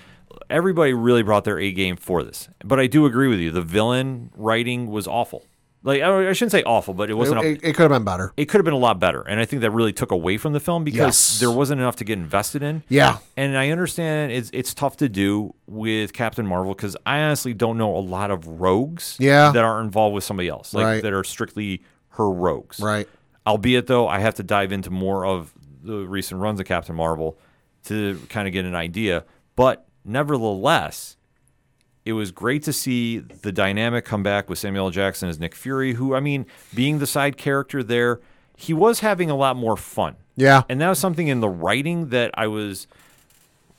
Everybody 0.51 0.93
really 0.93 1.23
brought 1.23 1.43
their 1.45 1.59
A 1.59 1.71
game 1.71 1.95
for 1.95 2.23
this. 2.23 2.49
But 2.63 2.79
I 2.79 2.87
do 2.87 3.05
agree 3.05 3.27
with 3.27 3.39
you. 3.39 3.51
The 3.51 3.61
villain 3.61 4.31
writing 4.35 4.87
was 4.87 5.07
awful. 5.07 5.45
Like 5.83 6.03
I 6.03 6.29
I 6.29 6.33
shouldn't 6.33 6.51
say 6.51 6.61
awful, 6.61 6.93
but 6.93 7.09
it 7.09 7.13
It, 7.13 7.15
wasn't. 7.15 7.41
a, 7.41 7.47
it, 7.49 7.59
it 7.63 7.73
could 7.75 7.83
have 7.83 7.89
been 7.89 8.03
better. 8.03 8.31
it 8.37 8.45
could 8.45 8.59
have 8.59 8.65
been 8.65 8.75
a 8.75 8.77
lot 8.77 8.99
better. 8.99 9.21
And 9.21 9.39
I 9.39 9.45
think 9.45 9.63
that 9.63 9.71
really 9.71 9.93
took 9.93 10.11
away 10.11 10.37
from 10.37 10.53
the 10.53 10.59
film 10.59 10.83
because 10.83 10.97
Yes. 10.99 11.39
there 11.39 11.49
wasn't 11.49 11.81
enough 11.81 11.95
to 11.95 12.03
get 12.03 12.19
invested 12.19 12.61
in. 12.61 12.83
Yeah. 12.87 13.17
And 13.35 13.57
I 13.57 13.71
understand 13.71 14.31
it's 14.31 14.51
it's 14.53 14.75
tough 14.75 14.97
to 14.97 15.09
do 15.09 15.55
with 15.65 16.13
Captain 16.13 16.45
Marvel 16.45 16.75
because 16.75 16.95
I 17.03 17.21
honestly 17.21 17.55
don't 17.55 17.79
know 17.79 17.95
a 17.95 17.99
lot 17.99 18.29
of 18.29 18.45
rogues 18.45 19.17
Yeah. 19.19 19.51
that 19.53 19.63
are 19.63 19.81
involved 19.81 20.13
with 20.13 20.23
somebody 20.23 20.49
else, 20.49 20.71
like 20.75 20.85
Right. 20.85 21.01
that 21.03 21.13
are 21.13 21.23
strictly 21.23 21.81
her 22.09 22.29
rogues. 22.29 22.79
Right. 22.79 23.09
Albeit 23.47 23.87
though, 23.87 24.07
I 24.07 24.19
have 24.19 24.35
to 24.35 24.43
dive 24.43 24.71
into 24.71 24.91
more 24.91 25.25
of 25.25 25.51
the 25.83 26.05
recent 26.05 26.39
runs 26.41 26.59
of 26.59 26.67
Captain 26.67 26.95
Marvel 26.95 27.39
to 27.85 28.19
kind 28.29 28.47
of 28.47 28.53
get 28.53 28.65
an 28.65 28.75
idea. 28.75 29.23
But 29.55 29.87
nevertheless, 30.03 31.17
it 32.05 32.13
was 32.13 32.31
great 32.31 32.63
to 32.63 32.73
see 32.73 33.19
the 33.19 33.51
dynamic 33.51 34.05
come 34.05 34.23
back 34.23 34.49
with 34.49 34.59
Samuel 34.59 34.89
Jackson 34.89 35.29
as 35.29 35.39
Nick 35.39 35.53
Fury, 35.55 35.93
who 35.93 36.15
I 36.15 36.19
mean, 36.19 36.45
being 36.73 36.99
the 36.99 37.07
side 37.07 37.37
character 37.37 37.83
there, 37.83 38.19
he 38.57 38.73
was 38.73 38.99
having 39.01 39.29
a 39.29 39.35
lot 39.35 39.55
more 39.55 39.77
fun. 39.77 40.15
Yeah. 40.35 40.63
And 40.69 40.81
that 40.81 40.89
was 40.89 40.99
something 40.99 41.27
in 41.27 41.39
the 41.39 41.49
writing 41.49 42.09
that 42.09 42.31
I 42.33 42.47
was 42.47 42.87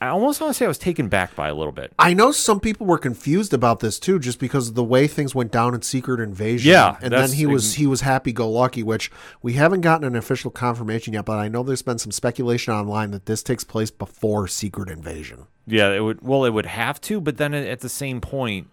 I 0.02 0.08
almost 0.08 0.40
want 0.40 0.50
to 0.50 0.54
say 0.54 0.64
I 0.64 0.68
was 0.68 0.78
taken 0.78 1.06
back 1.06 1.36
by 1.36 1.46
a 1.48 1.54
little 1.54 1.70
bit. 1.72 1.92
I 1.96 2.12
know 2.12 2.32
some 2.32 2.58
people 2.58 2.88
were 2.88 2.98
confused 2.98 3.54
about 3.54 3.78
this 3.78 4.00
too, 4.00 4.18
just 4.18 4.40
because 4.40 4.68
of 4.68 4.74
the 4.74 4.82
way 4.82 5.06
things 5.06 5.32
went 5.32 5.52
down 5.52 5.76
in 5.76 5.82
Secret 5.82 6.18
Invasion. 6.18 6.72
Yeah, 6.72 6.96
and 7.00 7.12
then 7.12 7.30
he 7.30 7.46
was 7.46 7.74
he 7.74 7.86
was 7.86 8.00
happy 8.00 8.32
go 8.32 8.50
lucky, 8.50 8.82
which 8.82 9.12
we 9.42 9.52
haven't 9.52 9.82
gotten 9.82 10.04
an 10.04 10.16
official 10.16 10.50
confirmation 10.50 11.12
yet. 11.12 11.24
But 11.24 11.38
I 11.38 11.46
know 11.46 11.62
there's 11.62 11.82
been 11.82 12.00
some 12.00 12.10
speculation 12.10 12.74
online 12.74 13.12
that 13.12 13.26
this 13.26 13.44
takes 13.44 13.62
place 13.62 13.92
before 13.92 14.48
Secret 14.48 14.88
Invasion. 14.88 15.46
Yeah, 15.68 15.90
it 15.90 16.00
would 16.00 16.20
well 16.20 16.44
it 16.44 16.50
would 16.50 16.66
have 16.66 17.00
to, 17.02 17.20
but 17.20 17.36
then 17.36 17.54
at 17.54 17.78
the 17.78 17.88
same 17.88 18.20
point, 18.20 18.70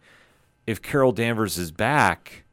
if 0.65 0.81
Carol 0.81 1.11
Danvers 1.11 1.59
is 1.59 1.69
back, 1.69 2.43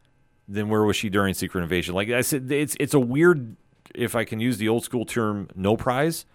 then 0.47 0.69
where 0.69 0.83
was 0.83 0.97
she 0.97 1.09
during 1.09 1.33
Secret 1.33 1.63
Invasion? 1.63 1.95
Like 1.95 2.11
I 2.11 2.21
said, 2.21 2.53
it's 2.53 2.77
it's 2.79 2.93
a 2.93 3.01
weird 3.01 3.57
if 3.95 4.15
I 4.15 4.25
can 4.25 4.39
use 4.39 4.59
the 4.59 4.69
old 4.69 4.85
school 4.85 5.07
term 5.07 5.49
no 5.55 5.79
prize. 5.79 6.27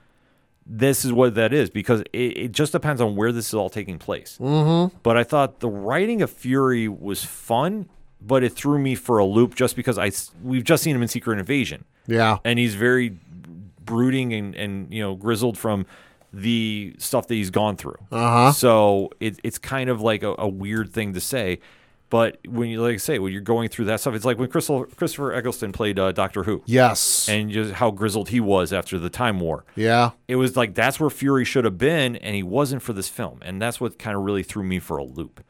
This 0.65 1.03
is 1.03 1.11
what 1.11 1.35
that 1.35 1.53
is 1.53 1.69
because 1.69 2.01
it, 2.13 2.37
it 2.37 2.51
just 2.51 2.71
depends 2.71 3.01
on 3.01 3.15
where 3.15 3.31
this 3.31 3.47
is 3.47 3.53
all 3.53 3.69
taking 3.69 3.97
place. 3.97 4.37
Mm-hmm. 4.39 4.95
But 5.03 5.17
I 5.17 5.23
thought 5.23 5.59
the 5.59 5.69
writing 5.69 6.21
of 6.21 6.29
Fury 6.29 6.87
was 6.87 7.23
fun, 7.23 7.89
but 8.21 8.43
it 8.43 8.53
threw 8.53 8.77
me 8.79 8.95
for 8.95 9.17
a 9.17 9.25
loop 9.25 9.55
just 9.55 9.75
because 9.75 9.97
I 9.97 10.11
we've 10.43 10.63
just 10.63 10.83
seen 10.83 10.95
him 10.95 11.01
in 11.01 11.07
Secret 11.07 11.39
Invasion 11.39 11.85
Yeah, 12.07 12.37
and 12.45 12.59
he's 12.59 12.75
very 12.75 13.17
brooding 13.83 14.33
and, 14.33 14.55
and 14.55 14.93
you 14.93 15.01
know 15.01 15.15
grizzled 15.15 15.57
from 15.57 15.85
the 16.33 16.95
stuff 16.97 17.27
that 17.27 17.35
he's 17.35 17.49
gone 17.49 17.75
through. 17.75 17.97
Uh-huh. 18.11 18.51
So 18.51 19.09
it, 19.19 19.39
it's 19.43 19.57
kind 19.57 19.89
of 19.89 20.01
like 20.01 20.23
a, 20.23 20.35
a 20.37 20.47
weird 20.47 20.93
thing 20.93 21.13
to 21.13 21.19
say, 21.19 21.59
but 22.11 22.37
when 22.47 22.69
you 22.69 22.79
like 22.79 22.93
I 22.93 22.97
say 22.97 23.17
when 23.17 23.31
you're 23.31 23.41
going 23.41 23.69
through 23.69 23.85
that 23.85 23.99
stuff, 24.01 24.13
it's 24.13 24.23
like 24.25 24.37
when 24.37 24.49
Crystal, 24.49 24.85
Christopher 24.85 25.33
Eccleston 25.33 25.71
played 25.71 25.97
uh, 25.97 26.11
Doctor 26.11 26.43
Who, 26.43 26.61
yes, 26.67 27.27
and 27.27 27.49
just 27.49 27.73
how 27.73 27.89
grizzled 27.89 28.29
he 28.29 28.39
was 28.39 28.71
after 28.71 28.99
the 28.99 29.09
Time 29.09 29.39
War. 29.39 29.65
yeah, 29.75 30.11
It 30.27 30.35
was 30.35 30.55
like 30.55 30.75
that's 30.75 30.99
where 30.99 31.09
Fury 31.09 31.43
should 31.45 31.65
have 31.65 31.79
been, 31.79 32.15
and 32.17 32.35
he 32.35 32.43
wasn't 32.43 32.83
for 32.83 32.93
this 32.93 33.07
film, 33.09 33.39
and 33.41 33.59
that's 33.59 33.81
what 33.81 33.97
kind 33.97 34.15
of 34.15 34.21
really 34.23 34.43
threw 34.43 34.61
me 34.63 34.77
for 34.77 34.97
a 34.97 35.03
loop. 35.03 35.43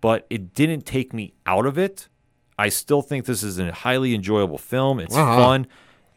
But 0.00 0.26
it 0.30 0.54
didn't 0.54 0.86
take 0.86 1.12
me 1.12 1.32
out 1.46 1.66
of 1.66 1.78
it. 1.78 2.08
I 2.58 2.68
still 2.68 3.02
think 3.02 3.24
this 3.24 3.42
is 3.42 3.58
a 3.58 3.72
highly 3.72 4.14
enjoyable 4.14 4.58
film. 4.58 5.00
It's 5.00 5.16
Uh-huh. 5.16 5.36
fun, 5.36 5.66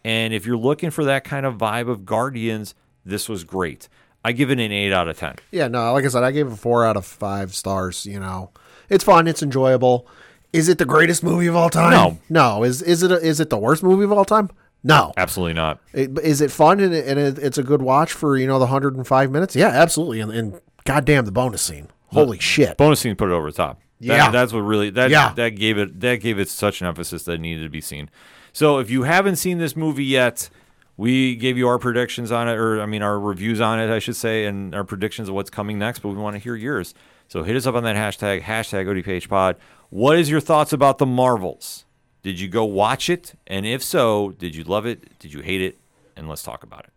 and 0.03 0.33
if 0.33 0.45
you're 0.45 0.57
looking 0.57 0.91
for 0.91 1.05
that 1.05 1.23
kind 1.23 1.45
of 1.45 1.55
vibe 1.55 1.89
of 1.89 2.05
Guardians, 2.05 2.75
this 3.05 3.27
was 3.29 3.43
great. 3.43 3.87
I 4.23 4.31
give 4.31 4.49
it 4.51 4.59
an 4.59 4.71
eight 4.71 4.91
out 4.91 5.07
of 5.07 5.17
ten. 5.17 5.35
yeah. 5.51 5.67
No, 5.67 5.93
like 5.93 6.03
I 6.03 6.07
said, 6.09 6.23
I 6.23 6.31
gave 6.31 6.47
it 6.47 6.55
four 6.57 6.83
out 6.85 6.97
of 6.97 7.05
five 7.05 7.53
stars. 7.55 8.05
You 8.07 8.19
know, 8.19 8.49
it's 8.89 9.03
fun, 9.03 9.27
it's 9.27 9.41
enjoyable. 9.43 10.07
Is 10.53 10.69
it 10.69 10.77
the 10.77 10.85
greatest 10.85 11.23
movie 11.23 11.47
of 11.47 11.55
all 11.55 11.69
time? 11.69 11.91
No. 11.91 12.17
no. 12.29 12.63
Is 12.63 12.81
is 12.81 13.03
it 13.03 13.11
a, 13.11 13.15
is 13.15 13.39
it 13.39 13.49
the 13.49 13.57
worst 13.57 13.83
movie 13.83 14.03
of 14.05 14.11
all 14.11 14.23
time? 14.25 14.49
No. 14.83 15.11
Absolutely 15.17 15.53
not. 15.53 15.81
It, 15.93 16.17
is 16.19 16.39
it 16.41 16.51
fun 16.51 16.79
and, 16.79 16.93
it, 16.93 17.07
and 17.07 17.19
it, 17.19 17.37
it's 17.39 17.57
a 17.57 17.63
good 17.63 17.81
watch 17.81 18.13
for 18.13 18.37
you 18.37 18.47
know 18.47 18.59
the 18.59 18.65
105 18.65 19.31
minutes? 19.31 19.55
Yeah, 19.55 19.67
absolutely. 19.67 20.21
And, 20.21 20.31
and 20.31 20.61
goddamn 20.85 21.25
the 21.25 21.31
bonus 21.31 21.61
scene. 21.61 21.89
Holy 22.07 22.39
shit. 22.39 22.77
Bonus 22.77 23.01
scene 23.01 23.15
put 23.15 23.29
it 23.29 23.33
over 23.33 23.51
the 23.51 23.57
top. 23.57 23.79
That- 23.99 24.05
Yeah. 24.05 24.31
that's 24.31 24.53
what 24.53 24.59
really 24.59 24.89
that 24.91 25.09
Yeah. 25.09 25.33
that 25.33 25.49
gave 25.51 25.77
it 25.77 25.99
that 25.99 26.21
gave 26.21 26.39
it 26.39 26.47
such 26.49 26.79
an 26.81 26.87
emphasis 26.87 27.23
that 27.23 27.33
it 27.33 27.41
needed 27.41 27.63
to 27.63 27.69
be 27.69 27.81
seen. 27.81 28.09
So 28.53 28.77
if 28.79 28.89
you 28.89 29.03
haven't 29.03 29.35
seen 29.35 29.57
this 29.57 29.75
movie 29.75 30.05
yet, 30.05 30.49
we 30.95 31.35
gave 31.35 31.57
you 31.57 31.67
our 31.67 31.77
predictions 31.79 32.31
on 32.31 32.47
it, 32.47 32.53
or 32.53 32.79
I 32.79 32.85
mean 32.85 33.01
our 33.01 33.19
reviews 33.19 33.59
on 33.59 33.79
it, 33.81 33.89
I 33.93 33.99
should 33.99 34.15
say, 34.15 34.45
and 34.45 34.73
our 34.73 34.85
predictions 34.85 35.27
of 35.27 35.35
what's 35.35 35.49
coming 35.49 35.77
next. 35.77 35.99
But 35.99 36.09
we 36.09 36.15
want 36.15 36.35
to 36.35 36.39
hear 36.39 36.55
yours. 36.55 36.93
So 37.27 37.43
hit 37.43 37.55
us 37.55 37.65
up 37.65 37.75
on 37.75 37.83
that 37.83 37.95
hashtag 37.95 38.43
hashtag 38.43 38.85
ODPHPod. 38.85 39.55
What 39.89 40.17
is 40.17 40.29
your 40.29 40.39
thoughts 40.39 40.73
about 40.73 40.97
the 40.97 41.05
Marvels? 41.05 41.85
Did 42.23 42.39
you 42.39 42.47
go 42.47 42.65
watch 42.65 43.09
it? 43.09 43.33
And 43.45 43.65
if 43.65 43.83
so, 43.83 44.31
did 44.31 44.55
you 44.55 44.63
love 44.63 44.85
it? 44.85 45.19
Did 45.19 45.33
you 45.33 45.41
hate 45.41 45.61
it? 45.61 45.77
And 46.15 46.27
let's 46.27 46.43
talk 46.43 46.63
about 46.63 46.85
it. 46.85 46.91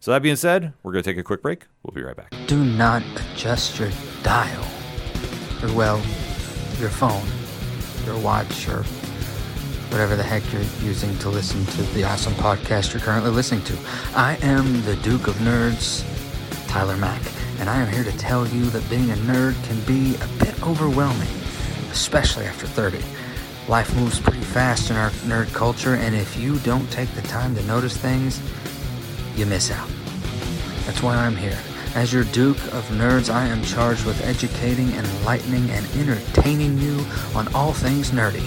So 0.00 0.10
that 0.10 0.22
being 0.22 0.36
said, 0.36 0.72
we're 0.82 0.92
going 0.92 1.02
to 1.02 1.10
take 1.10 1.18
a 1.18 1.22
quick 1.22 1.42
break. 1.42 1.66
We'll 1.82 1.94
be 1.94 2.02
right 2.02 2.16
back. 2.16 2.34
Do 2.46 2.64
not 2.64 3.02
adjust 3.16 3.78
your 3.78 3.90
dial. 4.22 4.64
Or, 5.62 5.72
well, 5.72 5.98
your 6.78 6.90
phone, 6.90 7.26
your 8.04 8.18
watch, 8.18 8.68
or 8.68 8.82
whatever 9.90 10.16
the 10.16 10.22
heck 10.22 10.42
you're 10.52 10.62
using 10.86 11.16
to 11.18 11.28
listen 11.28 11.64
to 11.66 11.82
the 11.94 12.04
awesome 12.04 12.34
podcast 12.34 12.92
you're 12.92 13.00
currently 13.00 13.30
listening 13.30 13.62
to. 13.64 13.76
I 14.14 14.36
am 14.42 14.82
the 14.82 14.96
Duke 14.96 15.26
of 15.28 15.34
Nerds, 15.36 16.04
Tyler 16.68 16.96
Mack, 16.96 17.22
and 17.58 17.70
I 17.70 17.80
am 17.80 17.92
here 17.92 18.04
to 18.04 18.16
tell 18.18 18.46
you 18.46 18.64
that 18.70 18.88
being 18.88 19.10
a 19.10 19.14
nerd 19.14 19.62
can 19.64 19.80
be 19.82 20.16
a 20.16 20.28
bit 20.38 20.62
overwhelming, 20.62 21.28
especially 21.90 22.44
after 22.44 22.66
30. 22.66 22.98
Life 23.68 23.94
moves 23.96 24.20
pretty 24.20 24.40
fast 24.40 24.90
in 24.90 24.96
our 24.96 25.10
nerd 25.26 25.52
culture, 25.52 25.94
and 25.94 26.14
if 26.14 26.36
you 26.36 26.58
don't 26.60 26.90
take 26.90 27.10
the 27.10 27.22
time 27.22 27.54
to 27.56 27.62
notice 27.64 27.96
things, 27.96 28.40
you 29.36 29.46
miss 29.46 29.70
out. 29.70 29.88
That's 30.86 31.02
why 31.02 31.16
I'm 31.16 31.36
here. 31.36 31.58
As 31.94 32.12
your 32.12 32.24
Duke 32.24 32.62
of 32.74 32.84
Nerds, 32.90 33.32
I 33.32 33.46
am 33.46 33.62
charged 33.64 34.04
with 34.04 34.22
educating, 34.24 34.92
enlightening, 34.92 35.70
and 35.70 35.86
entertaining 35.96 36.78
you 36.78 37.04
on 37.34 37.52
all 37.54 37.72
things 37.72 38.10
nerdy. 38.10 38.46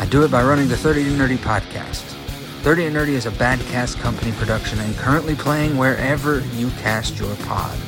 I 0.00 0.06
do 0.06 0.24
it 0.24 0.30
by 0.30 0.42
running 0.42 0.68
the 0.68 0.76
30 0.76 1.04
to 1.04 1.10
Nerdy 1.10 1.36
podcast. 1.36 2.02
30 2.62 2.84
to 2.84 2.90
Nerdy 2.90 3.10
is 3.10 3.26
a 3.26 3.30
Bad 3.30 3.60
Cast 3.68 3.98
company 4.00 4.32
production 4.32 4.78
and 4.80 4.94
currently 4.96 5.34
playing 5.34 5.78
wherever 5.78 6.40
you 6.56 6.68
cast 6.82 7.18
your 7.18 7.34
pod. 7.36 7.78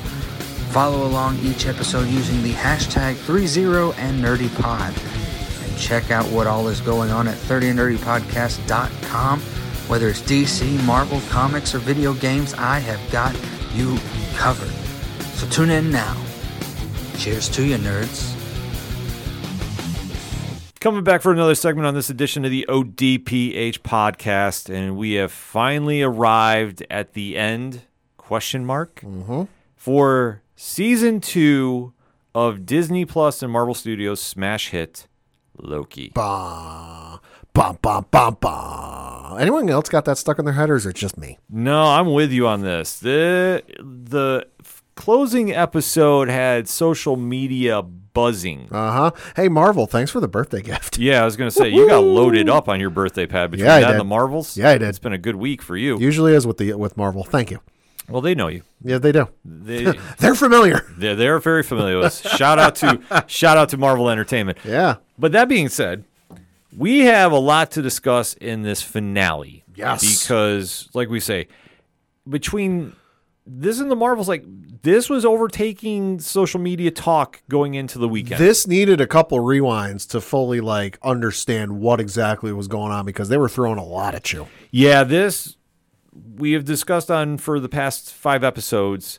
Follow 0.72 1.06
along 1.06 1.38
each 1.40 1.66
episode 1.66 2.08
using 2.08 2.42
the 2.42 2.54
hashtag 2.54 3.16
30 3.16 3.44
and 4.00 4.24
NerdyPod. 4.24 5.66
And 5.66 5.78
check 5.78 6.10
out 6.10 6.24
what 6.32 6.46
all 6.46 6.66
is 6.68 6.80
going 6.80 7.10
on 7.10 7.28
at 7.28 7.36
30nerdypodcast.com. 7.36 9.40
Whether 9.40 10.08
it's 10.08 10.22
DC, 10.22 10.82
Marvel, 10.86 11.20
comics, 11.28 11.74
or 11.74 11.78
video 11.78 12.14
games, 12.14 12.54
I 12.54 12.78
have 12.78 13.12
got 13.12 13.36
you 13.74 13.98
covered. 14.34 14.72
So 15.34 15.46
tune 15.48 15.68
in 15.68 15.90
now. 15.90 16.16
Cheers 17.18 17.50
to 17.50 17.66
you, 17.66 17.76
nerds. 17.76 18.34
Coming 20.80 21.04
back 21.04 21.20
for 21.20 21.32
another 21.32 21.54
segment 21.54 21.86
on 21.86 21.92
this 21.92 22.08
edition 22.08 22.46
of 22.46 22.50
the 22.50 22.64
ODPH 22.68 23.80
podcast, 23.80 24.74
and 24.74 24.96
we 24.96 25.12
have 25.12 25.30
finally 25.30 26.00
arrived 26.00 26.82
at 26.88 27.12
the 27.12 27.36
end 27.36 27.82
question 28.16 28.64
mark 28.64 29.02
mm-hmm. 29.02 29.42
for 29.76 30.41
season 30.62 31.20
two 31.20 31.92
of 32.34 32.64
Disney 32.64 33.04
Plus 33.04 33.42
and 33.42 33.52
Marvel 33.52 33.74
Studios 33.74 34.20
smash 34.20 34.70
hit 34.70 35.08
Loki. 35.58 36.12
Bah, 36.14 37.18
bah, 37.52 37.74
bah, 37.82 38.02
bah, 38.10 38.30
bah. 38.30 39.36
Anyone 39.38 39.68
else 39.68 39.88
got 39.88 40.04
that 40.04 40.18
stuck 40.18 40.38
in 40.38 40.44
their 40.44 40.54
head, 40.54 40.70
or 40.70 40.76
is 40.76 40.86
it 40.86 40.94
just 40.94 41.18
me? 41.18 41.38
No, 41.50 41.82
I'm 41.82 42.12
with 42.12 42.30
you 42.30 42.46
on 42.46 42.62
this. 42.62 42.98
The 42.98 43.62
the 43.80 44.46
closing 44.94 45.52
episode 45.52 46.28
had 46.28 46.68
social 46.68 47.16
media 47.16 47.82
buzzing. 47.82 48.68
Uh 48.70 48.92
huh. 48.92 49.10
Hey, 49.34 49.48
Marvel, 49.48 49.86
thanks 49.86 50.10
for 50.12 50.20
the 50.20 50.28
birthday 50.28 50.62
gift. 50.62 50.96
Yeah, 50.96 51.22
I 51.22 51.24
was 51.24 51.36
gonna 51.36 51.50
say 51.50 51.70
you 51.70 51.88
got 51.88 52.04
loaded 52.04 52.48
up 52.48 52.68
on 52.68 52.78
your 52.78 52.90
birthday 52.90 53.26
pad 53.26 53.50
between 53.50 53.66
Yeah, 53.66 53.80
that 53.80 53.90
and 53.92 54.00
the 54.00 54.04
Marvels. 54.04 54.56
Yeah, 54.56 54.70
I 54.70 54.78
did. 54.78 54.88
It's 54.88 55.00
been 55.00 55.12
a 55.12 55.18
good 55.18 55.36
week 55.36 55.60
for 55.60 55.76
you. 55.76 55.98
Usually 55.98 56.34
is 56.34 56.46
with 56.46 56.58
the 56.58 56.74
with 56.74 56.96
Marvel. 56.96 57.24
Thank 57.24 57.50
you. 57.50 57.60
Well, 58.12 58.20
they 58.20 58.34
know 58.34 58.48
you. 58.48 58.62
Yeah, 58.84 58.98
they 58.98 59.12
do. 59.12 59.28
They 59.44 59.84
They're 60.18 60.34
familiar. 60.34 60.84
they're, 60.98 61.16
they're 61.16 61.38
very 61.38 61.62
familiar 61.62 61.96
with 61.96 62.06
us. 62.06 62.20
Shout 62.20 62.58
out 62.58 62.74
to 62.76 63.24
shout 63.26 63.56
out 63.56 63.70
to 63.70 63.76
Marvel 63.76 64.08
Entertainment. 64.10 64.58
Yeah. 64.64 64.96
But 65.18 65.32
that 65.32 65.48
being 65.48 65.68
said, 65.68 66.04
we 66.76 67.00
have 67.00 67.32
a 67.32 67.38
lot 67.38 67.70
to 67.72 67.82
discuss 67.82 68.34
in 68.34 68.62
this 68.62 68.82
finale. 68.82 69.64
Yes. 69.74 70.22
Because, 70.22 70.88
like 70.94 71.08
we 71.08 71.20
say, 71.20 71.48
between 72.28 72.94
this 73.46 73.80
and 73.80 73.90
the 73.90 73.96
Marvels, 73.96 74.28
like 74.28 74.44
this 74.82 75.08
was 75.08 75.24
overtaking 75.24 76.18
social 76.20 76.60
media 76.60 76.90
talk 76.90 77.42
going 77.48 77.74
into 77.74 77.98
the 77.98 78.08
weekend. 78.08 78.40
This 78.40 78.66
needed 78.66 79.00
a 79.00 79.06
couple 79.06 79.38
rewinds 79.38 80.08
to 80.10 80.20
fully 80.20 80.60
like 80.60 80.98
understand 81.02 81.80
what 81.80 82.00
exactly 82.00 82.52
was 82.52 82.68
going 82.68 82.92
on 82.92 83.04
because 83.06 83.28
they 83.28 83.36
were 83.38 83.48
throwing 83.48 83.78
a 83.78 83.84
lot 83.84 84.14
at 84.14 84.32
you. 84.32 84.48
yeah, 84.70 85.04
this 85.04 85.56
we 86.36 86.52
have 86.52 86.64
discussed 86.64 87.10
on 87.10 87.38
for 87.38 87.58
the 87.60 87.68
past 87.68 88.12
five 88.12 88.44
episodes 88.44 89.18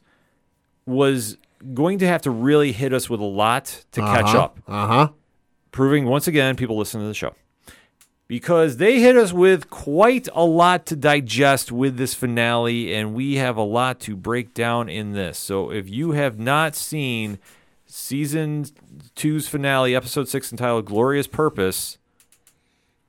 was 0.86 1.38
going 1.74 1.98
to 2.00 2.08
have 2.08 2.22
to 2.24 2.32
really 2.32 2.72
hit 2.72 2.94
us 2.94 3.10
with 3.10 3.20
a 3.20 3.26
lot 3.26 3.86
to 3.94 4.02
catch 4.02 4.36
up. 4.36 4.60
Uh 4.68 4.88
huh. 4.88 5.10
proving 5.72 6.06
once 6.06 6.28
again 6.28 6.56
people 6.56 6.78
listen 6.78 7.00
to 7.02 7.08
the 7.08 7.14
show 7.14 7.34
because 8.28 8.78
they 8.78 9.00
hit 9.00 9.16
us 9.18 9.32
with 9.34 9.70
quite 9.70 10.28
a 10.34 10.44
lot 10.46 10.86
to 10.86 10.96
digest 10.96 11.72
with 11.72 11.98
this 11.98 12.14
finale 12.14 12.94
and 12.94 13.14
we 13.14 13.36
have 13.36 13.58
a 13.58 13.62
lot 13.64 14.00
to 14.00 14.16
break 14.16 14.54
down 14.54 14.88
in 14.90 15.14
this 15.14 15.38
so 15.38 15.72
if 15.72 15.90
you 15.90 16.12
have 16.12 16.38
not 16.38 16.76
seen 16.76 17.40
season 17.86 18.66
two's 19.16 19.48
finale 19.48 19.96
episode 19.96 20.28
six 20.28 20.52
entitled 20.52 20.86
glorious 20.86 21.28
purpose 21.28 21.98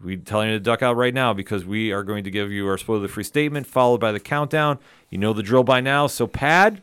we're 0.05 0.19
telling 0.19 0.51
you 0.51 0.57
to 0.57 0.61
duck 0.61 0.83
out 0.83 0.97
right 0.97 1.15
now 1.15 1.33
because 1.33 1.65
we 1.65 1.91
are 1.91 2.03
going 2.03 2.25
to 2.25 2.31
give 2.31 2.53
you 2.53 2.69
our 2.69 2.79
spoiler 2.79 3.09
free 3.09 3.25
statement 3.25 3.67
followed 3.67 4.01
by 4.01 4.13
the 4.13 4.21
countdown 4.21 4.79
you 5.11 5.19
know 5.19 5.33
the 5.33 5.43
drill 5.43 5.65
by 5.65 5.81
now 5.81 6.07
so 6.07 6.27
pad 6.27 6.83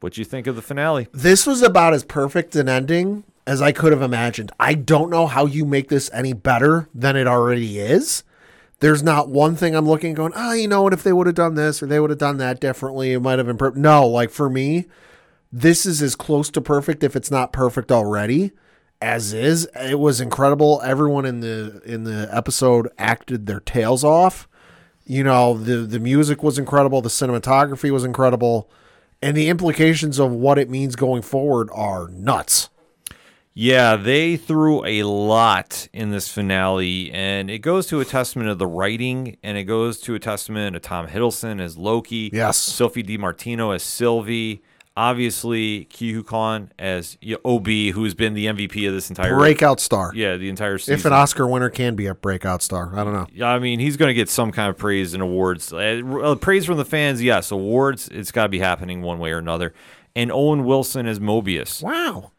what 0.00 0.14
do 0.14 0.20
you 0.20 0.24
think 0.24 0.46
of 0.46 0.56
the 0.56 0.62
finale 0.62 1.08
This 1.12 1.46
was 1.46 1.62
about 1.62 1.92
as 1.92 2.04
perfect 2.04 2.56
an 2.56 2.68
ending 2.68 3.24
as 3.46 3.60
I 3.60 3.72
could 3.72 3.92
have 3.92 4.02
imagined. 4.02 4.52
I 4.58 4.74
don't 4.74 5.10
know 5.10 5.26
how 5.26 5.46
you 5.46 5.64
make 5.64 5.88
this 5.88 6.10
any 6.12 6.32
better 6.32 6.88
than 6.94 7.16
it 7.16 7.26
already 7.26 7.78
is. 7.78 8.24
There's 8.80 9.02
not 9.02 9.28
one 9.28 9.54
thing 9.54 9.74
I'm 9.74 9.86
looking 9.86 10.14
going, 10.14 10.32
oh, 10.34 10.52
you 10.52 10.66
know 10.66 10.82
what? 10.82 10.92
If 10.92 11.02
they 11.02 11.12
would 11.12 11.26
have 11.26 11.36
done 11.36 11.54
this 11.54 11.82
or 11.82 11.86
they 11.86 12.00
would 12.00 12.10
have 12.10 12.18
done 12.18 12.38
that 12.38 12.60
differently, 12.60 13.12
it 13.12 13.20
might 13.20 13.38
have 13.38 13.48
improved. 13.48 13.76
No, 13.76 14.06
like 14.06 14.30
for 14.30 14.50
me, 14.50 14.86
this 15.52 15.86
is 15.86 16.02
as 16.02 16.16
close 16.16 16.50
to 16.50 16.60
perfect, 16.60 17.04
if 17.04 17.14
it's 17.14 17.30
not 17.30 17.52
perfect 17.52 17.92
already, 17.92 18.52
as 19.02 19.32
is. 19.34 19.68
It 19.78 19.98
was 19.98 20.20
incredible. 20.20 20.80
Everyone 20.84 21.26
in 21.26 21.40
the 21.40 21.82
in 21.84 22.04
the 22.04 22.28
episode 22.32 22.88
acted 22.98 23.46
their 23.46 23.60
tails 23.60 24.04
off. 24.04 24.48
You 25.04 25.24
know, 25.24 25.54
the 25.58 25.78
the 25.78 25.98
music 25.98 26.42
was 26.42 26.58
incredible, 26.58 27.02
the 27.02 27.08
cinematography 27.08 27.90
was 27.90 28.04
incredible, 28.04 28.70
and 29.20 29.36
the 29.36 29.48
implications 29.48 30.18
of 30.20 30.30
what 30.30 30.58
it 30.58 30.70
means 30.70 30.94
going 30.96 31.22
forward 31.22 31.68
are 31.74 32.08
nuts. 32.08 32.68
Yeah, 33.54 33.96
they 33.96 34.38
threw 34.38 34.82
a 34.86 35.02
lot 35.02 35.86
in 35.92 36.10
this 36.10 36.26
finale, 36.28 37.10
and 37.12 37.50
it 37.50 37.58
goes 37.58 37.86
to 37.88 38.00
a 38.00 38.04
testament 38.06 38.48
of 38.48 38.58
the 38.58 38.66
writing, 38.66 39.36
and 39.42 39.58
it 39.58 39.64
goes 39.64 40.00
to 40.02 40.14
a 40.14 40.18
testament 40.18 40.74
of 40.74 40.80
Tom 40.80 41.06
Hiddleston 41.08 41.60
as 41.60 41.76
Loki, 41.76 42.30
Yes. 42.32 42.56
Sophie 42.56 43.02
Di 43.02 43.18
Martino 43.18 43.72
as 43.72 43.82
Sylvie, 43.82 44.62
obviously 44.96 45.84
Ke 45.86 46.24
Quan 46.26 46.72
as 46.78 47.16
Ob, 47.44 47.66
who's 47.66 48.14
been 48.14 48.34
the 48.34 48.46
MVP 48.46 48.86
of 48.86 48.94
this 48.94 49.08
entire 49.10 49.34
Breakout 49.36 49.80
star. 49.80 50.12
yeah, 50.14 50.36
the 50.36 50.48
entire 50.48 50.78
season. 50.78 50.94
If 50.94 51.04
an 51.04 51.12
Oscar 51.12 51.46
winner 51.46 51.70
can 51.70 51.94
be 51.94 52.06
a 52.06 52.14
breakout 52.14 52.62
star, 52.62 52.92
I 52.98 53.04
don't 53.04 53.12
know. 53.12 53.26
Yeah, 53.32 53.48
I 53.48 53.58
mean, 53.58 53.80
he's 53.80 53.96
going 53.96 54.08
to 54.08 54.14
get 54.14 54.28
some 54.28 54.52
kind 54.52 54.68
of 54.70 54.76
praise 54.76 55.14
and 55.14 55.22
awards. 55.22 55.72
Uh, 55.72 56.02
uh, 56.22 56.34
praise 56.34 56.66
from 56.66 56.76
the 56.76 56.84
fans, 56.84 57.22
yes. 57.22 57.50
Awards, 57.50 58.08
it's 58.08 58.30
got 58.32 58.44
to 58.44 58.48
be 58.48 58.58
happening 58.58 59.02
one 59.02 59.18
way 59.18 59.32
or 59.32 59.38
another. 59.38 59.72
And 60.14 60.30
Owen 60.30 60.64
Wilson 60.64 61.06
as 61.06 61.18
Mobius. 61.20 61.82
Wow. 61.82 62.32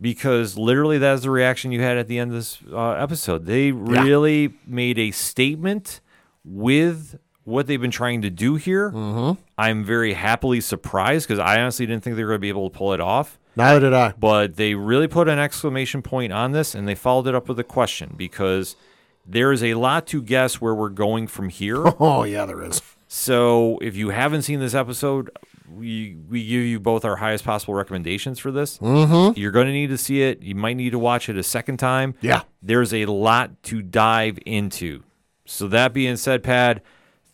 because 0.00 0.56
literally 0.58 0.98
that's 0.98 1.22
the 1.22 1.30
reaction 1.30 1.72
you 1.72 1.80
had 1.80 1.96
at 1.96 2.06
the 2.06 2.18
end 2.18 2.30
of 2.30 2.36
this 2.36 2.58
uh, 2.72 2.90
episode. 2.92 3.46
They 3.46 3.72
really 3.72 4.54
made 4.66 4.98
a 4.98 5.10
statement 5.10 6.00
with 6.44 7.18
what 7.46 7.66
they've 7.66 7.80
been 7.80 7.90
trying 7.92 8.22
to 8.22 8.30
do 8.30 8.56
here. 8.56 8.90
Mm-hmm. 8.90 9.40
I'm 9.56 9.84
very 9.84 10.12
happily 10.14 10.60
surprised 10.60 11.28
because 11.28 11.38
I 11.38 11.60
honestly 11.60 11.86
didn't 11.86 12.02
think 12.02 12.16
they 12.16 12.24
were 12.24 12.30
going 12.30 12.38
to 12.38 12.42
be 12.42 12.48
able 12.48 12.68
to 12.68 12.76
pull 12.76 12.92
it 12.92 13.00
off. 13.00 13.38
Neither 13.54 13.80
did 13.80 13.94
I. 13.94 14.12
But 14.18 14.56
they 14.56 14.74
really 14.74 15.06
put 15.06 15.28
an 15.28 15.38
exclamation 15.38 16.02
point 16.02 16.32
on 16.32 16.52
this 16.52 16.74
and 16.74 16.86
they 16.86 16.94
followed 16.94 17.28
it 17.28 17.34
up 17.34 17.48
with 17.48 17.58
a 17.58 17.64
question 17.64 18.14
because 18.16 18.76
there 19.24 19.52
is 19.52 19.62
a 19.62 19.74
lot 19.74 20.06
to 20.08 20.20
guess 20.20 20.60
where 20.60 20.74
we're 20.74 20.88
going 20.90 21.26
from 21.28 21.48
here. 21.48 21.84
Oh 22.00 22.24
yeah, 22.24 22.44
there 22.46 22.62
is. 22.62 22.82
So 23.08 23.78
if 23.80 23.96
you 23.96 24.10
haven't 24.10 24.42
seen 24.42 24.58
this 24.58 24.74
episode, 24.74 25.30
we 25.72 26.16
we 26.28 26.46
give 26.46 26.62
you 26.64 26.80
both 26.80 27.04
our 27.04 27.16
highest 27.16 27.44
possible 27.44 27.74
recommendations 27.74 28.38
for 28.40 28.50
this. 28.50 28.78
Mm-hmm. 28.78 29.38
You're 29.38 29.52
going 29.52 29.66
to 29.66 29.72
need 29.72 29.88
to 29.88 29.98
see 29.98 30.22
it. 30.22 30.42
You 30.42 30.56
might 30.56 30.76
need 30.76 30.90
to 30.90 30.98
watch 30.98 31.28
it 31.28 31.36
a 31.36 31.42
second 31.42 31.78
time. 31.78 32.14
Yeah. 32.20 32.42
There's 32.60 32.92
a 32.92 33.06
lot 33.06 33.62
to 33.64 33.82
dive 33.82 34.38
into. 34.44 35.04
So 35.44 35.68
that 35.68 35.92
being 35.92 36.16
said, 36.16 36.42
Pad, 36.42 36.82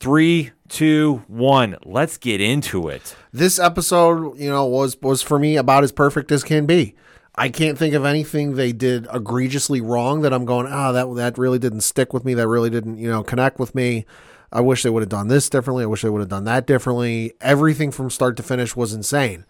three, 0.03 0.51
two, 0.69 1.23
one, 1.29 1.77
let's 1.85 2.19
get 2.19 2.41
into 2.41 2.89
it. 2.89 3.15
This 3.33 3.61
episode, 3.61 4.37
you 4.37 4.51
know, 4.51 4.67
was 4.67 5.01
was 5.01 5.23
for 5.23 5.39
me 5.39 5.57
about 5.57 5.85
as 5.85 5.93
perfect 5.93 6.33
as 6.33 6.43
can 6.43 6.67
be. 6.67 6.97
I 7.37 7.49
can't 7.49 7.79
think 7.79 7.95
of 7.95 8.05
anything 8.05 8.57
they 8.57 8.73
did 8.73 9.07
egregiously 9.15 9.81
wrong 9.81 10.23
that 10.23 10.35
I'm 10.35 10.45
going, 10.45 10.67
ah, 10.67 10.91
that 10.91 11.15
that 11.15 11.39
really 11.39 11.61
didn't 11.61 11.83
stick 11.83 12.13
with 12.13 12.25
me. 12.25 12.35
That 12.35 12.49
really 12.49 12.69
didn't, 12.69 12.99
you 12.99 13.09
know, 13.09 13.23
connect 13.23 13.61
with 13.61 13.77
me. 13.77 14.05
I 14.53 14.61
wish 14.61 14.83
they 14.83 14.91
would 14.91 15.03
have 15.03 15.09
done 15.09 15.29
this 15.29 15.49
differently. 15.49 15.85
I 15.85 15.87
wish 15.87 16.03
they 16.03 16.11
would 16.11 16.21
have 16.21 16.29
done 16.29 16.45
that 16.45 16.67
differently. 16.67 17.35
Everything 17.41 17.93
from 17.93 18.11
start 18.11 18.37
to 18.39 18.43
finish 18.43 18.75
was 18.75 18.93
insane. 18.93 19.47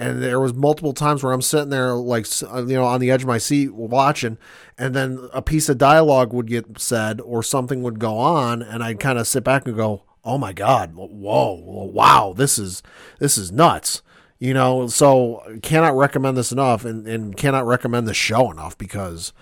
And 0.00 0.22
there 0.22 0.38
was 0.38 0.54
multiple 0.54 0.92
times 0.92 1.22
where 1.24 1.32
I'm 1.32 1.42
sitting 1.42 1.70
there, 1.70 1.92
like 1.94 2.26
uh, 2.42 2.64
you 2.64 2.76
know, 2.76 2.84
on 2.84 3.00
the 3.00 3.10
edge 3.10 3.22
of 3.22 3.28
my 3.28 3.38
seat 3.38 3.74
watching, 3.74 4.38
and 4.78 4.94
then 4.94 5.28
a 5.32 5.42
piece 5.42 5.68
of 5.68 5.76
dialogue 5.76 6.32
would 6.32 6.46
get 6.46 6.78
said 6.80 7.20
or 7.20 7.42
something 7.42 7.82
would 7.82 7.98
go 7.98 8.16
on, 8.16 8.62
and 8.62 8.82
I'd 8.84 9.00
kind 9.00 9.18
of 9.18 9.26
sit 9.26 9.42
back 9.42 9.66
and 9.66 9.74
go, 9.74 10.04
"Oh 10.24 10.38
my 10.38 10.52
god, 10.52 10.94
whoa, 10.94 11.90
wow, 11.92 12.32
this 12.36 12.60
is 12.60 12.80
this 13.18 13.36
is 13.36 13.50
nuts." 13.50 14.02
You 14.38 14.54
know, 14.54 14.86
so 14.86 15.42
cannot 15.64 15.96
recommend 15.96 16.36
this 16.36 16.52
enough, 16.52 16.84
and, 16.84 17.04
and 17.08 17.36
cannot 17.36 17.66
recommend 17.66 18.06
the 18.06 18.14
show 18.14 18.52
enough 18.52 18.78
because 18.78 19.32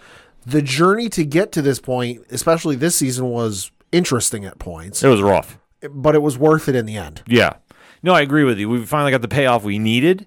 the 0.46 0.62
journey 0.62 1.10
to 1.10 1.24
get 1.26 1.52
to 1.52 1.60
this 1.60 1.80
point, 1.80 2.24
especially 2.30 2.76
this 2.76 2.96
season, 2.96 3.26
was 3.28 3.70
interesting 3.92 4.46
at 4.46 4.58
points, 4.58 5.02
It 5.02 5.08
was 5.08 5.20
rough. 5.20 5.58
but 5.90 6.14
it 6.14 6.22
was 6.22 6.38
worth 6.38 6.66
it 6.66 6.74
in 6.74 6.86
the 6.86 6.96
end. 6.96 7.22
Yeah. 7.26 7.56
No, 8.02 8.14
I 8.14 8.22
agree 8.22 8.44
with 8.44 8.58
you. 8.58 8.70
We 8.70 8.86
finally 8.86 9.10
got 9.10 9.20
the 9.20 9.28
payoff 9.28 9.64
we 9.64 9.78
needed. 9.78 10.26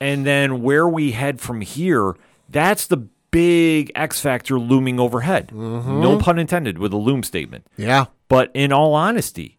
And 0.00 0.24
then 0.24 0.62
where 0.62 0.88
we 0.88 1.12
head 1.12 1.40
from 1.40 1.60
here, 1.60 2.16
that's 2.48 2.86
the 2.86 3.08
big 3.30 3.92
X 3.94 4.20
factor 4.20 4.58
looming 4.58 4.98
overhead. 4.98 5.52
No 5.52 6.18
pun 6.18 6.38
intended 6.38 6.78
with 6.78 6.92
a 6.92 6.96
loom 6.96 7.22
statement. 7.22 7.66
Yeah, 7.76 8.06
But 8.28 8.50
in 8.54 8.72
all 8.72 8.94
honesty, 8.94 9.58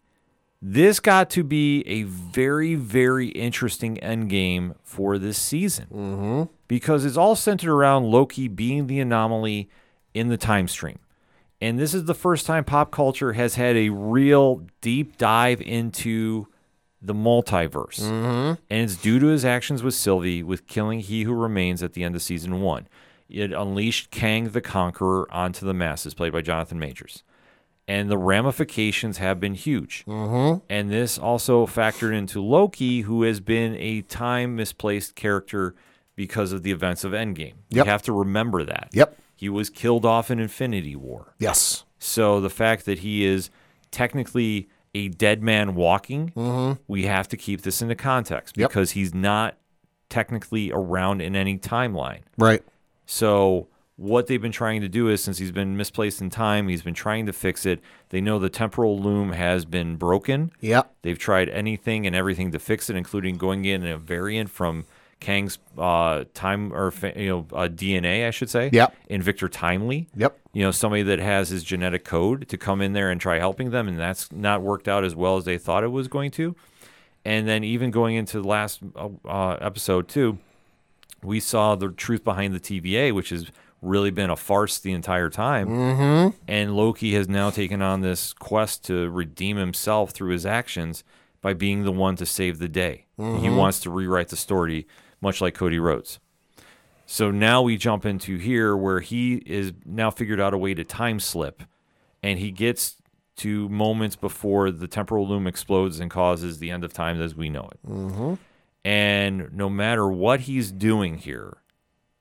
this 0.60 1.00
got 1.00 1.28
to 1.30 1.42
be 1.42 1.82
a 1.88 2.04
very, 2.04 2.74
very 2.74 3.28
interesting 3.28 3.96
endgame 3.96 4.76
for 4.82 5.18
this 5.18 5.36
season 5.36 5.86
mm-hmm. 5.92 6.42
because 6.68 7.04
it's 7.04 7.16
all 7.16 7.34
centered 7.34 7.72
around 7.74 8.04
Loki 8.04 8.48
being 8.48 8.86
the 8.86 9.00
anomaly 9.00 9.68
in 10.14 10.28
the 10.28 10.36
time 10.36 10.68
stream. 10.68 11.00
And 11.60 11.78
this 11.78 11.94
is 11.94 12.04
the 12.04 12.14
first 12.14 12.46
time 12.46 12.64
pop 12.64 12.90
culture 12.90 13.32
has 13.32 13.56
had 13.56 13.76
a 13.76 13.90
real 13.90 14.62
deep 14.80 15.18
dive 15.18 15.60
into 15.60 16.46
the 17.02 17.14
multiverse. 17.14 18.00
And 18.00 18.58
it's 18.70 18.96
due 18.96 19.18
to 19.18 19.26
his 19.26 19.44
actions 19.44 19.82
with 19.82 19.94
Sylvie 19.94 20.42
with 20.42 20.66
killing 20.68 21.00
He 21.00 21.24
Who 21.24 21.32
Remains 21.34 21.82
at 21.82 21.94
the 21.94 22.04
end 22.04 22.14
of 22.14 22.22
season 22.22 22.60
one. 22.60 22.86
It 23.28 23.52
unleashed 23.52 24.10
Kang 24.10 24.50
the 24.50 24.60
Conqueror 24.60 25.26
onto 25.32 25.66
the 25.66 25.74
masses, 25.74 26.14
played 26.14 26.32
by 26.32 26.42
Jonathan 26.42 26.78
Majors. 26.78 27.22
and 27.88 28.08
the 28.08 28.18
ramifications 28.18 29.18
have 29.18 29.40
been 29.40 29.54
huge. 29.54 30.04
Mm-hmm. 30.06 30.64
And 30.68 30.90
this 30.90 31.18
also 31.18 31.66
factored 31.66 32.14
into 32.16 32.40
Loki, 32.42 33.02
who 33.02 33.22
has 33.24 33.40
been 33.40 33.74
a 33.76 34.02
time 34.02 34.56
misplaced 34.56 35.14
character 35.14 35.74
because 36.14 36.52
of 36.52 36.62
the 36.62 36.70
events 36.70 37.04
of 37.04 37.12
Endgame. 37.12 37.54
Yep. 37.70 37.84
You 37.86 37.90
have 37.90 38.02
to 38.02 38.12
remember 38.12 38.64
that. 38.64 38.90
Yep. 38.92 39.16
He 39.34 39.48
was 39.48 39.70
killed 39.70 40.04
off 40.04 40.30
in 40.30 40.38
Infinity 40.38 40.94
War. 40.94 41.34
Yes. 41.38 41.84
So 41.98 42.40
the 42.40 42.50
fact 42.50 42.84
that 42.84 43.00
he 43.00 43.24
is 43.24 43.50
technically 43.90 44.68
a 44.94 45.08
dead 45.08 45.42
man 45.42 45.74
walking, 45.74 46.30
mm-hmm. 46.36 46.80
we 46.86 47.04
have 47.04 47.28
to 47.28 47.36
keep 47.36 47.62
this 47.62 47.80
into 47.80 47.94
context 47.94 48.56
Yep. 48.56 48.70
because 48.70 48.90
he's 48.92 49.14
not 49.14 49.56
technically 50.08 50.70
around 50.70 51.22
in 51.22 51.34
any 51.34 51.58
timeline. 51.58 52.20
Right. 52.36 52.62
So 53.06 53.68
what 53.96 54.26
they've 54.26 54.42
been 54.42 54.52
trying 54.52 54.80
to 54.80 54.88
do 54.88 55.08
is 55.08 55.22
since 55.22 55.38
he's 55.38 55.52
been 55.52 55.76
misplaced 55.76 56.20
in 56.20 56.28
time, 56.28 56.68
he's 56.68 56.82
been 56.82 56.94
trying 56.94 57.26
to 57.26 57.32
fix 57.32 57.64
it. 57.64 57.80
They 58.10 58.20
know 58.20 58.38
the 58.38 58.50
temporal 58.50 58.98
loom 58.98 59.32
has 59.32 59.64
been 59.64 59.96
broken. 59.96 60.52
Yep. 60.60 60.94
They've 61.02 61.18
tried 61.18 61.48
anything 61.48 62.06
and 62.06 62.14
everything 62.14 62.52
to 62.52 62.58
fix 62.58 62.90
it, 62.90 62.96
including 62.96 63.36
going 63.36 63.64
in 63.64 63.86
a 63.86 63.96
variant 63.96 64.50
from 64.50 64.84
Kang's 65.22 65.58
uh, 65.78 66.24
time 66.34 66.72
or 66.74 66.92
you 67.16 67.28
know 67.28 67.46
uh, 67.52 67.68
DNA, 67.68 68.26
I 68.26 68.30
should 68.30 68.50
say. 68.50 68.68
Yep. 68.72 68.94
In 69.08 69.22
Victor 69.22 69.48
Timely. 69.48 70.08
Yep. 70.14 70.38
You 70.52 70.64
know, 70.64 70.70
somebody 70.70 71.02
that 71.04 71.18
has 71.18 71.48
his 71.48 71.64
genetic 71.64 72.04
code 72.04 72.48
to 72.48 72.58
come 72.58 72.82
in 72.82 72.92
there 72.92 73.10
and 73.10 73.20
try 73.20 73.38
helping 73.38 73.70
them, 73.70 73.88
and 73.88 73.98
that's 73.98 74.30
not 74.30 74.60
worked 74.60 74.88
out 74.88 75.04
as 75.04 75.14
well 75.14 75.38
as 75.38 75.44
they 75.44 75.56
thought 75.56 75.84
it 75.84 75.88
was 75.88 76.08
going 76.08 76.30
to. 76.32 76.54
And 77.24 77.48
then 77.48 77.64
even 77.64 77.90
going 77.90 78.16
into 78.16 78.40
the 78.42 78.48
last 78.48 78.80
uh, 78.96 79.08
uh, 79.24 79.56
episode 79.60 80.08
too, 80.08 80.38
we 81.22 81.40
saw 81.40 81.76
the 81.76 81.88
truth 81.88 82.24
behind 82.24 82.52
the 82.52 82.60
TVA, 82.60 83.14
which 83.14 83.30
has 83.30 83.46
really 83.80 84.10
been 84.10 84.30
a 84.30 84.36
farce 84.36 84.78
the 84.78 84.92
entire 84.92 85.30
time. 85.30 85.68
Mm-hmm. 85.68 86.36
And 86.48 86.76
Loki 86.76 87.14
has 87.14 87.28
now 87.28 87.50
taken 87.50 87.80
on 87.80 88.00
this 88.00 88.32
quest 88.32 88.84
to 88.86 89.08
redeem 89.08 89.56
himself 89.56 90.10
through 90.10 90.32
his 90.32 90.44
actions 90.44 91.04
by 91.40 91.54
being 91.54 91.84
the 91.84 91.92
one 91.92 92.16
to 92.16 92.26
save 92.26 92.58
the 92.58 92.68
day. 92.68 93.06
He 93.16 93.48
wants 93.48 93.78
to 93.80 93.90
rewrite 93.90 94.28
the 94.28 94.36
story, 94.36 94.86
much 95.22 95.40
like 95.40 95.54
Cody 95.54 95.78
Rhodes. 95.78 96.18
So 97.06 97.30
now 97.30 97.62
we 97.62 97.76
jump 97.76 98.04
into 98.04 98.36
here 98.36 98.76
where 98.76 99.00
he 99.00 99.36
is 99.46 99.72
now 99.84 100.10
figured 100.10 100.40
out 100.40 100.54
a 100.54 100.58
way 100.58 100.74
to 100.74 100.84
time 100.84 101.20
slip, 101.20 101.62
and 102.22 102.38
he 102.38 102.50
gets 102.50 102.96
to 103.36 103.68
moments 103.68 104.16
before 104.16 104.70
the 104.70 104.86
temporal 104.86 105.26
loom 105.26 105.46
explodes 105.46 106.00
and 106.00 106.10
causes 106.10 106.58
the 106.58 106.70
end 106.70 106.84
of 106.84 106.92
time 106.92 107.20
as 107.20 107.34
we 107.34 107.48
know 107.48 107.68
it. 107.72 107.88
Mm-hmm. 107.88 108.34
And 108.84 109.52
no 109.52 109.70
matter 109.70 110.08
what 110.08 110.40
he's 110.40 110.70
doing 110.70 111.18
here, 111.18 111.58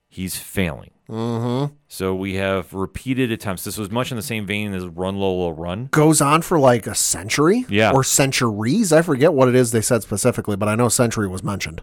he's 0.08 0.38
failing. 0.38 0.92
Mm-hmm. 1.10 1.74
So 1.88 2.16
we 2.16 2.36
have 2.36 2.74
repeated 2.74 3.32
attempts. 3.32 3.64
This 3.64 3.78
was 3.78 3.92
much 3.92 4.12
in 4.12 4.18
the 4.18 4.24
same 4.24 4.46
vein 4.46 4.74
as 4.74 4.86
Run 4.86 5.18
Lola 5.18 5.52
Run. 5.52 5.88
Goes 5.92 6.22
on 6.22 6.42
for 6.42 6.60
like 6.60 6.88
a 6.88 6.96
century. 6.96 7.66
Yeah. 7.68 7.92
Or 7.92 8.04
centuries. 8.04 8.94
I 8.94 9.02
forget 9.02 9.34
what 9.34 9.50
it 9.50 9.56
is 9.56 9.72
they 9.72 9.82
said 9.82 10.04
specifically, 10.04 10.56
but 10.56 10.70
I 10.70 10.76
know 10.76 10.88
century 10.88 11.28
was 11.28 11.44
mentioned. 11.44 11.82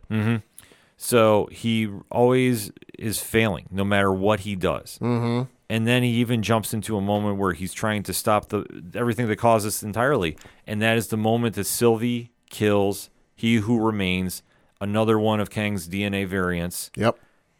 So 1.01 1.49
he 1.53 1.89
always 2.11 2.73
is 2.99 3.21
failing, 3.21 3.67
no 3.71 3.85
matter 3.85 4.13
what 4.13 4.41
he 4.41 4.57
does. 4.57 4.99
Mm-hmm. 5.01 5.49
And 5.71 5.87
then 5.87 6.03
he 6.03 6.11
even 6.11 6.43
jumps 6.43 6.75
into 6.75 6.97
a 6.97 7.01
moment 7.01 7.39
where 7.39 7.53
he's 7.53 7.73
trying 7.73 8.03
to 8.05 8.13
stop 8.13 8.49
the 8.49 8.67
everything 8.95 9.29
that 9.29 9.37
caused 9.37 9.65
this 9.65 9.83
entirely, 9.83 10.37
and 10.67 10.83
that 10.83 10.97
is 10.97 11.09
the 11.09 11.17
moment 11.17 11.55
that 11.55 11.65
Sylvie 11.65 12.33
kills 12.51 13.11
He 13.37 13.57
Who 13.57 13.79
Remains, 13.79 14.43
another 14.81 15.19
one 15.19 15.41
of 15.41 15.51
Kang's 15.51 15.89
DNA 15.89 16.27
variants. 16.27 16.91
Yep. 16.97 17.19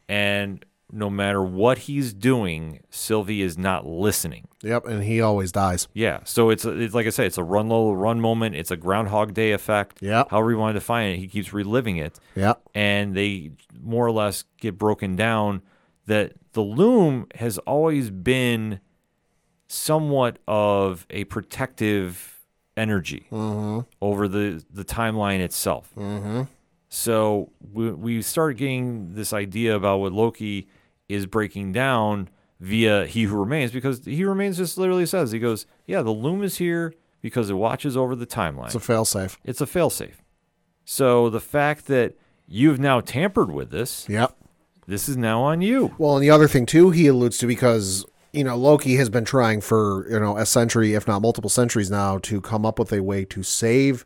And 0.09 0.65
no 0.91 1.11
matter 1.11 1.43
what 1.43 1.79
he's 1.79 2.13
doing, 2.15 2.81
Sylvie 2.91 3.43
is 3.43 3.59
not 3.59 3.87
listening. 3.87 4.49
Yep. 4.63 4.87
And 4.87 5.03
he 5.05 5.21
always 5.21 5.53
dies. 5.53 5.87
Yeah, 5.93 6.21
so 6.25 6.49
it's, 6.51 6.65
it's 6.65 6.95
like 6.95 7.07
I 7.07 7.11
say, 7.11 7.27
it's 7.27 7.37
a 7.39 7.45
Run 7.45 7.69
Lola 7.69 7.95
Run 7.95 8.21
moment. 8.21 8.55
It's 8.57 8.71
a 8.71 8.77
Groundhog 8.77 9.35
Day 9.35 9.53
effect. 9.53 9.99
Yeah. 10.01 10.25
however 10.31 10.51
you 10.51 10.59
want 10.59 10.75
to 10.75 10.81
define 10.81 11.11
it, 11.11 11.17
he 11.19 11.29
keeps 11.29 11.53
reliving 11.53 11.97
it 11.99 12.19
Yep. 12.35 12.63
and 12.75 13.15
they 13.15 13.51
more 13.83 14.07
or 14.07 14.13
less 14.13 14.45
get 14.61 14.79
broken 14.79 15.15
down 15.15 15.63
that 16.07 16.33
the 16.53 16.63
loom 16.63 17.27
has 17.35 17.59
always 17.59 18.09
been 18.11 18.81
somewhat 19.67 20.39
of 20.49 21.07
a 21.11 21.25
protective 21.25 22.41
energy 22.77 23.27
over 23.31 24.29
the, 24.29 24.65
the 24.73 24.85
timeline 24.85 25.41
itself. 25.41 25.93
Mm-hmm. 25.97 26.43
So 26.89 27.51
we, 27.73 27.91
we 27.91 28.23
start 28.23 28.57
getting 28.57 29.15
this 29.15 29.33
idea 29.35 29.77
about 29.77 29.99
what 29.99 30.13
Loki 30.13 30.69
is 31.09 31.27
breaking 31.27 31.73
down 31.73 32.29
via 32.61 33.07
He 33.07 33.25
Who 33.25 33.37
Remains 33.39 33.71
because 33.73 34.05
He 34.05 34.25
Remains 34.25 34.57
just 34.59 34.77
literally 34.79 35.07
says, 35.07 35.33
he 35.33 35.39
goes, 35.39 35.67
Yeah, 35.87 36.03
the 36.03 36.11
loom 36.11 36.43
is 36.43 36.59
here 36.59 36.95
because 37.23 37.51
it 37.51 37.55
watches 37.55 37.97
over 37.97 38.15
the 38.15 38.27
timeline 38.27 38.67
It's 38.67 38.75
a 38.75 38.79
failsafe. 38.79 39.37
it's 39.45 39.61
a 39.61 39.67
failsafe. 39.67 40.15
So 40.85 41.29
the 41.31 41.41
fact 41.41 41.87
that 41.87 42.15
you've 42.47 42.79
now 42.81 43.01
tampered 43.01 43.51
with 43.51 43.71
this, 43.71 44.07
Yep. 44.09 44.35
this 44.87 45.09
is 45.09 45.17
now 45.17 45.43
on 45.43 45.61
you. 45.61 45.95
Well, 45.99 46.17
and 46.17 46.23
the 46.23 46.31
other 46.31 46.49
thing 46.49 46.67
too, 46.67 46.91
he 46.91 47.07
alludes 47.07 47.39
to 47.39 47.47
because 47.47 48.05
you 48.33 48.45
know 48.45 48.57
Loki 48.57 48.97
has 48.97 49.09
been 49.09 49.25
trying 49.25 49.61
for 49.61 50.07
you 50.11 50.19
know 50.21 50.37
a 50.37 50.47
century, 50.47 50.95
if 50.95 51.07
not 51.07 51.23
multiple 51.23 51.51
centuries 51.51 51.91
now, 51.91 52.19
to 52.19 52.41
come 52.41 52.65
up 52.67 52.79
with 52.79 52.93
a 52.93 53.03
way 53.03 53.25
to 53.27 53.43
save 53.43 54.05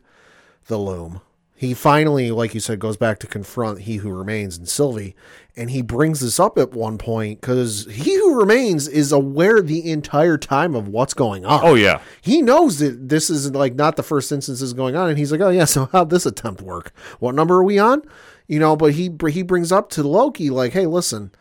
the 0.67 0.77
loom. 0.77 1.21
He 1.63 1.73
finally, 1.73 2.29
like 2.29 2.53
you 2.53 2.59
said, 2.59 2.79
goes 2.79 2.97
back 2.97 3.19
to 3.19 3.27
confront 3.27 3.81
He 3.81 3.97
Who 3.97 4.11
Remains 4.11 4.57
and 4.57 4.67
Sylvie, 4.67 5.15
and 5.55 5.71
he 5.71 5.81
brings 5.81 6.19
this 6.19 6.39
up 6.39 6.57
at 6.57 6.73
one 6.73 6.97
point 6.97 7.39
because 7.39 7.87
He 7.89 8.15
Who 8.15 8.37
Remains 8.37 8.87
is 8.87 9.11
aware 9.11 9.61
the 9.61 9.89
entire 9.89 10.37
time 10.37 10.75
of 10.75 10.87
what's 10.89 11.13
going 11.13 11.45
on. 11.45 11.61
Oh 11.63 11.75
yeah, 11.75 12.01
he 12.21 12.41
knows 12.41 12.79
that 12.79 13.07
this 13.07 13.29
is 13.29 13.51
like 13.51 13.75
not 13.75 13.95
the 13.95 14.03
first 14.03 14.31
instance 14.31 14.61
is 14.61 14.73
going 14.73 14.95
on, 14.95 15.09
and 15.09 15.17
he's 15.17 15.31
like, 15.31 15.41
"Oh 15.41 15.49
yeah, 15.49 15.65
so 15.65 15.85
how'd 15.91 16.09
this 16.09 16.25
attempt 16.25 16.61
work? 16.61 16.91
What 17.19 17.33
number 17.33 17.55
are 17.55 17.63
we 17.63 17.79
on?" 17.79 18.03
You 18.47 18.59
know, 18.59 18.75
but 18.75 18.93
he 18.93 19.09
he 19.29 19.41
brings 19.41 19.71
up 19.71 19.89
to 19.91 20.03
Loki 20.03 20.49
like, 20.49 20.73
"Hey, 20.73 20.85
listen, 20.85 21.31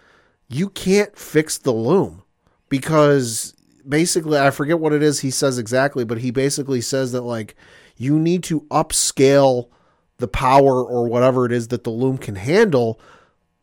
you 0.49 0.69
can't 0.69 1.19
fix 1.19 1.59
the 1.59 1.73
loom 1.73 2.23
because 2.69 3.55
basically, 3.89 4.39
I 4.39 4.51
forget 4.51 4.79
what 4.79 4.93
it 4.93 5.03
is 5.03 5.21
he 5.21 5.31
says 5.31 5.59
exactly, 5.59 6.05
but 6.05 6.19
he 6.19 6.31
basically 6.31 6.81
says 6.81 7.13
that 7.13 7.23
like 7.23 7.57
you 7.97 8.19
need 8.19 8.45
to 8.45 8.61
upscale 8.63 9.69
the 10.23 10.29
power 10.29 10.83
or 10.83 11.07
whatever 11.07 11.45
it 11.45 11.53
is 11.53 11.69
that 11.69 11.85
the 11.85 11.91
loom 11.91 12.17
can 12.17 12.37
handle, 12.37 12.99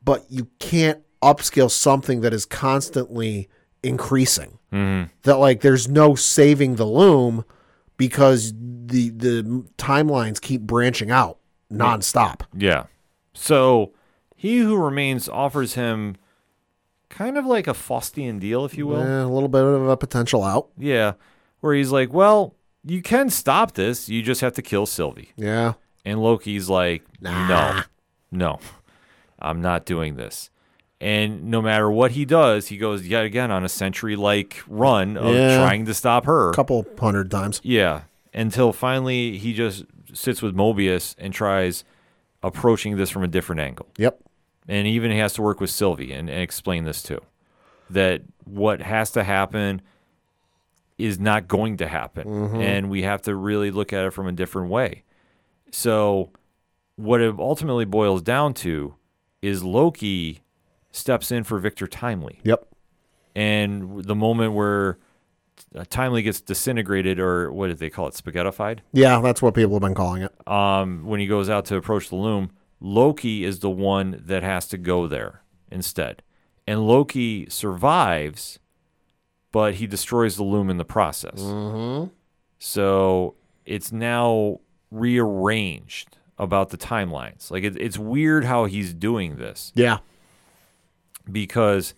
but 0.03 0.25
you 0.29 0.47
can't 0.59 1.01
upscale 1.23 1.71
something 1.71 2.21
that 2.21 2.33
is 2.33 2.45
constantly 2.45 3.49
increasing." 3.83 4.59
that 5.23 5.37
like 5.39 5.61
there's 5.61 5.87
no 5.87 6.13
saving 6.13 6.75
the 6.75 6.85
loom 6.85 7.43
because 7.97 8.53
the 8.85 9.09
the 9.09 9.65
timelines 9.79 10.39
keep 10.39 10.61
branching 10.61 11.09
out 11.09 11.39
nonstop. 11.73 12.41
yeah. 12.55 12.83
So 13.33 13.93
he 14.35 14.59
who 14.59 14.77
remains 14.77 15.27
offers 15.27 15.73
him 15.73 16.17
kind 17.09 17.35
of 17.37 17.45
like 17.47 17.67
a 17.67 17.73
Faustian 17.73 18.39
deal, 18.39 18.63
if 18.63 18.77
you 18.77 18.85
will. 18.85 19.01
Eh, 19.01 19.23
a 19.23 19.25
little 19.27 19.49
bit 19.49 19.63
of 19.63 19.87
a 19.87 19.97
potential 19.97 20.43
out. 20.43 20.69
Yeah, 20.77 21.13
where 21.61 21.73
he's 21.73 21.91
like, 21.91 22.13
"Well, 22.13 22.55
you 22.85 23.01
can 23.01 23.29
stop 23.31 23.73
this. 23.73 24.07
You 24.07 24.21
just 24.21 24.41
have 24.41 24.53
to 24.53 24.61
kill 24.61 24.85
Sylvie." 24.85 25.31
Yeah. 25.35 25.73
And 26.05 26.21
Loki's 26.21 26.69
like, 26.69 27.03
no, 27.21 27.81
no, 28.31 28.59
I'm 29.39 29.61
not 29.61 29.85
doing 29.85 30.15
this. 30.15 30.49
And 31.01 31.45
no 31.45 31.61
matter 31.61 31.89
what 31.89 32.11
he 32.11 32.25
does, 32.25 32.67
he 32.67 32.77
goes 32.77 33.07
yet 33.07 33.23
again 33.25 33.51
on 33.51 33.63
a 33.63 33.69
century 33.69 34.15
like 34.17 34.61
run 34.67 35.15
of 35.17 35.33
Yeah. 35.33 35.57
trying 35.57 35.85
to 35.85 35.93
stop 35.93 36.25
her. 36.25 36.49
A 36.49 36.53
couple 36.53 36.85
hundred 36.99 37.31
times. 37.31 37.61
Yeah. 37.63 38.01
Until 38.33 38.73
finally 38.73 39.37
he 39.37 39.53
just 39.53 39.85
sits 40.13 40.41
with 40.41 40.55
Mobius 40.55 41.15
and 41.17 41.33
tries 41.33 41.83
approaching 42.43 42.97
this 42.97 43.09
from 43.09 43.23
a 43.23 43.27
different 43.27 43.61
angle. 43.61 43.87
Yep. 43.97 44.19
And 44.67 44.87
even 44.87 45.11
he 45.11 45.17
has 45.19 45.33
to 45.33 45.41
work 45.41 45.59
with 45.61 45.69
Sylvie 45.69 46.11
and, 46.11 46.29
and 46.29 46.41
explain 46.41 46.83
this 46.83 47.01
too. 47.01 47.21
That 47.89 48.21
what 48.43 48.81
has 48.81 49.11
to 49.11 49.23
happen 49.23 49.81
is 50.97 51.17
not 51.19 51.47
going 51.47 51.77
to 51.77 51.87
happen. 51.87 52.27
Mm-hmm. 52.27 52.55
And 52.61 52.89
we 52.89 53.03
have 53.03 53.21
to 53.23 53.35
really 53.35 53.71
look 53.71 53.93
at 53.93 54.05
it 54.05 54.11
from 54.11 54.27
a 54.27 54.31
different 54.33 54.69
way. 54.69 55.03
So, 55.71 56.31
what 56.95 57.21
it 57.21 57.35
ultimately 57.39 57.85
boils 57.85 58.21
down 58.21 58.53
to 58.55 58.95
is 59.41 59.63
Loki 59.63 60.41
steps 60.91 61.31
in 61.31 61.43
for 61.43 61.59
Victor 61.59 61.87
Timely. 61.87 62.39
Yep. 62.43 62.67
And 63.35 64.03
the 64.03 64.15
moment 64.15 64.53
where 64.53 64.97
uh, 65.75 65.85
Timely 65.89 66.21
gets 66.23 66.41
disintegrated, 66.41 67.19
or 67.19 67.51
what 67.51 67.67
did 67.67 67.77
they 67.79 67.89
call 67.89 68.07
it, 68.07 68.13
spaghettified? 68.15 68.79
Yeah, 68.91 69.21
that's 69.21 69.41
what 69.41 69.53
people 69.53 69.73
have 69.75 69.81
been 69.81 69.95
calling 69.95 70.23
it. 70.23 70.47
um, 70.47 71.05
when 71.05 71.19
he 71.19 71.27
goes 71.27 71.49
out 71.49 71.65
to 71.65 71.75
approach 71.75 72.09
the 72.09 72.15
loom, 72.15 72.51
Loki 72.81 73.43
is 73.43 73.59
the 73.59 73.69
one 73.69 74.21
that 74.25 74.43
has 74.43 74.67
to 74.69 74.77
go 74.77 75.07
there 75.07 75.43
instead. 75.71 76.23
And 76.65 76.87
Loki 76.87 77.47
survives, 77.49 78.59
but 79.51 79.75
he 79.75 79.87
destroys 79.87 80.35
the 80.35 80.43
loom 80.43 80.69
in 80.69 80.77
the 80.77 80.85
process. 80.85 81.39
So 82.57 83.35
it's 83.65 83.91
now 83.91 84.59
rearranged 84.91 86.17
about 86.37 86.69
the 86.69 86.77
timelines. 86.77 87.51
Like 87.51 87.63
it, 87.63 87.75
it's 87.79 87.97
weird 87.97 88.45
how 88.45 88.65
he's 88.65 88.93
doing 88.93 89.35
this 89.37 89.71
Yeah. 89.75 89.97
because 91.29 91.93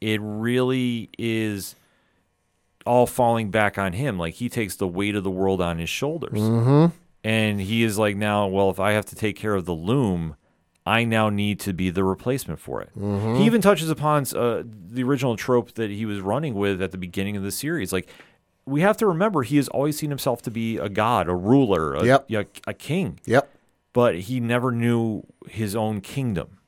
it 0.00 0.20
really 0.22 1.08
is 1.18 1.74
all 2.84 3.06
falling 3.06 3.50
back 3.50 3.78
on 3.78 3.92
him. 3.94 4.18
Like 4.18 4.34
he 4.34 4.48
takes 4.48 4.76
the 4.76 4.86
weight 4.86 5.14
of 5.14 5.24
the 5.24 5.30
world 5.30 5.60
on 5.60 5.78
his 5.78 5.88
shoulders. 5.88 6.38
Mm-hmm. 6.38 6.94
And 7.24 7.60
he 7.60 7.82
is 7.82 7.98
like, 7.98 8.14
now, 8.16 8.46
well, 8.46 8.70
if 8.70 8.78
I 8.78 8.92
have 8.92 9.06
to 9.06 9.16
take 9.16 9.34
care 9.36 9.54
of 9.54 9.64
the 9.64 9.72
loom, 9.74 10.36
I 10.84 11.02
now 11.02 11.28
need 11.28 11.58
to 11.60 11.72
be 11.72 11.90
the 11.90 12.04
replacement 12.04 12.60
for 12.60 12.80
it. 12.80 12.90
He 12.94 13.44
even 13.44 13.60
touches 13.60 13.90
upon 13.90 14.24
uh, 14.36 14.62
the 14.64 15.02
original 15.02 15.36
trope 15.36 15.72
that 15.74 15.90
he 15.90 16.06
was 16.06 16.20
running 16.20 16.54
with 16.54 16.80
at 16.80 16.92
the 16.92 16.98
beginning 16.98 17.36
of 17.36 17.42
the 17.42 17.50
series. 17.50 17.92
Like, 17.92 18.08
we 18.66 18.80
have 18.80 18.96
to 18.98 19.06
remember 19.06 19.42
he 19.42 19.56
has 19.56 19.68
always 19.68 19.96
seen 19.96 20.10
himself 20.10 20.42
to 20.42 20.50
be 20.50 20.76
a 20.76 20.88
god, 20.88 21.28
a 21.28 21.34
ruler, 21.34 21.94
a, 21.94 22.04
Yep. 22.04 22.24
yeah, 22.28 22.42
a 22.66 22.74
king, 22.74 23.20
Yep. 23.24 23.48
but 23.92 24.16
he 24.20 24.40
never 24.40 24.72
knew 24.72 25.22
his 25.48 25.76
own 25.76 26.00
kingdom 26.00 26.58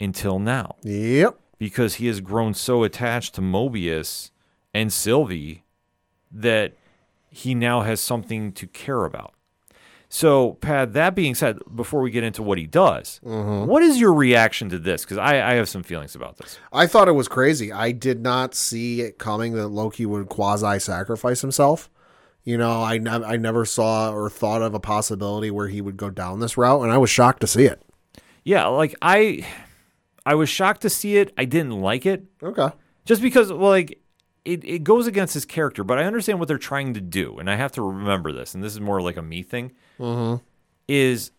until 0.00 0.38
now 0.38 0.76
Yep. 0.84 1.38
because 1.58 1.94
he 1.96 2.06
has 2.06 2.20
grown 2.20 2.54
so 2.54 2.84
attached 2.84 3.34
to 3.34 3.40
Mobius 3.40 4.30
and 4.72 4.92
Sylvie 4.92 5.64
that 6.30 6.74
he 7.30 7.54
now 7.54 7.80
has 7.82 8.00
something 8.00 8.52
to 8.52 8.66
care 8.66 9.04
about. 9.04 9.34
So, 10.10 10.54
Pat, 10.54 10.94
that 10.94 11.14
being 11.14 11.34
said, 11.34 11.58
before 11.74 12.00
we 12.00 12.10
get 12.10 12.24
into 12.24 12.42
what 12.42 12.56
he 12.56 12.66
does, 12.66 13.20
mm-hmm. 13.22 13.68
what 13.68 13.82
is 13.82 14.00
your 14.00 14.14
reaction 14.14 14.70
to 14.70 14.78
this? 14.78 15.04
Because 15.04 15.18
I, 15.18 15.34
I 15.50 15.54
have 15.54 15.68
some 15.68 15.82
feelings 15.82 16.14
about 16.14 16.38
this. 16.38 16.58
I 16.72 16.86
thought 16.86 17.08
it 17.08 17.12
was 17.12 17.28
crazy. 17.28 17.70
I 17.70 17.92
did 17.92 18.22
not 18.22 18.54
see 18.54 19.02
it 19.02 19.18
coming 19.18 19.52
that 19.54 19.68
Loki 19.68 20.06
would 20.06 20.28
quasi 20.28 20.78
sacrifice 20.78 21.42
himself. 21.42 21.90
You 22.42 22.56
know, 22.56 22.82
I, 22.82 22.96
ne- 22.96 23.10
I 23.10 23.36
never 23.36 23.66
saw 23.66 24.10
or 24.10 24.30
thought 24.30 24.62
of 24.62 24.72
a 24.72 24.80
possibility 24.80 25.50
where 25.50 25.68
he 25.68 25.82
would 25.82 25.98
go 25.98 26.08
down 26.08 26.40
this 26.40 26.56
route, 26.56 26.80
and 26.80 26.90
I 26.90 26.96
was 26.96 27.10
shocked 27.10 27.42
to 27.42 27.46
see 27.46 27.64
it. 27.66 27.82
Yeah, 28.44 28.66
like 28.66 28.94
I 29.02 29.46
I 30.24 30.34
was 30.34 30.48
shocked 30.48 30.80
to 30.82 30.90
see 30.90 31.18
it. 31.18 31.34
I 31.36 31.44
didn't 31.44 31.78
like 31.80 32.06
it. 32.06 32.24
Okay. 32.42 32.70
just 33.04 33.20
because 33.20 33.52
well 33.52 33.70
like 33.70 34.00
it, 34.46 34.64
it 34.64 34.84
goes 34.84 35.06
against 35.06 35.34
his 35.34 35.44
character 35.44 35.84
but 35.84 35.98
i 35.98 36.04
understand 36.04 36.38
what 36.38 36.48
they're 36.48 36.56
trying 36.56 36.94
to 36.94 37.00
do 37.00 37.36
and 37.38 37.50
i 37.50 37.56
have 37.56 37.72
to 37.72 37.82
remember 37.82 38.32
this 38.32 38.54
and 38.54 38.64
this 38.64 38.72
is 38.72 38.80
more 38.80 39.02
like 39.02 39.18
a 39.18 39.22
me 39.22 39.42
thing 39.42 39.72
Mm-hmm. 39.98 40.42
is 40.86 41.30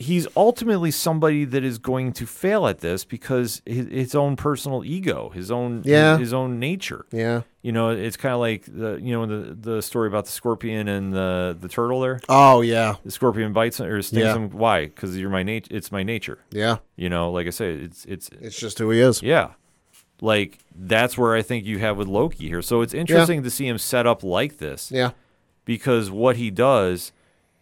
he's 0.00 0.28
ultimately 0.36 0.92
somebody 0.92 1.44
that 1.44 1.64
is 1.64 1.78
going 1.78 2.12
to 2.12 2.24
fail 2.24 2.68
at 2.68 2.78
this 2.78 3.04
because 3.04 3.60
his, 3.66 3.86
his 3.88 4.14
own 4.14 4.36
personal 4.36 4.84
ego 4.84 5.30
his 5.30 5.50
own 5.50 5.82
Yeah. 5.84 6.16
his, 6.18 6.32
own 6.32 6.60
nature 6.60 7.04
Yeah. 7.10 7.42
you 7.62 7.72
know 7.72 7.88
it's 7.90 8.16
kind 8.16 8.32
of 8.32 8.38
like 8.40 8.64
the 8.66 9.00
you 9.02 9.10
know 9.12 9.26
the 9.26 9.54
the 9.54 9.82
story 9.82 10.06
about 10.06 10.26
the 10.26 10.30
scorpion 10.30 10.86
and 10.86 11.12
the 11.12 11.56
the 11.60 11.68
turtle 11.68 12.00
there 12.00 12.20
Oh, 12.28 12.60
yeah. 12.60 12.94
the 13.04 13.10
scorpion 13.10 13.52
bites 13.52 13.80
him 13.80 13.86
or 13.86 14.00
stings 14.02 14.22
Yeah. 14.24 14.36
him 14.36 14.50
why 14.50 14.84
because 14.86 15.16
you're 15.18 15.30
my 15.30 15.42
nature 15.42 15.74
it's 15.74 15.90
my 15.90 16.04
nature 16.04 16.38
Yeah. 16.52 16.76
you 16.94 17.08
know 17.08 17.32
like 17.32 17.48
i 17.48 17.50
say 17.50 17.72
it's 17.74 18.04
it's 18.04 18.30
It's 18.40 18.56
just 18.58 18.78
who 18.78 18.90
he 18.90 19.00
is. 19.00 19.20
yeah. 19.22 19.54
Like 20.20 20.58
that's 20.74 21.16
where 21.16 21.36
I 21.36 21.42
think 21.42 21.64
you 21.64 21.78
have 21.78 21.96
with 21.96 22.08
Loki 22.08 22.48
here. 22.48 22.60
So 22.60 22.80
it's 22.82 22.92
interesting 22.92 23.44
to 23.44 23.50
see 23.50 23.68
him 23.68 23.78
set 23.78 24.04
up 24.04 24.24
like 24.24 24.58
this 24.58 24.90
Yeah. 24.90 25.10
because 25.64 26.10
what 26.10 26.36
he 26.36 26.50
does 26.50 27.12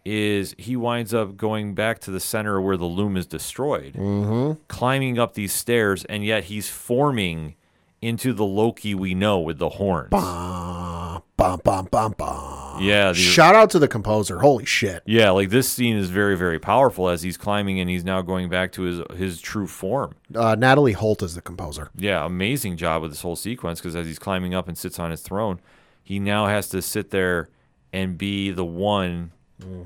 is 0.06 0.54
he 0.56 0.76
winds 0.76 1.12
up 1.12 1.36
going 1.36 1.74
back 1.74 1.98
to 1.98 2.10
the 2.12 2.20
center 2.20 2.60
where 2.60 2.76
the 2.76 2.84
loom 2.84 3.16
is 3.16 3.26
destroyed, 3.26 3.94
Mm-hmm. 3.94 4.60
climbing 4.68 5.18
up 5.18 5.34
these 5.34 5.52
stairs, 5.52 6.04
and 6.04 6.24
yet 6.24 6.44
he's 6.44 6.68
forming 6.70 7.56
into 8.00 8.32
the 8.32 8.44
Loki 8.44 8.94
we 8.94 9.14
know 9.14 9.40
with 9.40 9.58
the 9.58 9.70
horns. 9.70 10.10
Bum, 10.10 11.60
bum, 11.90 12.14
bum. 12.16 12.80
Yeah, 12.80 13.08
the- 13.08 13.14
Shout 13.14 13.54
out 13.54 13.70
to 13.70 13.78
the 13.78 13.88
composer. 13.88 14.38
Holy 14.40 14.64
shit. 14.64 15.02
yeah, 15.06 15.30
like 15.30 15.50
this 15.50 15.68
scene 15.68 15.96
is 15.96 16.08
very, 16.10 16.36
very 16.36 16.58
powerful 16.58 17.08
as 17.08 17.22
he's 17.22 17.36
climbing 17.36 17.80
and 17.80 17.88
he's 17.90 18.04
now 18.04 18.22
going 18.22 18.48
back 18.48 18.70
to 18.72 18.82
his 18.82 19.00
his 19.16 19.40
true 19.40 19.66
form. 19.66 20.14
Uh, 20.34 20.54
Natalie 20.54 20.92
Holt 20.92 21.22
is 21.22 21.34
the 21.34 21.42
composer. 21.42 21.90
yeah, 21.96 22.24
amazing 22.24 22.76
job 22.76 23.02
with 23.02 23.10
this 23.10 23.22
whole 23.22 23.36
sequence 23.36 23.80
because 23.80 23.96
as 23.96 24.06
he's 24.06 24.18
climbing 24.18 24.54
up 24.54 24.68
and 24.68 24.76
sits 24.78 24.98
on 24.98 25.10
his 25.10 25.22
throne, 25.22 25.58
he 26.04 26.18
now 26.20 26.46
has 26.46 26.68
to 26.68 26.80
sit 26.82 27.10
there 27.10 27.48
and 27.92 28.18
be 28.18 28.50
the 28.50 28.64
one 28.64 29.32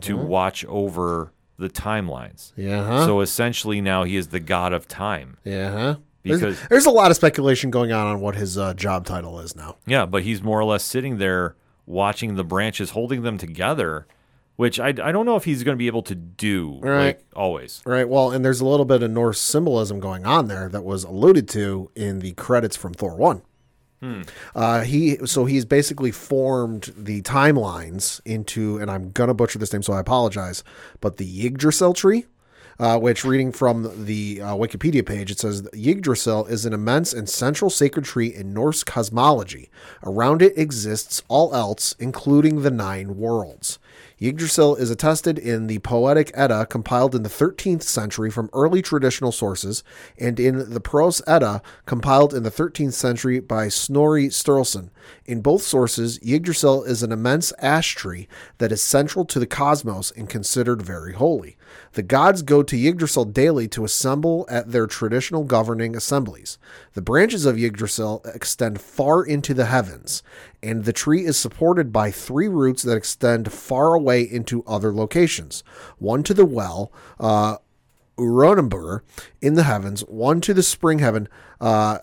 to 0.03 0.17
watch 0.17 0.65
over 0.67 1.33
the 1.59 1.69
timelines. 1.69 2.53
Yeah. 2.57 2.85
Huh? 2.85 3.07
So 3.07 3.21
essentially, 3.21 3.81
now 3.81 4.05
he 4.05 4.17
is 4.17 4.29
the 4.29 4.41
god 4.41 4.73
of 4.73 4.89
time. 4.89 5.37
yeah. 5.45 5.71
Huh? 5.71 5.97
There's, 6.23 6.41
Because- 6.41 6.61
there's 6.69 6.87
a 6.87 6.91
lot 6.91 7.11
of 7.11 7.17
speculation 7.17 7.71
going 7.71 7.93
on 7.93 8.07
on 8.07 8.21
what 8.21 8.35
his 8.37 8.59
uh, 8.59 8.75
job 8.75 9.07
title 9.07 9.41
is 9.41 9.57
now. 9.57 9.77
Yeah, 9.87 10.05
but 10.05 10.23
he's 10.23 10.43
more 10.43 10.61
or 10.61 10.65
less 10.65 10.85
sitting 10.85 11.17
there 11.17 11.57
watching 11.87 12.35
the 12.35 12.45
branches, 12.45 12.91
holding 12.91 13.23
them 13.23 13.39
together, 13.39 14.07
which 14.57 14.79
I, 14.79 14.89
I 14.89 15.13
don't 15.13 15.25
know 15.25 15.37
if 15.37 15.45
he's 15.45 15.63
going 15.65 15.75
to 15.75 15.79
be 15.79 15.87
able 15.87 16.03
to 16.03 16.15
do 16.15 16.79
Right. 16.83 17.07
like 17.07 17.25
always. 17.35 17.81
Right. 17.87 18.07
Well, 18.07 18.31
and 18.33 18.45
there's 18.45 18.61
a 18.61 18.67
little 18.67 18.85
bit 18.85 19.03
of 19.03 19.11
Norse 19.11 19.41
symbolism 19.41 19.99
going 19.99 20.27
on 20.27 20.49
there 20.49 20.69
that 20.69 20.85
was 20.85 21.05
alluded 21.05 21.49
to 21.51 21.91
in 21.97 22.19
the 22.19 22.33
credits 22.33 22.77
from 22.77 22.93
Thor 22.93 23.17
One. 24.01 24.25
Uh, 24.55 24.83
he 24.83 25.19
so 25.27 25.45
he's 25.45 25.65
basically 25.65 26.11
formed 26.11 26.93
the 26.97 27.23
timelines 27.23 28.21
into, 28.25 28.79
and 28.79 28.91
I'm 28.91 29.13
gonna 29.13 29.35
butcher 29.35 29.59
this 29.59 29.73
name, 29.73 29.83
so 29.83 29.93
I 29.93 30.01
apologize, 30.01 30.65
but 31.01 31.17
the 31.19 31.47
Yggdrasil 31.47 31.95
tree. 31.95 32.27
Uh, 32.79 32.99
which, 32.99 33.27
reading 33.27 33.53
from 33.53 34.07
the 34.07 34.41
uh, 34.41 34.55
Wikipedia 34.55 35.05
page, 35.05 35.31
it 35.31 35.39
says 35.39 35.69
Yggdrasil 35.75 36.47
is 36.47 36.65
an 36.65 36.73
immense 36.73 37.13
and 37.13 37.29
central 37.29 37.71
sacred 37.71 38.07
tree 38.07 38.35
in 38.35 38.55
Norse 38.55 38.83
cosmology. 38.85 39.69
Around 40.03 40.41
it 40.41 40.57
exists 40.57 41.23
all 41.29 41.55
else, 41.55 41.95
including 41.99 42.63
the 42.63 42.71
nine 42.71 43.19
worlds. 43.19 43.79
Yggdrasil 44.23 44.77
is 44.77 44.91
attested 44.91 45.39
in 45.39 45.67
the 45.67 45.79
Poetic 45.79 46.31
Edda, 46.35 46.67
compiled 46.67 47.15
in 47.15 47.23
the 47.23 47.31
13th 47.31 47.83
century 47.83 48.31
from 48.31 48.51
early 48.53 48.83
traditional 48.83 49.33
sources, 49.33 49.83
and 50.19 50.39
in 50.39 50.75
the 50.75 50.81
Prose 50.81 51.23
Edda, 51.27 51.63
compiled 51.87 52.35
in 52.35 52.43
the 52.43 52.51
13th 52.51 52.93
century 52.93 53.41
by 53.41 53.69
Snorri 53.69 54.29
Sturluson. 54.29 54.91
In 55.25 55.41
both 55.41 55.63
sources, 55.63 56.19
Yggdrasil 56.23 56.85
is 56.85 57.03
an 57.03 57.13
immense 57.13 57.55
ash 57.61 57.95
tree 57.95 58.29
that 58.59 58.73
is 58.73 58.83
central 58.83 59.25
to 59.25 59.39
the 59.39 59.47
cosmos 59.47 60.11
and 60.11 60.29
considered 60.29 60.83
very 60.83 61.15
holy. 61.15 61.57
The 61.93 62.03
gods 62.03 62.43
go 62.43 62.63
to 62.63 62.77
Yggdrasil 62.77 63.25
daily 63.27 63.69
to 63.69 63.85
assemble 63.85 64.45
at 64.51 64.71
their 64.71 64.87
traditional 64.87 65.45
governing 65.45 65.97
assemblies. 65.97 66.59
The 66.93 67.01
branches 67.01 67.47
of 67.47 67.57
Yggdrasil 67.57 68.21
extend 68.35 68.83
far 68.83 69.25
into 69.25 69.55
the 69.55 69.67
heavens, 69.67 70.23
and 70.63 70.85
the 70.85 70.93
tree 70.93 71.25
is 71.25 71.37
supported 71.37 71.93
by 71.93 72.11
three 72.11 72.49
roots 72.49 72.83
that 72.83 72.97
extend 72.97 73.53
far 73.53 73.95
away 73.95 74.23
into 74.23 74.65
other 74.67 74.93
locations. 74.93 75.65
One 75.99 76.23
to 76.25 76.35
the 76.35 76.45
well, 76.45 76.93
uh, 77.19 77.57
in 79.41 79.55
the 79.55 79.63
heavens, 79.63 80.03
one 80.03 80.41
to 80.43 80.53
the 80.53 80.63
spring 80.63 80.99
heaven, 80.99 81.29
uh, 81.61 81.99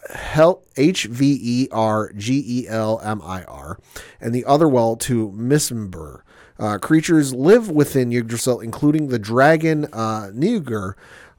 H 0.76 1.06
V 1.06 1.40
E 1.42 1.68
R 1.72 2.12
G 2.14 2.44
E 2.46 2.68
L 2.68 3.00
M 3.04 3.22
I 3.24 3.44
R, 3.44 3.80
and 4.20 4.34
the 4.34 4.46
other 4.46 4.68
well 4.68 4.96
to 4.98 5.30
Mismbur. 5.32 6.22
Uh, 6.60 6.80
creatures 6.80 7.36
live 7.36 7.70
within 7.70 8.12
Yggdrasil, 8.12 8.62
including 8.62 9.10
the 9.10 9.20
dragon 9.20 9.86
uh, 9.94 10.32
uh, 10.32 10.94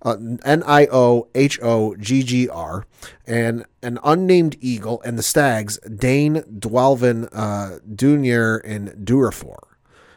N 0.04 0.62
I 0.66 0.86
O 0.90 1.28
H 1.34 1.58
O 1.62 1.94
G 1.96 2.22
G 2.22 2.48
R, 2.48 2.86
and 3.26 3.64
an 3.82 3.98
unnamed 4.04 4.56
eagle, 4.60 5.02
and 5.04 5.18
the 5.18 5.22
stags 5.22 5.78
Dane, 5.78 6.42
Dwalvin, 6.42 7.28
uh, 7.32 7.78
Dunir, 7.88 8.60
and 8.64 8.90
Durafor. 9.06 9.58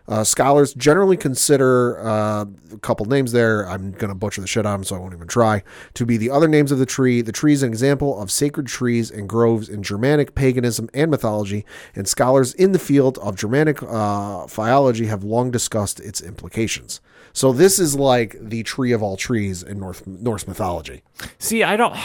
Uh, 0.08 0.24
scholars 0.26 0.74
generally 0.74 1.16
consider 1.16 2.00
uh, 2.06 2.44
a 2.74 2.78
couple 2.80 3.06
names 3.06 3.32
there. 3.32 3.66
I'm 3.70 3.92
going 3.92 4.10
to 4.10 4.16
butcher 4.16 4.42
the 4.42 4.48
shit 4.48 4.66
out 4.66 4.74
of 4.74 4.80
them, 4.80 4.84
so 4.84 4.96
I 4.96 5.00
won't 5.00 5.14
even 5.14 5.28
try. 5.28 5.64
To 5.94 6.06
be 6.06 6.18
the 6.18 6.30
other 6.30 6.50
names 6.50 6.72
of 6.72 6.80
the 6.80 6.86
tree. 6.86 7.22
The 7.22 7.32
tree 7.32 7.54
is 7.54 7.64
an 7.64 7.70
example 7.70 8.22
of 8.22 8.30
sacred 8.30 8.68
trees 8.68 9.10
and 9.10 9.30
groves 9.30 9.70
in 9.70 9.84
Germanic 9.84 10.36
paganism 10.36 10.90
and 10.94 11.12
mythology, 11.12 11.66
and 11.96 12.10
scholars 12.10 12.54
in 12.56 12.74
the 12.74 12.80
field 12.80 13.20
of 13.20 13.38
Germanic 13.38 13.82
uh, 13.84 14.48
philology 14.48 15.06
have 15.06 15.24
long 15.24 15.50
discussed 15.50 16.00
its 16.02 16.20
implications. 16.20 17.00
So 17.34 17.54
this 17.54 17.80
is 17.80 17.96
like 17.96 18.36
the 18.40 18.64
tree 18.64 18.92
of 18.92 19.02
all 19.02 19.18
trees 19.18 19.64
in 19.64 19.80
North 19.80 20.06
Norse 20.06 20.48
mythology. 20.48 21.04
See, 21.40 21.64
I 21.64 21.76
don't. 21.76 21.96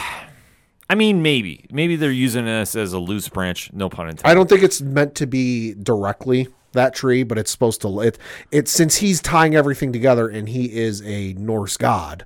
I 0.88 0.94
mean, 0.94 1.20
maybe, 1.20 1.66
maybe 1.70 1.96
they're 1.96 2.12
using 2.12 2.44
this 2.44 2.76
as 2.76 2.92
a 2.92 2.98
loose 2.98 3.28
branch. 3.28 3.72
No 3.72 3.88
pun 3.88 4.08
intended. 4.08 4.30
I 4.30 4.34
don't 4.34 4.48
think 4.48 4.62
it's 4.62 4.80
meant 4.80 5.16
to 5.16 5.26
be 5.26 5.74
directly 5.74 6.46
that 6.72 6.94
tree, 6.94 7.24
but 7.24 7.38
it's 7.38 7.50
supposed 7.50 7.80
to. 7.82 8.00
It, 8.00 8.18
it 8.52 8.68
since 8.68 8.96
he's 8.96 9.20
tying 9.20 9.56
everything 9.56 9.92
together 9.92 10.28
and 10.28 10.48
he 10.48 10.76
is 10.76 11.02
a 11.02 11.32
Norse 11.34 11.76
god. 11.76 12.24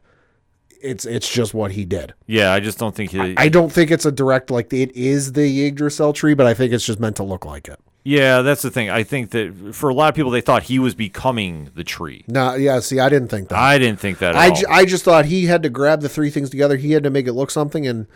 It's 0.83 1.05
it's 1.05 1.31
just 1.31 1.53
what 1.53 1.73
he 1.73 1.85
did. 1.85 2.15
Yeah, 2.27 2.53
I 2.53 2.61
just 2.61 2.79
don't 2.79 2.95
think 2.95 3.11
he. 3.11 3.35
I 3.37 3.49
don't 3.51 3.71
think 3.71 3.91
it's 3.91 4.07
a 4.07 4.13
direct 4.13 4.51
like 4.51 4.73
it 4.73 4.95
is 4.97 5.33
the 5.33 5.67
Yggdrasil 5.67 6.15
tree, 6.15 6.33
but 6.35 6.47
I 6.47 6.55
think 6.55 6.73
it's 6.73 6.87
just 6.87 6.99
meant 6.99 7.17
to 7.17 7.23
look 7.23 7.45
like 7.45 7.69
it. 7.69 7.79
Yeah, 8.03 8.43
that's 8.43 8.63
the 8.63 8.71
thing. 8.71 8.89
I 8.91 9.03
think 9.03 9.31
that 9.31 9.73
for 9.75 9.89
a 9.91 9.95
lot 9.95 10.09
of 10.09 10.15
people, 10.15 10.31
they 10.31 10.41
thought 10.41 10.65
he 10.65 10.79
was 10.79 10.95
becoming 10.95 11.71
the 11.75 11.85
tree. 11.85 12.25
No, 12.29 12.55
yeah. 12.55 12.81
See, 12.81 12.99
I 12.99 13.09
didn't 13.09 13.29
think 13.29 13.49
that. 13.49 13.59
I 13.59 13.79
didn't 13.79 14.01
think 14.01 14.19
that. 14.19 14.35
At 14.35 14.41
I, 14.41 14.49
all. 14.49 14.55
ju- 14.55 14.67
I 14.71 14.85
just 14.85 15.05
thought 15.05 15.27
he 15.27 15.47
had 15.47 15.63
to 15.63 15.69
grab 15.69 16.01
the 16.01 16.09
three 16.09 16.31
things 16.31 16.51
together. 16.51 16.77
He 16.77 16.93
had 16.93 17.03
to 17.03 17.11
make 17.11 17.27
it 17.27 17.33
look 17.35 17.51
something, 17.51 17.87
and 17.87 18.07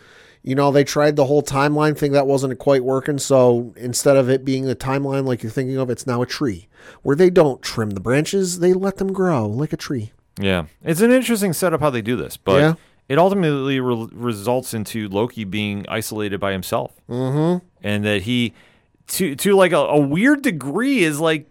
you 0.41 0.55
know 0.55 0.71
they 0.71 0.83
tried 0.83 1.15
the 1.15 1.25
whole 1.25 1.43
timeline 1.43 1.97
thing 1.97 2.11
that 2.13 2.25
wasn't 2.27 2.57
quite 2.57 2.83
working. 2.83 3.19
So 3.19 3.73
instead 3.77 4.17
of 4.17 4.29
it 4.29 4.43
being 4.43 4.65
the 4.65 4.75
timeline 4.75 5.25
like 5.25 5.43
you're 5.43 5.51
thinking 5.51 5.77
of, 5.77 5.89
it's 5.89 6.07
now 6.07 6.21
a 6.21 6.25
tree 6.25 6.67
where 7.03 7.15
they 7.15 7.29
don't 7.29 7.61
trim 7.61 7.91
the 7.91 7.99
branches; 8.01 8.59
they 8.59 8.73
let 8.73 8.97
them 8.97 9.13
grow 9.13 9.45
like 9.47 9.71
a 9.73 9.77
tree. 9.77 10.11
Yeah, 10.39 10.65
it's 10.83 11.01
an 11.01 11.11
interesting 11.11 11.53
setup 11.53 11.79
how 11.79 11.89
they 11.91 12.01
do 12.01 12.15
this, 12.15 12.35
but 12.37 12.59
Yeah. 12.59 12.73
it 13.07 13.17
ultimately 13.17 13.79
re- 13.79 14.09
results 14.11 14.73
into 14.73 15.07
Loki 15.07 15.45
being 15.45 15.85
isolated 15.87 16.39
by 16.39 16.51
himself, 16.51 16.91
mm-hmm. 17.09 17.65
and 17.81 18.03
that 18.03 18.23
he 18.23 18.53
to 19.07 19.35
to 19.35 19.55
like 19.55 19.71
a, 19.71 19.77
a 19.77 19.99
weird 19.99 20.41
degree 20.41 20.99
is 21.03 21.19
like 21.19 21.49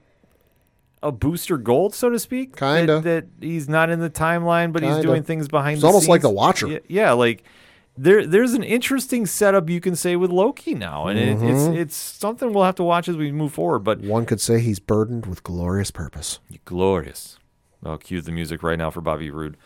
a 1.03 1.13
booster 1.13 1.59
gold, 1.59 1.95
so 1.95 2.09
to 2.11 2.19
speak. 2.19 2.57
Kinda. 2.57 3.01
that, 3.01 3.03
that 3.41 3.47
he's 3.47 3.69
not 3.69 3.91
in 3.91 4.01
the 4.01 4.11
timeline, 4.11 4.73
but 4.73 4.83
he's 4.83 4.93
Kinda. 4.95 5.03
doing 5.07 5.23
things 5.23 5.49
behind. 5.49 5.75
It's 5.75 5.83
the 5.83 5.87
almost 5.89 6.09
like 6.09 6.23
scenes. 6.23 6.31
the 6.31 6.35
Watcher. 6.35 6.67
Yeah, 6.69 6.79
yeah, 6.89 7.13
like 7.13 7.45
there 7.97 8.27
there's 8.27 8.55
an 8.55 8.63
interesting 8.65 9.27
setup 9.27 9.69
you 9.71 9.81
can 9.81 9.95
say 9.97 10.17
with 10.17 10.31
Loki 10.31 10.75
now, 10.75 11.07
and 11.07 11.19
Mm-hmm. 11.19 11.47
it's 11.75 11.79
it's 11.81 11.97
something 11.97 12.53
we'll 12.53 12.65
have 12.65 12.75
to 12.77 12.83
watch 12.85 13.09
as 13.09 13.17
we 13.17 13.31
move 13.33 13.53
forward. 13.53 13.81
But 13.81 14.01
One 14.01 14.25
could 14.27 14.41
say 14.41 14.61
he's 14.61 14.79
burdened 14.81 15.27
with 15.27 15.43
glorious 15.43 15.91
purpose. 15.91 16.39
glorious. 16.65 17.39
I'll 17.85 17.99
cue 17.99 18.23
the 18.23 18.33
music 18.33 18.63
right 18.63 18.79
now 18.79 18.91
for 18.91 19.03
Bobby 19.03 19.31
Roode. 19.31 19.59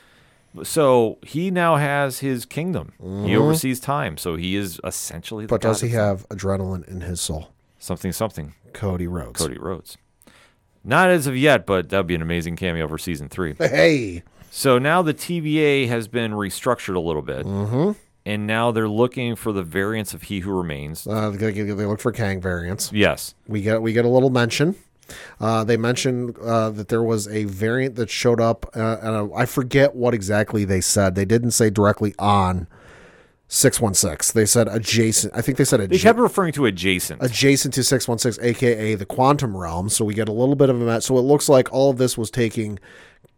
So 0.65 1.19
he 1.23 1.53
now 1.53 1.77
has 1.77 2.19
his 2.19 2.45
kingdom. 2.45 2.93
He 3.25 3.37
oversees 3.37 3.79
time, 3.79 4.17
so 4.17 4.35
he 4.35 4.57
is 4.57 4.81
essentially. 4.83 5.47
The 5.47 5.55
Mm-hmm. 5.55 5.55
But 5.55 5.61
does 5.63 5.81
he 5.83 5.89
of 5.89 5.93
have 5.95 6.29
adrenaline 6.31 6.87
in 6.89 7.03
his 7.03 7.21
soul? 7.21 7.51
Something? 7.79 8.13
Something. 8.13 8.55
Cody 8.73 9.07
Rhodes. 9.07 9.41
Cody 9.41 9.59
Rhodes. 9.59 9.97
Not 10.85 11.11
as 11.11 11.27
of 11.27 11.37
yet, 11.37 11.67
but 11.67 11.89
that'd 11.91 12.07
be 12.07 12.15
an 12.15 12.23
amazing 12.23 12.57
cameo 12.57 12.89
for 12.89 12.99
season 12.99 13.29
three. 13.29 13.55
Hey, 13.59 14.23
So 14.51 14.79
now 14.79 15.03
the 15.03 15.13
TVA 15.13 15.89
has 15.89 16.09
been 16.09 16.33
restructured 16.33 16.95
a 16.95 17.01
little 17.01 17.23
bit, 17.23 17.45
mm-hmm. 17.45 17.93
and 18.25 18.47
now 18.47 18.71
they're 18.71 18.89
looking 18.89 19.37
for 19.37 19.53
the 19.53 19.63
variants 19.63 20.15
of 20.15 20.23
He 20.23 20.41
Who 20.41 20.57
Remains. 20.57 21.07
uh, 21.07 21.31
they, 21.31 21.53
look 21.53 22.01
for 22.01 22.13
Kang 22.13 22.41
variants. 22.41 22.91
Yes, 22.93 23.35
We 23.47 23.61
get 23.61 23.83
we 23.83 23.93
get 23.93 24.05
a 24.05 24.09
little 24.09 24.31
mention. 24.31 24.77
Uh, 25.41 25.65
they 25.65 25.77
mentioned 25.77 26.37
uh, 26.39 26.71
that 26.71 26.89
there 26.89 27.03
was 27.03 27.29
a 27.29 27.45
variant 27.45 27.97
that 27.97 28.11
showed 28.11 28.41
up, 28.41 28.67
uh, 28.77 28.99
and 29.01 29.33
I 29.35 29.47
forget 29.47 29.95
what 29.95 30.15
exactly 30.15 30.65
they 30.65 30.81
said. 30.81 31.15
They 31.15 31.25
didn't 31.25 31.53
say 31.53 31.71
directly 31.71 32.15
on 32.19 32.67
six 33.49 33.81
one 33.81 33.95
six. 33.95 34.31
They 34.33 34.45
said 34.47 34.69
adjacent. 34.69 35.33
I 35.35 35.41
think 35.41 35.57
they 35.59 35.65
said 35.65 35.81
adjacent. 35.81 35.91
they 36.03 36.09
kept 36.09 36.19
referring 36.19 36.53
to 36.53 36.67
adjacent. 36.67 37.23
adjacent 37.23 37.75
to 37.75 37.83
616 37.83 38.45
aka 38.45 38.95
the 38.95 39.07
quantum 39.07 39.57
realm 39.57 39.89
so 39.89 40.05
we 40.05 40.15
get 40.15 40.29
a 40.29 40.33
little 40.33 40.55
bit 40.55 40.69
of 40.69 40.81
a 40.81 40.85
match 40.85 41.05
so 41.05 41.17
it 41.19 41.23
looks 41.23 41.49
like 41.49 41.73
all 41.73 41.91
of 41.91 41.97
this 41.99 42.17
was 42.19 42.31
taking 42.31 42.79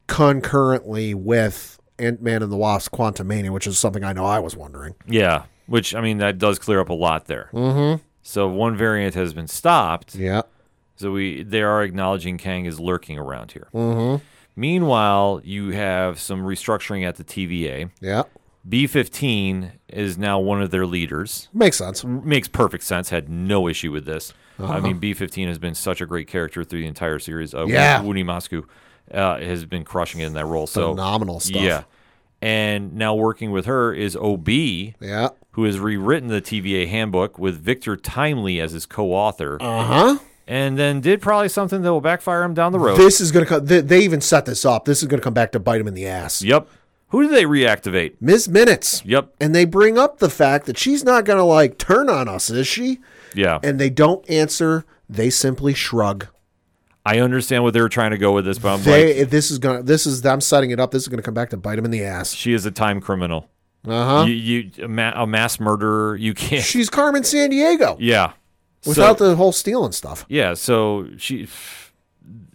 concurrently 0.09 1.15
with 1.15 1.79
ant-man 1.99 2.43
and 2.43 2.51
the 2.51 2.57
wasp 2.57 2.93
Quantumania 2.93 3.51
which 3.51 3.67
is 3.67 3.79
something 3.79 4.03
i 4.03 4.13
know 4.13 4.25
i 4.25 4.39
was 4.39 4.57
wondering 4.57 4.95
yeah, 5.07 5.45
which 5.67 5.95
I 5.95 6.01
mean 6.01 6.19
that 6.19 6.39
does 6.39 6.59
clear 6.59 6.81
up 6.81 6.89
a 6.89 6.95
lot 6.95 7.27
there. 7.27 7.49
Mm-hmm. 7.53 8.03
So 8.23 8.49
one 8.49 8.77
variant 8.77 9.15
has 9.15 9.33
been 9.33 9.47
stopped. 9.47 10.15
yeah 10.17 10.43
So 10.97 11.13
we 11.13 11.45
they 11.45 11.63
are 11.63 11.83
acknowledging 11.85 12.37
Kang 12.39 12.65
is 12.67 12.81
lurking 12.81 13.19
around 13.19 13.53
here. 13.53 13.69
Mm-hmm. 13.73 14.23
Meanwhile, 14.57 15.41
you 15.45 15.71
have 15.71 16.19
some 16.21 16.43
restructuring 16.43 17.07
at 17.07 17.17
the 17.17 17.25
TVA. 17.25 17.91
yeah 18.01 18.25
B15 18.69 19.73
is 19.89 20.19
now 20.19 20.39
one 20.39 20.61
of 20.63 20.71
their 20.71 20.87
leaders. 20.87 21.49
makes 21.53 21.79
sense 21.79 22.05
makes 22.05 22.49
perfect 22.49 22.85
sense. 22.85 23.11
Had 23.11 23.29
no 23.29 23.69
issue 23.69 23.93
with 23.93 24.05
this. 24.05 24.33
I 24.59 24.79
mean, 24.79 24.99
B 24.99 25.15
fifteen 25.15 25.49
has 25.49 25.59
been 25.59 25.75
such 25.75 26.03
a 26.03 26.07
great 26.07 26.29
character 26.29 26.65
through 26.65 26.81
the 26.81 26.87
entire 26.87 27.19
series. 27.19 27.55
Uh, 27.55 27.65
Yeah. 27.67 28.03
Wunmi 28.03 28.25
Mosaku 28.25 28.67
uh, 29.13 29.39
has 29.39 29.65
been 29.65 29.85
crushing 29.85 30.21
it 30.21 30.27
in 30.27 30.35
that 30.35 30.45
role. 30.45 30.67
So 30.67 30.91
Phenomenal 30.95 31.41
stuff. 31.41 31.63
Yeah, 31.63 31.85
and 32.43 32.95
now 32.95 33.15
working 33.15 33.53
with 33.53 33.65
her 33.65 33.95
is 33.95 34.17
Ob, 34.17 34.49
yeah 34.49 35.31
who 35.53 35.65
has 35.65 35.79
rewritten 35.79 36.29
the 36.29 36.41
TVA 36.41 36.89
handbook 36.89 37.39
with 37.39 37.61
Victor 37.61 37.97
Timely 37.97 38.61
as 38.61 38.73
his 38.73 38.87
co-author, 38.87 39.59
uh-huh 39.61 40.19
and 40.51 40.77
then 40.77 41.01
did 41.01 41.23
probably 41.23 41.49
something 41.49 41.83
that 41.83 41.93
will 41.93 42.01
backfire 42.01 42.43
him 42.43 42.55
down 42.55 42.73
the 42.73 42.79
road. 42.79 42.97
this 42.97 43.21
is 43.21 43.31
gonna 43.31 43.47
come 43.47 43.65
they, 43.65 43.81
they 43.81 44.01
even 44.01 44.21
set 44.21 44.47
this 44.47 44.65
up 44.65 44.85
this 44.85 45.01
is 45.01 45.07
gonna 45.07 45.23
come 45.23 45.33
back 45.33 45.53
to 45.53 45.61
bite 45.61 45.81
him 45.81 45.87
in 45.87 45.95
the 45.95 46.07
ass 46.07 46.43
yep. 46.43 46.69
Who 47.11 47.23
do 47.23 47.29
they 47.29 47.45
reactivate? 47.45 48.15
ms 48.21 48.49
minutes 48.49 49.03
Yep. 49.05 49.35
and 49.41 49.55
they 49.55 49.65
bring 49.65 49.99
up 49.99 50.19
the 50.19 50.31
fact 50.31 50.67
that 50.67 50.79
she's 50.79 51.05
not 51.05 51.25
gonna 51.25 51.45
like 51.45 51.79
turn 51.79 52.09
on 52.09 52.29
us 52.29 52.51
is 52.51 52.67
she 52.67 52.99
Yeah. 53.35 53.59
and 53.63 53.79
they 53.79 53.91
don't 53.91 54.29
answer 54.31 54.85
they 55.09 55.31
simply 55.31 55.75
shrug 55.75 56.27
I 57.05 57.19
understand 57.21 57.63
what 57.65 57.73
they 57.73 57.81
were 57.81 57.89
trying 57.89 58.11
to 58.11 58.19
go 58.19 58.33
with 58.33 58.45
this, 58.45 58.59
but 58.59 58.75
I'm 58.75 58.83
they 58.83 59.21
like, 59.21 59.31
this 59.31 59.51
is 59.51 59.59
gonna 59.59 59.83
this 59.83 60.07
is 60.07 60.25
I'm 60.25 60.41
setting 60.41 60.71
it 60.71 60.79
up 60.79 60.91
this 60.91 61.03
is 61.03 61.09
gonna 61.09 61.23
come 61.23 61.35
back 61.35 61.51
to 61.51 61.57
bite 61.57 61.79
him 61.79 61.85
in 61.85 61.91
the 61.91 62.05
ass 62.05 62.33
she 62.33 62.53
is 62.53 62.67
a 62.67 62.71
time 62.71 63.01
criminal. 63.01 63.49
uh-huh 63.89 64.25
You, 64.27 64.35
you 64.35 64.71
a, 64.85 64.89
ma- 64.89 65.13
a 65.15 65.27
mass 65.27 65.59
murderer. 65.59 66.15
You 66.17 66.35
can't. 66.35 66.63
she's 66.65 66.91
carmen 66.91 67.23
Sandiego 67.23 67.97
Yeah. 67.99 68.33
without 68.87 69.19
so, 69.19 69.31
the 69.31 69.37
whole 69.37 69.53
stealing 69.53 69.93
stuff 69.93 70.27
yeah, 70.29 70.55
so 70.55 71.09
she 71.17 71.49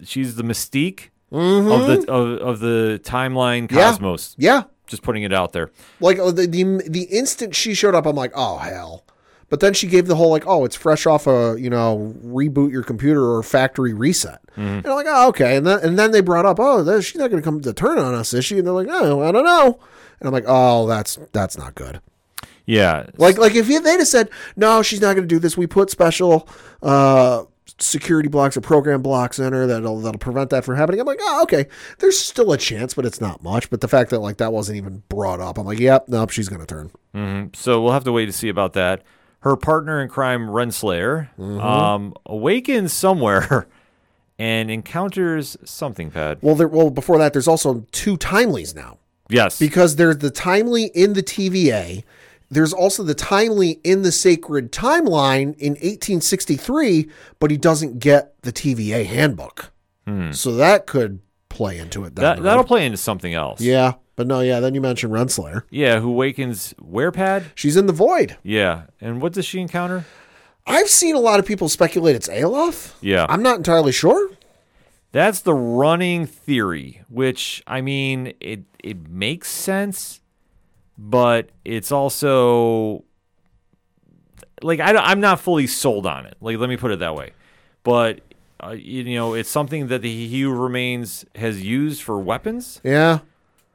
she's 0.03 0.36
the 0.36 0.44
mystique 0.44 1.10
Mm-hmm. 1.35 1.71
of 1.71 1.87
the 1.87 2.11
of, 2.11 2.39
of 2.39 2.59
the 2.59 2.99
timeline 3.03 3.69
cosmos. 3.69 4.35
yeah 4.37 4.63
Just 4.87 5.01
putting 5.03 5.23
it 5.23 5.33
out 5.33 5.51
there. 5.53 5.71
like 5.99 6.17
uh, 6.19 6.31
the, 6.31 6.47
the 6.47 6.63
the 6.89 7.03
instant 7.11 7.53
she 7.55 7.73
showed 7.73 7.93
up 7.95 8.05
i'm 8.05 8.15
like 8.15 8.31
oh 8.35 8.57
hell 8.57 9.03
but 9.49 9.59
then 9.59 9.73
she 9.73 9.87
gave 9.87 10.07
the 10.07 10.15
whole 10.15 10.29
like 10.31 10.45
oh 10.47 10.65
it's 10.65 10.75
fresh 10.75 11.05
off 11.05 11.27
a 11.27 11.55
you 11.59 11.69
know 11.69 12.13
reboot 12.23 12.71
your 12.71 12.83
computer 12.83 13.23
or 13.31 13.43
factory 13.43 13.93
reset 13.93 14.39
and 14.55 14.85
i'm 14.87 14.93
like 14.95 15.05
oh 15.09 15.27
okay 15.29 15.55
and 15.57 15.67
then 15.67 15.79
and 15.83 15.99
then 15.99 16.11
they 16.11 16.21
brought 16.21 16.45
up 16.45 16.57
oh 16.59 16.99
she's 17.01 17.19
not 17.19 17.29
going 17.29 17.41
to 17.41 17.45
come 17.45 17.61
to 17.61 17.73
turn 17.73 17.97
on 17.99 18.13
us 18.15 18.33
is 18.33 18.45
she 18.45 18.57
and 18.57 18.65
they're 18.65 18.73
like 18.73 18.87
oh 18.89 19.21
i 19.21 19.31
don't 19.31 19.45
know 19.45 19.79
and 20.19 20.27
i'm 20.27 20.33
like 20.33 20.45
oh 20.47 20.87
that's 20.87 21.17
that's 21.33 21.57
not 21.57 21.75
good 21.75 21.99
Yeah. 22.67 23.05
Like 23.17 23.37
like 23.37 23.53
if 23.55 23.67
they'd 23.67 23.83
have 23.83 24.07
said 24.07 24.29
no, 24.55 24.81
she's 24.81 24.99
not 25.01 25.13
going 25.15 25.27
to 25.27 25.35
do 25.35 25.37
this. 25.39 25.55
We 25.55 25.67
put 25.67 25.91
special 25.91 26.47
uh, 26.81 27.43
security 27.77 28.30
blocks 28.30 28.56
or 28.56 28.61
program 28.61 29.02
blocks 29.02 29.38
in 29.39 29.52
her 29.53 29.68
that'll 29.68 29.99
that'll 29.99 30.19
prevent 30.19 30.49
that 30.52 30.64
from 30.64 30.76
happening. 30.77 30.99
I'm 31.02 31.06
like, 31.07 31.19
oh, 31.22 31.43
okay. 31.43 31.65
There's 31.99 32.18
still 32.19 32.52
a 32.53 32.57
chance, 32.57 32.93
but 32.93 33.06
it's 33.06 33.19
not 33.19 33.43
much. 33.43 33.69
But 33.69 33.81
the 33.81 33.88
fact 33.88 34.10
that 34.11 34.19
like 34.19 34.38
that 34.38 34.53
wasn't 34.53 34.77
even 34.77 35.03
brought 35.10 35.39
up, 35.41 35.57
I'm 35.57 35.65
like, 35.65 35.80
yep, 35.80 36.06
nope, 36.07 36.30
she's 36.30 36.47
going 36.49 36.65
to 36.65 36.68
turn. 37.14 37.52
so 37.53 37.81
we'll 37.81 37.91
have 37.93 38.03
to 38.06 38.11
wait 38.11 38.26
to 38.27 38.31
see 38.34 38.49
about 38.49 38.73
that. 38.73 39.03
Her 39.41 39.56
partner 39.56 40.02
in 40.02 40.10
crime, 40.10 40.47
Renslayer, 40.47 41.30
Mm-hmm. 41.38 41.60
um, 41.60 42.14
awakens 42.26 42.93
somewhere 42.93 43.68
and 44.39 44.72
encounters 44.72 45.56
something. 45.64 46.11
Pad. 46.11 46.39
Well, 46.41 46.56
there, 46.56 46.68
well 46.68 46.89
before 46.89 47.18
that, 47.19 47.34
there's 47.34 47.47
also 47.47 47.85
two 47.91 48.18
timelies 48.18 48.76
now 48.76 48.97
Yes. 49.30 49.60
because 49.60 49.97
there's 49.97 50.18
the 50.19 50.31
timely 50.31 50.85
in 50.95 51.14
the 51.14 51.22
TVA. 51.23 52.03
There's 52.56 52.72
also 52.72 53.03
the 53.03 53.14
timely 53.14 53.82
in 53.84 54.03
the 54.03 54.14
sacred 54.14 54.72
timeline 54.72 55.57
in 55.57 55.73
1863, 55.73 57.10
but 57.40 57.52
he 57.52 57.57
doesn't 57.57 57.99
get 57.99 58.41
the 58.44 58.53
TVA 58.53 59.06
handbook. 59.06 59.73
So 60.32 60.56
that 60.56 60.86
could 60.88 61.19
play 61.49 61.77
into 61.80 62.06
it. 62.06 62.10
Hmm. 62.10 62.22
that 62.22 62.41
that'll 62.44 62.64
play 62.64 62.86
into 62.86 62.98
something 62.98 63.34
else. 63.34 63.60
Yeah, 63.60 63.95
but 64.15 64.26
no, 64.27 64.40
yeah. 64.40 64.60
Then 64.61 64.73
you 64.73 64.80
mentioned 64.80 65.11
Renslayer. 65.11 65.64
Yeah. 65.69 65.99
Who 65.99 66.11
wakens 66.11 66.73
where? 66.80 67.11
Pad. 67.11 67.45
She's 67.56 67.76
in 67.76 67.88
the 67.88 67.94
void. 67.94 68.38
Yeah. 68.41 68.84
And 69.02 69.22
what 69.22 69.34
does 69.34 69.45
she 69.45 69.60
encounter? 69.60 70.06
I've 70.65 70.90
seen 70.90 71.15
a 71.15 71.19
lot 71.19 71.40
of 71.40 71.45
people 71.45 71.68
speculate 71.68 72.15
it's 72.15 72.30
Alioth. 72.30 72.94
Yeah. 73.02 73.26
I'm 73.27 73.44
not 73.44 73.57
entirely 73.57 73.91
sure. 73.91 74.30
That's 75.11 75.41
the 75.41 75.53
running 75.53 76.26
theory, 76.26 77.02
which 77.10 77.64
I 77.68 77.82
mean, 77.82 78.34
it 78.40 78.64
it 78.84 79.10
makes 79.10 79.49
sense, 79.49 80.22
but 80.97 81.49
it's 81.63 81.91
also 81.91 83.03
like 84.61 84.80
I, 84.80 85.11
am 85.11 85.19
not 85.19 85.39
fully 85.39 85.67
sold 85.67 86.05
on 86.05 86.26
it. 86.26 86.38
Like, 86.41 86.57
let 86.57 86.69
me 86.69 86.77
put 86.77 86.91
it 86.91 86.99
that 86.99 87.15
way. 87.15 87.31
But 87.84 88.22
uh, 88.63 88.72
you 88.72 89.15
know, 89.15 89.34
it's 89.34 89.49
something 89.49 89.88
that 89.88 90.01
the 90.01 90.27
He 90.27 90.41
Who 90.41 90.51
Remains 90.51 91.26
has 91.35 91.63
used 91.63 92.01
for 92.01 92.19
weapons, 92.19 92.80
Yeah, 92.84 93.19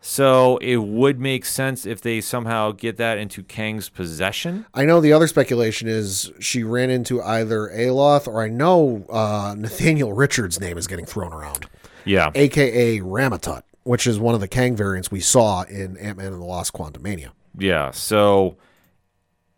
so 0.00 0.56
it 0.58 0.78
would 0.78 1.20
make 1.20 1.44
sense 1.44 1.84
if 1.84 2.00
they 2.00 2.22
somehow 2.22 2.72
get 2.72 2.96
that 2.96 3.18
into 3.18 3.42
Kang's 3.42 3.90
possession. 3.90 4.64
I 4.72 4.86
know. 4.86 5.00
The 5.00 5.12
other 5.12 5.26
speculation 5.26 5.88
is 5.88 6.32
she 6.40 6.64
ran 6.64 6.88
into 6.88 7.22
either 7.22 7.68
Alioth 7.68 8.26
or 8.26 8.42
I 8.42 8.48
know 8.48 9.04
uh, 9.10 9.54
Nathaniel 9.56 10.12
Richards' 10.14 10.58
name 10.58 10.78
is 10.78 10.86
getting 10.86 11.04
thrown 11.04 11.32
around, 11.32 11.66
Yeah, 12.06 12.30
aka 12.34 13.00
Rama-Tut, 13.00 13.64
which 13.90 14.06
is 14.06 14.20
one 14.20 14.36
of 14.36 14.40
the 14.40 14.46
Kang 14.46 14.76
variants 14.76 15.10
we 15.10 15.18
saw 15.18 15.62
in 15.62 15.96
Ant 15.96 16.16
Man 16.16 16.32
and 16.32 16.40
the 16.40 16.46
Lost 16.46 16.72
Quantumania. 16.72 17.30
yeah. 17.58 17.90
So 17.90 18.56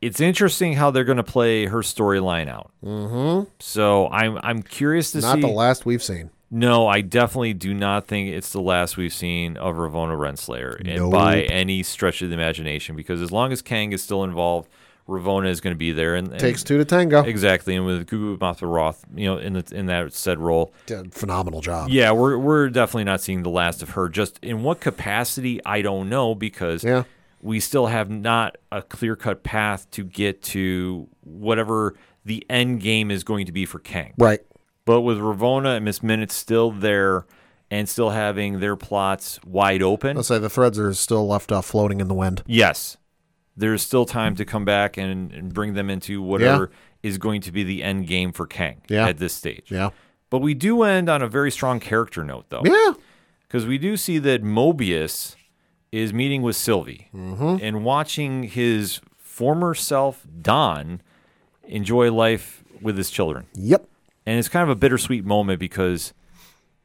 it's 0.00 0.20
interesting 0.20 0.72
how 0.72 0.90
they're 0.90 1.04
going 1.04 1.18
to 1.18 1.22
play 1.22 1.66
her 1.66 1.80
storyline 1.80 2.48
out. 2.48 2.72
Mm-hmm. 2.82 3.50
So 3.58 4.08
I'm 4.08 4.38
I'm 4.42 4.62
curious 4.62 5.10
to 5.12 5.20
Not 5.20 5.34
see. 5.34 5.40
Not 5.40 5.48
the 5.48 5.52
last 5.52 5.84
we've 5.84 6.02
seen. 6.02 6.30
No, 6.50 6.86
I 6.86 7.02
definitely 7.02 7.52
do 7.52 7.74
not 7.74 8.06
think 8.06 8.30
it's 8.30 8.52
the 8.52 8.60
last 8.62 8.96
we've 8.96 9.12
seen 9.12 9.58
of 9.58 9.76
Ravonna 9.76 10.16
Renslayer 10.18 10.78
and 10.80 10.96
Nope. 10.96 11.12
by 11.12 11.42
any 11.42 11.82
stretch 11.82 12.22
of 12.22 12.30
the 12.30 12.34
imagination. 12.34 12.96
Because 12.96 13.20
as 13.20 13.32
long 13.32 13.52
as 13.52 13.60
Kang 13.60 13.92
is 13.92 14.02
still 14.02 14.24
involved, 14.24 14.70
Ravonna 15.12 15.48
is 15.48 15.60
going 15.60 15.74
to 15.74 15.78
be 15.78 15.92
there. 15.92 16.14
And, 16.14 16.28
and 16.30 16.40
Takes 16.40 16.62
two 16.62 16.78
to 16.78 16.84
tango. 16.84 17.22
exactly, 17.22 17.76
and 17.76 17.84
with 17.86 18.06
Gugu 18.06 18.36
Mbatha-Raw, 18.38 18.92
you 19.14 19.26
know, 19.26 19.36
in 19.38 19.52
the 19.52 19.64
in 19.72 19.86
that 19.86 20.12
said 20.12 20.38
role, 20.38 20.72
a 20.90 21.04
phenomenal 21.10 21.60
job. 21.60 21.90
yeah, 21.90 22.10
we're 22.12 22.38
we're 22.38 22.68
definitely 22.70 23.04
not 23.04 23.20
seeing 23.20 23.42
the 23.42 23.50
last 23.50 23.82
of 23.82 23.90
her. 23.90 24.08
Just 24.08 24.38
in 24.42 24.62
what 24.62 24.80
capacity, 24.80 25.60
I 25.66 25.82
don't 25.82 26.08
know 26.08 26.34
because 26.34 26.82
Yeah. 26.82 27.04
we 27.40 27.60
still 27.60 27.86
have 27.86 28.10
not 28.10 28.56
a 28.70 28.82
clear 28.82 29.14
cut 29.16 29.42
path 29.42 29.90
to 29.92 30.04
get 30.04 30.42
to 30.42 31.08
whatever 31.22 31.94
the 32.24 32.44
end 32.48 32.80
game 32.80 33.10
is 33.10 33.24
going 33.24 33.46
to 33.46 33.52
be 33.52 33.64
for 33.66 33.78
Kang. 33.78 34.14
Right. 34.18 34.40
But 34.84 35.02
with 35.02 35.18
Ravonna 35.18 35.76
and 35.76 35.84
Miss 35.84 36.02
Minute 36.02 36.30
still 36.32 36.70
there 36.70 37.26
and 37.70 37.88
still 37.88 38.10
having 38.10 38.60
their 38.60 38.76
plots 38.76 39.40
wide 39.44 39.82
open, 39.82 40.16
Let's 40.16 40.28
say 40.28 40.38
the 40.38 40.50
threads 40.50 40.78
are 40.78 40.92
still 40.94 41.26
left 41.26 41.50
off 41.52 41.66
floating 41.66 42.00
in 42.00 42.08
the 42.08 42.14
wind. 42.14 42.42
yes, 42.46 42.96
there's 43.56 43.82
still 43.82 44.04
time 44.06 44.34
to 44.36 44.44
come 44.44 44.64
back 44.64 44.96
and, 44.96 45.32
and 45.32 45.52
bring 45.52 45.74
them 45.74 45.90
into 45.90 46.22
whatever 46.22 46.70
is 47.02 47.18
going 47.18 47.40
to 47.42 47.52
be 47.52 47.62
the 47.64 47.82
end 47.82 48.06
game 48.06 48.32
for 48.32 48.46
Kang 48.46 48.80
Yeah. 48.88 49.06
at 49.08 49.18
this 49.18 49.34
stage. 49.34 49.70
Yeah. 49.70 49.90
But 50.30 50.38
we 50.38 50.54
do 50.54 50.82
end 50.82 51.08
on 51.10 51.20
a 51.20 51.28
very 51.28 51.50
strong 51.50 51.78
character 51.80 52.24
note, 52.24 52.46
though. 52.48 52.62
Yeah. 52.64 52.94
Because 53.46 53.66
we 53.66 53.76
do 53.76 53.96
see 53.98 54.18
that 54.20 54.42
Mobius 54.42 55.36
is 55.90 56.12
meeting 56.14 56.40
with 56.42 56.56
Sylvie 56.56 57.08
Mm-hmm. 57.14 57.56
and 57.62 57.84
watching 57.84 58.44
his 58.44 59.00
former 59.18 59.74
self, 59.74 60.26
Don, 60.40 61.02
enjoy 61.64 62.10
life 62.10 62.64
with 62.80 62.96
his 62.96 63.10
children. 63.10 63.46
Yep. 63.54 63.86
And 64.24 64.38
it's 64.38 64.48
kind 64.48 64.62
of 64.62 64.70
a 64.70 64.76
bittersweet 64.76 65.24
moment 65.26 65.58
because 65.60 66.14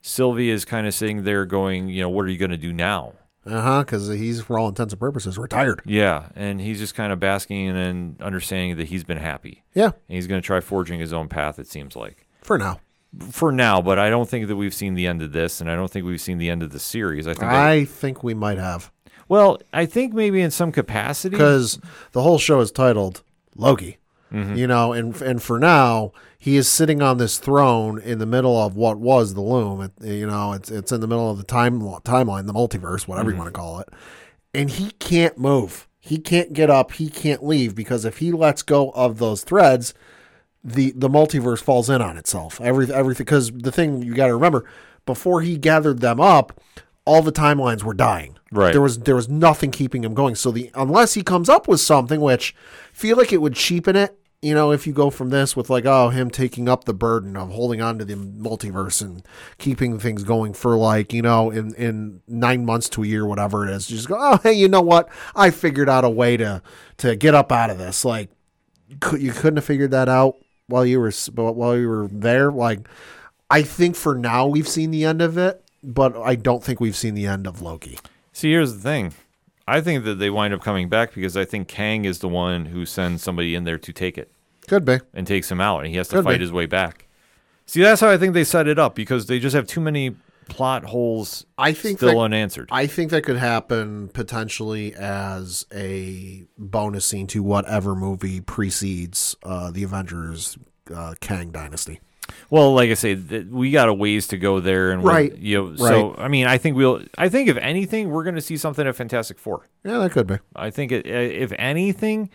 Sylvie 0.02 0.50
is 0.50 0.66
kind 0.66 0.88
of 0.88 0.94
sitting 0.94 1.24
there 1.24 1.46
going, 1.46 1.88
you 1.88 2.02
know, 2.02 2.10
what 2.10 2.26
are 2.26 2.30
you 2.30 2.38
going 2.38 2.52
to 2.52 2.58
do 2.58 2.74
now? 2.74 3.14
Uh 3.48 3.62
huh. 3.62 3.84
Because 3.84 4.08
he's, 4.10 4.42
for 4.42 4.60
all 4.60 4.68
intents 4.68 4.94
and 4.94 5.00
purposes, 5.00 5.38
retired. 5.38 5.82
Yeah. 5.86 6.30
And 6.36 6.60
he's 6.62 6.80
just 6.80 6.96
kind 6.96 7.12
of 7.14 7.20
basking 7.20 7.70
and 7.70 8.22
understanding 8.22 8.78
that 8.78 8.88
he's 8.88 9.04
been 9.04 9.18
happy. 9.18 9.64
Yeah. 9.74 9.86
And 9.86 9.94
he's 10.08 10.28
going 10.28 10.42
to 10.42 10.46
try 10.46 10.60
forging 10.60 11.00
his 11.00 11.14
own 11.14 11.28
path, 11.30 11.60
it 11.60 11.68
seems 11.68 11.96
like. 11.96 12.28
For 12.42 12.58
now. 12.58 12.80
For 13.32 13.52
now, 13.52 13.82
but 13.82 13.98
I 13.98 14.10
don't 14.10 14.28
think 14.30 14.48
that 14.48 14.58
we've 14.58 14.74
seen 14.74 14.94
the 14.94 15.08
end 15.08 15.22
of 15.22 15.32
this, 15.32 15.62
and 15.62 15.72
I 15.72 15.76
don't 15.76 15.90
think 15.90 16.06
we've 16.06 16.22
seen 16.22 16.38
the 16.38 16.50
end 16.50 16.62
of 16.62 16.72
the 16.72 16.80
series. 16.80 17.26
I 17.26 17.34
think 17.34 17.44
I 17.44 17.86
think 17.86 18.22
we 18.22 18.34
might 18.34 18.58
have. 18.58 18.92
Well, 19.30 19.60
I 19.72 19.86
think 19.86 20.14
maybe 20.14 20.42
in 20.42 20.52
some 20.52 20.72
capacity. 20.74 21.32
because 21.36 21.80
the 22.12 22.22
whole 22.22 22.38
show 22.38 22.60
is 22.60 22.72
titled 22.72 23.24
Loki. 23.56 23.98
You 24.30 24.68
know, 24.68 24.92
and 24.92 25.20
and 25.22 25.42
for 25.42 25.58
now, 25.58 26.12
he 26.38 26.56
is 26.56 26.68
sitting 26.68 27.02
on 27.02 27.18
this 27.18 27.38
throne 27.38 28.00
in 28.00 28.20
the 28.20 28.26
middle 28.26 28.62
of 28.62 28.76
what 28.76 28.98
was 28.98 29.34
the 29.34 29.42
loom. 29.42 29.82
It, 29.82 29.92
you 30.06 30.28
know, 30.28 30.54
it's 30.54 30.70
it's 30.70 30.92
in 30.92 31.02
the 31.02 31.08
middle 31.08 31.30
of 31.30 31.38
the 31.38 31.44
time 31.44 31.82
timeline, 31.82 32.46
the 32.46 32.54
multiverse, 32.54 33.08
whatever 33.08 33.30
you 33.30 33.36
mm-hmm. 33.36 33.44
want 33.44 33.54
to 33.54 33.60
call 33.60 33.80
it, 33.80 33.90
and 34.54 34.70
he 34.70 34.92
can't 34.92 35.38
move. 35.38 35.88
He 36.00 36.20
can't 36.20 36.54
get 36.54 36.70
up. 36.70 36.94
He 36.94 37.10
can't 37.10 37.44
leave 37.44 37.76
because 37.76 38.06
if 38.06 38.20
he 38.20 38.32
lets 38.32 38.62
go 38.62 38.92
of 38.92 39.18
those 39.18 39.44
threads, 39.44 39.94
the 40.64 40.92
the 40.96 41.10
multiverse 41.10 41.62
falls 41.62 41.90
in 41.90 42.02
on 42.02 42.18
itself. 42.18 42.62
Every 42.62 42.92
everything 42.94 43.26
because 43.26 43.52
the 43.52 43.72
thing 43.72 44.02
you 44.04 44.14
got 44.14 44.28
to 44.28 44.34
remember 44.34 44.66
before 45.06 45.42
he 45.42 45.58
gathered 45.58 46.00
them 46.00 46.20
up, 46.20 46.62
all 47.06 47.22
the 47.22 47.32
timelines 47.32 47.84
were 47.84 47.94
dying. 47.94 48.38
Right. 48.52 48.72
There 48.72 48.82
was 48.82 49.00
there 49.00 49.16
was 49.16 49.28
nothing 49.28 49.72
keeping 49.72 50.04
him 50.04 50.14
going. 50.14 50.36
So 50.36 50.52
the 50.52 50.70
unless 50.76 51.16
he 51.16 51.24
comes 51.24 51.50
up 51.50 51.68
with 51.68 51.80
something 51.80 52.22
which 52.22 52.56
feel 52.94 53.18
like 53.18 53.34
it 53.34 53.42
would 53.42 53.56
cheapen 53.56 53.96
it. 53.96 54.18
You 54.42 54.54
know, 54.54 54.72
if 54.72 54.86
you 54.86 54.94
go 54.94 55.10
from 55.10 55.32
this 55.32 55.56
with 55.56 55.70
like, 55.70 55.86
oh, 55.86 56.10
him 56.10 56.30
taking 56.30 56.70
up 56.70 56.84
the 56.84 56.94
burden 56.94 57.36
of 57.36 57.50
holding 57.50 57.82
on 57.82 57.98
to 57.98 58.06
the 58.06 58.14
multiverse 58.14 59.02
and 59.02 59.24
keeping 59.58 59.98
things 59.98 60.24
going 60.24 60.54
for 60.54 60.78
like, 60.78 61.12
you 61.12 61.24
know, 61.24 61.50
in, 61.50 61.74
in 61.74 62.22
nine 62.28 62.64
months 62.64 62.88
to 62.90 63.04
a 63.04 63.08
year, 63.08 63.26
whatever 63.26 63.68
it 63.68 63.72
is, 63.72 63.88
just 63.88 64.08
go, 64.08 64.16
oh, 64.20 64.40
hey, 64.44 64.54
you 64.54 64.68
know 64.68 64.82
what? 64.82 65.10
I 65.36 65.50
figured 65.50 65.90
out 65.90 66.06
a 66.06 66.10
way 66.10 66.38
to 66.38 66.62
to 66.98 67.16
get 67.16 67.34
up 67.34 67.52
out 67.52 67.72
of 67.72 67.80
this. 67.80 68.06
Like, 68.06 68.30
could, 69.00 69.22
you 69.22 69.32
couldn't 69.32 69.58
have 69.58 69.66
figured 69.66 69.92
that 69.92 70.08
out 70.08 70.36
while 70.68 70.86
you 70.86 71.00
were 71.00 71.12
while 71.34 71.76
you 71.76 71.90
were 71.90 72.08
there. 72.12 72.52
Like, 72.52 72.88
I 73.50 73.64
think 73.64 73.96
for 73.96 74.14
now 74.14 74.46
we've 74.46 74.68
seen 74.68 74.92
the 74.92 75.06
end 75.06 75.22
of 75.22 75.38
it, 75.38 75.64
but 75.84 76.16
I 76.16 76.36
don't 76.36 76.64
think 76.64 76.80
we've 76.80 76.96
seen 76.96 77.16
the 77.16 77.26
end 77.26 77.48
of 77.48 77.62
Loki. 77.62 77.98
See, 78.34 78.52
here's 78.52 78.76
the 78.76 78.80
thing. 78.80 79.14
I 79.68 79.82
think 79.82 80.06
that 80.06 80.16
they 80.16 80.30
wind 80.30 80.54
up 80.54 80.62
coming 80.62 80.88
back 80.90 81.14
because 81.14 81.36
I 81.36 81.44
think 81.46 81.68
Kang 81.68 82.06
is 82.06 82.20
the 82.20 82.30
one 82.30 82.68
who 82.68 82.86
sends 82.86 83.22
somebody 83.24 83.54
in 83.56 83.64
there 83.66 83.78
to 83.78 83.92
take 83.94 84.18
it 84.18 84.32
Could 84.68 84.86
be. 84.86 85.00
and 85.14 85.28
takes 85.28 85.52
him 85.52 85.60
out, 85.60 85.80
and 85.80 85.88
he 85.90 85.98
has 85.98 86.08
to 86.10 86.18
Could 86.18 86.26
fight 86.26 86.38
be. 86.38 86.44
his 86.44 86.52
way 86.52 86.66
back. 86.66 87.08
See, 87.66 87.82
that's 87.82 88.00
how 88.00 88.10
I 88.10 88.18
think 88.18 88.34
they 88.34 88.46
set 88.46 88.68
it 88.68 88.80
up 88.80 88.96
because 88.96 89.26
they 89.26 89.40
just 89.40 89.54
have 89.56 89.68
too 89.68 89.82
many 89.82 90.16
plot 90.48 90.86
holes 90.86 91.46
I 91.58 91.74
think 91.74 92.00
still 92.00 92.12
that- 92.12 92.18
unanswered. 92.18 92.70
I 92.72 92.88
think 92.88 93.12
that 93.12 93.24
could 93.26 93.36
happen 93.36 94.08
potentially 94.14 94.94
as 94.96 95.66
a 95.74 96.46
bonus 96.58 97.06
scene 97.06 97.28
to 97.28 97.44
whatever 97.44 97.94
movie 97.94 98.40
precedes 98.40 99.36
uh, 99.44 99.72
the 99.72 99.84
Avengers 99.84 100.58
uh, 100.96 101.16
Kang 101.20 101.52
Dynasty. 101.52 102.00
Well, 102.50 102.74
like 102.74 102.90
I 102.90 102.94
say, 102.94 103.16
th- 103.16 103.46
we 103.48 103.72
got 103.72 103.90
a 103.90 103.94
ways 103.94 104.28
to 104.28 104.38
go 104.38 104.60
there, 104.60 104.92
and 104.92 105.04
we're- 105.04 105.16
Right. 105.16 105.38
You 105.38 105.58
know, 105.72 105.76
so 105.76 106.16
I 106.18 106.28
mean, 106.28 106.48
I 106.48 106.58
think 106.58 106.78
we'll. 106.78 107.02
I 107.18 107.30
think 107.30 107.50
if 107.50 107.58
anything, 107.58 108.10
we're 108.10 108.24
going 108.24 108.36
to 108.36 108.42
see 108.42 108.58
something 108.58 108.86
at 108.88 108.96
Fantastic 108.96 109.40
Four. 109.40 109.68
Yeah, 109.84 109.98
that 110.00 110.12
could 110.12 110.28
be. 110.28 110.38
I 110.56 110.70
think 110.70 110.92
it, 110.92 111.06
if 111.08 111.52
anything, 111.58 112.30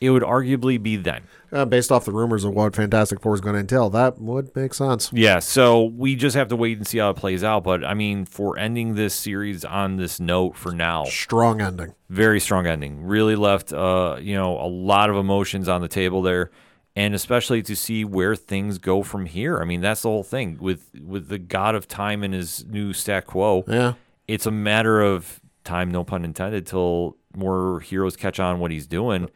it 0.00 0.10
would 0.10 0.22
arguably 0.22 0.82
be 0.82 0.96
then. 0.96 1.22
Uh, 1.52 1.64
based 1.66 1.92
off 1.92 2.04
the 2.06 2.12
rumors 2.12 2.44
of 2.44 2.54
what 2.54 2.74
Fantastic 2.74 3.20
Four 3.20 3.34
is 3.34 3.40
going 3.42 3.54
to 3.54 3.60
entail, 3.60 3.90
that 3.90 4.18
would 4.18 4.54
make 4.56 4.72
sense. 4.72 5.10
Yeah, 5.12 5.38
so 5.38 5.84
we 5.84 6.16
just 6.16 6.34
have 6.34 6.48
to 6.48 6.56
wait 6.56 6.78
and 6.78 6.86
see 6.86 6.96
how 6.98 7.10
it 7.10 7.16
plays 7.16 7.44
out. 7.44 7.62
But 7.62 7.84
I 7.84 7.92
mean, 7.94 8.24
for 8.24 8.58
ending 8.58 8.94
this 8.94 9.14
series 9.14 9.64
on 9.64 9.96
this 9.96 10.18
note 10.18 10.56
for 10.56 10.72
now, 10.72 11.04
Strong 11.04 11.60
ending. 11.60 11.94
very 12.08 12.40
strong 12.40 12.66
ending. 12.66 13.04
Really 13.04 13.36
left, 13.36 13.70
uh, 13.72 14.16
you 14.20 14.34
know, 14.34 14.58
a 14.58 14.66
lot 14.66 15.10
of 15.10 15.16
emotions 15.16 15.68
on 15.68 15.82
the 15.82 15.88
table 15.88 16.22
there, 16.22 16.50
and 16.94 17.14
especially 17.14 17.62
to 17.62 17.74
see 17.74 18.04
where 18.04 18.36
things 18.36 18.78
go 18.78 19.02
from 19.02 19.26
here. 19.26 19.58
I 19.60 19.64
mean, 19.64 19.80
that's 19.80 20.02
the 20.02 20.08
whole 20.08 20.22
thing 20.22 20.58
with 20.60 20.90
with 21.02 21.28
the 21.28 21.38
God 21.38 21.74
of 21.74 21.88
Time 21.88 22.22
and 22.22 22.34
his 22.34 22.64
new 22.66 22.92
stat 22.92 23.26
quo. 23.26 23.64
Yeah. 23.66 23.94
It's 24.28 24.46
a 24.46 24.50
matter 24.50 25.00
of 25.00 25.40
time, 25.64 25.90
no 25.90 26.04
pun 26.04 26.24
intended, 26.24 26.66
till 26.66 27.16
more 27.36 27.80
heroes 27.80 28.16
catch 28.16 28.38
on 28.38 28.60
what 28.60 28.70
he's 28.70 28.86
doing, 28.86 29.30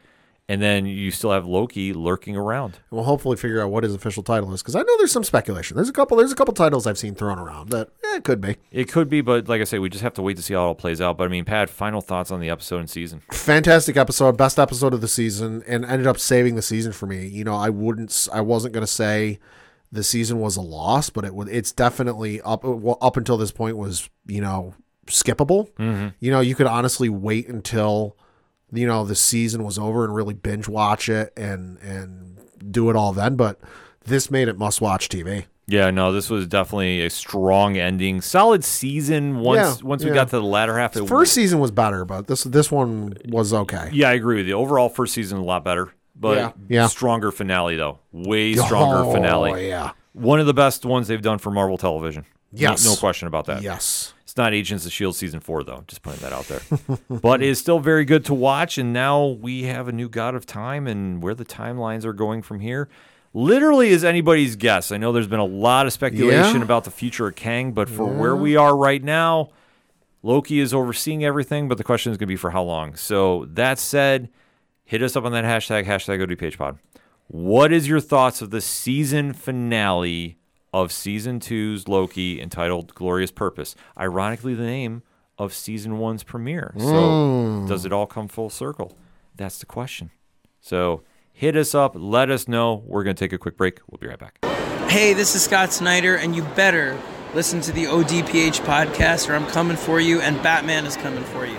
and 0.49 0.61
then 0.61 0.85
you 0.85 1.11
still 1.11 1.31
have 1.31 1.45
Loki 1.45 1.91
lurking 1.93 2.37
around. 2.37 2.79
We'll 2.89 3.03
hopefully 3.03 3.35
figure 3.35 3.61
out 3.61 3.69
what 3.69 3.83
his 3.83 3.93
official 3.93 4.23
title 4.23 4.53
is 4.53 4.61
because 4.61 4.75
I 4.75 4.81
know 4.81 4.97
there's 4.97 5.11
some 5.11 5.23
speculation. 5.23 5.75
There's 5.75 5.89
a 5.89 5.93
couple. 5.93 6.17
There's 6.17 6.31
a 6.31 6.35
couple 6.35 6.53
titles 6.53 6.87
I've 6.87 6.97
seen 6.97 7.15
thrown 7.15 7.37
around 7.39 7.69
that 7.69 7.89
eh, 8.03 8.17
it 8.17 8.23
could 8.23 8.39
be. 8.39 8.57
It 8.71 8.91
could 8.91 9.09
be, 9.09 9.21
but 9.21 9.47
like 9.49 9.61
I 9.61 9.65
say, 9.65 9.79
we 9.79 9.89
just 9.89 10.03
have 10.03 10.13
to 10.13 10.21
wait 10.21 10.37
to 10.37 10.43
see 10.43 10.53
how 10.53 10.61
it 10.61 10.67
all 10.67 10.75
plays 10.75 11.01
out. 11.01 11.17
But 11.17 11.25
I 11.25 11.27
mean, 11.27 11.45
Pat, 11.45 11.69
final 11.69 12.01
thoughts 12.01 12.31
on 12.31 12.39
the 12.39 12.49
episode 12.49 12.79
and 12.79 12.89
season? 12.89 13.21
fantastic 13.31 13.97
episode, 13.97 14.37
best 14.37 14.57
episode 14.59 14.93
of 14.93 15.01
the 15.01 15.07
season, 15.07 15.63
and 15.67 15.83
ended 15.85 16.07
up 16.07 16.19
saving 16.19 16.55
the 16.55 16.61
season 16.61 16.93
for 16.93 17.05
me. 17.07 17.27
You 17.27 17.43
know, 17.43 17.55
I 17.55 17.69
wouldn't, 17.69 18.27
I 18.33 18.41
wasn't 18.41 18.73
going 18.73 18.85
to 18.85 18.91
say 18.91 19.39
the 19.91 20.03
season 20.03 20.39
was 20.39 20.55
a 20.55 20.61
loss, 20.61 21.09
but 21.09 21.25
it 21.25 21.33
would, 21.35 21.49
it's 21.49 21.71
definitely 21.71 22.41
up. 22.41 22.63
Well, 22.63 22.97
up 23.01 23.17
until 23.17 23.37
this 23.37 23.51
point 23.51 23.77
was, 23.77 24.09
you 24.25 24.41
know, 24.41 24.75
skippable. 25.07 25.69
You 26.19 26.31
know, 26.31 26.39
you 26.41 26.55
could 26.55 26.67
honestly 26.67 27.09
wait 27.09 27.47
until, 27.47 28.17
you 28.71 28.85
know, 28.87 29.05
the 29.05 29.15
season 29.15 29.63
was 29.63 29.77
over 29.79 30.03
and 30.03 30.13
really 30.13 30.33
binge 30.33 30.67
watch 30.67 31.09
it 31.09 31.33
and 31.37 31.77
and 31.79 32.37
do 32.71 32.89
it 32.89 32.95
all 32.95 33.13
then. 33.13 33.35
But 33.35 33.59
this 34.05 34.29
made 34.31 34.47
it 34.47 34.57
must 34.57 34.81
watch 34.81 35.09
TV. 35.09 35.45
Yeah, 35.69 35.91
no, 35.91 36.13
this 36.13 36.29
was 36.29 36.47
definitely 36.47 37.01
a 37.05 37.09
strong 37.09 37.75
ending, 37.77 38.21
solid 38.21 38.63
season. 38.63 39.39
Once 39.39 39.79
Yeah, 39.81 39.85
once 39.87 40.01
we 40.03 40.09
yeah. 40.09 40.15
got 40.15 40.29
to 40.29 40.37
the 40.37 40.41
latter 40.43 40.77
half, 40.77 40.95
it 40.95 41.05
First 41.07 41.33
season 41.33 41.59
was 41.59 41.71
better, 41.71 42.05
but 42.05 42.27
this 42.27 42.43
this 42.45 42.71
one 42.71 43.13
was 43.27 43.53
okay. 43.53 43.89
Yeah, 43.91 44.09
I 44.09 44.13
agree 44.13 44.37
with 44.37 44.47
you. 44.47 44.53
Overall, 44.53 44.87
first 44.87 45.13
season 45.13 45.37
a 45.39 45.43
lot 45.43 45.65
better, 45.65 45.93
but 46.15 46.37
Yeah, 46.37 46.51
yeah. 46.69 46.87
stronger 46.87 47.31
finale 47.31 47.75
though. 47.75 47.99
Way 48.13 48.53
stronger 48.55 49.11
finale. 49.11 49.51
Oh, 49.51 49.53
finale. 49.55 49.67
yeah. 49.67 49.91
One 50.13 50.39
of 50.39 50.45
the 50.45 50.53
best 50.53 50.85
ones 50.85 51.09
they've 51.09 51.21
done 51.21 51.37
for 51.37 51.51
Marvel 51.51 51.77
Television. 51.77 52.23
No- 52.53 52.59
Yes. 52.61 52.85
no, 52.85 52.95
question 52.95 53.27
about 53.27 53.45
that. 53.47 53.61
Yes. 53.61 54.13
Not 54.37 54.53
Agents 54.53 54.85
of 54.85 54.91
Shield 54.93 55.15
season 55.15 55.39
four 55.39 55.63
though. 55.63 55.83
Just 55.87 56.01
putting 56.03 56.21
that 56.21 56.31
out 56.33 56.45
there, 56.47 56.61
but 57.09 57.41
it's 57.41 57.59
still 57.59 57.79
very 57.79 58.05
good 58.05 58.23
to 58.25 58.33
watch. 58.33 58.77
And 58.77 58.93
now 58.93 59.25
we 59.25 59.63
have 59.63 59.87
a 59.87 59.91
new 59.91 60.07
God 60.09 60.35
of 60.35 60.45
Time, 60.45 60.87
and 60.87 61.21
where 61.21 61.33
the 61.35 61.45
timelines 61.45 62.05
are 62.05 62.13
going 62.13 62.41
from 62.41 62.59
here. 62.59 62.87
Literally 63.33 63.89
is 63.89 64.03
anybody's 64.03 64.55
guess. 64.55 64.91
I 64.91 64.97
know 64.97 65.11
there's 65.11 65.27
been 65.27 65.39
a 65.39 65.45
lot 65.45 65.85
of 65.85 65.93
speculation 65.93 66.57
Yeah. 66.57 66.63
about 66.63 66.85
the 66.85 66.91
future 66.91 67.27
of 67.27 67.35
Kang, 67.35 67.71
but 67.71 67.87
for 67.89 68.05
where 68.05 68.35
we 68.35 68.55
are 68.55 68.75
right 68.75 69.03
now, 69.03 69.49
Loki 70.23 70.59
is 70.59 70.73
overseeing 70.73 71.23
everything, 71.23 71.67
but 71.67 71.77
the 71.77 71.83
question 71.83 72.11
is 72.11 72.17
going 72.17 72.25
to 72.27 72.31
be 72.31 72.35
for 72.37 72.49
how 72.51 72.63
long. 72.63 72.95
So 72.95 73.45
that 73.51 73.77
said, 73.79 74.29
hit 74.85 75.03
us 75.03 75.15
up 75.15 75.23
on 75.25 75.33
that 75.33 75.43
hashtag, 75.45 75.85
hashtag 75.85 76.25
ODPHpod. 76.25 76.79
What 77.27 77.71
is 77.71 77.87
your 77.87 77.99
thoughts 77.99 78.41
of 78.41 78.49
the 78.49 78.61
season 78.61 79.33
finale 79.33 80.37
of 80.73 80.91
season 80.91 81.39
two's 81.39 81.87
Loki 81.87 82.41
entitled 82.41 82.93
Glorious 82.95 83.31
Purpose? 83.31 83.75
Ironically, 83.99 84.53
the 84.53 84.63
name 84.63 85.03
of 85.37 85.53
season 85.53 85.97
one's 85.97 86.23
premiere. 86.23 86.73
So 86.77 87.61
hmm. 87.61 87.67
does 87.67 87.85
it 87.85 87.93
all 87.93 88.07
come 88.07 88.27
full 88.27 88.49
circle? 88.49 88.97
That's 89.35 89.59
the 89.59 89.65
question. 89.65 90.11
So 90.59 91.03
hit 91.31 91.55
us 91.55 91.75
up, 91.75 91.93
let 91.95 92.29
us 92.29 92.47
know. 92.47 92.83
We're 92.85 93.03
going 93.03 93.15
to 93.15 93.19
take 93.19 93.33
a 93.33 93.37
quick 93.37 93.57
break. 93.57 93.79
We'll 93.89 93.99
be 93.99 94.07
right 94.07 94.19
back. 94.19 94.43
Hey, 94.89 95.13
this 95.13 95.35
is 95.35 95.43
Scott 95.43 95.71
Snyder, 95.71 96.15
and 96.15 96.35
you 96.35 96.43
better 96.55 96.99
listen 97.33 97.61
to 97.61 97.71
the 97.71 97.85
ODPH 97.85 98.61
podcast, 98.61 99.29
or 99.29 99.35
I'm 99.35 99.45
coming 99.47 99.77
for 99.77 99.99
you, 99.99 100.21
and 100.21 100.41
Batman 100.41 100.85
is 100.85 100.95
coming 100.97 101.23
for 101.25 101.45
you. 101.45 101.57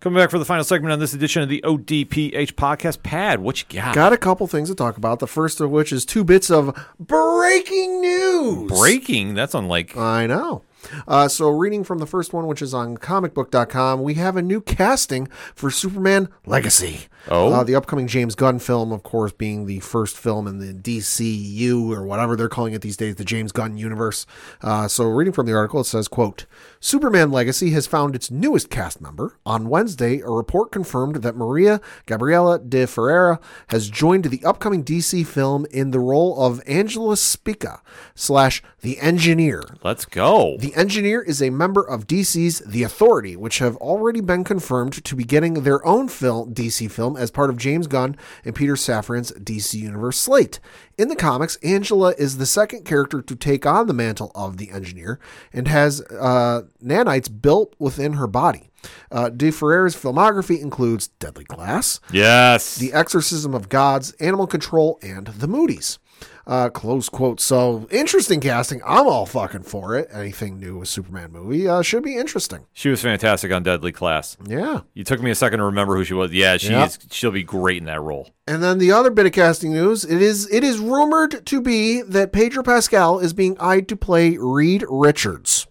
Coming 0.00 0.22
back 0.22 0.30
for 0.30 0.38
the 0.38 0.44
final 0.44 0.62
segment 0.62 0.92
on 0.92 1.00
this 1.00 1.12
edition 1.12 1.42
of 1.42 1.48
the 1.48 1.60
ODPH 1.62 2.52
podcast. 2.52 3.02
Pad, 3.02 3.40
what 3.40 3.60
you 3.60 3.66
got? 3.80 3.96
Got 3.96 4.12
a 4.12 4.16
couple 4.16 4.46
things 4.46 4.68
to 4.68 4.76
talk 4.76 4.96
about. 4.96 5.18
The 5.18 5.26
first 5.26 5.60
of 5.60 5.72
which 5.72 5.92
is 5.92 6.04
two 6.04 6.22
bits 6.22 6.52
of 6.52 6.72
breaking 7.00 8.00
news. 8.00 8.70
Breaking? 8.70 9.34
That's 9.34 9.54
unlike. 9.54 9.96
I 9.96 10.28
know. 10.28 10.62
Uh, 11.08 11.26
so, 11.26 11.48
reading 11.48 11.82
from 11.82 11.98
the 11.98 12.06
first 12.06 12.32
one, 12.32 12.46
which 12.46 12.62
is 12.62 12.72
on 12.72 12.96
comicbook.com, 12.96 14.00
we 14.00 14.14
have 14.14 14.36
a 14.36 14.42
new 14.42 14.60
casting 14.60 15.26
for 15.56 15.68
Superman 15.68 16.28
Legacy. 16.46 17.08
Oh. 17.28 17.52
Uh, 17.52 17.64
the 17.64 17.74
upcoming 17.74 18.06
James 18.06 18.34
Gunn 18.34 18.58
film, 18.58 18.92
of 18.92 19.02
course, 19.02 19.32
being 19.32 19.66
the 19.66 19.80
first 19.80 20.16
film 20.16 20.46
in 20.46 20.58
the 20.58 20.72
DCU 20.72 21.90
or 21.90 22.04
whatever 22.04 22.36
they're 22.36 22.48
calling 22.48 22.72
it 22.72 22.82
these 22.82 22.96
days, 22.96 23.16
the 23.16 23.24
James 23.24 23.52
Gunn 23.52 23.76
universe. 23.76 24.26
Uh, 24.62 24.88
so, 24.88 25.04
reading 25.04 25.32
from 25.32 25.46
the 25.46 25.54
article, 25.54 25.80
it 25.80 25.84
says, 25.84 26.08
"quote 26.08 26.46
Superman 26.80 27.30
Legacy 27.30 27.70
has 27.70 27.86
found 27.86 28.14
its 28.14 28.30
newest 28.30 28.70
cast 28.70 29.00
member. 29.00 29.36
On 29.44 29.68
Wednesday, 29.68 30.20
a 30.20 30.30
report 30.30 30.72
confirmed 30.72 31.16
that 31.16 31.36
Maria 31.36 31.80
Gabriela 32.06 32.58
de 32.58 32.86
Ferreira 32.86 33.40
has 33.68 33.90
joined 33.90 34.26
the 34.26 34.44
upcoming 34.44 34.84
DC 34.84 35.26
film 35.26 35.66
in 35.70 35.90
the 35.90 36.00
role 36.00 36.40
of 36.40 36.62
Angela 36.66 37.16
Spica 37.16 37.82
slash 38.14 38.62
the 38.80 38.98
Engineer." 39.00 39.62
Let's 39.82 40.04
go. 40.04 40.56
The 40.58 40.74
Engineer 40.74 41.22
is 41.22 41.42
a 41.42 41.50
member 41.50 41.82
of 41.82 42.06
DC's 42.06 42.60
The 42.60 42.82
Authority, 42.82 43.36
which 43.36 43.58
have 43.58 43.76
already 43.76 44.20
been 44.20 44.44
confirmed 44.44 45.04
to 45.04 45.16
be 45.16 45.24
getting 45.24 45.54
their 45.62 45.84
own 45.86 46.08
film, 46.08 46.54
DC 46.54 46.90
film 46.90 47.07
as 47.16 47.30
part 47.30 47.50
of 47.50 47.56
James 47.56 47.86
Gunn 47.86 48.16
and 48.44 48.54
Peter 48.54 48.74
Safran's 48.74 49.32
DC 49.32 49.74
Universe 49.74 50.18
slate. 50.18 50.60
In 50.96 51.08
the 51.08 51.16
comics, 51.16 51.56
Angela 51.56 52.14
is 52.18 52.38
the 52.38 52.46
second 52.46 52.84
character 52.84 53.22
to 53.22 53.36
take 53.36 53.66
on 53.66 53.86
the 53.86 53.94
mantle 53.94 54.32
of 54.34 54.56
the 54.56 54.70
Engineer 54.70 55.18
and 55.52 55.68
has 55.68 56.00
uh, 56.02 56.62
nanites 56.82 57.28
built 57.40 57.74
within 57.78 58.14
her 58.14 58.26
body. 58.26 58.70
Uh, 59.10 59.28
De 59.28 59.50
Ferrera's 59.50 59.96
filmography 59.96 60.60
includes 60.60 61.08
Deadly 61.08 61.44
Class, 61.44 62.00
yes. 62.12 62.76
The 62.76 62.92
Exorcism 62.92 63.54
of 63.54 63.68
Gods, 63.68 64.12
Animal 64.20 64.46
Control, 64.46 64.98
and 65.02 65.26
The 65.26 65.48
Moody's. 65.48 65.98
Uh, 66.46 66.70
close 66.70 67.08
quote. 67.10 67.40
So 67.40 67.86
interesting 67.90 68.40
casting. 68.40 68.80
I'm 68.86 69.06
all 69.06 69.26
fucking 69.26 69.64
for 69.64 69.96
it. 69.98 70.08
Anything 70.10 70.58
new 70.58 70.78
with 70.78 70.88
Superman 70.88 71.30
movie 71.30 71.68
uh, 71.68 71.82
should 71.82 72.02
be 72.02 72.16
interesting. 72.16 72.64
she 72.72 72.88
was 72.88 73.02
fantastic 73.02 73.52
on 73.52 73.62
Deadly 73.62 73.92
Class. 73.92 74.36
Yeah. 74.46 74.80
You 74.94 75.04
took 75.04 75.20
me 75.20 75.30
a 75.30 75.34
second 75.34 75.58
to 75.58 75.66
remember 75.66 75.94
who 75.96 76.04
she 76.04 76.14
was. 76.14 76.32
Yeah, 76.32 76.56
she 76.56 76.70
Yep. 76.70 76.86
is, 76.88 76.98
she'll 77.10 77.30
be 77.30 77.42
great 77.44 77.76
in 77.78 77.84
that 77.84 78.00
role. 78.00 78.30
And 78.46 78.62
then 78.62 78.78
the 78.78 78.92
other 78.92 79.10
bit 79.10 79.26
of 79.26 79.32
casting 79.32 79.72
news, 79.74 80.04
it 80.06 80.22
is 80.22 80.50
it 80.50 80.64
is 80.64 80.78
rumored 80.78 81.44
to 81.46 81.60
be 81.60 82.00
that 82.00 82.32
Pedro 82.32 82.62
Pascal 82.62 83.18
is 83.20 83.32
being 83.34 83.56
eyed 83.60 83.86
to 83.88 83.96
play 83.96 84.36
Reed 84.38 84.84
Richards. 84.88 85.66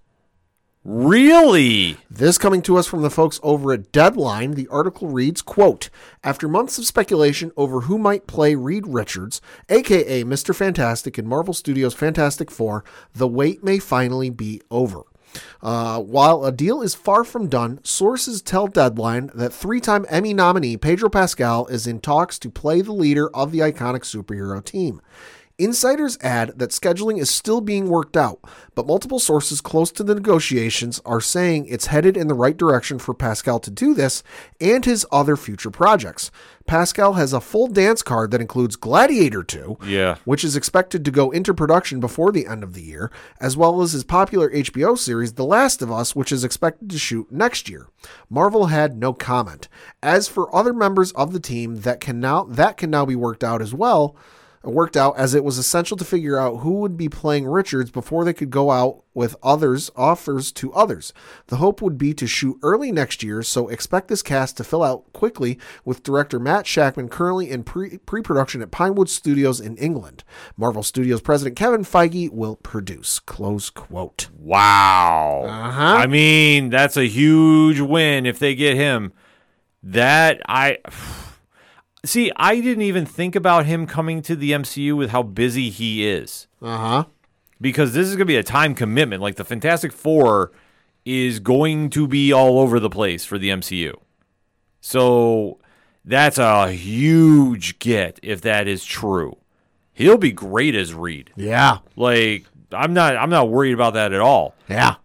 Really? 0.89 1.97
This 2.09 2.38
coming 2.38 2.61
to 2.61 2.77
us 2.77 2.88
from 2.88 3.01
the 3.01 3.09
folks 3.09 3.41
over 3.43 3.73
at 3.73 3.91
Deadline. 3.91 4.51
The 4.51 4.69
article 4.69 5.09
reads, 5.09 5.41
quote, 5.41 5.89
After 6.23 6.47
months 6.47 6.77
of 6.77 6.85
speculation 6.85 7.51
over 7.57 7.81
who 7.81 7.97
might 7.97 8.26
play 8.26 8.55
Reed 8.55 8.88
Richards, 8.88 9.41
aka 9.68 10.23
Mr. 10.23 10.55
Fantastic 10.55 11.19
in 11.19 11.27
Marvel 11.27 11.53
Studios' 11.53 11.93
Fantastic 11.93 12.49
Four, 12.49 12.85
the 13.14 13.27
wait 13.27 13.65
may 13.65 13.80
finally 13.80 14.30
be 14.30 14.61
over. 14.72 15.01
Uh, 15.61 15.99
while 15.99 16.45
a 16.45 16.53
deal 16.53 16.81
is 16.81 16.95
far 16.95 17.26
from 17.26 17.49
done, 17.49 17.81
sources 17.84 18.41
tell 18.41 18.68
Deadline 18.68 19.30
that 19.35 19.51
three 19.51 19.81
time 19.81 20.05
Emmy 20.07 20.34
nominee 20.34 20.77
Pedro 20.77 21.09
Pascal 21.09 21.65
is 21.68 21.85
in 21.85 21.99
talks 21.99 22.39
to 22.39 22.49
play 22.49 22.81
the 22.81 22.93
leader 22.93 23.30
of 23.35 23.51
the 23.51 23.59
iconic 23.59 24.03
superhero 24.03 24.64
team. 24.64 25.01
Insiders 25.59 26.19
add 26.21 26.59
that 26.59 26.69
scheduling 26.69 27.17
is 27.19 27.31
still 27.31 27.61
being 27.61 27.89
worked 27.89 28.15
out, 28.15 28.39
but 28.75 28.85
multiple 28.85 29.17
sources 29.17 29.59
close 29.59 29.91
to 29.93 30.03
the 30.03 30.13
negotiations 30.13 31.01
are 31.03 31.19
saying 31.19 31.65
it's 31.65 31.88
headed 31.88 32.15
in 32.15 32.27
the 32.27 32.35
right 32.35 32.55
direction 32.55 32.99
for 32.99 33.15
Pascal 33.15 33.59
to 33.61 33.71
do 33.71 33.95
this 33.95 34.21
and 34.61 34.85
his 34.85 35.03
other 35.11 35.35
future 35.35 35.71
projects. 35.71 36.29
Pascal 36.67 37.13
has 37.13 37.34
a 37.34 37.41
full 37.41 37.65
dance 37.65 38.03
card 38.03 38.29
that 38.29 38.41
includes 38.41 38.75
Gladiator 38.75 39.41
2, 39.41 39.79
Yeah. 39.84 40.17
which 40.25 40.43
is 40.43 40.55
expected 40.55 41.03
to 41.05 41.09
go 41.11 41.31
into 41.31 41.55
production 41.55 41.99
before 41.99 42.31
the 42.31 42.45
end 42.45 42.63
of 42.63 42.73
the 42.75 42.84
year, 42.84 43.09
as 43.41 43.57
well 43.57 43.81
as 43.81 43.93
his 43.93 44.03
popular 44.03 44.51
HBO 44.53 44.93
series 44.95 45.34
The 45.34 45.45
Last 45.45 45.81
of 45.81 45.91
Us, 45.91 46.15
which 46.15 46.31
is 46.31 46.43
expected 46.43 46.91
to 46.91 46.99
shoot 46.99 47.31
next 47.31 47.67
year. 47.67 47.88
Marvel 48.29 48.67
had 48.67 48.95
no 48.95 49.11
comment. 49.11 49.69
As 50.03 50.27
for 50.27 50.53
other 50.55 50.73
members 50.73 51.11
of 51.13 51.34
the 51.34 51.39
team 51.39 51.77
that 51.77 51.99
can 51.99 52.19
now 52.19 52.43
that 52.43 52.77
can 52.77 52.91
now 52.91 53.07
be 53.07 53.15
worked 53.15 53.43
out 53.43 53.59
as 53.63 53.73
well, 53.73 54.15
worked 54.63 54.97
out 54.97 55.17
as 55.17 55.34
it 55.34 55.43
was 55.43 55.57
essential 55.57 55.97
to 55.97 56.05
figure 56.05 56.38
out 56.38 56.57
who 56.57 56.79
would 56.79 56.97
be 56.97 57.09
playing 57.09 57.47
Richards 57.47 57.91
before 57.91 58.25
they 58.25 58.34
could 58.34 58.49
go 58.49 58.71
out 58.71 59.03
with 59.13 59.35
others 59.41 59.89
offers 59.95 60.51
to 60.51 60.73
others. 60.73 61.13
The 61.47 61.57
hope 61.57 61.81
would 61.81 61.97
be 61.97 62.13
to 62.13 62.27
shoot 62.27 62.59
early 62.61 62.91
next 62.91 63.23
year, 63.23 63.41
so 63.43 63.67
expect 63.67 64.07
this 64.07 64.21
cast 64.21 64.57
to 64.57 64.63
fill 64.63 64.84
out 64.84 65.11
quickly 65.13 65.57
with 65.85 66.03
director 66.03 66.39
Matt 66.39 66.65
Shakman 66.65 67.09
currently 67.09 67.49
in 67.49 67.63
pre 67.63 67.97
pre-production 67.97 68.61
at 68.61 68.71
Pinewood 68.71 69.09
Studios 69.09 69.59
in 69.59 69.77
England. 69.77 70.23
Marvel 70.55 70.84
Studios 70.84 71.21
president 71.21 71.55
Kevin 71.55 71.84
Feige 71.84 72.31
will 72.31 72.55
produce. 72.55 73.19
Close 73.19 73.69
quote. 73.69 74.29
Wow. 74.38 75.45
Uh-huh. 75.47 75.81
I 75.81 76.07
mean, 76.07 76.69
that's 76.69 76.97
a 76.97 77.07
huge 77.07 77.79
win 77.79 78.25
if 78.25 78.39
they 78.39 78.55
get 78.55 78.75
him. 78.75 79.13
That 79.84 80.41
I 80.47 80.79
see. 82.05 82.31
I 82.35 82.59
didn't 82.61 82.83
even 82.83 83.05
think 83.05 83.35
about 83.35 83.65
him 83.65 83.85
coming 83.87 84.21
to 84.23 84.35
the 84.35 84.51
MCU 84.51 84.95
with 84.95 85.09
how 85.11 85.23
busy 85.23 85.69
he 85.69 86.07
is, 86.07 86.47
Uh-huh. 86.61 87.05
because 87.59 87.93
this 87.93 88.07
is 88.07 88.13
going 88.15 88.19
to 88.19 88.25
be 88.25 88.37
a 88.37 88.43
time 88.43 88.75
commitment. 88.75 89.21
Like 89.21 89.35
the 89.35 89.43
Fantastic 89.45 89.91
Four 89.91 90.51
is 91.05 91.39
going 91.39 91.89
to 91.91 92.07
be 92.07 92.31
all 92.33 92.59
over 92.59 92.79
the 92.79 92.89
place 92.89 93.23
for 93.25 93.37
the 93.37 93.49
MCU, 93.49 93.93
so 94.81 95.59
that's 96.05 96.37
a 96.37 96.71
huge 96.71 97.79
get 97.79 98.19
if 98.23 98.41
that 98.41 98.67
is 98.67 98.83
true. 98.85 99.37
He'll 99.93 100.17
be 100.17 100.31
great 100.31 100.75
as 100.75 100.93
Reed. 100.93 101.31
Yeah. 101.35 101.79
Like 101.95 102.45
I'm 102.71 102.93
not. 102.93 103.15
I'm 103.17 103.29
not 103.29 103.49
worried 103.49 103.73
about 103.73 103.93
that 103.95 104.13
at 104.13 104.19
all. 104.19 104.53
Yeah. 104.69 104.95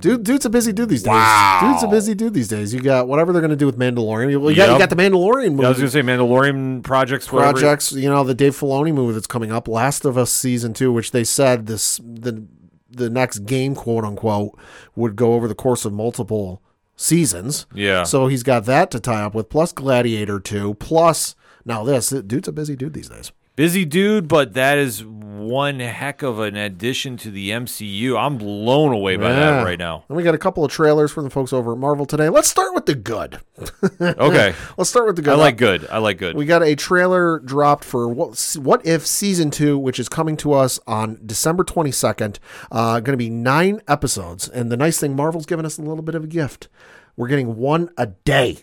Dude, 0.00 0.22
dude's 0.24 0.44
a 0.44 0.50
busy 0.50 0.72
dude 0.72 0.88
these 0.88 1.02
days. 1.02 1.10
Wow. 1.10 1.60
Dude's 1.72 1.82
a 1.82 1.88
busy 1.88 2.14
dude 2.14 2.34
these 2.34 2.48
days. 2.48 2.72
You 2.72 2.80
got 2.80 3.08
whatever 3.08 3.32
they're 3.32 3.42
going 3.42 3.50
to 3.50 3.56
do 3.56 3.66
with 3.66 3.78
Mandalorian. 3.78 4.40
Well, 4.40 4.50
you, 4.50 4.56
got, 4.56 4.72
you 4.72 4.78
got 4.78 4.90
the 4.90 4.96
Mandalorian 4.96 5.52
movie. 5.52 5.66
I 5.66 5.68
was 5.70 5.78
gonna 5.78 5.90
say 5.90 6.02
Mandalorian 6.02 6.82
projects, 6.84 7.32
whatever. 7.32 7.52
projects. 7.52 7.92
You 7.92 8.08
know, 8.08 8.22
the 8.24 8.34
Dave 8.34 8.56
Filoni 8.56 8.94
movie 8.94 9.14
that's 9.14 9.26
coming 9.26 9.50
up, 9.50 9.66
Last 9.66 10.04
of 10.04 10.16
Us 10.16 10.30
season 10.30 10.72
two, 10.72 10.92
which 10.92 11.10
they 11.10 11.24
said 11.24 11.66
this 11.66 11.98
the 11.98 12.46
the 12.90 13.10
next 13.10 13.40
game, 13.40 13.74
quote 13.74 14.04
unquote, 14.04 14.58
would 14.94 15.16
go 15.16 15.34
over 15.34 15.48
the 15.48 15.54
course 15.54 15.84
of 15.84 15.92
multiple 15.92 16.62
seasons. 16.96 17.66
Yeah. 17.74 18.04
So 18.04 18.28
he's 18.28 18.42
got 18.42 18.64
that 18.66 18.90
to 18.92 19.00
tie 19.00 19.22
up 19.22 19.34
with, 19.34 19.48
plus 19.48 19.72
Gladiator 19.72 20.40
two, 20.40 20.74
plus 20.74 21.34
now 21.64 21.84
this. 21.84 22.10
Dude's 22.10 22.48
a 22.48 22.52
busy 22.52 22.76
dude 22.76 22.94
these 22.94 23.08
days. 23.08 23.32
Busy 23.58 23.84
dude, 23.84 24.28
but 24.28 24.54
that 24.54 24.78
is 24.78 25.04
one 25.04 25.80
heck 25.80 26.22
of 26.22 26.38
an 26.38 26.54
addition 26.54 27.16
to 27.16 27.28
the 27.28 27.50
MCU. 27.50 28.16
I'm 28.16 28.38
blown 28.38 28.92
away 28.92 29.16
by 29.16 29.30
Yeah. 29.30 29.34
that 29.40 29.64
right 29.64 29.78
now. 29.80 30.04
And 30.08 30.16
we 30.16 30.22
got 30.22 30.36
a 30.36 30.38
couple 30.38 30.64
of 30.64 30.70
trailers 30.70 31.10
from 31.10 31.24
the 31.24 31.30
folks 31.30 31.52
over 31.52 31.72
at 31.72 31.78
Marvel 31.78 32.06
today. 32.06 32.28
Let's 32.28 32.48
start 32.48 32.72
with 32.72 32.86
the 32.86 32.94
good. 32.94 33.40
Okay. 34.00 34.54
Let's 34.76 34.90
start 34.90 35.06
with 35.08 35.16
the 35.16 35.22
good. 35.22 35.32
I 35.32 35.36
like 35.36 35.56
good. 35.56 35.88
I 35.90 35.98
like 35.98 36.18
good. 36.18 36.36
We 36.36 36.46
got 36.46 36.62
a 36.62 36.76
trailer 36.76 37.40
dropped 37.40 37.82
for 37.84 38.08
what 38.08 38.56
what 38.62 38.86
if 38.86 39.04
season 39.04 39.50
two, 39.50 39.76
which 39.76 39.98
is 39.98 40.08
coming 40.08 40.36
to 40.36 40.52
us 40.52 40.78
on 40.86 41.18
December 41.26 41.64
twenty 41.64 41.90
second. 41.90 42.38
Uh, 42.70 43.00
going 43.00 43.14
to 43.14 43.16
be 43.16 43.28
nine 43.28 43.80
episodes, 43.88 44.48
and 44.48 44.70
the 44.70 44.76
nice 44.76 45.00
thing, 45.00 45.16
Marvel's 45.16 45.46
given 45.46 45.66
us 45.66 45.78
a 45.78 45.82
little 45.82 46.02
bit 46.04 46.14
of 46.14 46.22
a 46.22 46.28
gift. 46.28 46.68
We're 47.16 47.26
getting 47.26 47.56
one 47.56 47.90
a 47.96 48.06
day 48.06 48.58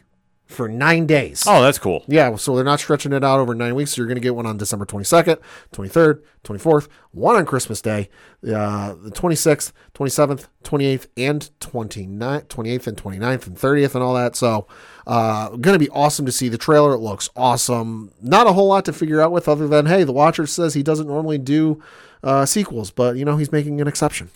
for 0.45 0.67
nine 0.67 1.05
days. 1.07 1.43
oh, 1.47 1.61
that's 1.61 1.79
cool. 1.79 2.03
Yeah, 2.07 2.35
so 2.35 2.55
they're 2.55 2.63
not 2.63 2.79
stretching 2.79 3.13
it 3.13 3.23
out 3.23 3.39
over 3.39 3.55
nine 3.55 3.75
weeks. 3.75 3.91
So 3.91 4.01
you're 4.01 4.07
going 4.07 4.15
to 4.15 4.21
get 4.21 4.35
one 4.35 4.45
on 4.45 4.57
December 4.57 4.85
22nd, 4.85 5.39
23rd, 5.73 6.21
24th, 6.43 6.87
one 7.11 7.35
on 7.35 7.45
Christmas 7.45 7.81
Day, 7.81 8.09
uh, 8.43 8.93
the 8.93 9.11
26th, 9.11 9.71
27th, 9.95 10.47
28th, 10.63 11.07
and 11.17 11.49
29th, 11.59 12.47
28th 12.47 12.87
and 12.87 12.97
29th 12.97 13.47
and 13.47 13.57
30th 13.57 13.95
and 13.95 14.03
all 14.03 14.13
that. 14.13 14.35
So 14.35 14.67
uh, 15.07 15.49
going 15.49 15.73
to 15.73 15.79
be 15.79 15.89
awesome 15.89 16.25
to 16.25 16.31
see. 16.31 16.49
The 16.49 16.57
trailer 16.57 16.93
it 16.93 16.99
looks 16.99 17.29
awesome. 17.35 18.11
Not 18.21 18.47
a 18.47 18.53
whole 18.53 18.67
lot 18.67 18.85
to 18.85 18.93
figure 18.93 19.21
out 19.21 19.31
with 19.31 19.47
other 19.47 19.67
than, 19.67 19.87
hey, 19.87 20.03
the 20.03 20.13
Watcher 20.13 20.45
says 20.45 20.73
he 20.73 20.83
doesn't 20.83 21.07
normally 21.07 21.37
do 21.39 21.81
uh, 22.23 22.45
sequels, 22.45 22.91
but, 22.91 23.17
you 23.17 23.25
know, 23.25 23.37
he's 23.37 23.51
making 23.51 23.81
an 23.81 23.87
exception. 23.87 24.29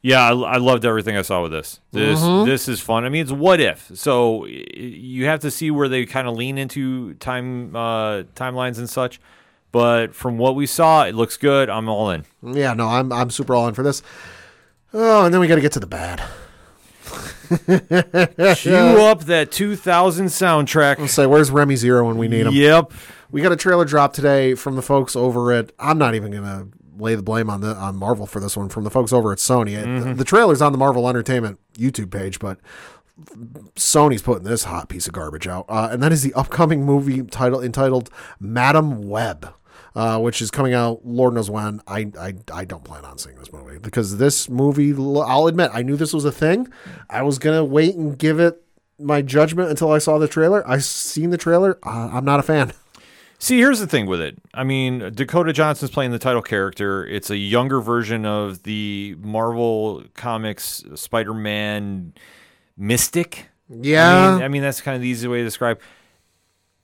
Yeah, 0.00 0.20
I, 0.30 0.30
I 0.32 0.56
loved 0.58 0.84
everything 0.84 1.16
I 1.16 1.22
saw 1.22 1.42
with 1.42 1.50
this. 1.50 1.80
This 1.90 2.20
Mm-hmm. 2.20 2.48
this 2.48 2.68
is 2.68 2.80
fun. 2.80 3.04
I 3.04 3.08
mean, 3.08 3.22
it's 3.22 3.32
what 3.32 3.60
if. 3.60 3.90
So 3.94 4.44
you 4.46 5.26
have 5.26 5.40
to 5.40 5.50
see 5.50 5.70
where 5.72 5.88
they 5.88 6.06
kind 6.06 6.28
of 6.28 6.36
lean 6.36 6.56
into 6.56 7.14
time 7.14 7.74
uh, 7.74 8.22
timelines 8.36 8.78
and 8.78 8.88
such. 8.88 9.20
But 9.72 10.14
from 10.14 10.38
what 10.38 10.54
we 10.54 10.66
saw, 10.66 11.04
it 11.04 11.14
looks 11.14 11.36
good. 11.36 11.68
I'm 11.68 11.88
all 11.88 12.10
in. 12.10 12.24
Yeah, 12.42 12.72
no, 12.74 12.86
I'm, 12.88 13.12
I'm 13.12 13.28
super 13.30 13.54
all 13.54 13.68
in 13.68 13.74
for 13.74 13.82
this. 13.82 14.02
Oh, 14.94 15.24
and 15.26 15.34
then 15.34 15.40
we 15.40 15.46
got 15.46 15.56
to 15.56 15.60
get 15.60 15.72
to 15.72 15.80
the 15.80 15.86
bad. 15.86 16.22
Cue 18.56 18.74
up 18.74 19.24
that 19.24 19.48
2000 19.50 20.26
soundtrack. 20.26 21.08
Say, 21.08 21.26
where's 21.26 21.50
Remy 21.50 21.76
Zero 21.76 22.06
when 22.06 22.18
we 22.18 22.28
need 22.28 22.46
him? 22.46 22.54
Yep. 22.54 22.92
We 23.30 23.42
got 23.42 23.52
a 23.52 23.56
trailer 23.56 23.84
drop 23.84 24.12
today 24.12 24.54
from 24.54 24.76
the 24.76 24.82
folks 24.82 25.14
over 25.16 25.52
at. 25.52 25.72
I'm 25.78 25.98
not 25.98 26.14
even 26.14 26.30
gonna 26.32 26.68
lay 26.98 27.14
the 27.14 27.22
blame 27.22 27.48
on 27.48 27.60
the 27.60 27.74
on 27.74 27.96
Marvel 27.96 28.26
for 28.26 28.40
this 28.40 28.56
one. 28.56 28.68
From 28.68 28.84
the 28.84 28.90
folks 28.90 29.12
over 29.12 29.32
at 29.32 29.38
Sony. 29.38 29.76
It- 29.76 30.16
The, 30.16 30.24
trailer's 30.24 30.60
on 30.62 30.72
the 30.72 30.78
Marvel 30.78 31.08
Entertainment 31.08 31.58
YouTube 31.76 32.10
page, 32.10 32.38
but 32.38 32.58
Sony's 33.76 34.22
putting 34.22 34.44
this 34.44 34.64
hot 34.64 34.88
piece 34.88 35.06
of 35.06 35.12
garbage 35.12 35.46
out. 35.46 35.66
Uh, 35.68 35.88
and 35.90 36.02
that 36.02 36.12
is 36.12 36.22
the 36.22 36.34
upcoming 36.34 36.84
movie 36.84 37.22
title 37.22 37.62
entitled 37.62 38.10
Madam 38.40 39.08
Web. 39.08 39.54
Uh, 39.94 40.16
which 40.18 40.40
is 40.40 40.50
coming 40.52 40.74
out, 40.74 41.00
Lord 41.04 41.34
knows 41.34 41.50
when. 41.50 41.80
I, 41.88 42.12
I 42.20 42.34
I 42.52 42.64
don't 42.64 42.84
plan 42.84 43.04
on 43.04 43.18
seeing 43.18 43.34
this 43.36 43.52
movie 43.52 43.78
because 43.80 44.18
this 44.18 44.48
movie, 44.48 44.92
I'll 44.94 45.48
admit, 45.48 45.70
I 45.74 45.82
knew 45.82 45.96
this 45.96 46.12
was 46.12 46.24
a 46.24 46.30
thing. 46.30 46.68
I 47.10 47.22
was 47.22 47.40
gonna 47.40 47.64
wait 47.64 47.96
and 47.96 48.16
give 48.16 48.38
it 48.38 48.62
my 49.00 49.22
judgment 49.22 49.70
until 49.70 49.90
I 49.90 49.98
saw 49.98 50.18
the 50.18 50.28
trailer. 50.28 50.62
I 50.68 50.78
seen 50.78 51.30
the 51.30 51.38
trailer. 51.38 51.78
Uh, 51.82 52.10
I'm 52.12 52.24
not 52.24 52.38
a 52.38 52.44
fan. 52.44 52.72
See, 53.40 53.58
here's 53.58 53.78
the 53.78 53.86
thing 53.86 54.06
with 54.06 54.20
it. 54.20 54.36
I 54.52 54.64
mean, 54.64 55.12
Dakota 55.14 55.52
Johnson's 55.52 55.92
playing 55.92 56.10
the 56.10 56.18
title 56.18 56.42
character. 56.42 57.06
It's 57.06 57.30
a 57.30 57.36
younger 57.36 57.80
version 57.80 58.26
of 58.26 58.64
the 58.64 59.16
Marvel 59.20 60.02
Comics 60.14 60.84
Spider-Man 60.96 62.14
Mystic. 62.76 63.48
Yeah. 63.68 64.30
I 64.30 64.32
mean, 64.32 64.42
I 64.42 64.48
mean 64.48 64.62
that's 64.62 64.80
kind 64.80 64.96
of 64.96 65.02
the 65.02 65.08
easy 65.08 65.28
way 65.28 65.38
to 65.38 65.44
describe. 65.44 65.80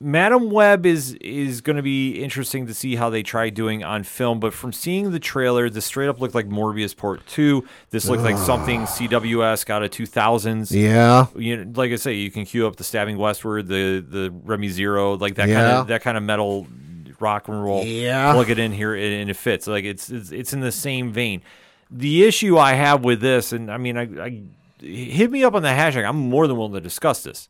Madam 0.05 0.51
Web 0.51 0.85
is 0.85 1.15
is 1.15 1.63
going 1.63 1.77
to 1.77 1.83
be 1.83 2.23
interesting 2.23 2.67
to 2.67 2.75
see 2.75 2.95
how 2.95 3.09
they 3.09 3.23
try 3.23 3.49
doing 3.49 3.83
on 3.83 4.03
film, 4.03 4.39
but 4.39 4.53
from 4.53 4.71
seeing 4.71 5.13
the 5.13 5.19
trailer, 5.19 5.71
this 5.71 5.87
straight 5.87 6.09
up 6.09 6.21
looked 6.21 6.35
like 6.35 6.47
Morbius 6.47 6.95
Part 6.95 7.27
Two. 7.27 7.67
This 7.89 8.07
looked 8.07 8.23
like 8.23 8.37
something 8.37 8.83
CWS 8.83 9.65
got 9.65 9.83
a 9.83 9.89
two 9.89 10.05
thousands. 10.05 10.71
Yeah. 10.71 11.29
You 11.35 11.65
know, 11.65 11.73
like 11.75 11.91
I 11.91 11.97
say, 11.97 12.13
you 12.13 12.31
can 12.31 12.45
cue 12.45 12.67
up 12.67 12.77
the 12.77 12.85
Stabbing 12.85 13.17
Westward, 13.17 13.67
the 13.67 14.05
the 14.07 14.31
Remy 14.45 14.69
Zero, 14.69 15.15
like 15.17 15.37
that 15.37 15.49
kind 15.49 15.67
of 15.67 15.87
that 15.87 16.03
kind 16.03 16.19
of 16.19 16.23
metal 16.23 16.67
rock 17.19 17.49
and 17.49 17.65
roll. 17.65 17.83
Yeah. 17.83 18.35
plug 18.35 18.51
it 18.51 18.59
in 18.59 18.73
here 18.73 18.95
and 18.95 19.15
and 19.15 19.31
it 19.31 19.37
fits. 19.37 19.67
Like 19.67 19.85
it's 19.85 20.11
it's, 20.11 20.31
it's 20.33 20.53
in 20.53 20.61
the 20.61 20.73
same 20.73 21.13
vein. 21.13 21.41
The 21.91 22.25
issue 22.25 22.59
I 22.59 22.75
have 22.75 23.05
with 23.05 23.23
this, 23.23 23.53
and 23.53 23.71
I 23.71 23.79
mean, 23.79 23.97
I, 23.97 24.03
I 24.23 24.43
hit 24.85 25.31
me 25.31 25.45
up 25.45 25.55
on 25.55 25.63
the 25.63 25.69
hashtag. 25.69 26.07
I'm 26.07 26.17
more 26.17 26.47
than 26.47 26.59
willing 26.59 26.75
to 26.75 26.81
discuss 26.83 27.23
this. 27.23 27.49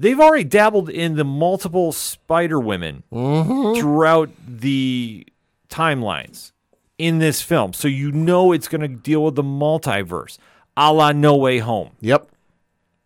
They've 0.00 0.18
already 0.18 0.44
dabbled 0.44 0.88
in 0.88 1.16
the 1.16 1.24
multiple 1.24 1.92
Spider 1.92 2.58
Women 2.58 3.02
mm-hmm. 3.12 3.78
throughout 3.78 4.30
the 4.48 5.26
timelines 5.68 6.52
in 6.96 7.18
this 7.18 7.42
film, 7.42 7.74
so 7.74 7.86
you 7.86 8.10
know 8.10 8.52
it's 8.52 8.66
going 8.66 8.80
to 8.80 8.88
deal 8.88 9.22
with 9.22 9.34
the 9.34 9.42
multiverse, 9.42 10.38
a 10.74 10.90
la 10.90 11.12
No 11.12 11.36
Way 11.36 11.58
Home. 11.58 11.90
Yep. 12.00 12.30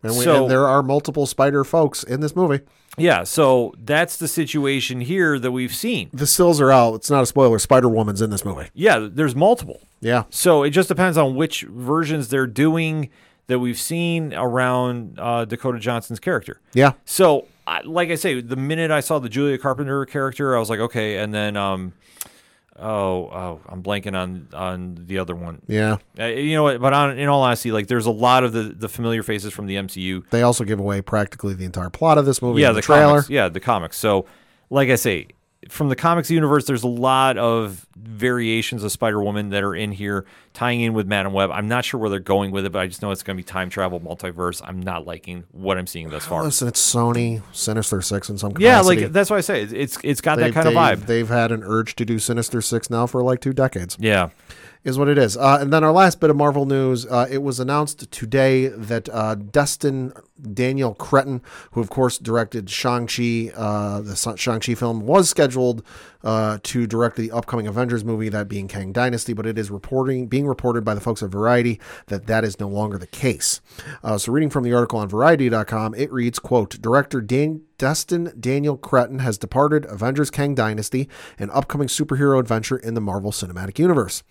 And, 0.03 0.17
we, 0.17 0.23
So- 0.23 0.43
and 0.43 0.51
there 0.51 0.67
are 0.67 0.81
multiple 0.81 1.25
spider 1.25 1.65
folks 1.65 2.01
in 2.01 2.21
this 2.21 2.33
movie. 2.33 2.61
Yeah, 2.97 3.23
so 3.23 3.73
that's 3.77 4.15
the 4.15 4.29
situation 4.29 5.01
here 5.01 5.37
that 5.37 5.51
we've 5.51 5.75
seen. 5.75 6.09
The 6.13 6.25
stills 6.25 6.61
are 6.61 6.71
out. 6.71 6.93
It's 6.95 7.09
not 7.09 7.23
a 7.23 7.25
spoiler. 7.25 7.59
Spider 7.59 7.89
Woman's 7.89 8.21
in 8.21 8.29
this 8.29 8.45
movie. 8.45 8.69
Yeah, 8.73 9.09
there's 9.11 9.35
multiple. 9.35 9.81
Yeah. 9.99 10.23
So 10.29 10.63
it 10.63 10.69
just 10.69 10.87
depends 10.87 11.17
on 11.17 11.35
which 11.35 11.63
versions 11.63 12.29
they're 12.29 12.47
doing 12.47 13.09
that 13.47 13.59
we've 13.59 13.79
seen 13.79 14.33
around 14.33 15.19
uh, 15.19 15.45
Dakota 15.45 15.79
Johnson's 15.79 16.19
character. 16.19 16.59
Yeah. 16.73 16.93
So, 17.05 17.47
I, 17.67 17.81
like 17.81 18.09
I 18.09 18.15
say, 18.15 18.41
the 18.41 18.55
minute 18.55 18.91
I 18.91 18.99
saw 18.99 19.19
the 19.19 19.29
Julia 19.29 19.57
Carpenter 19.57 20.05
character, 20.05 20.55
I 20.55 20.59
was 20.59 20.69
like, 20.69 20.79
okay. 20.79 21.17
And 21.17 21.33
then, 21.33 21.57
um, 21.57 21.93
oh, 22.77 23.25
oh, 23.25 23.61
I'm 23.67 23.83
blanking 23.83 24.17
on 24.17 24.47
on 24.53 24.97
the 25.05 25.19
other 25.19 25.35
one. 25.35 25.61
Yeah. 25.67 25.97
Uh, 26.19 26.25
you 26.25 26.55
know 26.55 26.63
what? 26.63 26.81
But 26.81 26.93
on, 26.93 27.17
in 27.17 27.27
all 27.27 27.41
honesty, 27.41 27.71
like 27.71 27.87
there's 27.87 28.05
a 28.05 28.11
lot 28.11 28.43
of 28.43 28.53
the 28.53 28.63
the 28.63 28.89
familiar 28.89 29.23
faces 29.23 29.53
from 29.53 29.67
the 29.67 29.75
MCU. 29.75 30.27
They 30.29 30.41
also 30.41 30.63
give 30.63 30.79
away 30.79 31.01
practically 31.01 31.53
the 31.53 31.65
entire 31.65 31.89
plot 31.89 32.17
of 32.17 32.25
this 32.25 32.41
movie. 32.41 32.61
Yeah, 32.61 32.69
the, 32.69 32.75
the, 32.75 32.81
trailer. 32.81 33.05
comics. 33.05 33.29
Yeah, 33.29 33.49
the 33.49 33.59
comics. 33.59 33.97
So, 33.97 34.25
like 34.69 34.89
I 34.89 34.95
say, 34.95 35.27
from 35.69 35.89
the 35.89 35.95
comics 35.95 36.29
universe, 36.31 36.65
there's 36.65 36.83
a 36.83 36.87
lot 36.87 37.37
of 37.37 37.85
variations 37.97 38.83
of 38.83 38.91
Spider 38.91 39.21
Woman 39.21 39.49
that 39.49 39.63
are 39.63 39.75
in 39.75 39.91
here, 39.91 40.25
tying 40.53 40.81
in 40.81 40.93
with 40.93 41.07
Madam 41.07 41.33
Web. 41.33 41.49
I'm 41.51 41.67
not 41.67 41.83
sure 41.85 41.99
where 41.99 42.09
they're 42.09 42.19
going 42.19 42.51
with 42.51 42.65
it, 42.65 42.71
but 42.71 42.79
I 42.81 42.87
just 42.87 43.01
know 43.01 43.11
it's 43.11 43.23
going 43.23 43.35
to 43.35 43.39
be 43.39 43.45
time 43.45 43.69
travel, 43.69 43.99
multiverse. 43.99 44.61
I'm 44.63 44.79
not 44.79 45.05
liking 45.05 45.43
what 45.51 45.77
I'm 45.77 45.87
seeing 45.87 46.09
thus 46.09 46.25
far. 46.25 46.43
Listen, 46.43 46.67
it's 46.67 46.81
Sony, 46.93 47.41
Sinister 47.51 48.01
Six 48.01 48.29
in 48.29 48.37
some 48.37 48.53
capacity. 48.53 48.65
Yeah, 48.65 49.03
like 49.03 49.11
that's 49.11 49.29
why 49.29 49.37
I 49.37 49.41
say 49.41 49.61
it's 49.63 49.73
it's, 49.73 49.97
it's 50.03 50.21
got 50.21 50.37
that 50.37 50.45
They've- 50.45 50.53
kind 50.53 50.67
of 50.67 50.73
vibe. 50.73 51.05
They've 51.07 51.27
had 51.27 51.51
an 51.51 51.63
urge 51.63 51.95
to 51.95 52.05
do 52.05 52.19
Sinister 52.19 52.61
Six 52.61 52.89
now 52.89 53.07
for 53.07 53.21
like 53.23 53.41
two 53.41 53.53
decades. 53.53 53.97
Yeah. 53.99 54.29
is 54.83 54.99
what 54.99 55.07
it 55.07 55.17
is. 55.17 55.35
Uh, 55.35 55.57
and 55.61 55.73
then 55.73 55.83
our 55.83 55.91
last 55.91 56.19
bit 56.19 56.29
of 56.29 56.35
Marvel 56.35 56.65
news: 56.65 57.05
uh, 57.07 57.27
it 57.29 57.39
was 57.41 57.59
announced 57.59 58.11
today 58.11 58.67
that 58.67 59.09
uh, 59.09 59.33
Destin 59.35 60.13
Daniel 60.53 60.93
Cretton, 60.93 61.41
who 61.71 61.81
of 61.81 61.89
course 61.89 62.17
directed 62.17 62.69
Shang 62.69 63.07
Chi, 63.07 63.51
uh, 63.55 64.01
the 64.01 64.15
Shang 64.37 64.59
Chi 64.59 64.75
film, 64.75 65.01
was 65.01 65.29
scheduled 65.29 65.83
uh, 66.25 66.57
to 66.63 66.85
direct 66.85 67.15
the 67.15 67.31
upcoming 67.31 67.67
Avengers 67.67 68.03
movie, 68.03 68.27
that 68.29 68.49
being 68.49 68.67
Kang 68.67 68.91
Dynasty. 68.91 69.31
But 69.33 69.45
it 69.45 69.57
is 69.57 69.71
reporting 69.71 70.27
being 70.27 70.47
reported 70.47 70.83
by 70.83 70.93
the 70.95 71.01
folks 71.01 71.23
at 71.23 71.29
Variety 71.29 71.79
that 72.07 72.27
that 72.27 72.43
is 72.43 72.59
no 72.59 72.67
longer 72.67 72.97
the 72.97 73.07
case. 73.07 73.61
Uh, 74.03 74.17
so, 74.17 74.31
reading 74.31 74.49
from 74.49 74.63
the 74.63 74.73
article 74.73 74.99
on 74.99 75.07
Variety.com, 75.07 75.93
it 75.95 76.11
reads: 76.11 76.39
"Quote: 76.39 76.81
Director 76.81 77.21
Dan." 77.21 77.61
Destin 77.77 78.31
Daniel 78.39 78.77
Cretton 78.77 79.19
has 79.19 79.37
departed 79.37 79.85
Avengers 79.89 80.31
Kang 80.31 80.55
Dynasty, 80.55 81.09
an 81.37 81.49
upcoming 81.51 81.87
superhero 81.87 82.39
adventure 82.39 82.77
in 82.77 82.93
the 82.93 83.01
Marvel 83.01 83.31
Cinematic 83.31 83.77
Universe. 83.79 84.23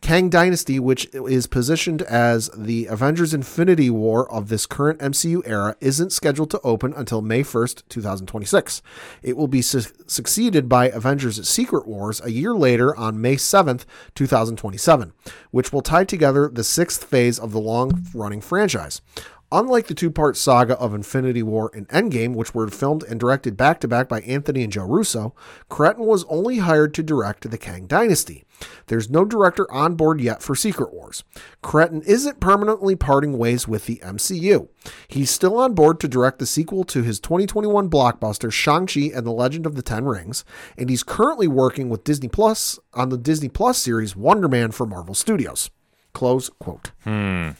Kang 0.00 0.28
Dynasty, 0.28 0.80
which 0.80 1.08
is 1.14 1.46
positioned 1.46 2.02
as 2.02 2.50
the 2.56 2.86
Avengers 2.86 3.32
Infinity 3.32 3.90
War 3.90 4.30
of 4.32 4.48
this 4.48 4.66
current 4.66 4.98
MCU 4.98 5.42
era, 5.46 5.76
isn't 5.80 6.12
scheduled 6.12 6.50
to 6.50 6.60
open 6.64 6.92
until 6.94 7.22
May 7.22 7.42
1st, 7.42 7.82
2026. 7.88 8.82
It 9.22 9.36
will 9.36 9.48
be 9.48 9.62
su- 9.62 9.82
succeeded 10.06 10.68
by 10.68 10.88
Avengers 10.88 11.37
Secret 11.46 11.86
Wars 11.86 12.20
a 12.24 12.30
year 12.30 12.54
later 12.54 12.96
on 12.96 13.20
May 13.20 13.36
7th, 13.36 13.84
2027, 14.14 15.12
which 15.50 15.72
will 15.72 15.82
tie 15.82 16.04
together 16.04 16.48
the 16.48 16.64
sixth 16.64 17.04
phase 17.04 17.38
of 17.38 17.52
the 17.52 17.60
long 17.60 18.06
running 18.14 18.40
franchise. 18.40 19.00
Unlike 19.50 19.86
the 19.86 19.94
two 19.94 20.10
part 20.10 20.36
saga 20.36 20.78
of 20.78 20.92
Infinity 20.92 21.42
War 21.42 21.70
and 21.72 21.88
Endgame, 21.88 22.34
which 22.34 22.54
were 22.54 22.68
filmed 22.68 23.02
and 23.04 23.18
directed 23.18 23.56
back 23.56 23.80
to 23.80 23.88
back 23.88 24.06
by 24.08 24.20
Anthony 24.20 24.62
and 24.62 24.72
Joe 24.72 24.84
Russo, 24.84 25.34
Cretton 25.70 26.04
was 26.04 26.24
only 26.28 26.58
hired 26.58 26.92
to 26.94 27.02
direct 27.02 27.50
the 27.50 27.56
Kang 27.56 27.86
Dynasty. 27.86 28.44
There's 28.88 29.08
no 29.08 29.24
director 29.24 29.70
on 29.72 29.94
board 29.94 30.20
yet 30.20 30.42
for 30.42 30.54
Secret 30.54 30.92
Wars. 30.92 31.24
Cretton 31.62 32.02
isn't 32.02 32.40
permanently 32.40 32.94
parting 32.94 33.38
ways 33.38 33.66
with 33.66 33.86
the 33.86 34.02
MCU. 34.04 34.68
He's 35.06 35.30
still 35.30 35.56
on 35.58 35.72
board 35.72 35.98
to 36.00 36.08
direct 36.08 36.40
the 36.40 36.46
sequel 36.46 36.84
to 36.84 37.02
his 37.02 37.18
2021 37.18 37.88
blockbuster 37.88 38.52
Shang-Chi 38.52 39.12
and 39.14 39.26
the 39.26 39.32
Legend 39.32 39.64
of 39.64 39.76
the 39.76 39.82
Ten 39.82 40.04
Rings, 40.04 40.44
and 40.76 40.90
he's 40.90 41.02
currently 41.02 41.48
working 41.48 41.88
with 41.88 42.04
Disney 42.04 42.28
Plus 42.28 42.78
on 42.92 43.08
the 43.08 43.16
Disney 43.16 43.48
Plus 43.48 43.78
series 43.78 44.14
Wonder 44.14 44.48
Man 44.48 44.72
for 44.72 44.84
Marvel 44.84 45.14
Studios. 45.14 45.70
Close 46.12 46.50
quote. 46.58 46.90
Hmm. 47.04 47.50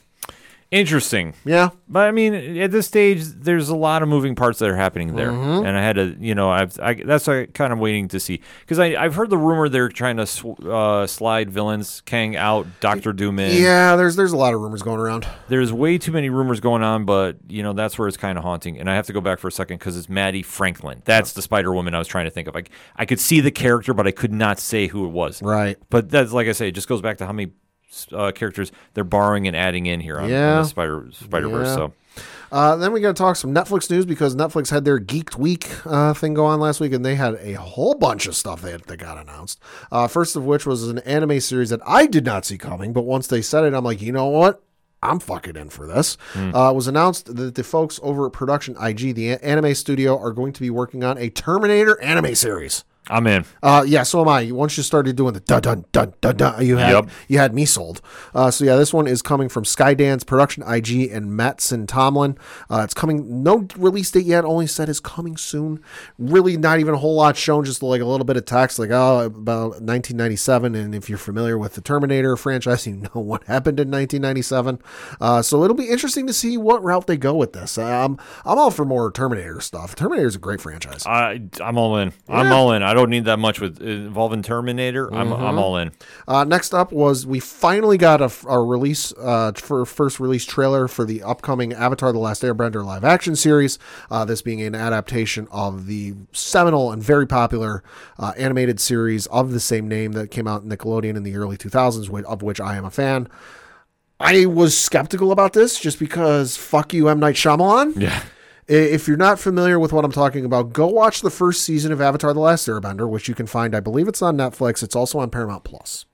Interesting. 0.71 1.33
Yeah, 1.47 1.71
But 1.89 2.09
I 2.09 2.11
mean, 2.11 2.35
at 2.59 2.71
this 2.71 2.87
stage, 2.87 3.25
there's 3.25 3.71
a 3.71 3.75
lot 3.77 4.03
of 4.03 4.09
moving 4.11 4.35
parts 4.35 4.59
that 4.59 4.69
are 4.69 4.77
happening 4.77 5.17
there, 5.17 5.31
Mm-hmm. 5.31 5.65
and 5.67 5.79
I 5.79 5.83
had 5.83 5.97
to, 5.97 6.15
you 6.21 6.35
know, 6.35 6.51
I've 6.51 6.79
I, 6.79 6.93
that's 6.93 7.27
why 7.27 7.47
kind 7.47 7.73
of 7.73 7.79
waiting 7.79 8.07
to 8.09 8.21
see 8.21 8.43
because 8.61 8.79
I 8.79 8.95
I've 9.03 9.15
heard 9.15 9.31
the 9.31 9.39
rumor 9.39 9.71
they're 9.71 9.89
trying 9.89 10.19
to 10.19 10.27
sw- 10.27 10.61
uh, 10.67 11.07
slide 11.07 11.49
villains 11.51 12.03
Kang 12.05 12.37
out, 12.37 12.67
Doctor 12.81 13.15
Doom 13.15 13.39
in. 13.39 13.63
yeah. 13.63 13.97
There's 13.97 14.15
there's 14.17 14.33
a 14.33 14.37
lot 14.37 14.53
of 14.53 14.61
rumors 14.61 14.83
going 14.83 15.01
around. 15.01 15.27
There's 15.49 15.73
way 15.73 15.97
too 15.97 16.13
many 16.13 16.29
rumors 16.29 16.61
going 16.61 16.83
on, 16.83 17.07
but 17.07 17.39
you 17.49 17.63
know 17.63 17.73
that's 17.73 17.99
where 17.99 18.07
it's 18.07 18.19
kind 18.19 18.37
of 18.37 18.45
haunting. 18.45 18.79
And 18.79 18.91
I 18.91 18.95
have 18.95 19.07
to 19.07 19.15
go 19.15 19.23
back 19.23 19.39
for 19.39 19.49
a 19.49 19.53
second 19.53 19.79
because 19.79 19.97
it's 19.97 20.11
Maddie 20.11 20.43
Franklin. 20.43 21.01
That's 21.07 21.33
the 21.33 21.41
Spider 21.41 21.73
Woman 21.73 21.95
I 21.95 21.99
was 21.99 22.09
trying 22.09 22.27
to 22.27 22.31
think 22.31 22.47
of. 22.47 22.55
Like 22.55 22.69
I 22.95 23.07
could 23.07 23.21
see 23.21 23.41
the 23.41 23.51
character, 23.51 23.95
but 23.95 24.07
I 24.07 24.11
could 24.11 24.33
not 24.35 24.59
say 24.59 24.87
who 24.87 25.07
it 25.07 25.13
was. 25.13 25.41
Right. 25.43 25.79
But 25.89 26.11
that's 26.11 26.33
like 26.33 26.47
I 26.47 26.53
say, 26.53 26.69
it 26.69 26.73
just 26.75 26.89
goes 26.89 27.01
back 27.01 27.17
to 27.19 27.27
how 27.27 27.33
many 27.33 27.53
uh, 28.13 28.33
characters 28.33 28.73
they're 28.95 29.05
borrowing 29.05 29.47
and 29.47 29.57
adding 29.57 29.87
in 29.87 30.01
here 30.01 30.19
on, 30.19 30.25
on 30.25 30.63
the 30.63 30.65
Spider 30.65 31.09
Spider 31.13 31.49
Verse. 31.49 31.69
Yeah. 31.69 31.75
So. 31.75 31.93
Uh, 32.51 32.77
then 32.77 32.93
we 32.93 33.01
got 33.01 33.09
to 33.09 33.23
talk 33.23 33.37
some 33.37 33.55
Netflix 33.55 33.91
news 33.91 34.07
because 34.07 34.35
Netflix 34.35 34.71
had 34.71 34.85
their 34.85 34.99
Geeked 34.99 35.37
Week 35.37 35.69
uh, 35.85 36.15
thing 36.15 36.33
go 36.33 36.47
on 36.47 36.61
last 36.61 36.81
week, 36.81 36.95
and 36.95 37.05
they 37.05 37.15
had 37.15 37.35
a 37.35 37.55
whole 37.55 37.95
bunch 37.95 38.27
of 38.27 38.35
stuff 38.35 38.63
that, 38.63 38.87
that 38.87 38.97
got 38.97 39.19
announced. 39.19 39.61
Uh, 39.93 40.09
first 40.09 40.35
of 40.35 40.45
which 40.47 40.65
was 40.65 40.89
an 40.89 40.99
anime 41.01 41.41
series 41.41 41.69
that 41.69 41.81
I 41.87 42.07
did 42.07 42.25
not 42.25 42.47
see 42.47 42.57
coming, 42.57 42.95
but 42.95 43.03
once 43.03 43.27
they 43.27 43.43
said 43.43 43.65
it, 43.65 43.75
I'm 43.75 43.85
like, 43.85 44.01
you 44.01 44.13
know 44.13 44.29
what? 44.29 44.63
I'm 45.03 45.21
fucking 45.21 45.57
in 45.57 45.69
for 45.69 45.87
this. 45.87 46.17
Uh, 46.55 46.71
it 46.71 46.75
was 46.75 46.89
announced 46.89 47.37
that 47.37 47.55
the 47.55 47.63
folks 47.63 48.01
over 48.03 48.27
at 48.27 48.33
Production 48.33 48.77
IG, 48.81 49.15
the 49.15 49.33
anime 49.45 49.75
studio, 49.75 50.19
are 50.19 50.33
going 50.33 50.53
to 50.55 50.61
be 50.61 50.71
working 50.71 51.05
on 51.05 51.19
a 51.19 51.29
Terminator 51.31 52.01
anime 52.01 52.35
series. 52.35 52.83
I'm 53.11 53.27
in. 53.27 53.45
Uh, 53.63 53.85
yeah, 53.87 54.03
so 54.03 54.21
am 54.21 54.29
I. 54.29 54.51
Once 54.51 54.77
you 54.77 54.83
started 54.83 55.17
doing 55.17 55.35
the 55.35 55.41
dun 55.41 55.63
dun 55.63 55.85
dun 55.93 56.15
dun 56.21 56.37
dun, 56.37 56.65
you 56.67 56.77
had 56.77 56.93
Yep. 56.93 57.09
you 57.29 57.39
had 57.39 57.55
me 57.55 57.65
sold. 57.65 58.01
Uh, 58.35 58.51
so 58.51 58.65
yeah, 58.65 58.77
this 58.77 58.93
one 58.93 59.07
is 59.07 59.23
coming 59.23 59.49
from 59.49 59.65
Skydance 59.65 60.27
Production 60.27 60.63
IG 60.63 61.11
and 61.11 61.31
Mattson 61.31 61.87
Tomlin. 61.87 62.37
Uh, 62.71 62.83
it's 62.85 62.95
coming. 62.95 63.43
No 63.43 63.67
release 63.77 64.11
date 64.11 64.27
yet. 64.27 64.45
Only 64.45 64.67
said 64.67 64.89
is 64.89 65.01
coming 65.01 65.37
soon. 65.37 65.83
Really, 66.19 66.57
not 66.57 66.81
even 66.81 66.95
a 66.95 66.99
whole 66.99 67.15
lot 67.15 67.37
shown. 67.37 67.65
Just 67.65 67.83
like 67.83 68.01
a 68.01 68.05
little 68.07 68.25
bit 68.25 68.37
of 68.37 68.45
text, 68.45 68.79
like 68.79 68.91
oh 68.91 69.21
about 69.21 69.81
1997. 69.83 70.75
And 70.75 70.95
if 70.95 71.09
you're 71.09 71.19
familiar 71.19 71.59
with 71.59 71.75
the 71.75 71.81
Terminator 71.81 72.37
franchise, 72.37 72.87
you 72.87 72.97
know 72.97 73.21
what 73.21 73.45
happened 73.45 73.81
in 73.81 73.91
1997. 73.91 74.81
Uh, 75.21 75.43
so 75.43 75.65
it'll 75.65 75.77
be 75.77 75.89
interesting 75.89 76.27
to 76.27 76.33
see 76.33 76.57
what 76.57 76.83
route 76.83 77.07
they 77.07 77.17
go 77.17 77.35
with 77.35 77.53
this. 77.53 77.79
Um, 77.79 78.19
I'm 78.45 78.59
all 78.59 78.71
for 78.71 78.85
more 78.85 79.11
Terminator 79.11 79.61
stuff. 79.61 79.95
Terminator 79.95 80.27
is 80.29 80.37
a 80.37 80.39
great 80.39 80.61
franchise. 80.61 81.05
I 81.07 81.41
I'm 81.61 81.79
all 81.79 81.97
in. 81.97 82.13
I'm 82.29 82.53
all 82.53 82.73
in. 82.73 82.83
I 82.83 82.95
don't 82.99 83.11
need 83.11 83.25
that 83.27 83.39
much 83.39 83.61
with 83.61 83.81
involving 83.81 84.43
Terminator. 84.43 85.13
I'm 85.15 85.29
Mm-hmm. 85.29 85.45
I'm 85.45 85.59
all 85.59 85.77
in. 85.77 85.93
Uh, 86.27 86.45
next 86.45 86.73
up 86.73 86.91
was 86.91 87.27
we 87.27 87.39
finally 87.39 87.99
got 87.99 88.21
a, 88.21 88.31
a 88.49 88.63
release 88.63 89.13
uh, 89.19 89.53
for 89.55 89.85
first 89.85 90.19
release 90.19 90.45
trailer 90.45 90.89
for 90.89 91.05
the 91.05 91.23
upcoming 91.23 91.73
Avatar: 91.73 92.13
The 92.13 92.19
Last 92.19 92.43
Airbender 92.43 92.85
live 92.85 93.05
action 93.05 93.37
series. 93.37 93.79
Uh, 94.11 94.25
this 94.25 94.43
being 94.43 94.63
an 94.63 94.75
adaptation 94.75 95.47
of 95.51 95.87
the 95.87 96.15
seminal 96.33 96.91
and 96.91 97.03
very 97.03 97.27
popular 97.27 97.83
uh, 98.19 98.33
animated 98.37 98.81
series 98.81 99.27
of 99.27 99.53
the 99.53 99.61
same 99.61 99.87
name 99.87 100.13
that 100.13 100.31
came 100.31 100.49
out 100.49 100.63
in 100.63 100.69
Nickelodeon 100.69 101.17
in 101.17 101.23
the 101.23 101.37
early 101.37 101.57
2000s, 101.57 102.25
of 102.25 102.43
which 102.43 102.61
I 102.61 102.77
am 102.77 102.85
a 102.85 102.91
fan. 102.91 103.29
I 104.21 104.47
was 104.47 104.77
skeptical 104.77 105.31
about 105.31 105.53
this 105.53 105.79
just 105.79 105.99
because 105.99 106.57
fuck 106.57 106.93
you, 106.93 107.09
M 107.09 107.21
Night 107.21 107.37
Shyamalan. 107.37 108.01
Yeah. 108.01 108.23
If 108.69 109.09
you're 109.09 109.17
not 109.17 109.41
familiar 109.41 109.79
with 109.79 109.93
what 109.93 110.05
I'm 110.05 110.13
talking 110.13 110.45
about, 110.45 110.75
go 110.75 110.87
watch 110.87 111.23
the 111.23 111.31
first 111.31 111.63
season 111.63 111.91
of 111.91 112.01
Avatar: 112.01 112.35
The 112.35 112.41
Last 112.41 112.69
Airbender, 112.69 113.09
which 113.09 113.29
you 113.29 113.35
can 113.35 113.47
find. 113.47 113.75
I 113.75 113.81
believe 113.81 114.09
it's 114.09 114.23
on 114.23 114.37
Netflix. 114.37 114.83
It's 114.83 114.95
also 114.95 115.19
on 115.19 115.31
Paramount 115.31 115.65
Plus. 115.65 116.05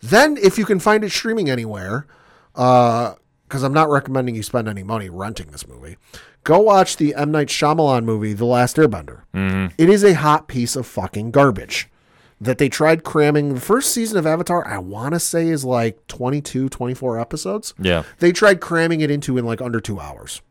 Then, 0.00 0.36
if 0.36 0.56
you 0.56 0.64
can 0.64 0.78
find 0.78 1.02
it 1.02 1.10
streaming 1.10 1.50
anywhere, 1.50 2.06
uh, 2.54 3.14
because 3.48 3.62
I'm 3.62 3.72
not 3.72 3.90
recommending 3.90 4.34
you 4.34 4.42
spend 4.42 4.68
any 4.68 4.82
money 4.82 5.08
renting 5.10 5.48
this 5.48 5.66
movie, 5.66 5.96
go 6.44 6.60
watch 6.60 6.96
the 6.96 7.14
M 7.14 7.30
Night 7.30 7.48
Shyamalan 7.48 8.04
movie, 8.04 8.32
The 8.32 8.44
Last 8.44 8.76
Airbender. 8.76 9.22
Mm-hmm. 9.34 9.74
It 9.76 9.88
is 9.88 10.04
a 10.04 10.14
hot 10.14 10.48
piece 10.48 10.76
of 10.76 10.86
fucking 10.86 11.32
garbage 11.32 11.88
that 12.40 12.58
they 12.58 12.68
tried 12.68 13.02
cramming. 13.02 13.54
The 13.54 13.60
first 13.60 13.92
season 13.92 14.18
of 14.18 14.26
Avatar, 14.26 14.66
I 14.66 14.78
want 14.78 15.14
to 15.14 15.20
say, 15.20 15.48
is 15.48 15.64
like 15.64 16.06
22, 16.06 16.68
24 16.68 17.18
episodes. 17.18 17.74
Yeah. 17.78 18.04
They 18.18 18.32
tried 18.32 18.60
cramming 18.60 19.00
it 19.00 19.10
into 19.10 19.38
in 19.38 19.44
like 19.44 19.60
under 19.60 19.80
two 19.80 20.00
hours. 20.00 20.42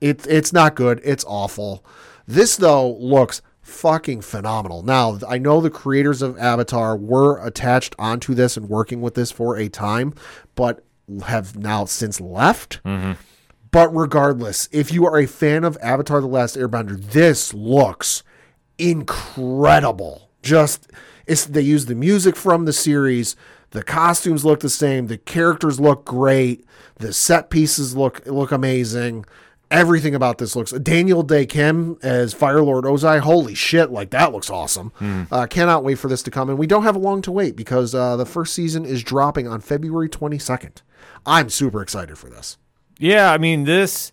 It, 0.00 0.26
it's 0.26 0.52
not 0.52 0.74
good. 0.74 1.00
It's 1.04 1.24
awful. 1.26 1.84
This, 2.26 2.56
though, 2.56 2.92
looks 2.92 3.42
fucking 3.62 4.20
phenomenal. 4.20 4.82
Now, 4.82 5.18
I 5.28 5.38
know 5.38 5.60
the 5.60 5.70
creators 5.70 6.22
of 6.22 6.38
Avatar 6.38 6.96
were 6.96 7.44
attached 7.44 7.96
onto 7.98 8.34
this 8.34 8.56
and 8.56 8.68
working 8.68 9.00
with 9.00 9.14
this 9.14 9.32
for 9.32 9.56
a 9.56 9.68
time, 9.68 10.14
but 10.54 10.84
have 11.26 11.56
now 11.56 11.84
since 11.84 12.20
left. 12.20 12.82
Mm-hmm. 12.84 13.12
But 13.70 13.94
regardless, 13.94 14.68
if 14.72 14.92
you 14.92 15.06
are 15.06 15.18
a 15.18 15.26
fan 15.26 15.64
of 15.64 15.76
Avatar 15.82 16.20
The 16.20 16.26
Last 16.26 16.56
Airbender, 16.56 17.00
this 17.00 17.52
looks 17.52 18.22
incredible. 18.78 20.30
Just 20.42 20.90
it's 21.26 21.44
they 21.44 21.60
use 21.60 21.86
the 21.86 21.94
music 21.94 22.36
from 22.36 22.64
the 22.64 22.72
series, 22.72 23.36
the 23.70 23.82
costumes 23.82 24.44
look 24.44 24.60
the 24.60 24.70
same, 24.70 25.08
the 25.08 25.18
characters 25.18 25.80
look 25.80 26.04
great, 26.04 26.64
the 26.96 27.12
set 27.12 27.50
pieces 27.50 27.96
look 27.96 28.24
look 28.26 28.52
amazing. 28.52 29.24
Everything 29.70 30.14
about 30.14 30.38
this 30.38 30.54
looks 30.54 30.70
Daniel 30.72 31.22
Dae 31.24 31.44
Kim 31.44 31.98
as 32.02 32.32
Fire 32.32 32.62
Lord 32.62 32.84
Ozai. 32.84 33.18
Holy 33.18 33.54
shit, 33.54 33.90
like 33.90 34.10
that 34.10 34.32
looks 34.32 34.48
awesome. 34.48 34.92
Uh, 35.30 35.46
cannot 35.46 35.82
wait 35.82 35.96
for 35.96 36.08
this 36.08 36.22
to 36.22 36.30
come. 36.30 36.48
And 36.48 36.58
we 36.58 36.68
don't 36.68 36.84
have 36.84 36.96
long 36.96 37.20
to 37.22 37.32
wait 37.32 37.56
because 37.56 37.94
uh, 37.94 38.16
the 38.16 38.26
first 38.26 38.54
season 38.54 38.84
is 38.84 39.02
dropping 39.02 39.48
on 39.48 39.60
February 39.60 40.08
22nd. 40.08 40.82
I'm 41.24 41.50
super 41.50 41.82
excited 41.82 42.16
for 42.16 42.28
this. 42.28 42.58
Yeah, 42.98 43.32
I 43.32 43.38
mean 43.38 43.64
this 43.64 44.12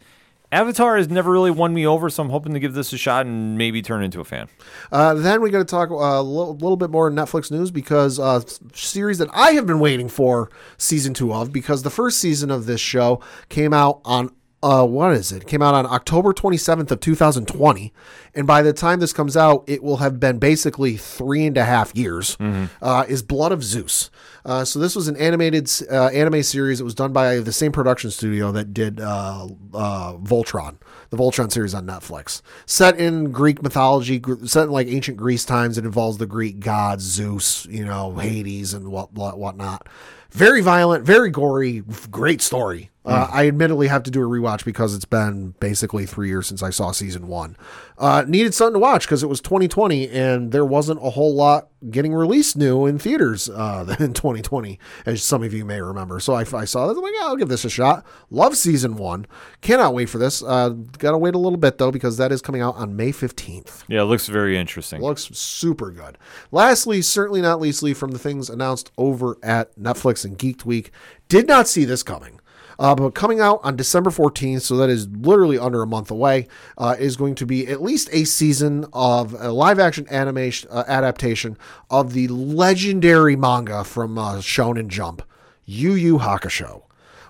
Avatar 0.54 0.98
has 0.98 1.10
never 1.10 1.32
really 1.32 1.50
won 1.50 1.74
me 1.74 1.86
over, 1.86 2.12
so 2.12 2.22
I'm 2.22 2.30
hoping 2.30 2.54
to 2.54 2.60
give 2.60 2.74
this 2.74 2.94
a 2.94 2.98
shot 2.98 3.26
and 3.26 3.58
maybe 3.58 3.82
turn 3.82 4.04
into 4.04 4.20
a 4.22 4.24
fan. 4.24 4.50
Uh, 4.92 5.16
then 5.16 5.42
we 5.42 5.50
got 5.50 5.60
to 5.60 5.66
talk 5.66 5.90
uh, 5.90 5.96
a 5.96 6.22
little, 6.22 6.54
little 6.54 6.78
bit 6.78 6.92
more 6.92 7.10
Netflix 7.10 7.50
news 7.50 7.72
because 7.72 8.20
uh, 8.20 8.40
series 8.74 9.18
that 9.18 9.30
I 9.34 9.52
have 9.52 9.66
been 9.66 9.80
waiting 9.80 10.10
for 10.10 10.52
season 10.78 11.16
two 11.16 11.34
of 11.34 11.52
because 11.52 11.82
the 11.82 11.90
first 11.90 12.20
season 12.20 12.52
of 12.52 12.68
this 12.68 12.80
show 12.80 13.20
came 13.50 13.74
out 13.74 14.02
on 14.06 14.32
uh, 14.64 14.86
what 14.86 15.12
is 15.12 15.32
it? 15.32 15.44
it? 15.44 15.48
Came 15.48 15.62
out 15.62 15.76
on 15.76 15.86
October 15.86 16.34
27th 16.34 16.90
of 16.90 17.00
2020, 17.00 17.94
and 18.34 18.48
by 18.48 18.62
the 18.62 18.74
time 18.74 19.00
this 19.00 19.14
comes 19.14 19.36
out, 19.36 19.64
it 19.68 19.84
will 19.84 19.98
have 19.98 20.20
been 20.20 20.40
basically 20.40 20.96
three 20.98 21.46
and 21.46 21.58
a 21.58 21.66
half 21.66 21.94
years. 21.96 22.38
Uh, 22.82 23.06
is 23.08 23.22
Blood 23.22 23.52
of 23.52 23.64
Zeus? 23.64 24.10
Uh, 24.46 24.66
so 24.66 24.80
this 24.80 24.96
was 24.96 25.08
an 25.08 25.18
animated 25.18 25.70
uh, 25.92 26.08
anime 26.08 26.44
series. 26.44 26.80
It 26.80 26.84
was 26.84 26.96
done 26.96 27.14
by 27.14 27.40
the 27.40 27.54
same 27.54 27.72
production 27.72 28.10
studio 28.10 28.52
that 28.54 28.74
did 28.74 29.00
uh, 29.00 29.48
uh, 29.74 30.14
Voltron, 30.18 30.78
the 31.10 31.18
Voltron 31.18 31.52
series 31.52 31.74
on 31.74 31.86
Netflix. 31.86 32.42
Set 32.66 32.98
in 32.98 33.32
Greek 33.32 33.62
mythology, 33.62 34.20
gr- 34.20 34.46
set 34.46 34.64
in 34.64 34.72
like 34.72 34.88
ancient 34.88 35.18
Greece 35.18 35.46
times. 35.46 35.78
It 35.78 35.86
involves 35.86 36.18
the 36.18 36.26
Greek 36.26 36.60
gods, 36.60 37.04
Zeus, 37.04 37.66
you 37.66 37.86
know, 37.86 38.14
Hades, 38.16 38.74
and 38.74 38.90
what 38.90 39.14
what 39.14 39.38
whatnot. 39.38 39.88
Very 40.32 40.62
violent, 40.62 41.06
very 41.06 41.30
gory, 41.30 41.84
great 42.10 42.42
story. 42.42 42.90
Uh, 43.06 43.28
I 43.30 43.48
admittedly 43.48 43.88
have 43.90 44.04
to 44.04 44.12
do 44.12 44.22
a 44.24 44.28
rewatch 44.28 44.64
because 44.64 44.96
it's 44.96 45.04
been 45.06 45.56
basically 45.60 46.06
three 46.06 46.30
years 46.30 46.48
since 46.48 46.64
I 46.64 46.70
saw 46.70 46.92
season 46.92 47.28
one. 47.28 47.58
Uh, 47.98 48.24
needed 48.28 48.54
something 48.54 48.74
to 48.74 48.80
watch 48.80 49.06
because 49.06 49.24
it 49.24 49.28
was 49.28 49.42
2020 49.42 50.10
and 50.10 50.52
there 50.54 50.66
wasn't 50.66 51.00
a 51.06 51.10
whole 51.10 51.36
lot 51.36 51.68
getting 51.90 52.14
released 52.14 52.56
new 52.56 52.86
in 52.86 52.98
theaters 52.98 53.50
uh, 53.50 53.96
in 54.00 54.14
2020, 54.14 54.80
as 55.06 55.22
some 55.22 55.44
of 55.44 55.54
you 55.54 55.66
may 55.66 55.82
remember. 55.82 56.20
So 56.22 56.34
I, 56.34 56.42
I 56.54 56.64
saw 56.66 56.88
that. 56.88 56.96
I'm 56.96 57.04
like, 57.04 57.14
yeah, 57.20 57.26
I'll 57.26 57.36
give 57.36 57.50
this 57.50 57.66
a 57.66 57.70
shot. 57.70 58.06
Love 58.30 58.56
season 58.56 58.96
one. 58.96 59.26
Cannot 59.60 59.94
wait 59.94 60.08
for 60.08 60.18
this. 60.18 60.42
Uh, 60.42 60.70
gotta 60.98 61.18
wait 61.18 61.36
a 61.36 61.40
little 61.40 61.60
bit 61.60 61.78
though 61.78 61.92
because 61.92 62.16
that 62.18 62.32
is 62.32 62.42
coming 62.42 62.62
out 62.62 62.76
on 62.76 62.96
May 62.96 63.12
15th. 63.12 63.84
Yeah, 63.90 64.02
it 64.02 64.06
looks 64.06 64.28
very 64.28 64.58
interesting. 64.58 65.02
Looks 65.02 65.24
super 65.34 65.92
good. 65.92 66.18
Lastly, 66.52 67.02
certainly 67.02 67.42
not 67.42 67.60
leastly, 67.60 67.94
from 67.94 68.12
the 68.12 68.20
things 68.20 68.50
announced 68.50 68.92
over 68.98 69.38
at 69.44 69.76
Netflix 69.78 70.24
and 70.24 70.38
Geeked 70.38 70.64
Week, 70.64 70.92
did 71.28 71.48
not 71.48 71.68
see 71.68 71.84
this 71.84 72.02
coming. 72.02 72.40
Uh, 72.80 72.96
but 72.96 73.12
coming 73.12 73.40
out 73.40 73.60
on 73.64 73.76
December 73.76 74.10
14th, 74.10 74.62
so 74.62 74.78
that 74.78 74.90
is 74.90 75.08
literally 75.08 75.58
under 75.58 75.82
a 75.82 75.88
month 75.88 76.12
away, 76.12 76.48
uh, 76.78 76.96
is 77.00 77.16
going 77.16 77.36
to 77.36 77.46
be 77.46 77.68
at 77.68 77.82
least 77.82 78.10
a 78.12 78.24
season 78.24 78.86
of 78.94 79.34
a 79.40 79.52
live 79.52 79.80
action 79.80 80.08
animation 80.10 80.70
uh, 80.72 80.84
adaptation 80.88 81.58
of 81.90 82.14
the 82.14 82.28
legendary 82.28 83.36
manga 83.36 83.84
from 83.84 84.18
uh, 84.18 84.36
Shonen 84.38 84.88
Jump, 84.88 85.22
Yu 85.66 85.94
Yu 85.94 86.20
Hakusho 86.20 86.84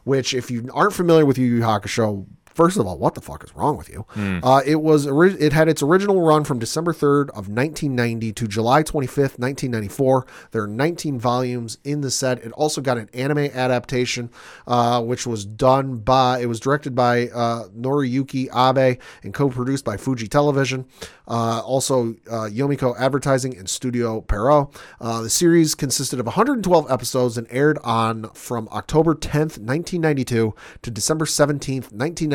which 0.03 0.34
if 0.34 0.52
you 0.52 0.70
aren't 0.74 0.94
familiar 0.94 1.26
with 1.26 1.38
Yu 1.38 1.45
Yu 1.45 1.61
Hakusho, 1.61 2.26
first 2.54 2.78
of 2.78 2.86
all, 2.86 2.98
what 2.98 3.16
the 3.16 3.22
fuck 3.22 3.44
is 3.44 3.56
wrong 3.56 3.78
with 3.78 3.90
you? 3.90 4.06
Uh, 4.44 4.62
it 4.66 4.82
was 4.82 5.06
it 5.06 5.54
had 5.54 5.68
its 5.68 5.82
original 5.82 6.22
run 6.22 6.44
from 6.44 6.60
December 6.60 6.94
3rd 6.94 7.30
of 7.30 7.50
1990 7.50 8.34
to 8.34 8.48
July 8.48 8.84
25th, 8.84 9.40
1994. 9.40 10.26
There 10.52 10.64
are 10.64 10.68
19 10.68 11.20
volumes 11.20 11.78
in 11.84 12.02
the 12.02 12.12
set. 12.12 12.40
It 12.44 12.52
also 12.54 12.82
got 12.82 12.98
an 12.98 13.10
anime 13.14 13.50
adaptation, 13.54 14.30
uh, 14.68 15.02
which 15.02 15.26
was 15.26 15.46
done 15.46 15.98
by 15.98 16.40
it 16.40 16.48
was 16.48 16.60
directed 16.60 16.96
by 16.96 17.30
uh, 17.30 17.68
Noriyuki 17.70 18.48
Abe 18.54 19.00
and 19.24 19.34
co-produced 19.34 19.86
by 19.86 19.98
Fuji 19.98 20.28
Television. 20.28 20.86
Uh, 21.28 21.62
also, 21.62 22.16
uh, 22.30 22.50
Yomiko 22.52 22.96
Advertising 23.00 23.56
and 23.58 23.70
Studio 23.70 24.22
Pierrot. 24.22 24.68
Uh, 25.00 25.22
the 25.22 25.30
series 25.30 25.74
consisted 25.74 26.20
of 26.20 26.26
112 26.26 26.92
episodes 26.92 27.38
and 27.38 27.48
aired 27.50 27.80
on 27.84 28.30
from 28.34 28.68
October 28.72 29.16
10th, 29.16 29.58
1992 29.58 30.54
to 30.82 30.92
December 30.92 31.26
17th, 31.26 31.92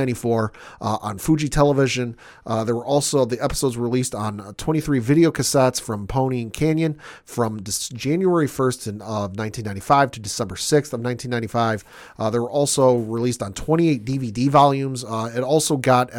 1994 0.09 0.52
uh, 0.80 0.98
on 1.02 1.18
Fuji 1.18 1.48
Television. 1.48 2.16
Uh, 2.47 2.64
there 2.64 2.74
were 2.74 2.85
also 2.85 3.24
the 3.24 3.43
episodes 3.43 3.76
released 3.76 4.14
on 4.14 4.40
uh, 4.40 4.52
23 4.56 4.98
video 4.98 5.30
cassettes 5.30 5.80
from 5.80 6.06
Pony 6.06 6.43
and 6.43 6.52
Canyon 6.52 6.98
from 7.24 7.62
January 7.62 8.47
1st 8.47 8.86
in, 8.89 9.02
of 9.02 9.36
1995 9.36 10.10
to 10.12 10.20
December 10.20 10.55
6th 10.55 10.93
of 10.93 11.01
1995. 11.01 11.85
Uh, 12.18 12.30
they 12.30 12.39
were 12.39 12.51
also 12.51 12.97
released 12.97 13.43
on 13.43 13.52
28 13.52 14.05
DVD 14.05 14.48
volumes. 14.48 15.05
Uh, 15.05 15.30
it 15.35 15.43
also 15.43 15.76
got 15.76 16.10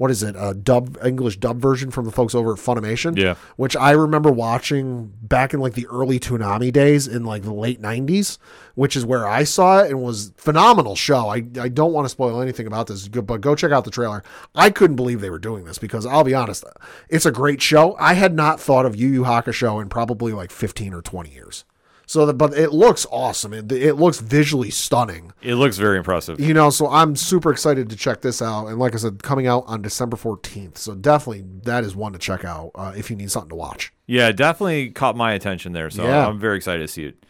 what 0.00 0.10
is 0.10 0.22
it? 0.22 0.34
A 0.38 0.54
dub 0.54 0.96
English 1.04 1.36
dub 1.36 1.60
version 1.60 1.90
from 1.90 2.06
the 2.06 2.10
folks 2.10 2.34
over 2.34 2.54
at 2.54 2.58
Funimation. 2.58 3.18
Yeah. 3.18 3.34
Which 3.56 3.76
I 3.76 3.90
remember 3.90 4.32
watching 4.32 5.12
back 5.20 5.52
in 5.52 5.60
like 5.60 5.74
the 5.74 5.86
early 5.88 6.18
Toonami 6.18 6.72
days 6.72 7.06
in 7.06 7.22
like 7.26 7.42
the 7.42 7.52
late 7.52 7.82
'90s, 7.82 8.38
which 8.74 8.96
is 8.96 9.04
where 9.04 9.28
I 9.28 9.44
saw 9.44 9.80
it 9.80 9.90
and 9.90 10.02
was 10.02 10.32
phenomenal 10.38 10.96
show. 10.96 11.28
I 11.28 11.44
I 11.60 11.68
don't 11.68 11.92
want 11.92 12.06
to 12.06 12.08
spoil 12.08 12.40
anything 12.40 12.66
about 12.66 12.86
this, 12.86 13.08
but 13.08 13.42
go 13.42 13.54
check 13.54 13.72
out 13.72 13.84
the 13.84 13.90
trailer. 13.90 14.22
I 14.54 14.70
couldn't 14.70 14.96
believe 14.96 15.20
they 15.20 15.28
were 15.28 15.38
doing 15.38 15.66
this 15.66 15.76
because 15.76 16.06
I'll 16.06 16.24
be 16.24 16.32
honest, 16.32 16.64
it's 17.10 17.26
a 17.26 17.30
great 17.30 17.60
show. 17.60 17.94
I 17.98 18.14
had 18.14 18.32
not 18.32 18.58
thought 18.58 18.86
of 18.86 18.96
Yu 18.96 19.06
Yu 19.06 19.24
Hakusho 19.24 19.82
in 19.82 19.90
probably 19.90 20.32
like 20.32 20.50
15 20.50 20.94
or 20.94 21.02
20 21.02 21.28
years. 21.28 21.66
So, 22.10 22.26
the, 22.26 22.34
but 22.34 22.58
it 22.58 22.72
looks 22.72 23.06
awesome. 23.12 23.52
It, 23.52 23.70
it 23.70 23.94
looks 23.94 24.18
visually 24.18 24.70
stunning. 24.70 25.32
It 25.42 25.54
looks 25.54 25.76
very 25.78 25.96
impressive. 25.96 26.40
You 26.40 26.52
know, 26.52 26.68
so 26.68 26.88
I'm 26.88 27.14
super 27.14 27.52
excited 27.52 27.88
to 27.88 27.94
check 27.94 28.20
this 28.20 28.42
out. 28.42 28.66
And 28.66 28.80
like 28.80 28.94
I 28.94 28.96
said, 28.96 29.22
coming 29.22 29.46
out 29.46 29.62
on 29.68 29.80
December 29.80 30.16
14th. 30.16 30.76
So 30.76 30.96
definitely 30.96 31.44
that 31.62 31.84
is 31.84 31.94
one 31.94 32.12
to 32.12 32.18
check 32.18 32.44
out 32.44 32.72
uh, 32.74 32.92
if 32.96 33.10
you 33.10 33.16
need 33.16 33.30
something 33.30 33.50
to 33.50 33.54
watch. 33.54 33.92
Yeah, 34.08 34.32
definitely 34.32 34.90
caught 34.90 35.16
my 35.16 35.34
attention 35.34 35.70
there. 35.70 35.88
So 35.88 36.02
Yeah. 36.02 36.26
I'm 36.26 36.40
very 36.40 36.56
excited 36.56 36.80
to 36.80 36.88
see 36.88 37.04
it. 37.04 37.24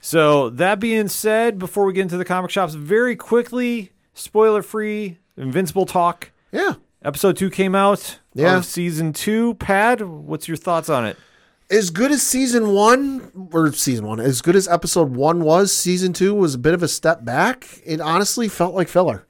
So 0.00 0.48
that 0.48 0.80
being 0.80 1.08
said, 1.08 1.58
before 1.58 1.84
we 1.84 1.92
get 1.92 2.00
into 2.00 2.16
the 2.16 2.24
comic 2.24 2.50
shops, 2.50 2.72
very 2.72 3.16
quickly, 3.16 3.92
spoiler 4.14 4.62
free, 4.62 5.18
Invincible 5.36 5.84
talk. 5.84 6.30
Yeah. 6.52 6.76
Episode 7.04 7.36
two 7.36 7.50
came 7.50 7.74
out. 7.74 8.18
Yeah. 8.32 8.56
Of 8.56 8.64
season 8.64 9.12
two. 9.12 9.56
Pad, 9.56 10.00
what's 10.00 10.48
your 10.48 10.56
thoughts 10.56 10.88
on 10.88 11.04
it? 11.04 11.18
As 11.72 11.88
good 11.88 12.12
as 12.12 12.22
season 12.22 12.74
one, 12.74 13.48
or 13.50 13.72
season 13.72 14.06
one, 14.06 14.20
as 14.20 14.42
good 14.42 14.54
as 14.54 14.68
episode 14.68 15.16
one 15.16 15.42
was, 15.42 15.74
season 15.74 16.12
two 16.12 16.34
was 16.34 16.54
a 16.54 16.58
bit 16.58 16.74
of 16.74 16.82
a 16.82 16.88
step 16.88 17.24
back. 17.24 17.80
It 17.86 17.98
honestly 17.98 18.46
felt 18.46 18.74
like 18.74 18.88
filler. 18.88 19.26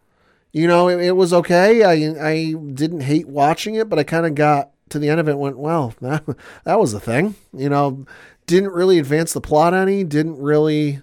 You 0.52 0.66
know, 0.66 0.89
it, 0.89 1.01
it 1.01 1.12
was 1.12 1.32
okay. 1.32 1.85
I 1.85 1.93
I 2.20 2.52
didn't 2.52 3.02
hate 3.02 3.28
watching 3.28 3.77
it, 3.77 3.89
but 3.89 4.01
I 4.01 4.02
kind 4.02 4.27
of 4.27 4.35
got 4.35 4.73
to 4.90 4.98
the 4.98 5.09
end 5.09 5.20
of 5.20 5.28
it 5.28 5.32
and 5.32 5.40
went, 5.40 5.56
well, 5.56 5.94
that, 6.01 6.24
that 6.64 6.81
was 6.81 6.90
the 6.90 6.98
thing. 6.98 7.36
You 7.56 7.69
know, 7.69 8.06
didn't 8.47 8.73
really 8.73 8.98
advance 8.98 9.32
the 9.32 9.40
plot 9.40 9.73
any, 9.73 10.02
didn't 10.02 10.39
really, 10.39 11.01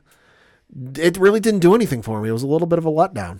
it 0.96 1.18
really 1.18 1.40
didn't 1.40 1.62
do 1.62 1.74
anything 1.74 2.02
for 2.02 2.22
me. 2.22 2.30
It 2.30 2.34
was 2.34 2.44
a 2.44 2.48
little 2.48 2.68
bit 2.68 2.80
of 2.80 2.86
a 2.86 2.92
letdown. 2.92 3.40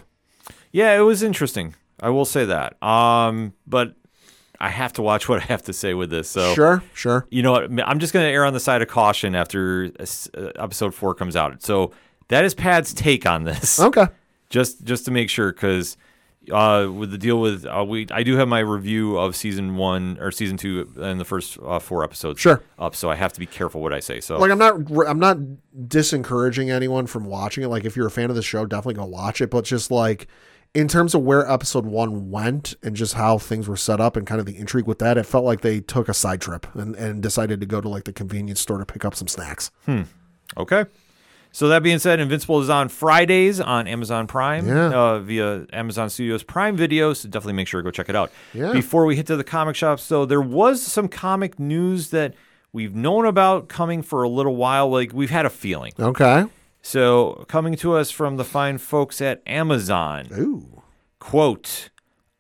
Yeah, 0.72 0.98
it 0.98 1.02
was 1.02 1.22
interesting. 1.22 1.76
I 2.00 2.12
will 2.12 2.26
say 2.26 2.46
that. 2.46 2.82
Um, 2.82 3.54
but 3.68 3.96
I 4.60 4.70
have 4.70 4.94
to 4.94 5.02
watch 5.02 5.30
what 5.30 5.42
I 5.42 5.46
have 5.46 5.64
to 5.64 5.74
say 5.74 5.94
with 5.94 6.10
this. 6.10 6.30
So 6.30 6.54
Sure, 6.54 6.84
sure. 6.94 7.26
you 7.32 7.42
know 7.44 7.52
what? 7.54 7.64
I'm 7.88 8.00
just 8.00 8.14
going 8.14 8.26
to 8.26 8.32
err 8.32 8.46
on 8.46 8.54
the 8.54 8.60
side 8.60 8.82
of 8.82 8.88
caution 8.88 9.36
after 9.36 9.92
uh, 10.00 10.06
uh, 10.38 10.52
episode 10.56 10.94
four 10.94 11.14
comes 11.16 11.36
out. 11.36 11.62
So 11.64 11.92
That 12.28 12.44
is 12.46 12.54
Pad's 12.54 12.94
take 12.94 13.26
on 13.26 13.44
this. 13.46 13.80
Okay. 13.90 14.08
just 14.50 14.84
just 14.84 15.06
to 15.06 15.12
make 15.12 15.30
sure 15.30 15.52
because 15.54 15.96
uh, 16.52 16.88
with 16.92 17.12
the 17.12 17.18
deal 17.18 17.40
with 17.40 17.66
uh, 17.66 17.86
we 17.88 18.08
I 18.12 18.24
do 18.24 18.36
have 18.38 18.48
my 18.48 18.60
review 18.60 19.18
of 19.18 19.36
season 19.36 19.76
one 19.76 20.18
or 20.20 20.32
season 20.32 20.58
two 20.58 20.92
and 21.00 21.20
the 21.20 21.26
first 21.26 21.60
uh, 21.64 21.78
four 21.80 22.04
episodes 22.04 22.40
Sure. 22.40 22.64
up, 22.80 22.96
so 22.96 23.10
I 23.12 23.16
have 23.16 23.34
to 23.34 23.40
be 23.40 23.46
careful 23.46 23.82
what 23.82 23.94
I 23.94 24.00
say. 24.00 24.20
So 24.20 24.38
Like 24.40 24.50
I'm 24.50 24.58
not 24.58 24.76
I'm 25.08 25.20
not 25.20 25.38
disencouraging 25.94 26.72
anyone 26.72 27.06
from 27.08 27.26
watching 27.26 27.64
it. 27.64 27.68
Like 27.68 27.86
if 27.86 27.96
you're 27.96 28.08
a 28.08 28.12
fan 28.12 28.30
of 28.30 28.36
the 28.36 28.42
show, 28.42 28.66
definitely 28.66 28.96
go 28.96 29.06
watch 29.06 29.42
it. 29.42 29.50
But 29.52 29.66
just 29.66 29.92
like 29.92 30.28
in 30.76 30.88
terms 30.88 31.16
of 31.16 31.22
where 31.24 31.50
episode 31.52 31.86
one 31.86 32.30
went 32.30 32.76
and 32.84 32.96
just 32.96 33.16
how 33.16 33.38
things 33.38 33.68
were 33.68 33.76
set 33.78 34.00
up 34.00 34.16
and 34.16 34.28
kind 34.28 34.40
of 34.40 34.46
the 34.46 34.58
intrigue 34.58 34.86
with 34.86 35.00
that, 35.00 35.18
it 35.18 35.24
felt 35.26 35.44
like 35.44 35.62
they 35.62 35.80
took 35.82 36.08
a 36.08 36.14
side 36.14 36.42
trip 36.42 36.68
and, 36.76 36.96
and 36.96 37.24
decided 37.24 37.60
to 37.60 37.66
go 37.66 37.82
to 37.82 37.90
like 37.90 38.04
the 38.04 38.14
convenience 38.14 38.60
store 38.60 38.78
to 38.78 38.86
pick 38.86 39.04
up 39.04 39.16
some 39.16 39.28
snacks. 39.28 39.72
Hmm. 39.86 40.04
okay. 40.58 40.86
So 41.52 41.68
that 41.70 41.82
being 41.82 41.98
said, 41.98 42.20
Invincible 42.20 42.62
is 42.62 42.70
on 42.70 42.90
Fridays 42.90 43.60
on 43.60 43.88
Amazon 43.88 44.28
Prime 44.28 44.68
Yeah. 44.68 44.94
uh, 44.94 45.20
via 45.20 45.66
Amazon 45.74 46.12
Studios 46.12 46.44
Prime 46.44 46.78
Video. 46.78 47.12
So 47.14 47.28
definitely 47.28 47.54
make 47.54 47.68
sure 47.68 47.82
to 47.82 47.84
go 47.84 47.90
check 47.90 48.08
it 48.08 48.16
out. 48.16 48.32
Yeah. 48.54 48.72
Before 48.72 49.06
we 49.08 49.16
hit 49.16 49.26
to 49.28 49.36
the 49.36 49.44
comic 49.44 49.76
shops, 49.76 50.08
though, 50.08 50.26
there 50.26 50.42
was 50.42 50.80
some 50.84 51.08
comic 51.08 51.58
news 51.58 52.12
that 52.12 52.36
we've 52.72 52.94
known 52.94 53.26
about 53.26 53.68
coming 53.68 54.04
for 54.04 54.22
a 54.22 54.30
little 54.30 54.56
while. 54.56 54.92
Like 54.92 55.12
we've 55.12 55.32
had 55.32 55.48
a 55.48 55.50
feeling. 55.50 55.94
Okay. 56.00 56.46
So, 56.82 57.46
coming 57.48 57.76
to 57.78 57.94
us 57.94 58.10
from 58.10 58.38
the 58.38 58.46
fine 58.46 58.78
folks 58.78 59.22
at 59.22 59.42
Amazon, 59.46 60.28
Ooh. 60.38 60.82
quote, 61.20 61.90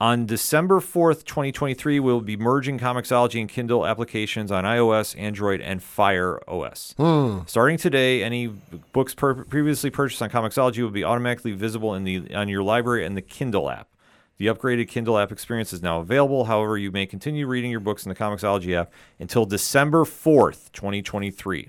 on 0.01 0.25
December 0.25 0.79
4th, 0.79 1.25
2023, 1.25 1.99
we'll 1.99 2.21
be 2.21 2.37
merging 2.37 2.79
Comixology 2.79 3.41
and 3.41 3.49
Kindle 3.49 3.85
applications 3.85 4.49
on 4.49 4.63
iOS, 4.63 5.13
Android, 5.19 5.59
and 5.59 5.83
Fire 5.83 6.39
OS. 6.47 6.95
Hmm. 6.95 7.39
Starting 7.47 7.77
today, 7.77 8.23
any 8.23 8.47
books 8.47 9.13
per- 9.13 9.43
previously 9.43 9.89
purchased 9.89 10.21
on 10.21 10.29
Comixology 10.29 10.81
will 10.81 10.89
be 10.89 11.03
automatically 11.03 11.51
visible 11.51 11.95
in 11.95 12.05
the 12.05 12.33
on 12.33 12.47
your 12.47 12.63
library 12.63 13.05
and 13.05 13.17
the 13.17 13.21
Kindle 13.21 13.69
app. 13.69 13.89
The 14.37 14.47
upgraded 14.47 14.87
Kindle 14.87 15.19
app 15.19 15.33
experience 15.33 15.73
is 15.73 15.83
now 15.83 15.99
available. 15.99 16.45
However, 16.45 16.77
you 16.77 16.93
may 16.93 17.05
continue 17.05 17.45
reading 17.45 17.69
your 17.69 17.81
books 17.81 18.05
in 18.05 18.09
the 18.09 18.15
Comixology 18.15 18.73
app 18.73 18.93
until 19.19 19.45
December 19.45 20.05
4th, 20.05 20.71
2023. 20.71 21.67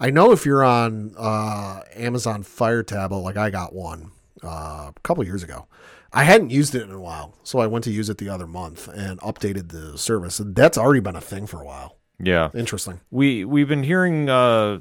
I 0.00 0.10
know 0.10 0.32
if 0.32 0.44
you're 0.46 0.64
on 0.64 1.14
uh, 1.16 1.80
Amazon 1.94 2.42
Fire 2.42 2.82
Tablet, 2.82 3.18
like 3.18 3.36
I 3.36 3.50
got 3.50 3.72
one 3.74 4.10
uh, 4.44 4.90
a 4.96 5.00
couple 5.02 5.24
years 5.24 5.42
ago. 5.42 5.66
I 6.12 6.24
hadn't 6.24 6.50
used 6.50 6.74
it 6.74 6.82
in 6.82 6.92
a 6.92 7.00
while, 7.00 7.34
so 7.42 7.58
I 7.58 7.66
went 7.66 7.84
to 7.84 7.90
use 7.90 8.08
it 8.08 8.18
the 8.18 8.28
other 8.28 8.46
month 8.46 8.88
and 8.88 9.20
updated 9.20 9.68
the 9.70 9.98
service. 9.98 10.38
And 10.40 10.54
that's 10.54 10.78
already 10.78 11.00
been 11.00 11.16
a 11.16 11.20
thing 11.20 11.46
for 11.46 11.60
a 11.60 11.64
while. 11.64 11.96
Yeah. 12.18 12.50
Interesting. 12.54 13.00
We 13.10 13.44
we've 13.44 13.68
been 13.68 13.82
hearing 13.82 14.30
uh, 14.30 14.80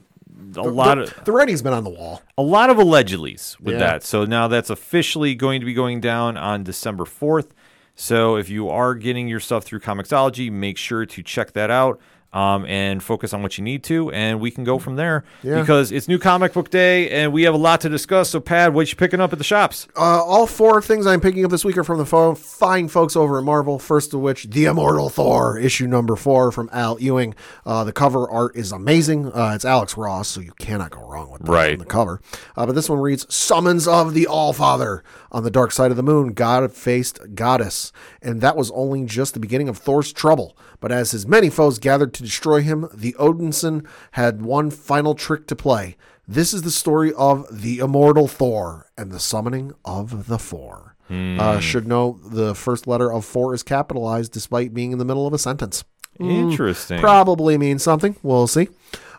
a 0.56 0.62
lot 0.62 0.96
the, 0.96 1.04
of 1.04 1.26
the 1.26 1.32
writing's 1.34 1.62
been 1.62 1.74
on 1.74 1.84
the 1.84 1.90
wall. 1.90 2.22
a 2.38 2.42
lot 2.42 2.70
of 2.70 2.78
allegedlys 2.78 3.60
with 3.60 3.74
Yeah. 3.74 3.80
that. 3.80 4.04
So 4.04 4.24
now 4.24 4.48
that's 4.48 4.70
officially 4.70 5.36
going 5.36 5.60
to 5.60 5.66
be 5.66 5.74
going 5.74 6.00
down 6.00 6.38
on 6.38 6.64
December 6.64 7.04
4th. 7.04 7.50
So 7.96 8.36
if 8.36 8.50
you 8.50 8.70
are 8.70 8.94
getting 8.96 9.28
your 9.28 9.40
stuff 9.40 9.64
through 9.66 9.80
Comixology, 9.80 10.52
make 10.52 10.78
sure 10.78 11.06
to 11.06 11.24
check 11.24 11.54
that 11.54 11.72
out 11.72 12.00
um, 12.34 12.66
and 12.66 13.02
focus 13.02 13.34
on 13.34 13.42
what 13.42 13.58
you 13.58 13.64
need 13.64 13.84
to, 13.86 14.12
and 14.12 14.40
we 14.42 14.52
can 14.52 14.64
go 14.64 14.78
from 14.78 14.96
there. 14.98 15.24
Yeah. 15.42 15.62
Because 15.62 15.92
it's 15.92 16.08
new 16.08 16.20
comic 16.20 16.52
book 16.54 16.70
day, 16.70 17.10
and 17.10 17.32
we 17.32 17.44
have 17.44 17.54
a 17.54 17.58
lot 17.58 17.82
to 17.82 17.90
discuss. 17.90 18.30
So, 18.30 18.40
Pad, 18.42 18.74
what 18.74 18.90
you 18.90 18.96
picking 18.98 19.22
up 19.22 19.32
at 19.32 19.38
the 19.38 19.44
shops? 19.46 19.88
Uh, 19.96 20.00
all 20.24 20.46
four 20.46 20.82
things 20.82 21.08
I'm 21.08 21.22
picking 21.22 21.46
up 21.46 21.52
this 21.52 21.64
week 21.64 21.78
are 21.78 21.84
from 21.86 21.98
the 21.98 22.06
fo- 22.06 22.36
fine 22.36 22.88
folks 22.90 23.16
over 23.16 23.38
at 23.38 23.44
Marvel. 23.46 23.80
First 23.80 24.14
of 24.14 24.20
which, 24.20 24.44
The 24.50 24.66
Immortal 24.66 25.10
Thor, 25.10 25.58
issue 25.58 25.88
number 25.88 26.16
four 26.16 26.52
from 26.52 26.70
Al 26.74 27.00
Ewing. 27.00 27.36
Uh, 27.66 27.84
the 27.86 27.94
cover 27.94 28.30
art 28.30 28.56
is 28.56 28.72
amazing. 28.74 29.32
Uh, 29.32 29.54
it's 29.56 29.66
Alex 29.66 29.96
Ross, 29.96 30.28
so 30.28 30.42
you 30.42 30.52
cannot 30.60 30.92
go 30.92 31.02
wrong 31.08 31.32
with 31.32 31.42
that 31.44 31.52
Right. 31.52 31.74
on 31.74 31.80
the 31.80 31.86
cover. 31.86 32.20
Uh, 32.58 32.66
but 32.66 32.76
this 32.76 32.90
one 32.90 33.00
reads 33.00 33.34
Summons 33.34 33.88
of 33.88 34.14
the 34.14 34.28
All 34.28 34.52
Father. 34.52 35.04
On 35.32 35.44
the 35.44 35.52
dark 35.52 35.72
side 35.72 35.92
of 35.92 35.98
the 35.98 36.04
moon, 36.04 36.34
God 36.34 36.72
faced 36.74 37.20
goddess. 37.36 37.92
And 38.22 38.40
that 38.42 38.56
was 38.56 38.72
only 38.72 39.04
just 39.06 39.34
the 39.34 39.40
beginning 39.40 39.68
of 39.68 39.78
Thor's 39.78 40.14
trouble. 40.14 40.58
But 40.80 40.92
as 40.92 41.12
his 41.12 41.26
many 41.28 41.50
foes 41.50 41.78
gathered 41.80 42.14
to 42.16 42.24
destroy 42.26 42.62
him, 42.62 42.88
the 42.94 43.14
Odinson 43.14 43.86
had 44.12 44.42
one 44.42 44.70
final 44.70 45.16
trick 45.16 45.48
to 45.48 45.56
play. 45.56 45.96
This 46.28 46.54
is 46.54 46.64
the 46.64 46.72
story 46.72 47.14
of 47.14 47.46
the 47.52 47.80
immortal 47.80 48.28
Thor 48.28 48.88
and 48.98 49.12
the 49.12 49.20
summoning 49.20 49.74
of 49.86 50.28
the 50.28 50.40
Four. 50.40 50.96
Uh, 51.08 51.60
should 51.60 51.88
know 51.88 52.20
the 52.26 52.56
first 52.56 52.88
letter 52.88 53.14
of 53.14 53.24
four 53.24 53.54
is 53.54 53.62
capitalized 53.62 54.32
despite 54.32 54.74
being 54.74 54.92
in 54.92 54.98
the 54.98 55.06
middle 55.06 55.28
of 55.28 55.34
a 55.34 55.38
sentence. 55.38 55.84
Interesting. 56.20 57.00
Probably 57.00 57.58
means 57.58 57.84
something. 57.84 58.16
We'll 58.24 58.48
see. 58.48 58.70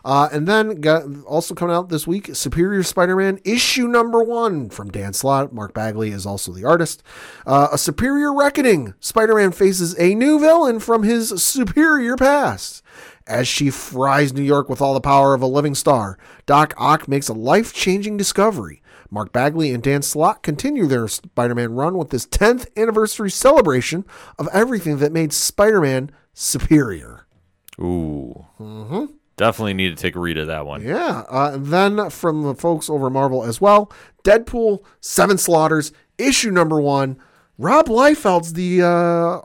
Uh, 0.03 0.29
and 0.31 0.47
then 0.47 0.79
got 0.81 1.03
also 1.25 1.53
coming 1.53 1.75
out 1.75 1.89
this 1.89 2.07
week, 2.07 2.33
Superior 2.33 2.81
Spider-Man 2.83 3.39
issue 3.43 3.87
number 3.87 4.23
one 4.23 4.69
from 4.69 4.89
Dan 4.89 5.13
Slott. 5.13 5.53
Mark 5.53 5.73
Bagley 5.73 6.11
is 6.11 6.25
also 6.25 6.51
the 6.51 6.63
artist. 6.65 7.03
Uh, 7.45 7.67
a 7.73 7.77
Superior 7.77 8.33
Reckoning. 8.33 8.93
Spider-Man 8.99 9.51
faces 9.51 9.97
a 9.99 10.15
new 10.15 10.39
villain 10.39 10.79
from 10.79 11.03
his 11.03 11.43
superior 11.43 12.15
past. 12.15 12.81
As 13.27 13.47
she 13.47 13.69
fries 13.69 14.33
New 14.33 14.41
York 14.41 14.69
with 14.69 14.81
all 14.81 14.93
the 14.93 15.01
power 15.01 15.33
of 15.33 15.41
a 15.41 15.47
living 15.47 15.75
star, 15.75 16.17
Doc 16.45 16.73
Ock 16.77 17.07
makes 17.07 17.27
a 17.27 17.33
life-changing 17.33 18.17
discovery. 18.17 18.81
Mark 19.09 19.31
Bagley 19.31 19.73
and 19.73 19.83
Dan 19.83 20.01
Slott 20.01 20.43
continue 20.43 20.85
their 20.85 21.07
Spider-Man 21.07 21.73
run 21.73 21.97
with 21.97 22.09
this 22.09 22.25
10th 22.25 22.67
anniversary 22.77 23.31
celebration 23.31 24.05
of 24.37 24.47
everything 24.53 24.97
that 24.97 25.11
made 25.11 25.33
Spider-Man 25.33 26.11
superior. 26.33 27.25
Ooh. 27.79 28.45
Definitely 29.37 29.75
need 29.75 29.95
to 29.95 30.01
take 30.01 30.15
a 30.15 30.19
read 30.19 30.37
of 30.37 30.47
that 30.47 30.65
one. 30.65 30.81
Yeah. 30.81 31.23
Uh, 31.29 31.57
then 31.57 32.09
from 32.09 32.41
the 32.43 32.55
folks 32.55 32.89
over 32.89 33.09
Marvel 33.09 33.43
as 33.43 33.61
well, 33.61 33.91
Deadpool, 34.23 34.83
Seven 34.99 35.37
Slaughters, 35.37 35.91
issue 36.17 36.49
number 36.51 36.81
one. 36.81 37.17
Rob 37.59 37.87
Liefeld's 37.87 38.53
the 38.53 38.83
uh, 38.83 38.87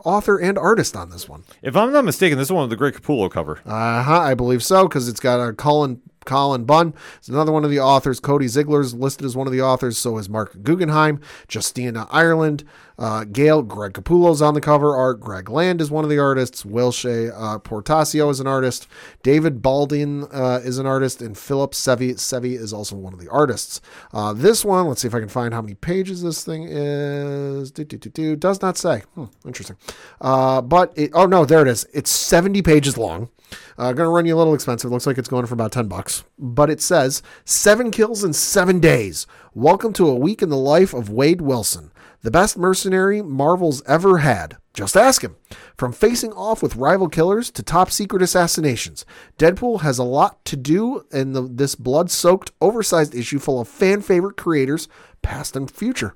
author 0.05 0.37
and 0.37 0.59
artist 0.59 0.95
on 0.95 1.09
this 1.09 1.29
one. 1.29 1.45
If 1.63 1.75
I'm 1.75 1.93
not 1.93 2.05
mistaken, 2.05 2.37
this 2.37 2.49
is 2.49 2.53
one 2.53 2.65
with 2.65 2.71
the 2.71 2.77
Greg 2.77 2.95
Capullo 2.95 3.31
cover. 3.31 3.61
Uh 3.65 4.03
huh. 4.03 4.21
I 4.21 4.35
believe 4.35 4.63
so 4.63 4.87
because 4.87 5.09
it's 5.09 5.21
got 5.21 5.41
a 5.41 5.55
Colin 5.55 6.03
Cullen 6.27 6.65
Bunn. 6.65 6.93
It's 7.17 7.29
another 7.29 7.53
one 7.53 7.65
of 7.65 7.71
the 7.71 7.81
authors. 7.81 8.21
Cody 8.21 8.47
Ziglar's 8.47 8.93
listed 8.93 9.25
as 9.25 9.35
one 9.35 9.47
of 9.47 9.53
the 9.53 9.63
authors. 9.63 9.97
So 9.97 10.19
is 10.19 10.29
Marc 10.29 10.63
Guggenheim, 10.63 11.21
Justina 11.51 12.07
Ireland, 12.11 12.65
uh, 12.99 13.25
Gail, 13.25 13.63
Greg 13.63 13.93
Capullo's 13.93 14.43
on 14.43 14.55
the 14.55 14.61
cover 14.61 14.97
art. 14.97 15.21
Greg 15.21 15.49
Land 15.49 15.81
is 15.81 15.91
one 15.91 16.05
of 16.05 16.11
the 16.11 16.19
artists. 16.19 16.65
Will 16.65 16.93
Shea 16.93 17.29
uh, 17.29 17.59
Portacio 17.59 18.31
is 18.31 18.41
an 18.41 18.47
artist. 18.47 18.87
David 19.23 19.63
Balding 19.63 20.25
uh, 20.33 20.61
is 20.63 20.79
an 20.79 20.87
artist, 20.87 21.23
and 21.23 21.37
Philip 21.37 21.73
Sevi 21.73 22.15
Sevi 22.15 22.53
is 22.53 22.73
also 22.73 22.97
one 22.97 23.13
of 23.13 23.21
the 23.21 23.29
artists. 23.29 23.81
Uh, 24.13 24.33
this 24.33 24.65
one, 24.65 24.87
let's 24.87 25.03
see 25.03 25.09
if 25.09 25.15
I 25.15 25.21
can 25.21 25.29
find 25.29 25.55
how 25.55 25.63
many 25.63 25.75
pages 25.75 26.23
this 26.23 26.45
thing 26.45 26.65
is. 26.65 27.71
Do, 27.71 27.85
do, 27.85 27.97
do, 27.97 28.11
do. 28.11 28.37
Does 28.37 28.63
not 28.63 28.77
say. 28.77 29.01
Hmm, 29.15 29.27
interesting. 29.47 29.77
Uh, 30.21 30.61
but 30.61 30.93
it, 30.97 31.11
oh 31.15 31.27
no, 31.27 31.45
there 31.45 31.63
it 31.63 31.69
is. 31.69 31.87
It's 31.93 32.11
seventy 32.11 32.63
pages 32.63 32.97
long. 32.99 33.31
Uh, 33.79 33.93
going 33.93 34.07
to 34.07 34.09
run 34.09 34.27
you 34.27 34.35
a 34.35 34.39
little 34.39 34.55
expensive. 34.55 34.91
Looks 34.91 35.07
like 35.07 35.19
it's 35.19 35.29
going 35.29 35.47
for 35.47 35.55
about 35.55 35.73
10 35.73 35.89
bucks. 35.89 36.25
But 36.39 36.71
it 36.71 36.81
says 36.81 37.23
seven 37.45 37.91
kills 37.91 38.25
in 38.25 38.33
seven 38.33 38.81
days. 38.81 39.27
Welcome 39.55 39.93
to 39.95 40.09
a 40.09 40.15
week 40.15 40.43
in 40.43 40.49
the 40.49 40.57
life 40.57 40.95
of 40.95 41.11
Wade 41.11 41.41
Wilson, 41.41 41.91
the 42.23 42.31
best 42.31 42.57
mercenary 42.57 43.21
Marvel's 43.21 43.83
ever 43.87 44.19
had. 44.19 44.57
Just 44.73 44.97
ask 44.97 45.23
him. 45.23 45.37
From 45.77 45.93
facing 45.93 46.33
off 46.33 46.63
with 46.63 46.77
rival 46.77 47.09
killers 47.09 47.51
to 47.51 47.63
top 47.63 47.91
secret 47.91 48.23
assassinations, 48.23 49.05
Deadpool 49.39 49.83
has 49.83 49.99
a 49.99 50.05
lot 50.05 50.43
to 50.47 50.57
do 50.57 51.05
in 51.13 51.33
the, 51.33 51.43
this 51.43 51.75
blood 51.75 52.11
soaked, 52.11 52.53
oversized 52.61 53.15
issue 53.15 53.39
full 53.39 53.61
of 53.61 53.69
fan 53.69 54.01
favorite 54.01 54.37
creators, 54.37 54.89
past 55.21 55.57
and 55.57 55.71
future. 55.71 56.15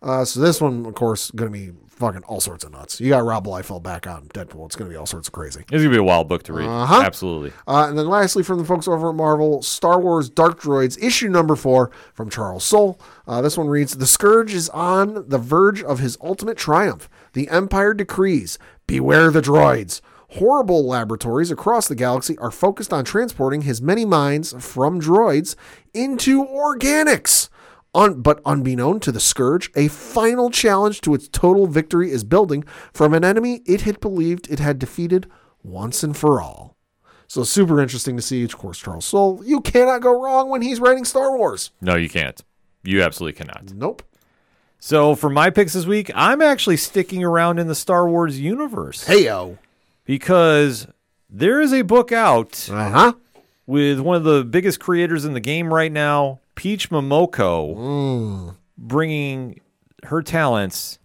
Uh, 0.00 0.24
so 0.24 0.38
this 0.38 0.60
one, 0.60 0.86
of 0.86 0.94
course, 0.94 1.30
going 1.32 1.52
to 1.52 1.58
be 1.58 1.72
fucking 1.98 2.22
all 2.24 2.40
sorts 2.40 2.64
of 2.64 2.72
nuts. 2.72 3.00
You 3.00 3.10
got 3.10 3.24
Rob 3.24 3.46
Liefeld 3.46 3.82
back 3.82 4.06
on 4.06 4.28
Deadpool. 4.28 4.66
It's 4.66 4.76
going 4.76 4.88
to 4.88 4.92
be 4.92 4.96
all 4.96 5.06
sorts 5.06 5.28
of 5.28 5.32
crazy. 5.32 5.60
It's 5.60 5.82
gonna 5.82 5.90
be 5.90 5.96
a 5.96 6.02
wild 6.02 6.28
book 6.28 6.44
to 6.44 6.52
read. 6.52 6.66
Uh-huh. 6.66 7.02
Absolutely. 7.04 7.52
Uh, 7.66 7.86
and 7.88 7.98
then 7.98 8.08
lastly, 8.08 8.42
from 8.42 8.58
the 8.58 8.64
folks 8.64 8.86
over 8.86 9.10
at 9.10 9.14
Marvel, 9.14 9.62
Star 9.62 10.00
Wars 10.00 10.30
Dark 10.30 10.60
Droids, 10.60 11.02
issue 11.02 11.28
number 11.28 11.56
four 11.56 11.90
from 12.14 12.30
Charles 12.30 12.64
Soule. 12.64 13.00
Uh, 13.26 13.42
this 13.42 13.58
one 13.58 13.68
reads 13.68 13.96
The 13.96 14.06
Scourge 14.06 14.54
is 14.54 14.68
on 14.70 15.28
the 15.28 15.38
verge 15.38 15.82
of 15.82 15.98
his 15.98 16.16
ultimate 16.22 16.56
triumph. 16.56 17.08
The 17.32 17.48
Empire 17.48 17.94
decrees 17.94 18.58
Beware 18.86 19.30
the 19.30 19.42
droids. 19.42 20.00
Horrible 20.32 20.86
laboratories 20.86 21.50
across 21.50 21.88
the 21.88 21.94
galaxy 21.94 22.38
are 22.38 22.50
focused 22.50 22.92
on 22.92 23.04
transporting 23.04 23.62
his 23.62 23.82
many 23.82 24.04
minds 24.04 24.54
from 24.58 25.00
droids 25.00 25.56
into 25.92 26.44
organics. 26.44 27.48
Un- 27.98 28.20
but 28.22 28.40
unbeknown 28.44 29.00
to 29.00 29.10
the 29.12 29.18
Scourge, 29.20 29.70
a 29.74 29.88
final 29.88 30.50
challenge 30.50 31.00
to 31.02 31.14
its 31.14 31.26
total 31.28 31.66
victory 31.66 32.10
is 32.10 32.22
building 32.24 32.64
from 32.92 33.12
an 33.12 33.24
enemy 33.24 33.60
it 33.66 33.80
had 33.82 33.98
believed 34.00 34.48
it 34.50 34.60
had 34.60 34.78
defeated 34.78 35.26
once 35.62 36.02
and 36.02 36.16
for 36.16 36.40
all. 36.40 36.76
So 37.26 37.42
super 37.44 37.80
interesting 37.80 38.16
to 38.16 38.22
see, 38.22 38.44
of 38.44 38.56
course, 38.56 38.78
Charles 38.78 39.04
Soule. 39.04 39.42
You 39.44 39.60
cannot 39.60 40.00
go 40.00 40.22
wrong 40.22 40.48
when 40.48 40.62
he's 40.62 40.80
writing 40.80 41.04
Star 41.04 41.36
Wars. 41.36 41.72
No, 41.80 41.96
you 41.96 42.08
can't. 42.08 42.40
You 42.84 43.02
absolutely 43.02 43.36
cannot. 43.36 43.74
Nope. 43.74 44.02
So 44.78 45.14
for 45.16 45.28
my 45.28 45.50
picks 45.50 45.72
this 45.72 45.84
week, 45.84 46.10
I'm 46.14 46.40
actually 46.40 46.76
sticking 46.76 47.24
around 47.24 47.58
in 47.58 47.66
the 47.66 47.74
Star 47.74 48.08
Wars 48.08 48.38
universe 48.40 49.06
Heyo. 49.08 49.58
because 50.04 50.86
there 51.28 51.60
is 51.60 51.72
a 51.74 51.82
book 51.82 52.12
out 52.12 52.68
Uh 52.72 52.90
huh. 52.90 53.12
with 53.66 53.98
one 54.00 54.16
of 54.16 54.24
the 54.24 54.44
biggest 54.44 54.78
creators 54.80 55.24
in 55.24 55.34
the 55.34 55.40
game 55.40 55.74
right 55.74 55.92
now, 55.92 56.40
Peach 56.58 56.90
Momoko 56.90 58.56
bringing 58.76 59.60
her 60.06 60.22
talents 60.22 60.98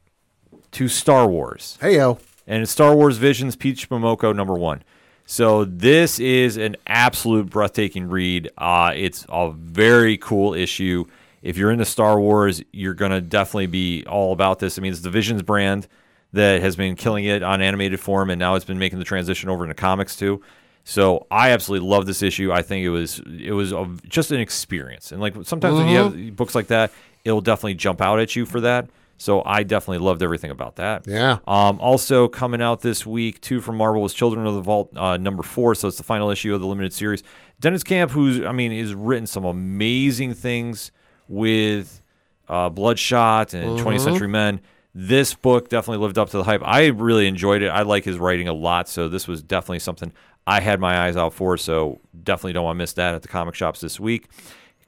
to 0.72 0.88
Star 0.88 1.28
Wars. 1.28 1.78
Hey 1.80 1.98
yo. 1.98 2.18
and 2.48 2.68
Star 2.68 2.96
Wars 2.96 3.18
Visions 3.18 3.56
Peach 3.56 3.88
Momoko 3.88 4.36
number 4.36 4.56
one. 4.56 4.82
So 5.28 5.64
this 5.64 6.20
is 6.20 6.58
an 6.58 6.76
absolute 6.88 7.52
breathtaking 7.52 8.10
read. 8.10 8.50
Uh, 8.58 8.94
it's 8.96 9.28
a 9.30 9.52
very 9.52 10.18
cool 10.18 10.56
issue. 10.56 11.06
If 11.44 11.56
you're 11.56 11.70
into 11.70 11.86
Star 11.86 12.20
Wars, 12.20 12.64
you're 12.72 12.96
gonna 12.96 13.22
definitely 13.22 13.68
be 13.68 14.04
all 14.08 14.34
about 14.34 14.58
this. 14.58 14.80
I 14.80 14.82
mean, 14.82 14.92
it's 14.92 15.02
the 15.02 15.12
Visions 15.12 15.44
brand 15.44 15.88
that 16.32 16.62
has 16.62 16.76
been 16.76 16.96
killing 16.96 17.26
it 17.26 17.44
on 17.44 17.62
animated 17.62 18.00
form, 18.00 18.32
and 18.32 18.40
now 18.40 18.56
it's 18.56 18.66
been 18.66 18.80
making 18.80 18.98
the 18.98 19.06
transition 19.06 19.50
over 19.50 19.64
into 19.64 19.76
comics 19.76 20.16
too. 20.16 20.42
So 20.84 21.28
I 21.32 21.52
absolutely 21.52 21.88
love 21.88 22.06
this 22.06 22.22
issue. 22.22 22.52
I 22.52 22.62
think 22.62 22.84
it 22.84 22.90
was 22.90 23.22
it 23.26 23.52
was 23.52 23.72
a, 23.72 23.90
just 24.08 24.32
an 24.32 24.40
experience, 24.40 25.12
and 25.12 25.22
like 25.22 25.34
sometimes 25.44 25.76
when 25.78 25.88
you 25.88 25.98
have 25.98 26.36
books 26.36 26.56
like 26.56 26.68
that, 26.68 26.92
it'll 27.24 27.42
definitely 27.42 27.76
jump 27.76 28.02
out 28.02 28.20
at 28.20 28.36
you 28.36 28.46
for 28.46 28.62
that. 28.62 28.90
So 29.18 29.42
I 29.46 29.64
definitely 29.64 30.00
loved 30.00 30.22
everything 30.22 30.52
about 30.52 30.76
that. 30.78 31.08
Yeah. 31.08 31.38
Um, 31.48 31.80
also 31.80 32.28
coming 32.28 32.62
out 32.62 32.82
this 32.82 33.06
week, 33.06 33.40
too, 33.40 33.62
from 33.62 33.78
Marvel 33.78 34.02
was 34.02 34.14
Children 34.14 34.46
of 34.46 34.56
the 34.56 34.62
Vault 34.62 34.92
uh, 34.98 35.16
number 35.16 35.44
four. 35.44 35.76
So 35.76 35.88
it's 35.88 35.98
the 35.98 36.04
final 36.04 36.30
issue 36.30 36.54
of 36.54 36.60
the 36.60 36.68
limited 36.68 36.92
series. 36.92 37.24
Deniz 37.62 37.86
Camp, 37.86 38.12
who's 38.12 38.44
I 38.44 38.52
mean, 38.52 38.72
has 38.78 38.94
written 38.94 39.26
some 39.26 39.46
amazing 39.46 40.34
things 40.34 40.92
with 41.30 42.02
uh, 42.50 42.70
Bloodshot 42.70 43.54
and 43.54 43.80
20th 43.80 44.02
Century 44.02 44.28
Men. 44.28 44.60
This 44.94 45.34
book 45.34 45.70
definitely 45.70 46.04
lived 46.06 46.18
up 46.18 46.30
to 46.32 46.38
the 46.38 46.44
hype. 46.44 46.62
I 46.64 46.88
really 46.88 47.26
enjoyed 47.28 47.62
it. 47.62 47.70
I 47.70 47.84
like 47.84 48.04
his 48.04 48.18
writing 48.18 48.48
a 48.48 48.54
lot. 48.54 48.90
So 48.90 49.08
this 49.08 49.28
was 49.28 49.42
definitely 49.42 49.80
something 49.80 50.12
I 50.46 50.60
had 50.60 50.80
my 50.80 51.06
eyes 51.06 51.18
out 51.18 51.34
for. 51.34 51.58
So 51.58 52.00
definitely 52.24 52.54
don't 52.54 52.66
want 52.66 52.76
to 52.76 52.80
miss 52.80 52.94
that 52.94 53.16
at 53.16 53.22
the 53.22 53.28
comic 53.28 53.56
shops 53.56 53.82
this 53.82 54.00
week. 54.00 54.28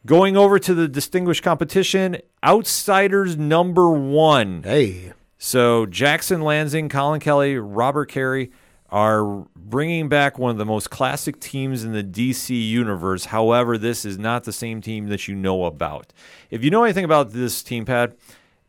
Going 0.06 0.38
over 0.38 0.60
to 0.60 0.74
the 0.76 0.88
distinguished 0.88 1.42
competition, 1.42 2.18
Outsiders 2.44 3.38
number 3.38 3.90
one. 3.90 4.62
Hey. 4.64 5.14
So 5.40 5.86
Jackson 5.86 6.42
Lanzing, 6.42 6.90
Collin 6.90 7.20
Kelly, 7.20 7.58
Robert 7.58 8.06
Carey 8.06 8.52
are 8.90 9.46
bringing 9.56 10.08
back 10.08 10.38
one 10.38 10.52
of 10.52 10.58
the 10.58 10.66
most 10.66 10.90
classic 10.90 11.40
teams 11.40 11.84
in 11.84 11.92
the 11.92 12.04
DC 12.04 12.50
universe. 12.70 13.26
However, 13.26 13.78
this 13.78 14.06
is 14.06 14.20
not 14.20 14.44
the 14.44 14.54
same 14.54 14.80
team 14.80 15.08
that 15.08 15.28
you 15.28 15.36
know 15.36 15.66
about. 15.66 16.14
If 16.52 16.64
you 16.64 16.70
know 16.70 16.84
anything 16.84 17.04
about 17.04 17.32
this 17.32 17.64
team 17.64 17.84
pad, 17.84 18.16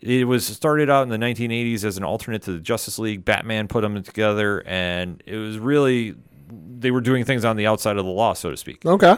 it 0.01 0.27
was 0.27 0.47
started 0.47 0.91
out 0.91 1.03
in 1.03 1.09
the 1.09 1.19
1980s 1.19 1.85
as 1.85 1.97
an 1.97 2.05
alternate 2.05 2.43
to 2.43 2.53
the 2.53 2.61
Justice 2.61 2.99
League. 2.99 3.25
Batman 3.25 3.69
put 3.69 3.83
them 3.83 4.03
together, 4.03 4.63
and 4.67 5.23
it 5.27 5.37
was 5.37 5.59
really 5.59 6.15
they 6.51 6.91
were 6.91 7.01
doing 7.01 7.25
things 7.25 7.45
on 7.45 7.57
the 7.57 7.67
outside 7.67 7.97
of 7.97 8.05
the 8.05 8.11
law, 8.11 8.33
so 8.33 8.51
to 8.51 8.57
speak. 8.57 8.85
Okay. 8.87 9.17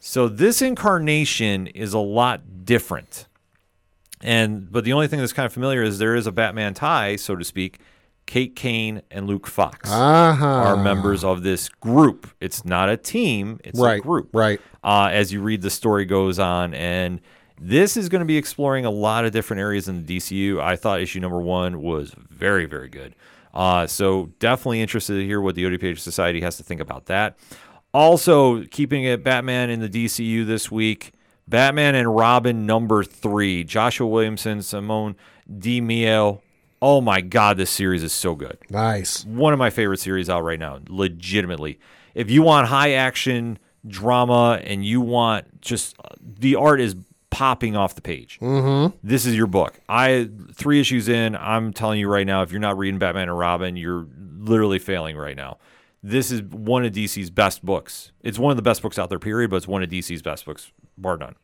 So 0.00 0.28
this 0.28 0.62
incarnation 0.62 1.66
is 1.68 1.92
a 1.92 1.98
lot 1.98 2.64
different. 2.64 3.26
And 4.22 4.70
but 4.72 4.84
the 4.84 4.92
only 4.92 5.08
thing 5.08 5.20
that's 5.20 5.32
kind 5.32 5.46
of 5.46 5.52
familiar 5.52 5.82
is 5.82 5.98
there 5.98 6.14
is 6.14 6.26
a 6.26 6.32
Batman 6.32 6.74
tie, 6.74 7.16
so 7.16 7.36
to 7.36 7.44
speak. 7.44 7.80
Kate 8.26 8.56
Kane 8.56 9.02
and 9.08 9.28
Luke 9.28 9.46
Fox 9.46 9.88
Uh-huh. 9.88 10.44
are 10.44 10.76
members 10.76 11.22
of 11.22 11.44
this 11.44 11.68
group. 11.68 12.26
It's 12.40 12.64
not 12.64 12.88
a 12.88 12.96
team, 12.96 13.60
it's 13.62 13.78
Right. 13.78 14.00
a 14.00 14.02
group. 14.02 14.30
Right. 14.32 14.60
Uh, 14.82 15.10
as 15.12 15.32
you 15.32 15.40
read 15.40 15.62
the 15.62 15.70
story 15.70 16.04
goes 16.06 16.40
on 16.40 16.74
and 16.74 17.20
this 17.60 17.96
is 17.96 18.08
going 18.08 18.20
to 18.20 18.26
be 18.26 18.36
exploring 18.36 18.84
a 18.84 18.90
lot 18.90 19.24
of 19.24 19.32
different 19.32 19.60
areas 19.60 19.86
in 19.86 20.04
the 20.04 20.16
DCU. 20.18 20.60
I 20.60 20.74
thought 20.76 21.00
issue 21.00 21.20
number 21.20 21.40
one 21.40 21.80
was 21.82 22.14
very, 22.28 22.66
very 22.66 22.88
good. 22.88 23.14
Uh, 23.56 23.86
so 23.86 24.26
definitely 24.38 24.82
interested 24.82 25.14
to 25.14 25.24
hear 25.24 25.40
what 25.40 25.54
the 25.54 25.64
ODPH 25.64 25.98
Society 25.98 26.42
has 26.42 26.58
to 26.58 26.62
think 26.62 26.80
about 26.80 27.06
that. 27.06 27.38
Also, 27.94 28.64
keeping 28.64 29.04
it 29.04 29.24
Batman 29.24 29.70
in 29.70 29.80
the 29.80 29.88
DCU 29.88 30.46
this 30.46 30.70
week, 30.70 31.12
Batman 31.48 31.94
and 31.94 32.14
Robin 32.14 32.66
number 32.66 33.02
three, 33.02 33.64
Joshua 33.64 34.06
Williamson, 34.06 34.60
Simone 34.60 35.16
Di 35.58 35.80
Meo. 35.80 36.42
Oh 36.82 37.00
my 37.00 37.22
God, 37.22 37.56
this 37.56 37.70
series 37.70 38.02
is 38.02 38.12
so 38.12 38.34
good 38.34 38.58
Nice. 38.68 39.24
one 39.24 39.54
of 39.54 39.58
my 39.58 39.70
favorite 39.70 40.00
series 40.00 40.28
out 40.28 40.42
right 40.44 40.58
now. 40.60 40.80
Legitimately, 40.88 41.78
if 42.14 42.30
you 42.30 42.42
want 42.42 42.68
high 42.68 42.92
action 42.92 43.58
drama 43.86 44.60
and 44.62 44.84
you 44.84 45.00
want 45.00 45.62
just 45.62 45.96
the 46.20 46.56
art 46.56 46.80
is 46.82 46.94
popping 47.36 47.76
off 47.76 47.94
the 47.94 48.00
page, 48.00 48.38
mm-hmm. 48.40 48.96
this 49.02 49.26
is 49.26 49.36
your 49.36 49.46
book. 49.46 49.78
I 49.90 50.30
three 50.54 50.80
issues 50.80 51.06
in, 51.06 51.36
I'm 51.36 51.74
telling 51.74 52.00
you 52.00 52.08
right 52.08 52.26
now, 52.26 52.40
if 52.40 52.50
you're 52.50 52.62
not 52.62 52.78
reading 52.78 52.98
Batman 52.98 53.28
and 53.28 53.38
Robin, 53.38 53.76
you're 53.76 54.06
literally 54.38 54.78
failing 54.78 55.18
right 55.18 55.36
now. 55.36 55.58
This 56.02 56.30
is 56.30 56.42
one 56.42 56.86
of 56.86 56.92
DC's 56.92 57.28
best 57.28 57.62
books. 57.62 58.10
It's 58.22 58.38
one 58.38 58.52
of 58.52 58.56
the 58.56 58.62
best 58.62 58.80
books 58.80 58.98
out 58.98 59.10
there, 59.10 59.18
period. 59.18 59.50
But 59.50 59.56
it's 59.56 59.68
one 59.68 59.82
of 59.82 59.90
DC's 59.90 60.22
best 60.22 60.46
books, 60.46 60.72
bar 60.96 61.18
none. 61.18 61.34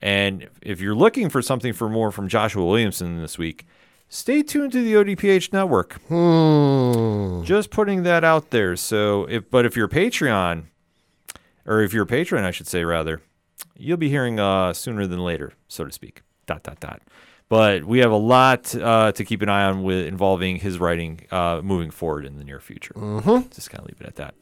And 0.00 0.48
if 0.60 0.80
you're 0.80 0.94
looking 0.94 1.28
for 1.28 1.42
something 1.42 1.72
for 1.72 1.88
more 1.88 2.12
from 2.12 2.28
Joshua 2.28 2.64
Williamson 2.64 3.20
this 3.20 3.36
week, 3.36 3.66
stay 4.08 4.44
tuned 4.44 4.70
to 4.72 4.84
the 4.84 4.94
ODPH 4.94 5.52
network. 5.52 5.98
Just 7.44 7.70
putting 7.70 8.04
that 8.04 8.22
out 8.22 8.50
there. 8.50 8.76
So 8.76 9.24
if 9.24 9.50
but 9.50 9.66
if 9.66 9.74
you're 9.74 9.86
a 9.86 9.90
Patreon, 9.90 10.66
or 11.66 11.80
if 11.80 11.92
you're 11.92 12.04
a 12.04 12.06
patron, 12.06 12.44
I 12.44 12.52
should 12.52 12.68
say 12.68 12.84
rather, 12.84 13.22
you'll 13.76 13.96
be 13.96 14.08
hearing 14.08 14.38
uh, 14.40 14.72
sooner 14.72 15.06
than 15.06 15.20
later, 15.20 15.52
so 15.68 15.84
to 15.84 15.92
speak. 15.92 16.22
Dot 16.46 16.62
dot 16.62 16.80
dot. 16.80 17.02
But 17.48 17.84
we 17.84 17.98
have 17.98 18.10
a 18.10 18.16
lot 18.16 18.74
uh, 18.74 19.12
to 19.12 19.24
keep 19.24 19.42
an 19.42 19.48
eye 19.48 19.64
on 19.64 19.82
with 19.82 20.06
involving 20.06 20.56
his 20.56 20.78
writing 20.78 21.26
uh, 21.30 21.60
moving 21.62 21.90
forward 21.90 22.24
in 22.24 22.38
the 22.38 22.44
near 22.44 22.60
future. 22.60 22.94
Mm-hmm. 22.94 23.50
Just 23.50 23.70
kind 23.70 23.80
of 23.80 23.88
leave 23.88 24.00
it 24.00 24.06
at 24.06 24.16
that. 24.16 24.34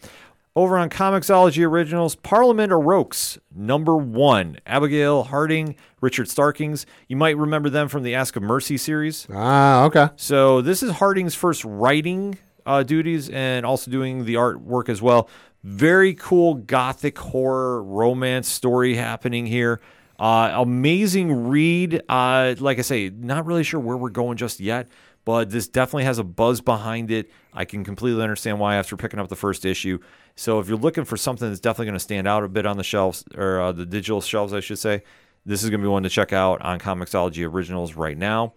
Over 0.57 0.79
on 0.79 0.91
Comixology 0.91 1.65
Originals, 1.65 2.17
Parliament 2.17 2.73
of 2.73 2.85
Rooks, 2.85 3.39
number 3.55 3.97
one. 3.97 4.59
Abigail 4.67 5.25
Harding, 5.25 5.77
Richard 6.01 6.29
Starkings. 6.29 6.87
You 7.07 7.17
might 7.17 7.37
remember 7.37 7.71
them 7.71 7.89
from 7.89 8.03
the 8.03 8.15
Ask 8.15 8.35
of 8.37 8.43
Mercy 8.43 8.77
series. 8.77 9.29
Ah, 9.33 9.85
okay. 9.85 10.09
So 10.17 10.61
this 10.61 10.83
is 10.83 10.91
Harding's 10.93 11.37
first 11.37 11.65
writing 11.65 12.37
uh, 12.67 12.83
duties 12.83 13.29
and 13.31 13.65
also 13.65 13.91
doing 13.91 14.25
the 14.25 14.35
artwork 14.35 14.89
as 14.89 15.01
well. 15.01 15.29
Very 15.63 16.15
cool 16.15 16.55
gothic 16.55 17.19
horror 17.19 17.83
romance 17.83 18.49
story 18.49 18.95
happening 18.95 19.47
here. 19.47 19.81
Uh, 20.19 20.53
amazing 20.55 21.49
read. 21.49 22.03
Uh, 22.09 22.55
like 22.59 22.79
I 22.79 22.83
say, 22.83 23.11
not 23.11 23.47
really 23.47 23.65
sure 23.65 23.81
where 23.81 23.97
we're 23.97 24.11
going 24.11 24.37
just 24.37 24.61
yet, 24.61 24.89
but 25.25 25.51
this 25.51 25.69
definitely 25.69 26.05
has 26.05 26.19
a 26.19 26.25
buzz 26.25 26.61
behind 26.61 27.11
it. 27.11 27.31
I 27.53 27.65
can 27.65 27.85
completely 27.85 28.23
understand 28.23 28.59
why 28.59 28.77
after 28.77 28.97
picking 28.97 29.21
up 29.21 29.29
the 29.29 29.37
first 29.37 29.65
issue. 29.65 29.99
So 30.35 30.61
if 30.61 30.69
you're 30.69 30.79
looking 30.79 31.05
for 31.05 31.17
something 31.17 31.49
that's 31.49 31.61
definitely 31.61 31.87
going 31.87 31.95
to 31.95 32.01
stand 32.01 32.27
out 32.27 32.45
a 32.45 32.49
bit 32.49 32.65
on 32.65 32.77
the 32.77 32.85
shelves 32.85 33.25
or 33.35 33.61
uh, 33.61 33.73
the 33.73 33.85
digital 33.85 34.21
shelves, 34.21 34.55
I 34.55 34.61
should 34.61 34.79
say, 34.79 35.03
this 35.45 35.63
is 35.63 35.71
going 35.71 35.81
to 35.81 35.85
be 35.85 35.91
one 35.91 36.03
to 36.03 36.09
check 36.09 36.33
out 36.33 36.61
on 36.63 36.79
Comixology 36.79 37.47
Originals 37.47 37.95
right 37.95 38.17
now. 38.17 38.55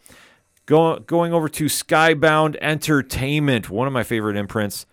Go, 0.65 0.99
going 0.99 1.33
over 1.33 1.49
to 1.49 1.65
Skybound 1.65 2.55
Entertainment, 2.61 3.69
one 3.69 3.87
of 3.87 3.93
my 3.93 4.03
favorite 4.03 4.37
imprints. 4.37 4.85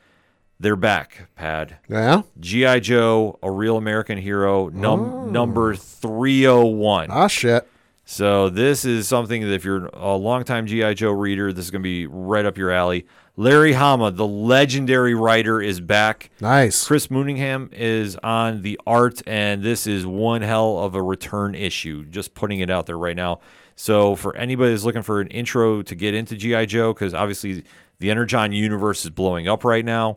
They're 0.60 0.76
back, 0.76 1.28
Pad. 1.36 1.78
Yeah. 1.88 2.20
G.I. 2.38 2.80
Joe, 2.80 3.38
a 3.42 3.50
real 3.50 3.78
American 3.78 4.18
hero, 4.18 4.68
num- 4.68 5.32
number 5.32 5.74
301. 5.74 7.06
Ah, 7.10 7.28
shit. 7.28 7.66
So 8.04 8.50
this 8.50 8.84
is 8.84 9.08
something 9.08 9.40
that 9.40 9.54
if 9.54 9.64
you're 9.64 9.86
a 9.86 10.14
longtime 10.16 10.66
GI 10.66 10.96
Joe 10.96 11.12
reader, 11.12 11.50
this 11.54 11.64
is 11.64 11.70
going 11.70 11.80
to 11.80 11.88
be 11.88 12.06
right 12.06 12.44
up 12.44 12.58
your 12.58 12.70
alley. 12.70 13.06
Larry 13.36 13.72
Hama, 13.72 14.10
the 14.10 14.26
legendary 14.26 15.14
writer, 15.14 15.62
is 15.62 15.80
back. 15.80 16.30
Nice. 16.42 16.86
Chris 16.86 17.06
Mooneyham 17.06 17.72
is 17.72 18.16
on 18.16 18.60
the 18.60 18.78
art, 18.86 19.22
and 19.26 19.62
this 19.62 19.86
is 19.86 20.04
one 20.04 20.42
hell 20.42 20.80
of 20.80 20.94
a 20.94 21.02
return 21.02 21.54
issue. 21.54 22.04
Just 22.04 22.34
putting 22.34 22.60
it 22.60 22.68
out 22.68 22.84
there 22.84 22.98
right 22.98 23.16
now. 23.16 23.40
So 23.76 24.14
for 24.14 24.36
anybody 24.36 24.72
that's 24.72 24.84
looking 24.84 25.02
for 25.02 25.22
an 25.22 25.28
intro 25.28 25.80
to 25.80 25.94
get 25.94 26.12
into 26.12 26.36
GI 26.36 26.66
Joe, 26.66 26.92
because 26.92 27.14
obviously 27.14 27.64
the 27.98 28.10
Energon 28.10 28.52
universe 28.52 29.04
is 29.04 29.10
blowing 29.10 29.48
up 29.48 29.64
right 29.64 29.84
now. 29.86 30.16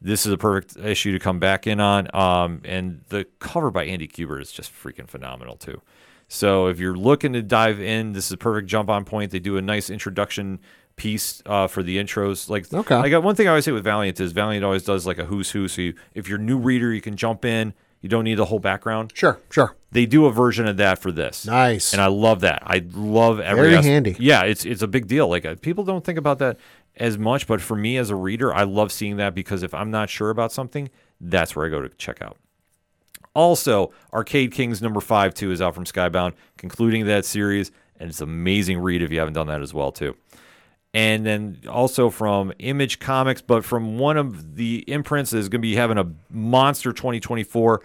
This 0.00 0.26
is 0.26 0.32
a 0.32 0.36
perfect 0.36 0.76
issue 0.76 1.12
to 1.12 1.18
come 1.18 1.38
back 1.38 1.66
in 1.66 1.80
on. 1.80 2.14
Um, 2.14 2.60
and 2.64 3.00
the 3.08 3.24
cover 3.38 3.70
by 3.70 3.84
Andy 3.84 4.06
Kubert 4.06 4.42
is 4.42 4.52
just 4.52 4.72
freaking 4.72 5.08
phenomenal 5.08 5.56
too. 5.56 5.80
So 6.28 6.66
if 6.66 6.78
you're 6.78 6.96
looking 6.96 7.32
to 7.34 7.42
dive 7.42 7.80
in, 7.80 8.12
this 8.12 8.26
is 8.26 8.32
a 8.32 8.36
perfect 8.36 8.68
jump 8.68 8.90
on 8.90 9.04
point. 9.04 9.30
They 9.30 9.38
do 9.38 9.56
a 9.56 9.62
nice 9.62 9.88
introduction 9.90 10.58
piece 10.96 11.42
uh, 11.46 11.66
for 11.66 11.82
the 11.82 11.96
intros. 11.98 12.48
Like, 12.48 12.72
Okay. 12.72 12.94
I 12.94 13.08
got 13.08 13.22
one 13.22 13.34
thing 13.34 13.46
I 13.46 13.50
always 13.50 13.64
say 13.64 13.72
with 13.72 13.84
Valiant 13.84 14.20
is 14.20 14.32
Valiant 14.32 14.64
always 14.64 14.84
does 14.84 15.06
like 15.06 15.18
a 15.18 15.24
who's 15.24 15.50
who. 15.50 15.68
So 15.68 15.82
you, 15.82 15.94
if 16.14 16.28
you're 16.28 16.38
a 16.38 16.42
new 16.42 16.58
reader, 16.58 16.92
you 16.92 17.00
can 17.00 17.16
jump 17.16 17.44
in. 17.44 17.74
You 18.00 18.08
don't 18.10 18.24
need 18.24 18.34
the 18.34 18.44
whole 18.44 18.58
background. 18.58 19.12
Sure, 19.14 19.40
sure. 19.50 19.76
They 19.90 20.04
do 20.04 20.26
a 20.26 20.30
version 20.32 20.66
of 20.66 20.76
that 20.76 20.98
for 20.98 21.10
this. 21.10 21.46
Nice. 21.46 21.94
And 21.94 22.02
I 22.02 22.08
love 22.08 22.40
that. 22.40 22.62
I 22.66 22.84
love 22.92 23.40
every 23.40 23.70
Very 23.70 23.82
handy. 23.82 24.14
Yeah, 24.18 24.42
it's 24.42 24.66
it's 24.66 24.82
a 24.82 24.86
big 24.86 25.06
deal. 25.06 25.26
Like 25.28 25.46
uh, 25.46 25.54
people 25.62 25.84
don't 25.84 26.04
think 26.04 26.18
about 26.18 26.38
that 26.40 26.58
as 26.96 27.18
much, 27.18 27.46
but 27.46 27.60
for 27.60 27.76
me 27.76 27.96
as 27.96 28.10
a 28.10 28.16
reader, 28.16 28.54
I 28.54 28.64
love 28.64 28.92
seeing 28.92 29.16
that 29.16 29.34
because 29.34 29.62
if 29.62 29.74
I'm 29.74 29.90
not 29.90 30.10
sure 30.10 30.30
about 30.30 30.52
something, 30.52 30.90
that's 31.20 31.56
where 31.56 31.66
I 31.66 31.68
go 31.68 31.80
to 31.80 31.88
check 31.90 32.22
out. 32.22 32.36
Also, 33.34 33.92
Arcade 34.12 34.52
Kings 34.52 34.80
number 34.80 35.00
five 35.00 35.34
too 35.34 35.50
is 35.50 35.60
out 35.60 35.74
from 35.74 35.84
Skybound, 35.84 36.34
concluding 36.56 37.06
that 37.06 37.24
series, 37.24 37.72
and 37.98 38.08
it's 38.08 38.20
an 38.20 38.28
amazing 38.28 38.78
read 38.78 39.02
if 39.02 39.10
you 39.10 39.18
haven't 39.18 39.34
done 39.34 39.48
that 39.48 39.60
as 39.60 39.74
well 39.74 39.90
too. 39.90 40.16
And 40.92 41.26
then 41.26 41.58
also 41.68 42.08
from 42.08 42.52
Image 42.60 43.00
Comics, 43.00 43.42
but 43.42 43.64
from 43.64 43.98
one 43.98 44.16
of 44.16 44.54
the 44.54 44.84
imprints 44.86 45.32
that 45.32 45.38
is 45.38 45.48
going 45.48 45.60
to 45.60 45.66
be 45.66 45.74
having 45.74 45.98
a 45.98 46.06
monster 46.30 46.92
2024. 46.92 47.82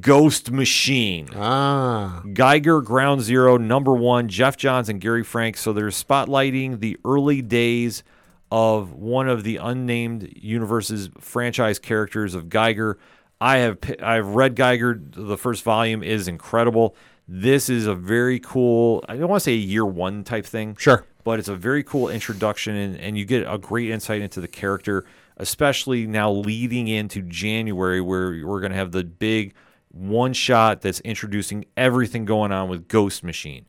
Ghost 0.00 0.50
Machine. 0.50 1.28
Ah, 1.36 2.20
Geiger 2.32 2.80
Ground 2.80 3.20
Zero, 3.20 3.56
number 3.56 3.92
one, 3.92 4.26
Geoff 4.28 4.56
Johns 4.56 4.88
and 4.88 5.00
Gary 5.00 5.22
Frank. 5.22 5.56
So 5.56 5.72
they're 5.72 5.88
spotlighting 5.88 6.80
the 6.80 6.98
early 7.04 7.40
days 7.40 8.02
of 8.50 8.92
one 8.92 9.28
of 9.28 9.42
the 9.44 9.56
unnamed 9.56 10.32
universe's 10.36 11.10
franchise 11.18 11.78
characters 11.78 12.34
of 12.34 12.48
Geiger. 12.48 12.98
I 13.40 13.58
have 13.58 13.78
I've 14.02 14.28
read 14.28 14.54
Geiger. 14.54 15.00
The 15.00 15.36
first 15.36 15.62
volume 15.62 16.02
is 16.02 16.28
incredible. 16.28 16.96
This 17.28 17.68
is 17.68 17.86
a 17.86 17.94
very 17.94 18.38
cool. 18.38 19.04
I 19.08 19.16
don't 19.16 19.28
want 19.28 19.40
to 19.40 19.44
say 19.44 19.52
a 19.54 19.56
year 19.56 19.84
one 19.84 20.22
type 20.24 20.46
thing 20.46 20.76
sure. 20.76 21.04
but 21.24 21.40
it's 21.40 21.48
a 21.48 21.56
very 21.56 21.82
cool 21.82 22.08
introduction 22.08 22.76
and, 22.76 22.96
and 22.98 23.18
you 23.18 23.24
get 23.24 23.44
a 23.52 23.58
great 23.58 23.90
insight 23.90 24.20
into 24.20 24.40
the 24.40 24.48
character 24.48 25.04
especially 25.38 26.06
now 26.06 26.30
leading 26.30 26.88
into 26.88 27.20
january 27.22 28.00
where 28.00 28.30
we're 28.44 28.60
going 28.60 28.72
to 28.72 28.78
have 28.78 28.92
the 28.92 29.04
big 29.04 29.54
one 29.90 30.32
shot 30.32 30.80
that's 30.80 31.00
introducing 31.00 31.64
everything 31.76 32.24
going 32.24 32.52
on 32.52 32.68
with 32.68 32.88
ghost 32.88 33.22
machine 33.22 33.66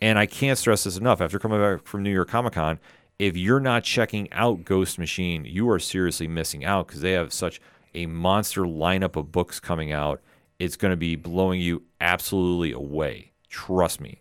and 0.00 0.18
i 0.18 0.24
can't 0.26 0.58
stress 0.58 0.84
this 0.84 0.96
enough 0.96 1.20
after 1.20 1.38
coming 1.38 1.60
back 1.60 1.86
from 1.86 2.02
new 2.02 2.12
york 2.12 2.28
comic-con 2.28 2.78
if 3.20 3.36
you're 3.36 3.60
not 3.60 3.84
checking 3.84 4.30
out 4.32 4.64
ghost 4.64 4.98
machine 4.98 5.44
you 5.44 5.68
are 5.68 5.78
seriously 5.78 6.26
missing 6.28 6.64
out 6.64 6.86
because 6.86 7.00
they 7.00 7.12
have 7.12 7.32
such 7.32 7.60
a 7.94 8.06
monster 8.06 8.62
lineup 8.62 9.16
of 9.16 9.30
books 9.32 9.60
coming 9.60 9.92
out 9.92 10.20
it's 10.58 10.76
going 10.76 10.90
to 10.92 10.96
be 10.96 11.16
blowing 11.16 11.60
you 11.60 11.82
absolutely 12.00 12.72
away 12.72 13.32
trust 13.48 14.00
me 14.00 14.20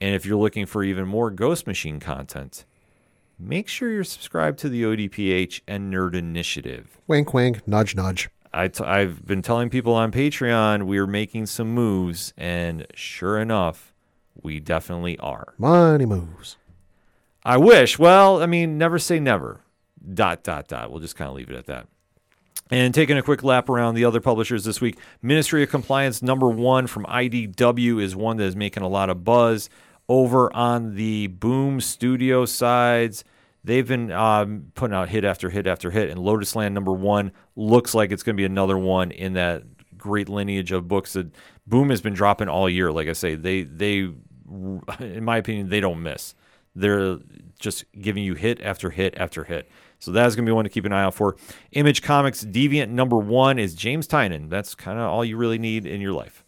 and 0.00 0.14
if 0.14 0.24
you're 0.24 0.38
looking 0.38 0.66
for 0.66 0.82
even 0.82 1.06
more 1.06 1.30
Ghost 1.30 1.66
Machine 1.66 2.00
content, 2.00 2.64
make 3.38 3.68
sure 3.68 3.90
you're 3.90 4.04
subscribed 4.04 4.58
to 4.60 4.68
the 4.68 4.82
ODPH 4.82 5.60
and 5.68 5.92
Nerd 5.92 6.14
Initiative. 6.14 6.98
Wink, 7.06 7.34
wink, 7.34 7.66
nudge, 7.68 7.94
nudge. 7.94 8.30
I 8.52 8.68
t- 8.68 8.82
I've 8.82 9.26
been 9.26 9.42
telling 9.42 9.68
people 9.68 9.94
on 9.94 10.10
Patreon 10.10 10.84
we're 10.84 11.06
making 11.06 11.46
some 11.46 11.68
moves, 11.68 12.32
and 12.36 12.86
sure 12.94 13.38
enough, 13.38 13.92
we 14.42 14.58
definitely 14.58 15.18
are. 15.18 15.54
Money 15.58 16.06
moves. 16.06 16.56
I 17.44 17.56
wish. 17.56 17.98
Well, 17.98 18.42
I 18.42 18.46
mean, 18.46 18.78
never 18.78 18.98
say 18.98 19.18
never. 19.18 19.60
Dot, 20.14 20.42
dot, 20.42 20.68
dot. 20.68 20.90
We'll 20.90 21.00
just 21.00 21.16
kind 21.16 21.28
of 21.28 21.36
leave 21.36 21.50
it 21.50 21.56
at 21.56 21.66
that. 21.66 21.86
And 22.70 22.94
taking 22.94 23.18
a 23.18 23.22
quick 23.22 23.42
lap 23.42 23.68
around 23.68 23.96
the 23.96 24.04
other 24.04 24.20
publishers 24.20 24.64
this 24.64 24.80
week, 24.80 24.96
Ministry 25.22 25.62
of 25.62 25.70
Compliance 25.70 26.22
number 26.22 26.48
one 26.48 26.86
from 26.86 27.04
IDW 27.06 28.00
is 28.00 28.14
one 28.14 28.36
that 28.36 28.44
is 28.44 28.54
making 28.54 28.84
a 28.84 28.88
lot 28.88 29.10
of 29.10 29.24
buzz. 29.24 29.68
Over 30.08 30.52
on 30.52 30.96
the 30.96 31.28
Boom 31.28 31.80
Studio 31.80 32.44
sides, 32.44 33.24
they've 33.62 33.86
been 33.86 34.10
um, 34.10 34.72
putting 34.74 34.94
out 34.94 35.08
hit 35.08 35.24
after 35.24 35.50
hit 35.50 35.66
after 35.66 35.90
hit, 35.90 36.10
and 36.10 36.18
Lotus 36.18 36.56
Land 36.56 36.74
number 36.74 36.92
one 36.92 37.30
looks 37.54 37.94
like 37.94 38.10
it's 38.10 38.24
going 38.24 38.34
to 38.34 38.40
be 38.40 38.44
another 38.44 38.76
one 38.76 39.12
in 39.12 39.34
that 39.34 39.62
great 39.96 40.28
lineage 40.28 40.72
of 40.72 40.88
books 40.88 41.12
that 41.12 41.28
Boom 41.66 41.90
has 41.90 42.00
been 42.00 42.14
dropping 42.14 42.48
all 42.48 42.68
year. 42.68 42.90
Like 42.90 43.06
I 43.06 43.12
say, 43.12 43.36
they 43.36 43.62
they, 43.62 44.10
in 44.98 45.24
my 45.24 45.36
opinion, 45.36 45.68
they 45.68 45.80
don't 45.80 46.02
miss. 46.02 46.34
They're 46.74 47.18
just 47.58 47.84
giving 48.00 48.22
you 48.24 48.34
hit 48.34 48.60
after 48.62 48.90
hit 48.90 49.14
after 49.16 49.44
hit. 49.44 49.68
So 49.98 50.12
that's 50.12 50.34
going 50.34 50.46
to 50.46 50.50
be 50.50 50.54
one 50.54 50.64
to 50.64 50.70
keep 50.70 50.84
an 50.86 50.92
eye 50.92 51.02
out 51.02 51.14
for. 51.14 51.36
Image 51.72 52.00
Comics 52.02 52.42
Deviant 52.44 52.88
number 52.88 53.18
one 53.18 53.58
is 53.58 53.74
James 53.74 54.06
Tynion. 54.08 54.48
That's 54.48 54.74
kind 54.74 54.98
of 54.98 55.06
all 55.06 55.24
you 55.24 55.36
really 55.36 55.58
need 55.58 55.84
in 55.86 56.00
your 56.00 56.12
life. 56.12 56.44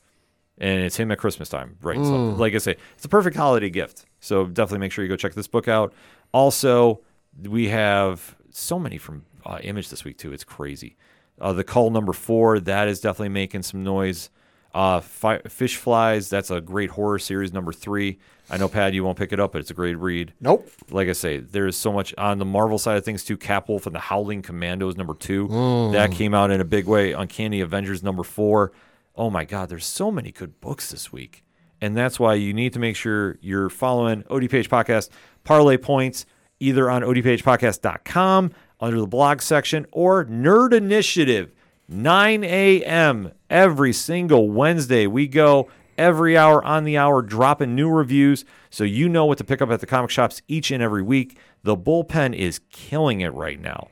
And 0.59 0.81
it's 0.81 0.97
him 0.97 1.11
at 1.11 1.19
Christmas 1.19 1.49
time, 1.49 1.77
right? 1.82 1.97
So, 1.97 2.31
like 2.31 2.55
I 2.55 2.59
say, 2.59 2.77
it's 2.94 3.05
a 3.05 3.09
perfect 3.09 3.36
holiday 3.36 3.69
gift. 3.69 4.07
So 4.20 4.47
definitely 4.47 4.78
make 4.78 4.93
sure 4.93 5.05
you 5.05 5.09
go 5.09 5.16
check 5.16 5.35
this 5.35 5.49
book 5.49 5.66
out. 5.69 5.93
Also, 6.32 7.01
we 7.43 7.69
have 7.69 8.36
so 8.51 8.78
many 8.78 8.97
from 8.97 9.24
uh, 9.44 9.59
Image 9.62 9.89
this 9.90 10.05
week, 10.05 10.19
too. 10.19 10.32
It's 10.32 10.44
crazy. 10.44 10.97
Uh, 11.40 11.53
the 11.53 11.65
Call 11.65 11.90
number 11.90 12.12
four, 12.12 12.61
that 12.61 12.86
is 12.89 13.01
definitely 13.01 13.31
making 13.31 13.62
some 13.62 13.82
noise. 13.82 14.31
Uh, 14.74 15.01
Fi- 15.01 15.40
Fish 15.49 15.77
Flies, 15.77 16.31
that's 16.31 16.51
a 16.51 16.61
great 16.61 16.90
horror 16.90 17.19
series, 17.19 17.53
number 17.53 17.73
three. 17.73 18.19
I 18.53 18.59
know, 18.59 18.69
Pad, 18.69 18.95
you 18.95 19.03
won't 19.03 19.16
pick 19.16 19.33
it 19.33 19.41
up, 19.41 19.53
but 19.53 19.62
it's 19.62 19.70
a 19.70 19.74
great 19.74 19.95
read 19.95 20.35
Nope. 20.39 20.69
like 20.91 21.09
I 21.09 21.12
say, 21.12 21.39
there's 21.39 21.74
so 21.74 21.91
much 21.91 22.15
on 22.19 22.39
the 22.39 22.45
Marvel 22.45 22.79
side 22.79 22.99
of 22.99 23.05
things 23.05 23.24
too. 23.24 23.39
Capwolf 23.39 23.87
and 23.87 23.95
the 23.95 24.01
Howling 24.01 24.43
Commandos 24.43 24.95
number 24.95 25.15
two 25.15 25.49
mm. 25.49 25.93
that 25.93 26.12
came 26.12 26.35
out 26.35 26.51
in 26.51 26.61
a 26.61 26.65
big 26.65 26.87
way. 26.87 27.12
Uncanny 27.12 27.62
Avengers 27.62 28.03
number 28.03 28.23
four. 28.23 28.73
Oh 29.16 29.31
my 29.31 29.47
God, 29.47 29.70
there's 29.70 29.87
so 29.87 30.11
many 30.11 30.33
good 30.33 30.61
books 30.61 30.91
this 30.91 31.11
week, 31.11 31.45
and 31.81 31.97
that's 31.97 32.20
why 32.20 32.35
you 32.35 32.53
need 32.53 32.74
to 32.74 32.79
make 32.79 32.95
sure 32.95 33.39
you're 33.41 33.70
following 33.70 34.23
ODPH 34.24 34.69
Podcast 34.69 35.09
Parlay 35.45 35.79
Points 35.79 36.27
either 36.61 36.91
on 36.91 37.01
odphpodcast.com 37.03 38.53
under 38.81 39.01
the 39.01 39.07
blog 39.07 39.41
section 39.41 39.87
or 39.93 40.27
Nerd 40.27 40.74
Initiative 40.74 41.53
9 41.89 42.45
a.m. 42.45 43.33
every 43.49 43.95
single 43.95 44.51
Wednesday. 44.51 45.07
We 45.07 45.27
go 45.27 45.69
every 46.03 46.37
hour 46.37 46.65
on 46.65 46.83
the 46.83 46.99
hour, 46.99 47.23
dropping 47.23 47.77
new 47.77 47.89
reviews 47.89 48.45
so 48.70 48.83
you 48.83 49.09
know 49.09 49.24
what 49.24 49.39
to 49.39 49.45
pick 49.45 49.62
up 49.62 49.70
at 49.70 49.79
the 49.79 49.87
comic 49.87 50.11
shops 50.11 50.43
each 50.49 50.73
and 50.73 50.83
every 50.83 51.03
week. 51.03 51.39
The 51.62 51.77
bullpen 51.77 52.35
is 52.35 52.61
killing 52.70 53.20
it 53.20 53.33
right 53.33 53.61
now. 53.61 53.87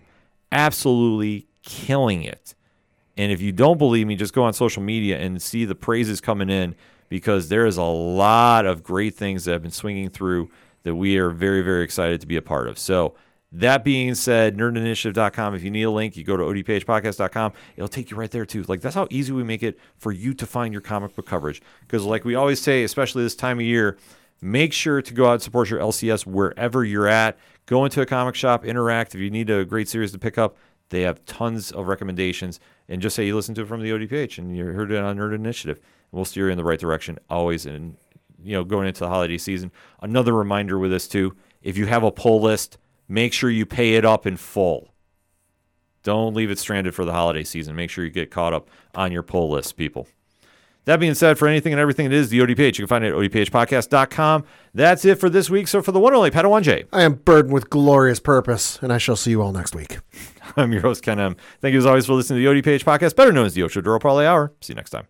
Absolutely 0.51 1.47
killing 1.63 2.25
it. 2.25 2.57
And 3.17 3.31
if 3.31 3.41
you 3.41 3.53
don't 3.53 3.79
believe 3.79 4.09
me, 4.09 4.17
just 4.17 4.35
go 4.35 4.43
on 4.43 4.53
social 4.55 4.83
media 4.83 5.19
and 5.21 5.41
see 5.41 5.65
the 5.65 5.77
praises 5.77 6.21
coming 6.21 6.51
in 6.51 6.75
because 7.09 7.49
there 7.49 7.65
is 7.65 7.77
a 7.77 7.83
lot 7.85 8.67
of 8.67 8.83
great 8.83 9.15
things 9.15 9.45
that 9.45 9.53
have 9.53 9.63
been 9.63 9.71
swinging 9.71 10.09
through 10.09 10.51
that 10.83 10.97
we 10.97 11.17
are 11.17 11.31
very, 11.31 11.63
very 11.63 11.85
excited 11.85 12.21
to 12.23 12.27
be 12.27 12.37
a 12.37 12.43
part 12.43 12.67
of. 12.67 12.77
So, 12.79 13.15
that 13.53 13.83
being 13.83 14.15
said, 14.15 14.57
nerdinitiative.com. 14.57 15.55
If 15.55 15.65
you 15.65 15.71
need 15.71 15.83
a 15.83 15.91
link, 15.91 16.17
you 16.17 16.25
go 16.25 16.37
to 16.37 16.45
odphpodcast.com. 16.45 17.53
It'll 17.77 17.89
take 17.89 18.11
you 18.11 18.17
right 18.17 18.31
there 18.31 18.47
too. 18.47 18.63
Like 18.65 18.81
that's 18.81 18.95
how 18.95 19.09
easy 19.11 19.33
we 19.33 19.43
make 19.43 19.63
it 19.63 19.79
for 19.97 20.13
you 20.13 20.35
to 20.35 20.47
find 20.47 20.73
your 20.73 20.81
comic 20.81 21.15
book 21.15 21.27
coverage. 21.27 21.61
Because 21.81 22.05
like 22.05 22.25
we 22.25 22.35
always 22.35 22.61
say, 22.61 22.85
especially 22.85 23.25
this 23.25 23.35
time 23.35 23.59
of 23.59 23.65
year, 23.65 23.99
make 24.41 24.73
sure 24.73 25.03
to 25.03 25.15
go 25.15 25.27
out 25.27 25.35
and 25.35 25.43
support 25.43 25.69
your 25.69 25.81
LCS 25.81 26.27
wherever 26.27 26.85
you're 26.85 27.09
at. 27.09 27.39
Go 27.67 27.85
into 27.85 28.01
a 28.01 28.07
comic 28.07 28.35
shop, 28.35 28.65
interact. 28.65 29.15
If 29.15 29.21
you 29.21 29.31
need 29.31 29.51
a 29.51 29.65
great 29.65 29.89
series 29.89 30.13
to 30.13 30.19
pick 30.19 30.39
up, 30.39 30.57
they 30.91 31.03
have 31.03 31.25
tons 31.25 31.73
of 31.73 31.89
recommendations. 31.89 32.61
And 32.89 33.03
just 33.03 33.17
say 33.17 33.27
you 33.27 33.35
listen 33.35 33.55
to 33.57 33.63
it 33.63 33.69
from 33.69 33.83
the 33.83 33.91
ODPH 33.91 34.39
and 34.39 34.57
you 34.57 34.65
heard 34.67 34.93
it 34.93 34.99
on 34.99 35.17
Nerd 35.17 35.35
Initiative. 35.35 35.77
And 35.79 36.19
we'll 36.19 36.25
steer 36.25 36.47
you 36.47 36.53
in 36.53 36.59
the 36.59 36.65
right 36.65 36.79
direction 36.79 37.19
always. 37.29 37.67
And 37.67 37.97
you 38.43 38.53
know, 38.53 38.65
going 38.65 38.87
into 38.87 39.01
the 39.01 39.09
holiday 39.09 39.39
season. 39.39 39.71
Another 40.01 40.33
reminder 40.33 40.79
with 40.79 40.91
this 40.91 41.09
too: 41.09 41.37
if 41.63 41.77
you 41.77 41.87
have 41.87 42.03
a 42.03 42.11
pull 42.11 42.41
list, 42.41 42.79
make 43.11 43.33
sure 43.33 43.51
you 43.51 43.67
pay 43.67 43.95
it 43.95 44.05
up 44.05 44.27
in 44.27 44.37
full. 44.37 44.95
Don't 46.03 46.35
leave 46.35 46.51
it 46.51 46.59
stranded 46.59 46.95
for 46.95 47.05
the 47.05 47.13
holiday 47.13 47.45
season. 47.45 47.77
Make 47.77 47.91
sure 47.91 48.05
you 48.05 48.11
get 48.11 48.31
caught 48.31 48.55
up 48.55 48.71
on 48.95 49.13
your 49.13 49.23
pull 49.23 49.51
list, 49.51 49.77
people. 49.77 50.09
That 50.87 50.99
being 50.99 51.15
said, 51.15 51.39
for 51.39 51.47
anything 51.47 51.75
and 51.75 51.81
everything 51.81 52.07
it 52.07 52.13
is 52.13 52.31
the 52.31 52.39
ODPH, 52.39 52.79
you 52.79 52.87
can 52.87 52.87
find 52.87 53.05
it 53.05 53.09
at 53.09 53.15
odphpodcast.com. 53.15 54.45
That's 54.73 55.05
it 55.05 55.17
for 55.17 55.29
this 55.29 55.51
week. 55.51 55.69
So 55.69 55.83
for 55.83 55.93
the 55.93 56.01
one 56.01 56.15
and 56.15 56.19
only 56.19 56.31
Padawan 56.31 56.63
J, 56.63 56.85
I 56.91 57.03
am 57.03 57.15
burdened 57.15 57.53
with 57.53 57.69
glorious 57.69 58.19
purpose, 58.19 58.79
and 58.81 58.91
I 58.91 58.97
shall 58.97 59.17
see 59.17 59.31
you 59.31 59.43
all 59.43 59.53
next 59.53 59.75
week. 59.75 59.99
I'm 60.57 60.73
your 60.73 60.81
host, 60.81 61.03
Ken 61.03 61.21
M. 61.21 61.37
Thank 61.61 61.75
you 61.75 61.79
as 61.79 61.87
always 61.87 62.07
for 62.07 62.15
listening 62.15 62.43
to 62.43 62.55
the 62.55 62.63
ODPH 62.63 62.85
podcast, 62.85 63.15
better 63.15 63.33
known 63.33 63.47
as 63.47 63.55
the 63.55 63.63
Ocho 63.63 63.83
Duro 63.83 64.01
Parlay 64.01 64.25
Hour. 64.25 64.53
See 64.63 64.73
you 64.73 64.77
next 64.77 64.91
time. 64.91 65.07